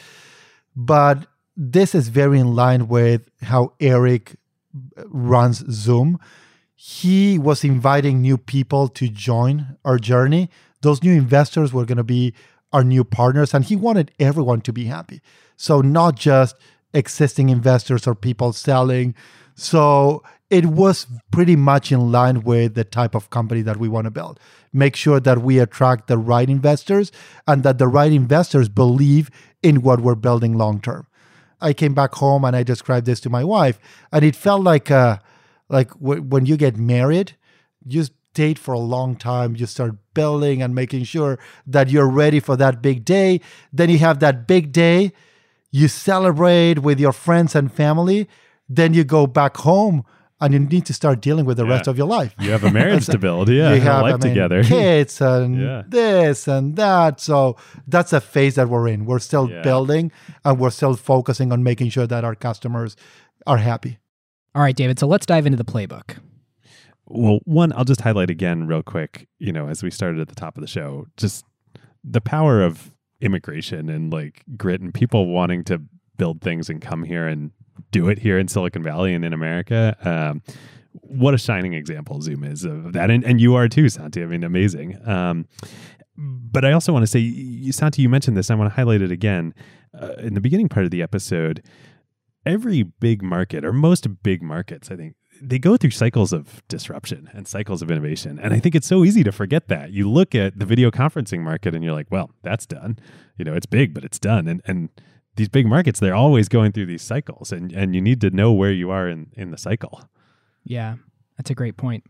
But 0.76 1.26
this 1.56 1.94
is 1.94 2.08
very 2.08 2.38
in 2.38 2.54
line 2.54 2.86
with 2.88 3.28
how 3.42 3.72
Eric 3.80 4.36
runs 5.06 5.64
Zoom. 5.70 6.18
He 6.74 7.38
was 7.38 7.64
inviting 7.64 8.20
new 8.20 8.38
people 8.38 8.88
to 8.88 9.08
join 9.08 9.76
our 9.84 9.98
journey. 9.98 10.50
Those 10.82 11.02
new 11.02 11.12
investors 11.12 11.72
were 11.72 11.84
going 11.84 11.96
to 11.98 12.04
be 12.04 12.34
our 12.72 12.84
new 12.84 13.02
partners, 13.02 13.54
and 13.54 13.64
he 13.64 13.74
wanted 13.74 14.12
everyone 14.20 14.60
to 14.60 14.72
be 14.72 14.84
happy. 14.84 15.20
So, 15.56 15.80
not 15.80 16.16
just 16.16 16.54
existing 16.94 17.48
investors 17.48 18.06
or 18.06 18.14
people 18.14 18.52
selling. 18.52 19.14
So, 19.54 20.22
it 20.50 20.66
was 20.66 21.06
pretty 21.30 21.56
much 21.56 21.92
in 21.92 22.10
line 22.10 22.42
with 22.42 22.74
the 22.74 22.84
type 22.84 23.14
of 23.14 23.30
company 23.30 23.62
that 23.62 23.76
we 23.76 23.88
want 23.88 24.06
to 24.06 24.10
build. 24.10 24.40
Make 24.72 24.96
sure 24.96 25.20
that 25.20 25.42
we 25.42 25.58
attract 25.58 26.06
the 26.06 26.16
right 26.18 26.48
investors 26.48 27.12
and 27.46 27.62
that 27.62 27.78
the 27.78 27.88
right 27.88 28.12
investors 28.12 28.68
believe 28.68 29.30
in 29.62 29.82
what 29.82 30.00
we're 30.00 30.14
building 30.14 30.56
long 30.56 30.80
term. 30.80 31.06
I 31.60 31.72
came 31.72 31.92
back 31.92 32.14
home 32.14 32.44
and 32.44 32.54
I 32.54 32.62
described 32.62 33.06
this 33.06 33.20
to 33.20 33.30
my 33.30 33.44
wife, 33.44 33.78
and 34.12 34.24
it 34.24 34.36
felt 34.36 34.62
like 34.62 34.90
uh, 34.90 35.18
like 35.68 35.90
w- 35.94 36.22
when 36.22 36.46
you 36.46 36.56
get 36.56 36.76
married, 36.76 37.34
you 37.84 38.04
date 38.32 38.58
for 38.58 38.72
a 38.72 38.78
long 38.78 39.16
time. 39.16 39.56
You 39.56 39.66
start 39.66 39.96
building 40.14 40.62
and 40.62 40.74
making 40.74 41.04
sure 41.04 41.38
that 41.66 41.90
you're 41.90 42.08
ready 42.08 42.38
for 42.38 42.56
that 42.56 42.80
big 42.80 43.04
day. 43.04 43.40
Then 43.72 43.90
you 43.90 43.98
have 43.98 44.20
that 44.20 44.46
big 44.46 44.70
day, 44.72 45.12
you 45.72 45.88
celebrate 45.88 46.78
with 46.78 47.00
your 47.00 47.12
friends 47.12 47.56
and 47.56 47.72
family. 47.72 48.28
Then 48.68 48.94
you 48.94 49.02
go 49.02 49.26
back 49.26 49.56
home 49.56 50.04
and 50.40 50.52
you 50.54 50.60
need 50.60 50.86
to 50.86 50.94
start 50.94 51.20
dealing 51.20 51.44
with 51.44 51.56
the 51.56 51.64
Yeah. 51.66 51.72
rest 51.72 51.88
of 51.88 51.98
your 51.98 52.06
life. 52.06 52.34
You 52.38 52.50
have 52.52 52.62
a 52.64 52.70
marriage 52.70 53.06
to 53.14 53.18
build, 53.18 53.48
yeah, 53.48 53.70
you 53.70 53.74
and 53.80 53.82
a 53.88 53.92
have 53.92 54.02
life 54.02 54.14
I 54.14 54.16
mean, 54.18 54.28
together. 54.34 54.62
kids 54.78 55.20
and 55.20 55.60
Yeah. 55.60 55.82
this 55.88 56.46
and 56.48 56.76
that. 56.76 57.20
So 57.20 57.56
that's 57.86 58.12
a 58.12 58.20
phase 58.20 58.54
that 58.56 58.68
we're 58.68 58.88
in. 58.88 59.04
We're 59.04 59.18
still 59.18 59.50
Yeah. 59.50 59.62
building 59.62 60.12
and 60.44 60.58
we're 60.60 60.70
still 60.70 60.94
focusing 60.94 61.52
on 61.52 61.62
making 61.62 61.90
sure 61.90 62.06
that 62.06 62.24
our 62.24 62.34
customers 62.34 62.94
are 63.46 63.58
happy. 63.58 63.98
All 64.54 64.62
right, 64.62 64.76
David. 64.76 64.98
So 64.98 65.06
let's 65.06 65.26
dive 65.26 65.46
into 65.46 65.56
the 65.56 65.64
playbook. 65.64 66.16
Well, 67.06 67.38
one, 67.44 67.72
I'll 67.72 67.84
just 67.84 68.02
highlight 68.02 68.28
again 68.30 68.66
real 68.66 68.82
quick, 68.82 69.28
you 69.38 69.52
know, 69.52 69.68
as 69.68 69.82
we 69.82 69.90
started 69.90 70.20
at 70.20 70.28
the 70.28 70.34
top 70.34 70.56
of 70.56 70.60
the 70.60 70.66
show, 70.66 71.06
just 71.16 71.44
the 72.04 72.20
power 72.20 72.62
of 72.62 72.92
immigration 73.20 73.88
and 73.88 74.12
like 74.12 74.44
grit 74.56 74.80
and 74.80 74.92
people 74.94 75.26
wanting 75.26 75.64
to 75.64 75.80
build 76.16 76.40
things 76.42 76.68
and 76.68 76.80
come 76.80 77.02
here 77.04 77.26
and 77.26 77.50
do 77.90 78.08
it 78.08 78.18
here 78.18 78.38
in 78.38 78.48
Silicon 78.48 78.82
Valley 78.82 79.14
and 79.14 79.24
in 79.24 79.32
America. 79.32 79.96
Um, 80.02 80.42
what 80.92 81.34
a 81.34 81.38
shining 81.38 81.74
example 81.74 82.20
Zoom 82.20 82.44
is 82.44 82.64
of 82.64 82.92
that. 82.92 83.10
And, 83.10 83.24
and 83.24 83.40
you 83.40 83.54
are 83.54 83.68
too, 83.68 83.88
Santi. 83.88 84.22
I 84.22 84.26
mean, 84.26 84.44
amazing. 84.44 84.98
Um, 85.06 85.46
but 86.16 86.64
I 86.64 86.72
also 86.72 86.92
want 86.92 87.04
to 87.04 87.06
say, 87.06 87.70
Santi, 87.70 88.02
you 88.02 88.08
mentioned 88.08 88.36
this. 88.36 88.50
I 88.50 88.54
want 88.54 88.70
to 88.70 88.74
highlight 88.74 89.02
it 89.02 89.12
again. 89.12 89.54
Uh, 89.98 90.14
in 90.18 90.34
the 90.34 90.40
beginning 90.40 90.68
part 90.68 90.84
of 90.84 90.90
the 90.90 91.02
episode, 91.02 91.62
every 92.44 92.82
big 92.82 93.22
market 93.22 93.64
or 93.64 93.72
most 93.72 94.22
big 94.22 94.42
markets, 94.42 94.90
I 94.90 94.96
think, 94.96 95.14
they 95.40 95.60
go 95.60 95.76
through 95.76 95.90
cycles 95.90 96.32
of 96.32 96.66
disruption 96.66 97.30
and 97.32 97.46
cycles 97.46 97.80
of 97.80 97.90
innovation. 97.92 98.40
And 98.42 98.52
I 98.52 98.58
think 98.58 98.74
it's 98.74 98.88
so 98.88 99.04
easy 99.04 99.22
to 99.22 99.30
forget 99.30 99.68
that. 99.68 99.92
You 99.92 100.10
look 100.10 100.34
at 100.34 100.58
the 100.58 100.66
video 100.66 100.90
conferencing 100.90 101.40
market 101.40 101.74
and 101.74 101.84
you're 101.84 101.92
like, 101.92 102.10
well, 102.10 102.30
that's 102.42 102.66
done. 102.66 102.98
You 103.36 103.44
know, 103.44 103.54
it's 103.54 103.66
big, 103.66 103.94
but 103.94 104.02
it's 104.02 104.18
done. 104.18 104.48
And 104.48 104.60
and 104.66 104.88
these 105.38 105.48
big 105.48 105.66
markets, 105.66 106.00
they're 106.00 106.14
always 106.14 106.48
going 106.48 106.72
through 106.72 106.86
these 106.86 107.02
cycles. 107.02 107.50
And 107.50 107.72
and 107.72 107.94
you 107.94 108.02
need 108.02 108.20
to 108.20 108.30
know 108.30 108.52
where 108.52 108.72
you 108.72 108.90
are 108.90 109.08
in, 109.08 109.30
in 109.34 109.50
the 109.50 109.58
cycle. 109.58 110.02
Yeah, 110.64 110.96
that's 111.38 111.50
a 111.50 111.54
great 111.54 111.78
point. 111.78 112.04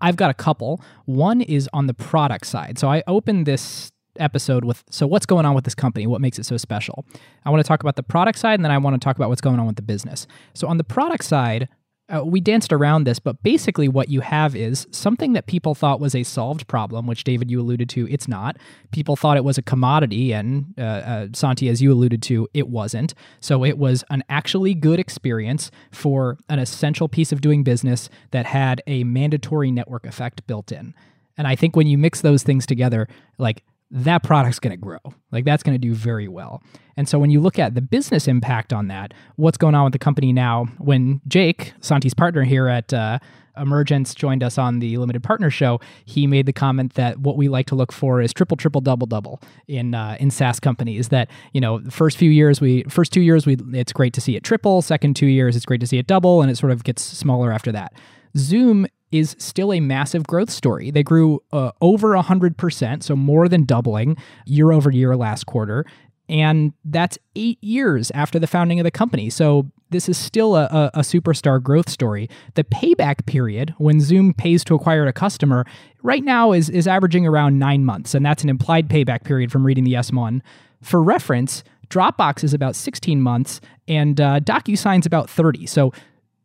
I've 0.00 0.16
got 0.16 0.30
a 0.30 0.34
couple. 0.34 0.80
One 1.04 1.40
is 1.40 1.68
on 1.72 1.86
the 1.86 1.94
product 1.94 2.46
side. 2.46 2.78
So 2.78 2.88
I 2.88 3.02
opened 3.06 3.46
this 3.46 3.92
episode 4.18 4.64
with 4.64 4.82
so 4.90 5.06
what's 5.06 5.26
going 5.26 5.44
on 5.46 5.54
with 5.54 5.64
this 5.64 5.74
company? 5.74 6.06
What 6.06 6.20
makes 6.20 6.38
it 6.38 6.46
so 6.46 6.56
special? 6.56 7.04
I 7.44 7.50
want 7.50 7.62
to 7.62 7.68
talk 7.68 7.80
about 7.80 7.96
the 7.96 8.02
product 8.02 8.38
side 8.38 8.54
and 8.54 8.64
then 8.64 8.72
I 8.72 8.78
want 8.78 9.00
to 9.00 9.04
talk 9.04 9.16
about 9.16 9.28
what's 9.28 9.40
going 9.40 9.60
on 9.60 9.66
with 9.66 9.76
the 9.76 9.82
business. 9.82 10.26
So 10.54 10.66
on 10.68 10.78
the 10.78 10.84
product 10.84 11.24
side, 11.24 11.68
uh, 12.08 12.24
we 12.24 12.40
danced 12.40 12.72
around 12.72 13.04
this, 13.04 13.18
but 13.18 13.42
basically 13.42 13.88
what 13.88 14.08
you 14.08 14.20
have 14.20 14.54
is 14.54 14.86
something 14.92 15.32
that 15.32 15.46
people 15.46 15.74
thought 15.74 15.98
was 15.98 16.14
a 16.14 16.22
solved 16.22 16.66
problem, 16.68 17.06
which 17.06 17.24
David, 17.24 17.50
you 17.50 17.60
alluded 17.60 17.88
to, 17.90 18.08
it's 18.08 18.28
not. 18.28 18.56
People 18.92 19.16
thought 19.16 19.36
it 19.36 19.44
was 19.44 19.58
a 19.58 19.62
commodity, 19.62 20.32
and 20.32 20.72
uh, 20.78 20.82
uh, 20.82 21.26
Santi, 21.32 21.68
as 21.68 21.82
you 21.82 21.92
alluded 21.92 22.22
to, 22.22 22.48
it 22.54 22.68
wasn't. 22.68 23.14
So 23.40 23.64
it 23.64 23.76
was 23.76 24.04
an 24.10 24.22
actually 24.28 24.74
good 24.74 25.00
experience 25.00 25.70
for 25.90 26.38
an 26.48 26.60
essential 26.60 27.08
piece 27.08 27.32
of 27.32 27.40
doing 27.40 27.64
business 27.64 28.08
that 28.30 28.46
had 28.46 28.82
a 28.86 29.02
mandatory 29.02 29.72
network 29.72 30.06
effect 30.06 30.46
built 30.46 30.70
in. 30.70 30.94
And 31.36 31.46
I 31.48 31.56
think 31.56 31.74
when 31.74 31.88
you 31.88 31.98
mix 31.98 32.20
those 32.20 32.42
things 32.44 32.66
together, 32.66 33.08
like 33.36 33.64
that 33.90 34.22
product's 34.22 34.58
going 34.58 34.72
to 34.72 34.76
grow. 34.76 34.98
Like 35.30 35.44
that's 35.44 35.62
going 35.62 35.74
to 35.74 35.78
do 35.78 35.94
very 35.94 36.28
well. 36.28 36.62
And 36.96 37.08
so 37.08 37.18
when 37.18 37.30
you 37.30 37.40
look 37.40 37.58
at 37.58 37.74
the 37.74 37.80
business 37.80 38.26
impact 38.26 38.72
on 38.72 38.88
that, 38.88 39.14
what's 39.36 39.58
going 39.58 39.74
on 39.74 39.84
with 39.84 39.92
the 39.92 39.98
company 39.98 40.32
now? 40.32 40.66
When 40.78 41.20
Jake, 41.28 41.74
Santi's 41.80 42.14
partner 42.14 42.42
here 42.42 42.68
at 42.68 42.92
uh, 42.92 43.18
Emergence, 43.56 44.14
joined 44.14 44.42
us 44.42 44.58
on 44.58 44.80
the 44.80 44.96
limited 44.96 45.22
partner 45.22 45.50
show, 45.50 45.80
he 46.04 46.26
made 46.26 46.46
the 46.46 46.52
comment 46.52 46.94
that 46.94 47.18
what 47.20 47.36
we 47.36 47.48
like 47.48 47.66
to 47.66 47.74
look 47.74 47.92
for 47.92 48.20
is 48.20 48.32
triple, 48.32 48.56
triple, 48.56 48.80
double, 48.80 49.06
double 49.06 49.40
in 49.68 49.94
uh, 49.94 50.16
in 50.20 50.30
SaaS 50.30 50.60
companies. 50.60 51.08
That 51.08 51.30
you 51.52 51.60
know, 51.60 51.78
the 51.78 51.90
first 51.90 52.16
few 52.18 52.30
years, 52.30 52.60
we 52.60 52.82
first 52.84 53.12
two 53.12 53.22
years, 53.22 53.46
we 53.46 53.56
it's 53.72 53.92
great 53.92 54.12
to 54.14 54.20
see 54.20 54.36
it 54.36 54.42
triple. 54.42 54.82
Second 54.82 55.16
two 55.16 55.26
years, 55.26 55.56
it's 55.56 55.64
great 55.64 55.80
to 55.80 55.86
see 55.86 55.98
it 55.98 56.06
double, 56.06 56.42
and 56.42 56.50
it 56.50 56.56
sort 56.56 56.72
of 56.72 56.84
gets 56.84 57.02
smaller 57.02 57.52
after 57.52 57.72
that. 57.72 57.92
Zoom 58.36 58.86
is 59.18 59.36
still 59.38 59.72
a 59.72 59.80
massive 59.80 60.26
growth 60.26 60.50
story. 60.50 60.90
They 60.90 61.02
grew 61.02 61.42
uh, 61.52 61.72
over 61.80 62.14
100%, 62.14 63.02
so 63.02 63.16
more 63.16 63.48
than 63.48 63.64
doubling 63.64 64.16
year 64.46 64.72
over 64.72 64.90
year 64.90 65.16
last 65.16 65.46
quarter. 65.46 65.84
And 66.28 66.72
that's 66.84 67.18
eight 67.36 67.62
years 67.62 68.10
after 68.12 68.38
the 68.38 68.46
founding 68.46 68.80
of 68.80 68.84
the 68.84 68.90
company. 68.90 69.30
So 69.30 69.70
this 69.90 70.08
is 70.08 70.18
still 70.18 70.56
a, 70.56 70.90
a, 70.94 71.00
superstar 71.00 71.62
growth 71.62 71.88
story. 71.88 72.28
The 72.54 72.64
payback 72.64 73.26
period 73.26 73.72
when 73.78 74.00
Zoom 74.00 74.34
pays 74.34 74.64
to 74.64 74.74
acquire 74.74 75.06
a 75.06 75.12
customer 75.12 75.64
right 76.02 76.24
now 76.24 76.50
is, 76.50 76.68
is 76.68 76.88
averaging 76.88 77.26
around 77.26 77.60
nine 77.60 77.84
months. 77.84 78.14
And 78.14 78.26
that's 78.26 78.42
an 78.42 78.48
implied 78.48 78.88
payback 78.88 79.22
period 79.22 79.52
from 79.52 79.64
reading 79.64 79.84
the 79.84 79.92
S1. 79.92 80.40
For 80.82 81.00
reference, 81.00 81.62
Dropbox 81.88 82.42
is 82.42 82.52
about 82.52 82.74
16 82.74 83.20
months 83.22 83.60
and 83.86 84.20
uh, 84.20 84.40
DocuSign's 84.40 85.06
about 85.06 85.30
30. 85.30 85.66
So 85.66 85.92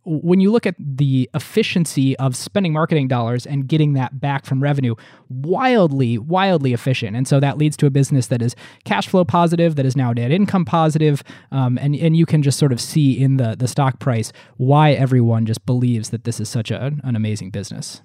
when 0.03 0.39
you 0.39 0.51
look 0.51 0.65
at 0.65 0.75
the 0.79 1.29
efficiency 1.33 2.17
of 2.17 2.35
spending 2.35 2.73
marketing 2.73 3.07
dollars 3.07 3.45
and 3.45 3.67
getting 3.67 3.93
that 3.93 4.19
back 4.19 4.45
from 4.45 4.61
revenue, 4.61 4.95
wildly, 5.29 6.17
wildly 6.17 6.73
efficient. 6.73 7.15
And 7.15 7.27
so 7.27 7.39
that 7.39 7.57
leads 7.57 7.77
to 7.77 7.85
a 7.85 7.89
business 7.89 8.27
that 8.27 8.41
is 8.41 8.55
cash 8.83 9.07
flow 9.07 9.23
positive, 9.23 9.75
that 9.75 9.85
is 9.85 9.95
now 9.95 10.11
net 10.11 10.31
income 10.31 10.65
positive, 10.65 11.23
um, 11.51 11.77
and 11.77 11.95
and 11.95 12.15
you 12.15 12.25
can 12.25 12.41
just 12.41 12.57
sort 12.57 12.71
of 12.71 12.81
see 12.81 13.21
in 13.21 13.37
the 13.37 13.55
the 13.57 13.67
stock 13.67 13.99
price 13.99 14.31
why 14.57 14.91
everyone 14.91 15.45
just 15.45 15.65
believes 15.65 16.09
that 16.09 16.23
this 16.23 16.39
is 16.39 16.49
such 16.49 16.71
a, 16.71 16.93
an 17.03 17.15
amazing 17.15 17.51
business. 17.51 18.01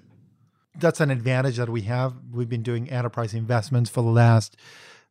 That's 0.79 0.99
an 0.99 1.09
advantage 1.09 1.57
that 1.57 1.69
we 1.69 1.81
have. 1.81 2.13
We've 2.31 2.49
been 2.49 2.61
doing 2.61 2.89
enterprise 2.89 3.33
investments 3.33 3.89
for 3.89 4.03
the 4.03 4.11
last 4.11 4.55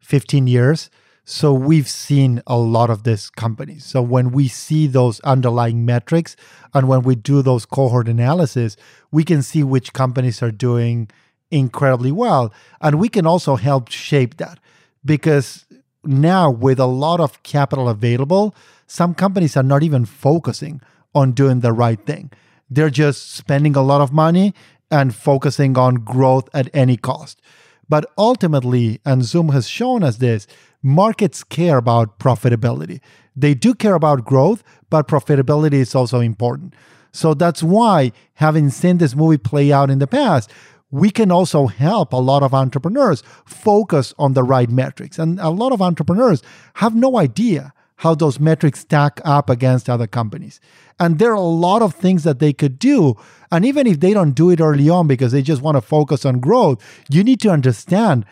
15 0.01 0.47
years. 0.47 0.91
So 1.29 1.53
we've 1.53 1.89
seen 1.89 2.41
a 2.47 2.57
lot 2.57 2.89
of 2.89 3.03
these 3.03 3.31
companies. 3.31 3.85
So 3.85 4.01
when 4.01 4.31
we 4.31 4.47
see 4.47 4.87
those 4.87 5.19
underlying 5.21 5.85
metrics 5.85 6.37
and 6.73 6.87
when 6.87 7.03
we 7.03 7.17
do 7.17 7.43
those 7.43 7.67
cohort 7.67 8.07
analysis, 8.07 8.77
we 9.11 9.25
can 9.25 9.43
see 9.43 9.65
which 9.65 9.93
companies 9.93 10.41
are 10.41 10.53
doing 10.53 11.11
incredibly 11.51 12.13
well. 12.13 12.55
And 12.81 13.01
we 13.01 13.09
can 13.09 13.27
also 13.27 13.57
help 13.57 13.91
shape 13.91 14.37
that 14.37 14.61
because 15.05 15.67
now 16.05 16.49
with 16.49 16.79
a 16.79 16.87
lot 16.87 17.19
of 17.19 17.43
capital 17.43 17.89
available, 17.89 18.55
some 18.87 19.13
companies 19.13 19.57
are 19.57 19.65
not 19.65 19.83
even 19.83 20.05
focusing 20.05 20.81
on 21.13 21.33
doing 21.33 21.59
the 21.59 21.73
right 21.73 22.07
thing. 22.07 22.31
They're 22.71 22.89
just 22.89 23.33
spending 23.33 23.75
a 23.75 23.83
lot 23.83 24.01
of 24.01 24.13
money 24.13 24.55
and 24.93 25.13
focusing 25.13 25.77
on 25.77 25.97
growth 25.97 26.49
at 26.55 26.71
any 26.73 26.97
cost. 26.97 27.43
But 27.89 28.11
ultimately, 28.19 29.01
and 29.05 29.25
Zoom 29.25 29.51
has 29.51 29.69
shown 29.69 30.03
us 30.03 30.17
this, 30.17 30.47
markets 30.87 31.43
care 31.43 31.79
about 31.79 32.21
profitability. 32.21 33.01
They 33.35 33.55
do 33.55 33.75
care 33.75 33.95
about 33.95 34.25
growth, 34.25 34.63
but 34.89 35.09
profitability 35.09 35.75
is 35.75 35.97
also 35.97 36.21
important. 36.21 36.75
So 37.13 37.35
that's 37.35 37.63
why, 37.63 38.13
having 38.35 38.71
seen 38.71 38.99
this 38.99 39.17
movie 39.17 39.37
play 39.39 39.73
out 39.73 39.91
in 39.91 39.99
the 39.99 40.07
past, 40.07 40.51
we 40.93 41.11
can 41.11 41.33
also 41.33 41.67
help 41.67 42.13
a 42.13 42.19
lot 42.19 42.45
of 42.45 42.55
entrepreneurs 42.55 43.25
focus 43.45 44.15
on 44.17 44.35
the 44.35 44.45
right 44.45 44.71
metrics. 44.71 45.19
And 45.19 45.41
a 45.41 45.51
lot 45.51 45.73
of 45.73 45.83
entrepreneurs 45.83 46.41
have 46.75 46.95
no 46.95 47.19
idea 47.19 47.73
how 47.97 48.15
those 48.15 48.39
metrics 48.39 48.81
stack 48.81 49.21
up 49.25 49.51
against 49.51 49.91
other 49.91 50.07
companies. 50.07 50.61
And 51.01 51.19
there 51.19 51.33
are 51.33 51.35
a 51.35 51.41
lot 51.41 51.83
of 51.83 51.95
things 51.95 52.23
that 52.23 52.39
they 52.39 52.53
could 52.53 52.79
do. 52.79 53.17
And 53.51 53.65
even 53.65 53.89
if 53.89 53.99
they 53.99 54.15
don't 54.15 54.33
do 54.33 54.51
it 54.51 54.61
early 54.61 54.89
on 54.89 55.09
because 55.09 55.33
they 55.33 55.43
just 55.43 55.63
want 55.63 55.77
to 55.77 55.81
focus 55.81 56.25
on 56.25 56.39
growth, 56.39 56.81
you 57.11 57.25
need 57.25 57.41
to 57.41 57.51
understand 57.51 58.25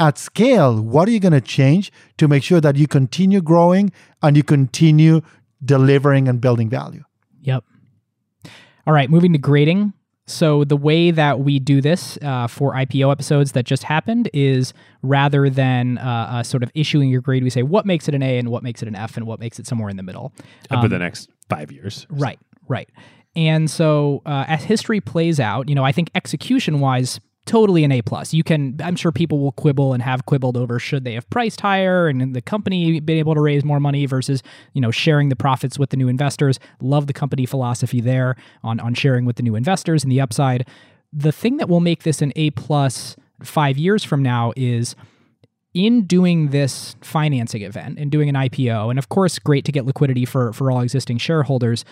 at 0.00 0.18
scale, 0.18 0.80
what 0.80 1.06
are 1.06 1.12
you 1.12 1.20
going 1.20 1.32
to 1.32 1.40
change 1.40 1.92
to 2.16 2.26
make 2.26 2.42
sure 2.42 2.60
that 2.60 2.76
you 2.76 2.88
continue 2.88 3.40
growing 3.40 3.92
and 4.22 4.36
you 4.36 4.42
continue 4.42 5.20
delivering 5.64 6.26
and 6.26 6.40
building 6.40 6.70
value? 6.70 7.04
Yep. 7.42 7.64
All 8.86 8.94
right, 8.94 9.10
moving 9.10 9.32
to 9.34 9.38
grading. 9.38 9.92
So 10.26 10.64
the 10.64 10.76
way 10.76 11.10
that 11.10 11.40
we 11.40 11.58
do 11.58 11.80
this 11.80 12.16
uh, 12.22 12.46
for 12.46 12.72
IPO 12.72 13.10
episodes 13.10 13.52
that 13.52 13.64
just 13.64 13.82
happened 13.82 14.30
is 14.32 14.72
rather 15.02 15.50
than 15.50 15.98
uh, 15.98 16.28
uh, 16.30 16.42
sort 16.44 16.62
of 16.62 16.70
issuing 16.74 17.10
your 17.10 17.20
grade, 17.20 17.42
we 17.42 17.50
say 17.50 17.62
what 17.62 17.84
makes 17.84 18.08
it 18.08 18.14
an 18.14 18.22
A 18.22 18.38
and 18.38 18.48
what 18.48 18.62
makes 18.62 18.80
it 18.80 18.88
an 18.88 18.94
F 18.94 19.16
and 19.16 19.26
what 19.26 19.40
makes 19.40 19.58
it 19.58 19.66
somewhere 19.66 19.90
in 19.90 19.96
the 19.96 20.02
middle. 20.02 20.32
Over 20.70 20.88
the 20.88 20.98
next 20.98 21.30
five 21.48 21.72
years. 21.72 22.06
Right, 22.08 22.38
right. 22.68 22.88
And 23.36 23.70
so 23.70 24.22
uh, 24.24 24.44
as 24.48 24.64
history 24.64 25.00
plays 25.00 25.40
out, 25.40 25.68
you 25.68 25.74
know, 25.74 25.84
I 25.84 25.92
think 25.92 26.10
execution 26.14 26.80
wise, 26.80 27.20
totally 27.46 27.84
an 27.84 27.92
A 27.92 28.02
plus. 28.02 28.32
You 28.32 28.44
can, 28.44 28.76
I'm 28.82 28.96
sure 28.96 29.12
people 29.12 29.38
will 29.40 29.52
quibble 29.52 29.92
and 29.92 30.02
have 30.02 30.26
quibbled 30.26 30.56
over 30.56 30.78
should 30.78 31.04
they 31.04 31.14
have 31.14 31.28
priced 31.30 31.60
higher 31.60 32.08
and 32.08 32.34
the 32.34 32.42
company 32.42 33.00
been 33.00 33.18
able 33.18 33.34
to 33.34 33.40
raise 33.40 33.64
more 33.64 33.80
money 33.80 34.06
versus 34.06 34.42
you 34.72 34.80
know 34.80 34.90
sharing 34.90 35.28
the 35.28 35.36
profits 35.36 35.78
with 35.78 35.90
the 35.90 35.96
new 35.96 36.08
investors. 36.08 36.58
Love 36.80 37.06
the 37.06 37.12
company 37.12 37.46
philosophy 37.46 38.00
there 38.00 38.36
on 38.62 38.80
on 38.80 38.94
sharing 38.94 39.24
with 39.24 39.36
the 39.36 39.42
new 39.42 39.54
investors 39.54 40.02
and 40.02 40.12
the 40.12 40.20
upside. 40.20 40.66
The 41.12 41.32
thing 41.32 41.56
that 41.56 41.68
will 41.68 41.80
make 41.80 42.02
this 42.04 42.22
an 42.22 42.32
A 42.36 42.50
plus 42.50 43.16
five 43.42 43.78
years 43.78 44.04
from 44.04 44.22
now 44.22 44.52
is 44.56 44.94
in 45.72 46.04
doing 46.04 46.48
this 46.48 46.96
financing 47.00 47.62
event 47.62 47.98
and 47.98 48.10
doing 48.10 48.28
an 48.28 48.34
IPO, 48.34 48.90
and 48.90 48.98
of 48.98 49.08
course, 49.08 49.38
great 49.38 49.64
to 49.64 49.72
get 49.72 49.86
liquidity 49.86 50.24
for 50.24 50.52
for 50.52 50.70
all 50.70 50.80
existing 50.80 51.18
shareholders 51.18 51.84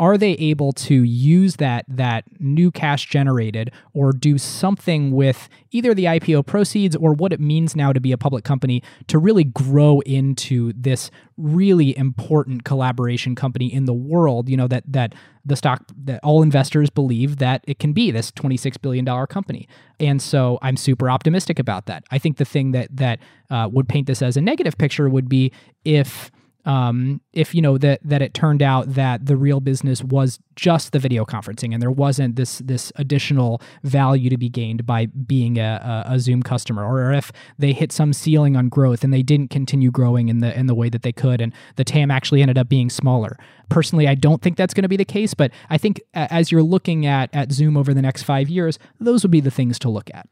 are 0.00 0.18
they 0.18 0.32
able 0.32 0.72
to 0.72 1.02
use 1.02 1.56
that 1.56 1.84
that 1.88 2.24
new 2.40 2.70
cash 2.70 3.06
generated 3.08 3.70
or 3.92 4.12
do 4.12 4.38
something 4.38 5.12
with 5.12 5.48
either 5.70 5.94
the 5.94 6.04
IPO 6.04 6.46
proceeds 6.46 6.96
or 6.96 7.12
what 7.12 7.32
it 7.32 7.40
means 7.40 7.76
now 7.76 7.92
to 7.92 8.00
be 8.00 8.12
a 8.12 8.18
public 8.18 8.44
company 8.44 8.82
to 9.06 9.18
really 9.18 9.44
grow 9.44 10.00
into 10.00 10.72
this 10.74 11.10
really 11.36 11.96
important 11.96 12.64
collaboration 12.64 13.34
company 13.34 13.72
in 13.72 13.84
the 13.84 13.92
world 13.92 14.48
you 14.48 14.56
know 14.56 14.68
that 14.68 14.82
that 14.86 15.14
the 15.44 15.56
stock 15.56 15.84
that 16.04 16.20
all 16.22 16.42
investors 16.42 16.88
believe 16.88 17.38
that 17.38 17.64
it 17.66 17.78
can 17.78 17.92
be 17.92 18.10
this 18.10 18.30
26 18.32 18.76
billion 18.78 19.04
dollar 19.04 19.26
company. 19.26 19.68
And 20.00 20.20
so 20.22 20.58
i'm 20.62 20.76
super 20.76 21.10
optimistic 21.10 21.58
about 21.58 21.86
that. 21.86 22.04
I 22.10 22.18
think 22.18 22.36
the 22.36 22.44
thing 22.44 22.72
that 22.72 22.88
that 22.96 23.18
uh, 23.50 23.68
would 23.70 23.88
paint 23.88 24.06
this 24.06 24.22
as 24.22 24.36
a 24.36 24.40
negative 24.40 24.78
picture 24.78 25.08
would 25.08 25.28
be 25.28 25.52
if 25.84 26.30
um, 26.64 27.20
if 27.32 27.54
you 27.54 27.62
know 27.62 27.76
that 27.78 28.00
that 28.04 28.22
it 28.22 28.34
turned 28.34 28.62
out 28.62 28.94
that 28.94 29.26
the 29.26 29.36
real 29.36 29.60
business 29.60 30.02
was 30.02 30.38
just 30.54 30.92
the 30.92 30.98
video 30.98 31.24
conferencing 31.24 31.72
and 31.72 31.82
there 31.82 31.90
wasn't 31.90 32.36
this 32.36 32.58
this 32.58 32.92
additional 32.96 33.60
value 33.82 34.30
to 34.30 34.36
be 34.36 34.48
gained 34.48 34.86
by 34.86 35.06
being 35.06 35.58
a, 35.58 36.04
a, 36.06 36.20
Zoom 36.20 36.42
customer, 36.42 36.84
or 36.84 37.12
if 37.12 37.32
they 37.58 37.72
hit 37.72 37.90
some 37.90 38.12
ceiling 38.12 38.56
on 38.56 38.68
growth 38.68 39.02
and 39.02 39.12
they 39.12 39.22
didn't 39.22 39.48
continue 39.48 39.90
growing 39.90 40.28
in 40.28 40.38
the 40.38 40.56
in 40.56 40.66
the 40.66 40.74
way 40.74 40.88
that 40.88 41.02
they 41.02 41.12
could, 41.12 41.40
and 41.40 41.52
the 41.76 41.84
TAM 41.84 42.10
actually 42.10 42.42
ended 42.42 42.58
up 42.58 42.68
being 42.68 42.90
smaller. 42.90 43.36
Personally, 43.68 44.06
I 44.06 44.14
don't 44.14 44.40
think 44.40 44.56
that's 44.56 44.74
going 44.74 44.82
to 44.82 44.88
be 44.88 44.96
the 44.96 45.04
case, 45.04 45.34
but 45.34 45.50
I 45.68 45.78
think 45.78 46.00
as 46.14 46.52
you're 46.52 46.62
looking 46.62 47.06
at 47.06 47.30
at 47.32 47.50
Zoom 47.50 47.76
over 47.76 47.92
the 47.92 48.02
next 48.02 48.22
five 48.22 48.48
years, 48.48 48.78
those 49.00 49.22
would 49.24 49.30
be 49.32 49.40
the 49.40 49.50
things 49.50 49.78
to 49.80 49.88
look 49.88 50.10
at. 50.14 50.28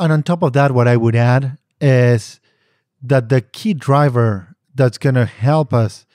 And 0.00 0.12
on 0.12 0.22
top 0.22 0.42
of 0.42 0.54
that, 0.54 0.72
what 0.72 0.88
I 0.88 0.96
would 0.96 1.14
add 1.14 1.58
is 1.80 2.40
that 3.02 3.28
the 3.28 3.42
key 3.42 3.74
driver 3.74 4.53
that's 4.74 4.98
going 4.98 5.14
to 5.14 5.26
help 5.26 5.72
us 5.72 6.06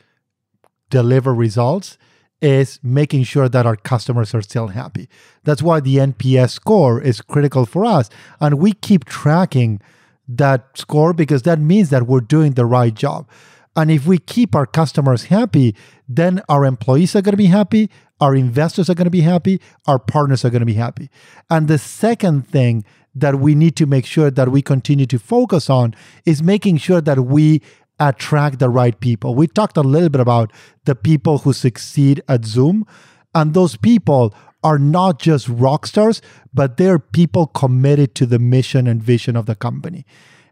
deliver 0.89 1.33
results 1.33 1.97
is 2.41 2.79
making 2.81 3.23
sure 3.23 3.49
that 3.49 3.65
our 3.65 3.75
customers 3.75 4.33
are 4.33 4.41
still 4.41 4.69
happy. 4.69 5.09
That's 5.43 5.61
why 5.61 5.81
the 5.81 5.97
NPS 5.97 6.51
score 6.51 7.01
is 7.01 7.21
critical 7.21 7.65
for 7.65 7.85
us. 7.85 8.09
And 8.39 8.59
we 8.59 8.73
keep 8.73 9.05
tracking 9.05 9.81
that 10.27 10.77
score 10.77 11.11
because 11.13 11.41
that 11.43 11.59
means 11.59 11.89
that 11.89 12.07
we're 12.07 12.21
doing 12.21 12.53
the 12.53 12.65
right 12.65 12.93
job. 12.93 13.27
And 13.75 13.91
if 13.91 14.05
we 14.05 14.17
keep 14.17 14.55
our 14.55 14.65
customers 14.65 15.25
happy, 15.25 15.75
then 16.07 16.41
our 16.49 16.65
employees 16.65 17.15
are 17.15 17.21
going 17.21 17.33
to 17.33 17.37
be 17.37 17.45
happy, 17.45 17.89
our 18.19 18.35
investors 18.35 18.89
are 18.89 18.95
going 18.95 19.05
to 19.05 19.11
be 19.11 19.21
happy, 19.21 19.61
our 19.87 19.99
partners 19.99 20.43
are 20.43 20.49
going 20.49 20.61
to 20.61 20.65
be 20.65 20.73
happy. 20.73 21.09
And 21.49 21.67
the 21.67 21.77
second 21.77 22.47
thing 22.47 22.83
that 23.15 23.39
we 23.39 23.55
need 23.55 23.75
to 23.77 23.85
make 23.85 24.05
sure 24.05 24.29
that 24.31 24.49
we 24.49 24.61
continue 24.61 25.05
to 25.07 25.19
focus 25.19 25.69
on 25.69 25.95
is 26.25 26.43
making 26.43 26.77
sure 26.77 27.01
that 27.01 27.21
we 27.21 27.61
attract 27.99 28.59
the 28.59 28.69
right 28.69 28.99
people. 28.99 29.35
We 29.35 29.47
talked 29.47 29.77
a 29.77 29.81
little 29.81 30.09
bit 30.09 30.21
about 30.21 30.51
the 30.85 30.95
people 30.95 31.39
who 31.39 31.53
succeed 31.53 32.21
at 32.27 32.45
Zoom, 32.45 32.85
and 33.33 33.53
those 33.53 33.77
people 33.77 34.33
are 34.63 34.79
not 34.79 35.19
just 35.19 35.47
rock 35.47 35.85
stars, 35.85 36.21
but 36.53 36.77
they're 36.77 36.99
people 36.99 37.47
committed 37.47 38.15
to 38.15 38.25
the 38.25 38.39
mission 38.39 38.87
and 38.87 39.01
vision 39.01 39.35
of 39.35 39.45
the 39.45 39.55
company. 39.55 40.05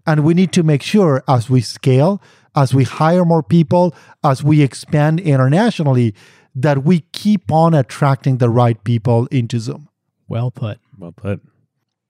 And 0.05 0.23
we 0.23 0.33
need 0.33 0.53
to 0.53 0.63
make 0.63 0.81
sure 0.81 1.23
as 1.27 1.49
we 1.49 1.59
scale, 1.59 2.21
as 2.55 2.73
we 2.73 2.85
hire 2.85 3.25
more 3.25 3.43
people, 3.43 3.93
as 4.23 4.43
we 4.43 4.61
expand 4.61 5.19
internationally, 5.19 6.15
that 6.55 6.83
we 6.83 7.01
keep 7.11 7.51
on 7.51 7.73
attracting 7.73 8.37
the 8.37 8.49
right 8.49 8.81
people 8.83 9.27
into 9.27 9.59
Zoom. 9.59 9.89
Well 10.29 10.49
put. 10.49 10.79
Well 10.97 11.11
put. 11.11 11.41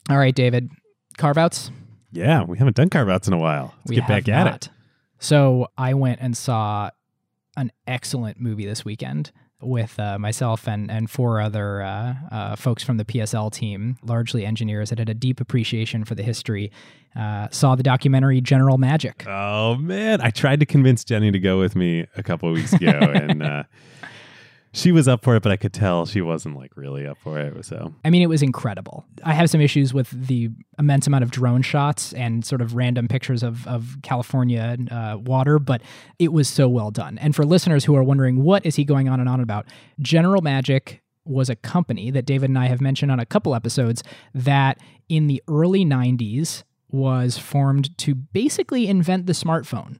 All 0.09 0.17
right, 0.17 0.33
David. 0.33 0.69
Carve 1.17 1.37
outs? 1.37 1.71
Yeah, 2.11 2.43
we 2.43 2.57
haven't 2.57 2.75
done 2.75 2.89
carve 2.89 3.09
outs 3.09 3.27
in 3.27 3.33
a 3.33 3.37
while. 3.37 3.73
Let's 3.79 3.89
we 3.89 3.95
get 3.97 4.07
back 4.07 4.29
at 4.29 4.47
it. 4.47 4.69
So 5.19 5.67
I 5.77 5.93
went 5.93 6.19
and 6.21 6.35
saw 6.35 6.91
an 7.55 7.71
excellent 7.87 8.39
movie 8.39 8.65
this 8.65 8.85
weekend 8.85 9.31
with 9.61 9.99
uh, 9.99 10.19
myself 10.19 10.67
and 10.67 10.91
and 10.91 11.09
four 11.09 11.41
other 11.41 11.81
uh, 11.81 12.13
uh, 12.31 12.55
folks 12.55 12.83
from 12.83 12.97
the 12.97 13.05
PSL 13.05 13.51
team, 13.51 13.97
largely 14.03 14.45
engineers 14.45 14.89
that 14.89 14.99
had 14.99 15.09
a 15.09 15.13
deep 15.13 15.41
appreciation 15.41 16.05
for 16.05 16.15
the 16.15 16.23
history. 16.23 16.71
Uh, 17.15 17.47
saw 17.49 17.75
the 17.75 17.83
documentary 17.83 18.39
General 18.41 18.77
Magic. 18.77 19.25
Oh 19.27 19.75
man, 19.75 20.21
I 20.21 20.29
tried 20.29 20.59
to 20.59 20.65
convince 20.65 21.03
Jenny 21.03 21.31
to 21.31 21.39
go 21.39 21.59
with 21.59 21.75
me 21.75 22.05
a 22.15 22.21
couple 22.21 22.49
of 22.49 22.55
weeks 22.55 22.73
ago, 22.73 22.99
and 22.99 23.41
uh, 23.43 23.63
she 24.73 24.91
was 24.91 25.07
up 25.07 25.23
for 25.23 25.35
it, 25.35 25.43
but 25.43 25.51
I 25.51 25.57
could 25.57 25.73
tell 25.73 26.05
she 26.05 26.21
wasn't 26.21 26.55
like 26.55 26.75
really 26.75 27.07
up 27.07 27.17
for 27.17 27.39
it. 27.39 27.65
So 27.65 27.93
I 28.05 28.09
mean, 28.09 28.21
it 28.21 28.29
was 28.29 28.41
incredible. 28.41 29.05
I 29.23 29.33
have 29.33 29.49
some 29.49 29.61
issues 29.61 29.93
with 29.93 30.09
the 30.09 30.49
immense 30.77 31.07
amount 31.07 31.23
of 31.23 31.31
drone 31.31 31.61
shots 31.61 32.13
and 32.13 32.45
sort 32.45 32.61
of 32.61 32.75
random 32.75 33.07
pictures 33.07 33.43
of 33.43 33.67
of 33.67 33.97
California 34.03 34.77
uh, 34.91 35.17
water, 35.17 35.59
but 35.59 35.81
it 36.19 36.31
was 36.31 36.47
so 36.47 36.67
well 36.67 36.91
done. 36.91 37.17
And 37.17 37.35
for 37.35 37.45
listeners 37.45 37.85
who 37.85 37.95
are 37.95 38.03
wondering 38.03 38.43
what 38.43 38.65
is 38.65 38.75
he 38.75 38.83
going 38.83 39.09
on 39.09 39.19
and 39.19 39.29
on 39.29 39.39
about, 39.39 39.65
General 39.99 40.41
Magic 40.41 41.01
was 41.25 41.49
a 41.49 41.55
company 41.55 42.09
that 42.11 42.25
David 42.25 42.49
and 42.49 42.57
I 42.57 42.67
have 42.67 42.81
mentioned 42.81 43.11
on 43.11 43.19
a 43.19 43.25
couple 43.25 43.53
episodes 43.53 44.03
that 44.33 44.79
in 45.09 45.27
the 45.27 45.43
early 45.47 45.83
90s 45.85 46.63
was 46.89 47.37
formed 47.37 47.97
to 47.97 48.15
basically 48.15 48.87
invent 48.87 49.25
the 49.25 49.33
smartphone 49.33 49.97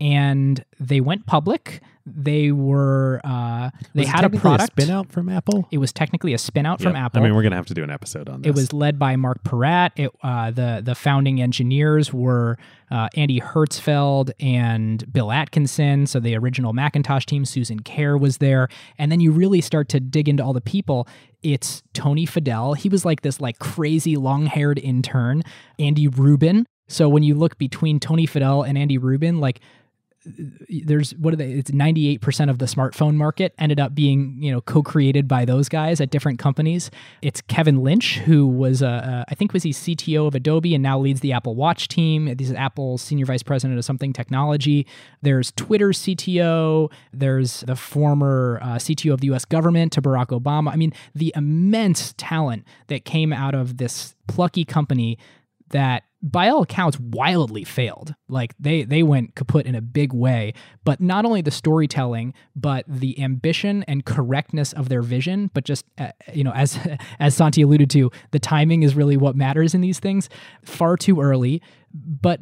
and 0.00 0.64
they 0.78 1.00
went 1.00 1.26
public. 1.26 1.80
They 2.06 2.50
were 2.50 3.20
uh, 3.22 3.70
they 3.94 4.04
had 4.04 4.24
a 4.24 4.30
product. 4.30 4.72
spin 4.72 4.90
out 4.90 5.12
from 5.12 5.28
Apple. 5.28 5.68
It 5.70 5.78
was 5.78 5.92
technically 5.92 6.32
a 6.32 6.38
spin 6.38 6.66
out 6.66 6.80
from 6.80 6.96
Apple. 6.96 7.20
I 7.20 7.24
mean, 7.24 7.34
we're 7.34 7.42
gonna 7.42 7.56
have 7.56 7.66
to 7.66 7.74
do 7.74 7.84
an 7.84 7.90
episode 7.90 8.28
on 8.28 8.42
this. 8.42 8.48
It 8.48 8.54
was 8.54 8.72
led 8.72 8.98
by 8.98 9.16
Marc 9.16 9.44
Porat. 9.44 9.90
It, 9.96 10.10
uh, 10.22 10.50
the 10.50 10.80
the 10.82 10.94
founding 10.94 11.40
engineers 11.42 12.12
were 12.12 12.58
uh, 12.90 13.08
Andy 13.16 13.40
Hertzfeld 13.40 14.32
and 14.40 15.10
Bill 15.12 15.30
Atkinson. 15.30 16.06
So 16.06 16.18
the 16.18 16.36
original 16.36 16.72
Macintosh 16.72 17.26
team, 17.26 17.44
Susan 17.44 17.80
Kare 17.80 18.16
was 18.16 18.38
there, 18.38 18.68
and 18.98 19.12
then 19.12 19.20
you 19.20 19.30
really 19.30 19.60
start 19.60 19.88
to 19.90 20.00
dig 20.00 20.28
into 20.28 20.42
all 20.42 20.54
the 20.54 20.60
people. 20.62 21.06
It's 21.42 21.82
Tony 21.92 22.26
Fadell. 22.26 22.76
He 22.76 22.88
was 22.88 23.04
like 23.04 23.20
this 23.20 23.40
like 23.40 23.58
crazy 23.58 24.16
long 24.16 24.46
haired 24.46 24.78
intern. 24.78 25.42
Andy 25.78 26.08
Rubin. 26.08 26.66
So 26.88 27.08
when 27.08 27.22
you 27.22 27.36
look 27.36 27.56
between 27.56 28.00
Tony 28.00 28.26
Fadell 28.26 28.66
and 28.66 28.76
Andy 28.76 28.98
Rubin, 28.98 29.38
like 29.38 29.60
there's 30.84 31.12
what 31.12 31.32
are 31.32 31.36
they? 31.36 31.52
It's 31.52 31.70
98% 31.70 32.50
of 32.50 32.58
the 32.58 32.66
smartphone 32.66 33.14
market 33.14 33.54
ended 33.58 33.80
up 33.80 33.94
being 33.94 34.36
you 34.38 34.52
know 34.52 34.60
co-created 34.60 35.26
by 35.26 35.46
those 35.46 35.68
guys 35.68 36.00
at 36.00 36.10
different 36.10 36.38
companies. 36.38 36.90
It's 37.22 37.40
kevin 37.40 37.82
lynch 37.82 38.18
who 38.18 38.46
was 38.46 38.82
uh, 38.82 38.86
uh, 38.86 39.24
i 39.28 39.34
think 39.34 39.52
was 39.52 39.62
he 39.62 39.70
cto 39.70 40.26
of 40.26 40.34
adobe 40.34 40.74
and 40.74 40.82
now 40.82 40.98
leads 40.98 41.20
the 41.20 41.32
apple 41.32 41.54
watch 41.54 41.88
team. 41.88 42.26
This 42.36 42.50
is 42.50 42.54
apple's 42.54 43.00
senior 43.00 43.24
vice 43.24 43.42
president 43.42 43.78
of 43.78 43.84
something 43.84 44.12
technology. 44.12 44.86
There's 45.22 45.52
twitter's 45.52 45.98
cto 46.00 46.90
there's 47.12 47.60
the 47.60 47.76
former 47.76 48.58
uh, 48.62 48.74
cto 48.76 49.14
of 49.14 49.20
the 49.20 49.28
us 49.28 49.46
government 49.46 49.92
to 49.94 50.02
barack 50.02 50.28
obama. 50.28 50.70
I 50.70 50.76
mean 50.76 50.92
the 51.14 51.32
immense 51.34 52.14
talent 52.18 52.64
that 52.88 53.06
came 53.06 53.32
out 53.32 53.54
of 53.54 53.78
this 53.78 54.14
plucky 54.26 54.64
company 54.64 55.18
that 55.70 56.04
by 56.22 56.48
all 56.48 56.62
accounts 56.62 56.98
wildly 56.98 57.64
failed. 57.64 58.14
Like 58.28 58.54
they 58.58 58.84
they 58.84 59.02
went 59.02 59.34
kaput 59.34 59.66
in 59.66 59.74
a 59.74 59.80
big 59.80 60.12
way. 60.12 60.52
But 60.84 61.00
not 61.00 61.24
only 61.24 61.40
the 61.40 61.50
storytelling 61.50 62.34
but 62.54 62.84
the 62.86 63.20
ambition 63.22 63.82
and 63.84 64.04
correctness 64.04 64.72
of 64.72 64.88
their 64.88 65.02
vision. 65.02 65.50
But 65.54 65.64
just 65.64 65.84
uh, 65.98 66.12
you 66.32 66.44
know 66.44 66.52
as 66.52 66.78
as 67.20 67.34
santi 67.34 67.62
alluded 67.62 67.90
to 67.90 68.10
the 68.32 68.38
timing 68.38 68.82
is 68.82 68.94
really 68.94 69.16
what 69.16 69.34
matters 69.34 69.74
in 69.74 69.80
these 69.80 69.98
things. 69.98 70.28
Far 70.64 70.96
too 70.96 71.20
early. 71.20 71.62
But 71.92 72.40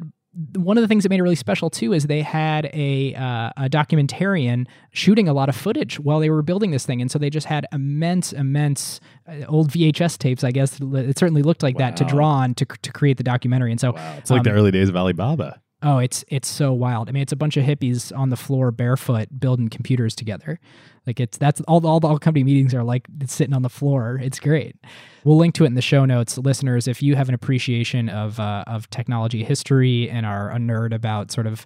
one 0.55 0.77
of 0.77 0.81
the 0.81 0.87
things 0.87 1.03
that 1.03 1.09
made 1.09 1.19
it 1.19 1.23
really 1.23 1.35
special 1.35 1.69
too 1.69 1.91
is 1.91 2.05
they 2.05 2.21
had 2.21 2.69
a 2.73 3.15
uh, 3.15 3.51
a 3.57 3.69
documentarian 3.69 4.67
shooting 4.91 5.27
a 5.27 5.33
lot 5.33 5.49
of 5.49 5.55
footage 5.55 5.99
while 5.99 6.19
they 6.19 6.29
were 6.29 6.43
building 6.43 6.71
this 6.71 6.85
thing, 6.85 7.01
and 7.01 7.09
so 7.09 7.17
they 7.17 7.29
just 7.29 7.47
had 7.47 7.65
immense, 7.71 8.31
immense 8.31 8.99
uh, 9.27 9.45
old 9.47 9.71
VHS 9.71 10.17
tapes. 10.17 10.43
I 10.43 10.51
guess 10.51 10.79
it 10.79 11.17
certainly 11.17 11.41
looked 11.41 11.63
like 11.63 11.77
that 11.77 11.97
to 11.97 12.03
draw 12.05 12.29
on 12.29 12.53
to 12.55 12.65
to 12.65 12.91
create 12.91 13.17
the 13.17 13.23
documentary. 13.23 13.71
And 13.71 13.79
so 13.79 13.93
Wow, 13.93 14.15
it's 14.17 14.29
like 14.29 14.43
the 14.43 14.51
um, 14.51 14.57
early 14.57 14.71
days 14.71 14.89
of 14.89 14.95
Alibaba. 14.95 15.61
Oh, 15.81 15.99
it's 15.99 16.25
it's 16.27 16.49
so 16.49 16.73
wild. 16.73 17.07
I 17.07 17.13
mean, 17.13 17.23
it's 17.23 17.31
a 17.31 17.37
bunch 17.37 17.55
of 17.55 17.63
hippies 17.63 18.15
on 18.17 18.29
the 18.29 18.35
floor 18.35 18.69
barefoot 18.69 19.39
building 19.39 19.69
computers 19.69 20.13
together. 20.13 20.59
Like 21.07 21.21
it's 21.21 21.37
that's 21.37 21.61
all 21.61 21.85
all 21.87 22.01
the 22.01 22.07
all 22.07 22.19
company 22.19 22.43
meetings 22.43 22.73
are 22.73 22.83
like 22.83 23.07
sitting 23.25 23.53
on 23.53 23.61
the 23.61 23.69
floor. 23.69 24.19
It's 24.21 24.41
great. 24.41 24.75
We'll 25.23 25.37
link 25.37 25.55
to 25.55 25.63
it 25.63 25.67
in 25.67 25.75
the 25.75 25.81
show 25.81 26.03
notes, 26.03 26.37
listeners. 26.37 26.87
If 26.87 27.01
you 27.01 27.15
have 27.15 27.29
an 27.29 27.35
appreciation 27.35 28.09
of 28.09 28.41
uh, 28.41 28.65
of 28.67 28.89
technology 28.89 29.43
history 29.43 30.09
and 30.09 30.25
are 30.25 30.51
a 30.51 30.57
nerd 30.57 30.93
about 30.93 31.31
sort 31.31 31.47
of 31.47 31.65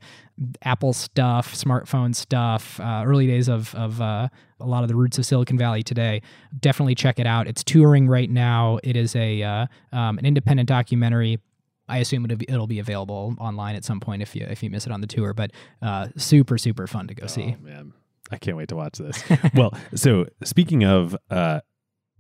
Apple 0.62 0.94
stuff, 0.94 1.56
smartphone 1.56 2.16
stuff, 2.16 2.80
uh, 2.80 3.04
early 3.06 3.26
days 3.26 3.50
of 3.50 3.74
of 3.74 4.00
uh, 4.00 4.30
a 4.60 4.66
lot 4.66 4.84
of 4.84 4.90
the 4.90 4.96
roots 4.96 5.18
of 5.18 5.26
Silicon 5.26 5.58
Valley 5.58 5.82
today, 5.82 6.22
definitely 6.60 6.94
check 6.96 7.20
it 7.20 7.26
out. 7.26 7.48
It's 7.48 7.64
touring 7.64 8.08
right 8.08 8.30
now. 8.30 8.78
It 8.84 8.96
is 8.96 9.16
a 9.16 9.42
uh, 9.42 9.66
um, 9.92 10.20
an 10.20 10.26
independent 10.26 10.70
documentary. 10.70 11.40
I 11.88 11.98
assume 11.98 12.26
it'll 12.26 12.38
be, 12.38 12.46
it'll 12.48 12.68
be 12.68 12.80
available 12.80 13.36
online 13.40 13.76
at 13.76 13.84
some 13.84 14.00
point 14.00 14.22
if 14.22 14.36
you 14.36 14.46
if 14.50 14.64
you 14.64 14.70
miss 14.70 14.86
it 14.86 14.92
on 14.92 15.02
the 15.02 15.08
tour. 15.08 15.34
But 15.34 15.52
uh, 15.82 16.08
super 16.18 16.58
super 16.58 16.88
fun 16.88 17.08
to 17.08 17.14
go 17.14 17.28
see. 17.28 17.56
Oh, 17.60 17.64
man, 17.64 17.94
I 18.32 18.38
can't 18.38 18.58
wait 18.58 18.70
to 18.70 18.76
watch 18.76 18.98
this. 18.98 19.24
well, 19.54 19.74
so 19.96 20.26
speaking 20.44 20.84
of 20.84 21.16
uh, 21.30 21.60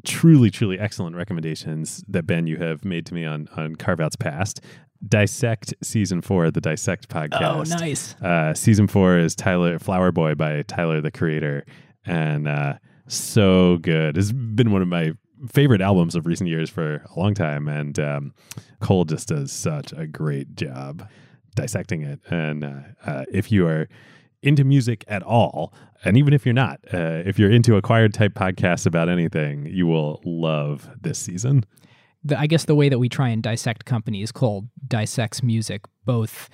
truly, 0.06 0.52
truly 0.52 0.80
excellent 0.80 1.16
recommendations 1.16 2.04
that 2.08 2.28
Ben 2.28 2.48
you 2.48 2.58
have 2.58 2.84
made 2.84 3.06
to 3.08 3.14
me 3.14 3.26
on 3.26 3.48
on 3.56 3.76
Carve 3.76 4.02
Out's 4.02 4.16
past, 4.16 4.62
dissect 5.08 5.74
season 5.82 6.22
four, 6.22 6.46
of 6.46 6.54
the 6.54 6.62
Dissect 6.62 7.10
podcast. 7.10 7.74
Oh, 7.74 7.78
nice. 7.78 8.16
Uh, 8.22 8.54
season 8.54 8.88
four 8.88 9.18
is 9.18 9.36
Tyler 9.36 9.80
Flower 9.80 10.12
Boy 10.12 10.36
by 10.36 10.62
Tyler 10.64 11.02
the 11.02 11.12
Creator, 11.12 11.66
and 12.06 12.48
uh, 12.48 12.74
so 13.08 13.78
good. 13.78 14.18
It's 14.18 14.32
been 14.32 14.72
one 14.72 14.82
of 14.82 14.88
my 14.88 15.14
favorite 15.52 15.82
albums 15.82 16.16
of 16.16 16.26
recent 16.26 16.50
years 16.50 16.70
for 16.70 16.96
a 17.16 17.20
long 17.20 17.34
time, 17.34 17.68
and 17.68 18.00
um, 18.00 18.34
Cole 18.80 19.06
just 19.06 19.28
does 19.30 19.52
such 19.52 19.94
a 19.94 20.08
great 20.08 20.56
job 20.56 21.08
dissecting 21.56 22.02
it. 22.02 22.20
And 22.30 22.64
uh, 22.64 22.80
uh, 23.06 23.26
if 23.32 23.52
you 23.52 23.68
are 23.68 23.88
into 24.42 24.64
music 24.64 25.06
at 25.08 25.24
all, 25.24 25.74
and 26.04 26.18
even 26.18 26.34
if 26.34 26.46
you're 26.46 26.54
not, 26.54 26.80
uh, 26.94 27.24
if 27.26 27.40
you're 27.40 27.52
into 27.52 27.76
acquired 27.78 28.14
type 28.14 28.34
podcasts 28.34 28.86
about 28.86 29.10
anything, 29.10 29.66
you 29.66 29.88
will 29.88 30.22
love 30.26 30.90
this 31.02 31.20
season. 31.20 31.66
The, 32.24 32.40
I 32.40 32.48
guess 32.48 32.66
the 32.66 32.76
way 32.76 32.90
that 32.90 33.00
we 33.00 33.10
try 33.10 33.30
and 33.30 33.44
dissect 33.44 33.86
companies, 33.86 34.32
Cole 34.32 34.68
dissects 34.88 35.44
music 35.44 35.82
both 36.06 36.50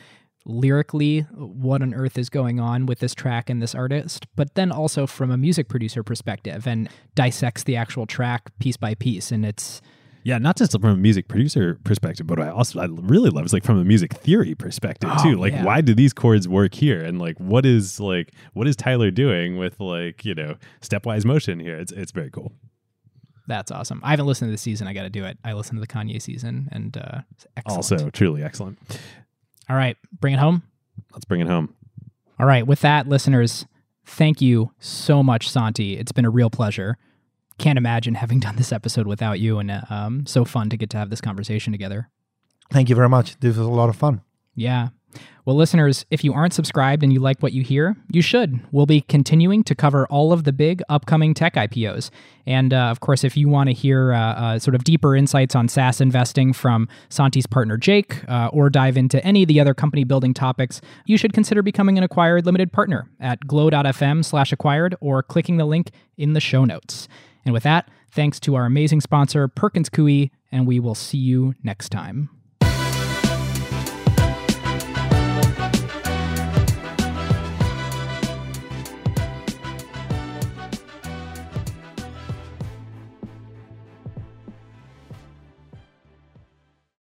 lyrically, 0.46 1.22
what 1.34 1.82
on 1.82 1.94
earth 1.94 2.18
is 2.18 2.30
going 2.30 2.60
on 2.60 2.86
with 2.86 3.00
this 3.00 3.14
track 3.14 3.50
and 3.50 3.62
this 3.62 3.76
artist, 3.76 4.26
but 4.36 4.56
then 4.56 4.72
also 4.72 5.06
from 5.08 5.32
a 5.32 5.38
music 5.38 5.68
producer 5.70 6.04
perspective 6.04 6.66
and 6.68 6.90
dissects 7.16 7.64
the 7.64 7.76
actual 7.76 8.06
track 8.06 8.52
piece 8.60 8.78
by 8.78 8.96
piece. 8.96 9.32
And 9.32 9.46
it's 9.46 9.82
Yeah, 10.24 10.38
not 10.38 10.58
just 10.58 10.72
from 10.74 10.84
a 10.86 10.96
music 10.98 11.28
producer 11.28 11.78
perspective, 11.84 12.26
but 12.28 12.40
I 12.40 12.50
also 12.50 12.80
I 12.80 12.86
really 12.90 13.30
love 13.30 13.46
is 13.46 13.54
like 13.54 13.64
from 13.64 13.80
a 13.80 13.86
music 13.86 14.14
theory 14.14 14.56
perspective 14.56 15.10
Oh, 15.14 15.24
too. 15.24 15.36
Like, 15.38 15.54
yeah. 15.54 15.64
why 15.64 15.82
do 15.82 15.94
these 15.94 16.14
chords 16.14 16.48
work 16.48 16.74
here, 16.74 17.04
and 17.04 17.20
like 17.20 17.38
what 17.40 17.66
is 17.66 18.00
like 18.00 18.34
what 18.54 18.68
is 18.68 18.76
Tyler 18.76 19.12
doing 19.12 19.58
with 19.58 19.80
like 19.80 20.26
you 20.26 20.36
know 20.36 20.56
stepwise 20.82 21.26
motion 21.26 21.60
here? 21.60 21.78
It's 21.78 21.92
it's 21.92 22.12
very 22.12 22.30
cool. 22.32 22.52
that's 23.48 23.72
awesome. 23.72 24.00
I 24.04 24.12
haven't 24.12 24.28
listened 24.28 24.50
to 24.50 24.52
the 24.52 24.58
season. 24.60 24.88
I 24.88 24.94
got 24.94 25.04
to 25.04 25.10
do 25.10 25.26
it. 25.26 25.38
I 25.44 25.54
listened 25.54 25.78
to 25.78 25.82
the 25.82 25.88
Kanye 25.88 26.22
season 26.22 26.70
and 26.72 26.96
uh, 26.98 27.22
it's 27.32 27.48
excellent. 27.58 27.78
Also, 27.78 28.10
truly 28.12 28.44
excellent. 28.44 28.78
All 29.70 29.76
right, 29.76 29.98
bring 30.20 30.34
it 30.34 30.40
home. 30.40 30.64
Let's 31.14 31.26
bring 31.26 31.42
it 31.42 31.48
home. 31.48 31.74
All 32.40 32.46
right, 32.46 32.66
with 32.66 32.82
that, 32.82 33.08
listeners, 33.08 33.66
thank 34.06 34.42
you 34.42 34.72
so 34.80 35.22
much, 35.22 35.50
Santi. 35.50 35.98
It's 35.98 36.12
been 36.12 36.26
a 36.26 36.30
real 36.30 36.50
pleasure. 36.50 36.98
Can't 37.58 37.78
imagine 37.78 38.16
having 38.16 38.40
done 38.42 38.56
this 38.56 38.72
episode 38.72 39.08
without 39.08 39.40
you, 39.40 39.60
and 39.60 39.70
uh, 39.72 39.82
um, 39.90 40.26
so 40.26 40.46
fun 40.46 40.70
to 40.70 40.78
get 40.78 40.90
to 40.92 40.98
have 40.98 41.10
this 41.10 41.22
conversation 41.22 41.72
together. 41.72 42.10
Thank 42.72 42.90
you 42.90 42.96
very 42.96 43.10
much. 43.10 43.40
This 43.40 43.58
was 43.58 43.66
a 43.66 43.72
lot 43.72 43.90
of 43.90 43.96
fun. 43.96 44.22
Yeah. 44.56 44.90
Well, 45.50 45.56
listeners, 45.56 46.06
if 46.12 46.24
you 46.24 46.32
aren't 46.32 46.54
subscribed 46.54 47.02
and 47.02 47.12
you 47.12 47.20
like 47.20 47.40
what 47.40 47.54
you 47.54 47.64
hear, 47.64 47.98
you 48.12 48.22
should. 48.22 48.60
We'll 48.72 48.86
be 48.86 49.02
continuing 49.02 49.64
to 49.64 49.74
cover 49.74 50.06
all 50.06 50.32
of 50.32 50.44
the 50.44 50.54
big 50.54 50.84
upcoming 50.90 51.34
tech 51.34 51.56
IPOs. 51.56 52.12
And 52.46 52.72
uh, 52.72 52.82
of 52.82 53.00
course, 53.00 53.24
if 53.24 53.36
you 53.36 53.50
want 53.50 53.68
to 53.68 53.74
hear 53.74 54.14
uh, 54.14 54.20
uh, 54.20 54.60
sort 54.60 54.76
of 54.76 54.84
deeper 54.84 55.16
insights 55.16 55.56
on 55.56 55.68
SaaS 55.68 56.02
investing 56.02 56.54
from 56.54 56.88
Santi's 57.10 57.48
partner 57.48 57.78
Jake, 57.78 58.30
uh, 58.30 58.52
or 58.54 58.70
dive 58.70 58.96
into 58.96 59.26
any 59.26 59.42
of 59.42 59.48
the 59.48 59.60
other 59.60 59.74
company 59.74 60.04
building 60.04 60.36
topics, 60.36 60.82
you 61.08 61.18
should 61.18 61.34
consider 61.34 61.64
becoming 61.64 61.98
an 61.98 62.04
acquired 62.04 62.46
limited 62.46 62.72
partner 62.72 63.10
at 63.20 63.48
glow.fm 63.48 64.24
slash 64.24 64.54
acquired 64.54 64.96
or 65.02 65.24
clicking 65.24 65.58
the 65.58 65.66
link 65.66 65.90
in 66.16 66.34
the 66.34 66.40
show 66.40 66.64
notes. 66.64 67.08
And 67.44 67.54
with 67.56 67.64
that, 67.64 67.90
thanks 68.12 68.40
to 68.42 68.54
our 68.54 68.68
amazing 68.68 69.02
sponsor, 69.02 69.48
Perkins 69.48 69.90
Coie, 69.90 70.30
and 70.52 70.68
we 70.68 70.80
will 70.80 70.94
see 70.94 71.18
you 71.18 71.56
next 71.64 71.90
time. 71.90 72.30